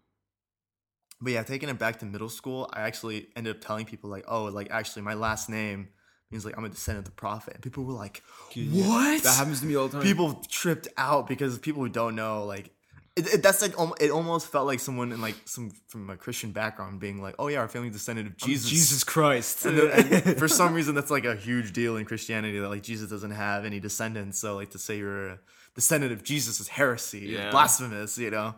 But 1.23 1.33
yeah, 1.33 1.43
taking 1.43 1.69
it 1.69 1.79
back 1.79 1.99
to 1.99 2.05
middle 2.05 2.29
school, 2.29 2.69
I 2.73 2.81
actually 2.81 3.27
ended 3.35 3.55
up 3.55 3.61
telling 3.61 3.85
people 3.85 4.09
like, 4.09 4.25
oh, 4.27 4.45
like 4.45 4.67
actually 4.71 5.03
my 5.03 5.13
last 5.13 5.49
name 5.49 5.87
means 6.29 6.45
like, 6.45 6.57
I'm 6.57 6.65
a 6.65 6.69
descendant 6.69 7.07
of 7.07 7.13
the 7.13 7.15
prophet. 7.15 7.53
And 7.55 7.63
people 7.63 7.83
were 7.85 7.93
like, 7.93 8.21
what? 8.55 9.23
That 9.23 9.35
happens 9.35 9.61
to 9.61 9.65
me 9.65 9.75
all 9.75 9.87
the 9.87 9.93
time. 9.97 10.03
people 10.03 10.41
tripped 10.49 10.87
out 10.97 11.27
because 11.27 11.57
people 11.59 11.81
who 11.83 11.89
don't 11.89 12.15
know 12.15 12.43
like 12.45 12.71
it, 13.15 13.31
it- 13.35 13.43
that's 13.43 13.61
like 13.61 13.73
it 14.01 14.09
almost 14.09 14.47
felt 14.51 14.65
like 14.65 14.79
someone 14.79 15.11
in 15.11 15.21
like 15.21 15.35
some 15.45 15.71
from 15.87 16.09
a 16.09 16.17
Christian 16.17 16.51
background 16.51 16.99
being 16.99 17.21
like, 17.21 17.35
"Oh 17.37 17.47
yeah, 17.47 17.59
our 17.59 17.67
family 17.67 17.91
descended 17.91 18.25
of 18.25 18.37
Jesus." 18.37 18.67
Jesus 18.69 19.03
Christ. 19.15 19.65
And, 19.67 19.77
then- 19.77 20.13
and 20.27 20.37
for 20.43 20.47
some 20.47 20.73
reason, 20.73 20.95
that's 20.95 21.11
like 21.11 21.23
a 21.25 21.35
huge 21.35 21.73
deal 21.73 21.97
in 21.97 22.05
Christianity 22.05 22.57
that 22.57 22.69
like 22.69 22.81
Jesus 22.81 23.09
doesn't 23.11 23.29
have 23.31 23.65
any 23.65 23.79
descendants. 23.79 24.39
So 24.39 24.55
like 24.55 24.71
to 24.71 24.79
say 24.79 24.97
you're 24.97 25.27
a 25.29 25.39
descendant 25.75 26.11
of 26.13 26.23
Jesus 26.23 26.59
is 26.59 26.67
heresy, 26.67 27.19
Yeah. 27.21 27.51
blasphemous, 27.51 28.17
you 28.17 28.29
know. 28.31 28.55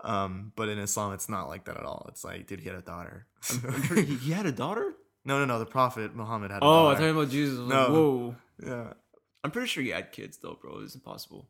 Um, 0.00 0.52
but 0.56 0.68
in 0.68 0.78
Islam, 0.78 1.12
it's 1.14 1.28
not 1.28 1.48
like 1.48 1.64
that 1.64 1.76
at 1.76 1.84
all. 1.84 2.06
It's 2.08 2.22
like, 2.24 2.46
did 2.46 2.60
he 2.60 2.68
had 2.68 2.76
a 2.78 2.82
daughter? 2.82 3.26
he 3.94 4.04
he 4.26 4.32
had 4.32 4.46
a 4.46 4.52
daughter? 4.52 4.92
no, 5.24 5.38
no, 5.38 5.44
no. 5.44 5.58
The 5.58 5.66
Prophet 5.66 6.14
Muhammad 6.14 6.50
had 6.50 6.62
a 6.62 6.64
Oh, 6.64 6.68
I 6.88 6.94
daughter. 6.94 6.94
talking 7.06 7.16
about 7.16 7.30
Jesus. 7.30 7.58
No. 7.58 7.64
like, 7.64 7.88
whoa. 7.88 8.34
yeah. 8.66 8.92
I'm 9.44 9.50
pretty 9.50 9.68
sure 9.68 9.82
he 9.82 9.90
had 9.90 10.12
kids 10.12 10.38
though, 10.38 10.58
bro. 10.60 10.80
It's 10.80 10.94
impossible. 10.94 11.48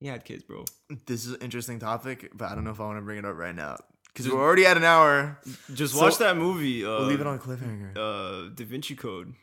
He 0.00 0.08
had 0.08 0.24
kids, 0.24 0.42
bro. 0.42 0.64
This 1.06 1.24
is 1.24 1.32
an 1.32 1.40
interesting 1.40 1.78
topic, 1.78 2.30
but 2.34 2.50
I 2.50 2.54
don't 2.54 2.64
know 2.64 2.70
if 2.70 2.80
I 2.80 2.84
want 2.84 2.98
to 2.98 3.02
bring 3.02 3.18
it 3.18 3.24
up 3.24 3.36
right 3.36 3.54
now 3.54 3.78
because 4.08 4.30
we're 4.30 4.38
already 4.42 4.66
at 4.66 4.76
an 4.76 4.84
hour. 4.84 5.38
Just 5.72 5.94
So- 5.94 6.02
watch 6.02 6.18
that 6.18 6.36
movie. 6.36 6.84
Uh, 6.84 6.98
We'll 6.98 7.06
leave 7.06 7.20
it 7.20 7.26
on 7.26 7.36
a 7.36 7.38
cliffhanger. 7.38 7.96
Uh, 7.96 8.50
Da 8.54 8.64
Vinci 8.64 8.94
Code. 8.94 9.34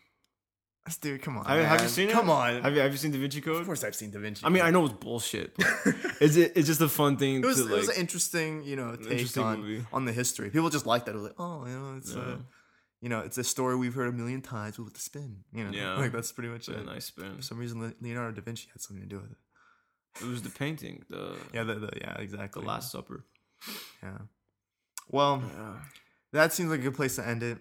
Dude, 1.01 1.21
come 1.21 1.38
on. 1.38 1.45
Have, 1.45 1.63
have 1.65 1.81
you 1.81 1.88
seen 1.88 2.09
it? 2.09 2.11
Come 2.11 2.29
on. 2.29 2.61
Have 2.61 2.73
you 2.75 2.81
Have 2.81 2.91
you 2.91 2.97
seen 2.97 3.11
Da 3.11 3.17
Vinci 3.17 3.39
Code? 3.39 3.61
of 3.61 3.65
course, 3.65 3.84
I've 3.86 3.95
seen 3.95 4.11
Da 4.11 4.19
Vinci. 4.19 4.45
I 4.45 4.49
mean, 4.49 4.63
I 4.63 4.69
know 4.69 4.84
it's 4.86 4.93
bullshit. 4.93 5.55
But 5.57 5.65
it's 6.21 6.36
it, 6.36 6.51
it's 6.55 6.67
just 6.67 6.81
a 6.81 6.89
fun 6.89 7.15
thing 7.15 7.36
it 7.38 7.45
was 7.45 7.55
to 7.57 7.63
it 7.63 7.69
like. 7.71 7.79
was 7.79 7.89
an 7.89 7.95
interesting, 7.95 8.63
you 8.63 8.75
know, 8.75 8.95
take 8.97 9.11
interesting 9.11 9.43
on 9.43 9.61
movie. 9.61 9.86
on 9.93 10.03
the 10.05 10.11
history. 10.11 10.49
People 10.49 10.69
just 10.69 10.86
like 10.86 11.05
that. 11.05 11.11
It 11.11 11.15
was 11.15 11.23
like, 11.23 11.36
oh, 11.39 11.65
you 11.65 11.71
know, 11.79 11.95
it's 11.97 12.13
Yeah. 12.13 12.21
uh, 12.21 12.38
you 13.01 13.09
know, 13.09 13.19
it's 13.19 13.38
a 13.38 13.43
story 13.45 13.75
we've 13.77 13.93
heard 13.93 14.09
a 14.09 14.11
million 14.11 14.41
times 14.41 14.75
but 14.77 14.84
with 14.84 14.93
the 14.93 14.99
spin. 14.99 15.43
You 15.53 15.63
know, 15.65 15.71
Yeah. 15.71 15.93
like 15.95 16.11
that's 16.11 16.31
pretty 16.34 16.49
much 16.49 16.67
it's 16.67 16.77
a 16.77 16.79
it. 16.79 16.86
nice 16.86 17.05
spin. 17.05 17.36
For 17.38 17.41
some 17.41 17.57
reason, 17.59 17.79
Le- 17.81 17.93
Leonardo 18.01 18.36
da 18.36 18.41
Vinci 18.41 18.67
had 18.73 18.81
something 18.81 19.03
to 19.03 19.09
do 19.09 19.21
with 19.21 19.31
it. 19.31 19.38
It 20.21 20.27
was 20.27 20.41
the 20.41 20.49
painting, 20.49 21.03
the 21.09 21.36
Yeah, 21.53 21.63
the, 21.63 21.75
the, 21.75 21.89
yeah, 21.99 22.13
the 22.17 22.21
exactly. 22.23 22.63
Last 22.65 22.91
Supper. 22.91 23.25
Yeah. 24.03 24.17
Well, 25.09 25.41
Yeah. 25.57 25.75
that 26.34 26.51
seems 26.53 26.69
like 26.71 26.81
a 26.81 26.84
good 26.84 26.95
place 26.95 27.15
to 27.15 27.27
end 27.27 27.41
it. 27.41 27.57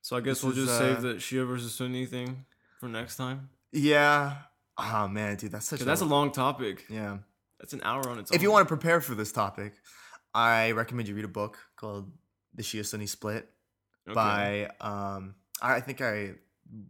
So 0.00 0.16
I 0.16 0.20
guess 0.20 0.38
This 0.40 0.42
we'll 0.42 0.52
is, 0.52 0.66
just 0.68 0.70
uh, 0.70 0.78
save 0.78 1.02
the 1.02 1.14
Shia 1.14 1.46
versus 1.46 1.74
Sunni 1.74 2.06
thing 2.06 2.44
for 2.82 2.88
next 2.88 3.16
time. 3.16 3.48
Yeah. 3.70 4.38
Oh 4.76 5.06
man, 5.06 5.36
dude, 5.36 5.52
that's 5.52 5.66
such. 5.66 5.78
Cause 5.78 5.86
that's 5.86 6.00
a 6.00 6.04
long 6.04 6.32
topic. 6.32 6.84
yeah. 6.88 7.18
That's 7.60 7.72
an 7.74 7.80
hour 7.84 8.08
on 8.10 8.18
its 8.18 8.32
own. 8.32 8.34
If 8.36 8.42
you 8.42 8.50
want 8.50 8.66
to 8.66 8.68
prepare 8.76 9.00
for 9.00 9.14
this 9.14 9.30
topic, 9.30 9.74
I 10.34 10.72
recommend 10.72 11.06
you 11.06 11.14
read 11.14 11.24
a 11.24 11.28
book 11.28 11.58
called 11.76 12.10
The 12.54 12.64
Shia 12.64 12.84
Sunni 12.84 13.06
Split 13.06 13.48
Okay. 14.08 14.14
by 14.14 14.68
um 14.80 15.36
I 15.62 15.78
think 15.78 16.00
I 16.00 16.32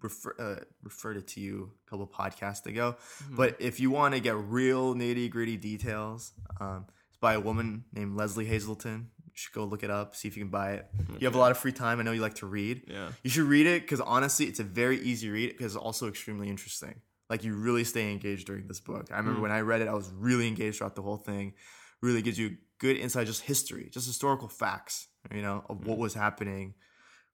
refer, 0.01 0.35
uh, 0.39 0.65
referred 0.83 1.19
it 1.19 1.27
to 1.29 1.41
you 1.41 1.73
a 1.87 1.91
couple 1.91 2.07
podcasts 2.07 2.65
ago. 2.65 2.97
Mhm. 3.25 3.37
But 3.37 3.57
if 3.61 3.81
you 3.81 3.91
want 3.91 4.15
to 4.15 4.21
get 4.21 4.35
real 4.37 4.95
nitty 4.95 5.29
gritty 5.31 5.59
details, 5.59 6.33
um, 6.59 6.87
it's 7.11 7.19
by 7.19 7.35
a 7.35 7.41
woman 7.41 7.85
named 7.93 8.17
Lesley 8.17 8.47
Hazleton. 8.47 9.11
You 9.33 9.39
should 9.39 9.53
go 9.55 9.65
look 9.65 9.83
it 9.83 9.91
up, 9.91 10.15
see 10.15 10.29
if 10.29 10.37
you 10.37 10.43
can 10.45 10.51
buy 10.51 10.73
it. 10.73 10.87
You 11.19 11.27
have 11.27 11.35
a 11.35 11.39
lot 11.39 11.51
of 11.51 11.59
free 11.59 11.73
time. 11.73 12.01
I 12.01 12.03
know 12.03 12.13
you 12.13 12.21
like 12.21 12.35
to 12.37 12.47
read. 12.47 12.83
Yeah. 12.87 13.09
You 13.23 13.31
should 13.31 13.45
read 13.45 13.67
it 13.67 13.83
because 13.83 14.01
honestly, 14.01 14.47
it's 14.47 14.61
a 14.61 14.65
very 14.65 15.01
easy 15.01 15.31
read 15.31 15.51
because 15.57 15.75
it's 15.75 15.83
also 15.83 16.07
extremely 16.09 16.49
interesting. 16.51 17.01
Like 17.31 17.43
you 17.45 17.55
really 17.55 17.85
stay 17.85 18.13
engaged 18.13 18.47
during 18.47 18.67
this 18.69 18.81
book. 18.81 19.09
I 19.11 19.17
remember 19.17 19.39
Mm. 19.39 19.43
when 19.43 19.53
I 19.53 19.61
read 19.61 19.81
it, 19.81 19.89
I 19.89 19.95
was 19.95 20.13
really 20.13 20.47
engaged 20.49 20.79
throughout 20.79 20.97
the 20.97 21.03
whole 21.03 21.17
thing. 21.17 21.55
Really 22.03 22.21
gives 22.21 22.39
you 22.39 22.59
good 22.79 22.97
insight, 22.99 23.27
just 23.27 23.43
history, 23.43 23.89
just 23.91 24.07
historical 24.07 24.49
facts, 24.49 25.09
you 25.35 25.41
know, 25.41 25.65
of 25.71 25.87
what 25.87 25.97
was 25.97 26.13
happening 26.15 26.75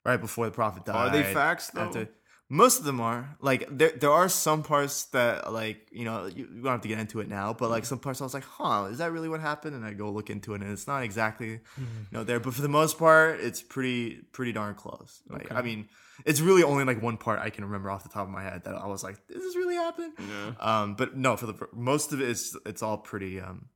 right 0.05 0.21
before 0.21 0.45
the 0.45 0.51
prophet 0.51 0.85
died. 0.85 0.95
Mm. 0.95 1.09
Are 1.09 1.09
they 1.23 1.33
facts 1.33 1.71
though? 1.71 1.81
after- 1.81 2.09
most 2.51 2.79
of 2.79 2.85
them 2.85 2.99
are 2.99 3.37
like 3.41 3.67
there. 3.69 3.91
There 3.91 4.11
are 4.11 4.27
some 4.27 4.63
parts 4.63 5.05
that 5.05 5.53
like 5.53 5.87
you 5.91 6.03
know 6.05 6.25
you, 6.25 6.47
you 6.53 6.61
don't 6.63 6.71
have 6.71 6.81
to 6.81 6.87
get 6.87 6.99
into 6.99 7.19
it 7.19 7.27
now, 7.29 7.53
but 7.53 7.69
like 7.69 7.85
some 7.85 7.99
parts 7.99 8.21
I 8.21 8.23
was 8.23 8.33
like, 8.33 8.43
huh, 8.43 8.87
is 8.91 8.97
that 8.97 9.11
really 9.11 9.29
what 9.29 9.39
happened? 9.39 9.75
And 9.75 9.85
I 9.85 9.93
go 9.93 10.09
look 10.11 10.29
into 10.29 10.53
it, 10.55 10.61
and 10.61 10.71
it's 10.71 10.87
not 10.87 11.03
exactly 11.03 11.59
Mm-hmm. 11.79 11.83
you 12.11 12.17
know 12.17 12.23
there, 12.23 12.39
but 12.39 12.53
for 12.53 12.61
the 12.63 12.69
most 12.69 12.97
part, 12.97 13.39
it's 13.39 13.61
pretty 13.61 14.15
pretty 14.31 14.51
darn 14.51 14.73
close. 14.75 15.21
Like 15.29 15.45
Okay. 15.45 15.55
I 15.55 15.61
mean, 15.61 15.87
it's 16.25 16.41
really 16.41 16.63
only 16.63 16.83
like 16.85 17.01
one 17.01 17.17
part 17.17 17.39
I 17.39 17.49
can 17.51 17.65
remember 17.65 17.91
off 17.91 18.01
the 18.03 18.09
top 18.09 18.23
of 18.23 18.29
my 18.29 18.43
head 18.43 18.63
that 18.63 18.73
I 18.75 18.87
was 18.87 19.03
like, 19.03 19.15
did 19.27 19.37
this 19.37 19.55
really 19.55 19.75
happen? 19.75 20.13
Yeah. 20.17 20.53
Um, 20.59 20.95
but 20.95 21.15
no, 21.15 21.37
for 21.37 21.45
the 21.45 21.67
most 21.73 22.13
of 22.13 22.19
it, 22.21 22.29
it's 22.29 22.57
it's 22.65 22.81
all 22.81 22.97
pretty 22.97 23.39
um, 23.39 23.67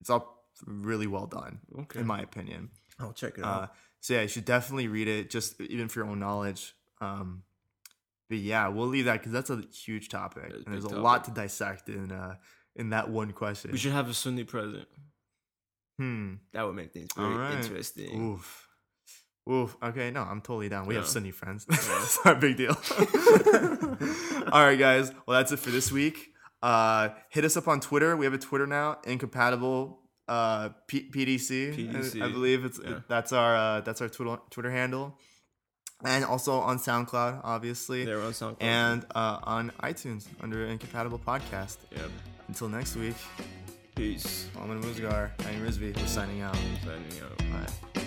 it's 0.00 0.10
all 0.10 0.46
really 0.64 1.08
well 1.08 1.26
done 1.26 1.58
Okay. 1.80 1.98
in 2.00 2.06
my 2.06 2.20
opinion. 2.20 2.70
I'll 3.00 3.12
check 3.12 3.36
it 3.38 3.44
Uh, 3.44 3.66
so 4.00 4.14
yeah, 4.14 4.22
you 4.22 4.28
should 4.28 4.44
definitely 4.44 4.86
read 4.86 5.08
it, 5.08 5.28
just 5.30 5.60
even 5.60 5.88
for 5.88 6.00
your 6.00 6.08
own 6.08 6.20
knowledge. 6.20 6.74
Um, 7.00 7.42
but 8.32 8.38
yeah, 8.38 8.68
we'll 8.68 8.86
leave 8.86 9.04
that 9.04 9.18
because 9.18 9.30
that's 9.32 9.50
a 9.50 9.62
huge 9.84 10.08
topic, 10.08 10.50
and 10.64 10.72
there's 10.72 10.84
a 10.84 10.88
lot 10.98 11.24
to 11.24 11.30
dissect 11.32 11.90
in 11.90 12.10
uh, 12.10 12.36
in 12.74 12.88
that 12.90 13.10
one 13.10 13.32
question. 13.32 13.70
we 13.72 13.76
should 13.76 13.92
have 13.92 14.08
a 14.08 14.14
Sunni 14.14 14.44
president. 14.44 14.88
hmm. 15.98 16.34
That 16.54 16.64
would 16.64 16.74
make 16.74 16.94
things 16.94 17.10
very 17.14 17.34
right. 17.34 17.52
interesting. 17.54 18.32
Oof. 18.32 18.68
Oof. 19.50 19.76
Okay, 19.82 20.10
no, 20.10 20.22
I'm 20.22 20.40
totally 20.40 20.70
down. 20.70 20.86
We 20.86 20.94
have 20.94 21.04
Yeah. 21.04 21.08
Sunni 21.10 21.30
friends. 21.30 21.66
it's 21.70 22.24
not 22.24 22.36
a 22.38 22.40
big 22.40 22.56
deal. 22.56 22.70
All 24.52 24.64
right, 24.64 24.78
guys. 24.78 25.12
Well, 25.26 25.36
that's 25.38 25.52
it 25.52 25.58
for 25.58 25.70
this 25.70 25.92
week. 25.92 26.30
Uh, 26.62 27.10
hit 27.28 27.44
us 27.44 27.58
up 27.58 27.68
on 27.68 27.80
Twitter. 27.80 28.16
We 28.16 28.24
have 28.24 28.32
a 28.32 28.38
Twitter 28.38 28.66
now, 28.66 28.96
incompatible 29.04 30.00
uh, 30.26 30.70
P- 30.86 31.10
PDC. 31.14 31.72
I- 31.72 31.76
PDC. 31.76 32.22
I, 32.22 32.28
believe 32.32 32.64
it's 32.64 32.80
Yeah. 32.82 33.00
that's 33.08 33.32
our 33.34 33.54
uh, 33.56 33.80
that's 33.82 34.00
our 34.00 34.08
Twitter 34.08 34.38
Twitter 34.48 34.70
handle, 34.70 35.18
and 36.04 36.24
also 36.24 36.54
on 36.60 36.78
SoundCloud, 36.78 37.40
obviously, 37.44 38.04
They're 38.04 38.20
on 38.20 38.32
SoundCloud. 38.32 38.56
and 38.60 39.06
uh, 39.14 39.38
on 39.44 39.70
iTunes 39.82 40.26
under 40.40 40.66
Incompatible 40.66 41.18
Podcast. 41.18 41.78
yeah. 41.90 42.02
Until 42.48 42.68
next 42.68 42.96
week, 42.96 43.14
Peace. 43.94 44.48
Alman 44.58 44.82
Muzgar 44.82 45.30
and 45.46 45.66
Rizvi. 45.66 45.96
We're 45.96 46.06
signing 46.06 46.40
out. 46.42 46.56
Signing 46.84 47.20
out. 47.22 47.38
Bye. 47.94 48.01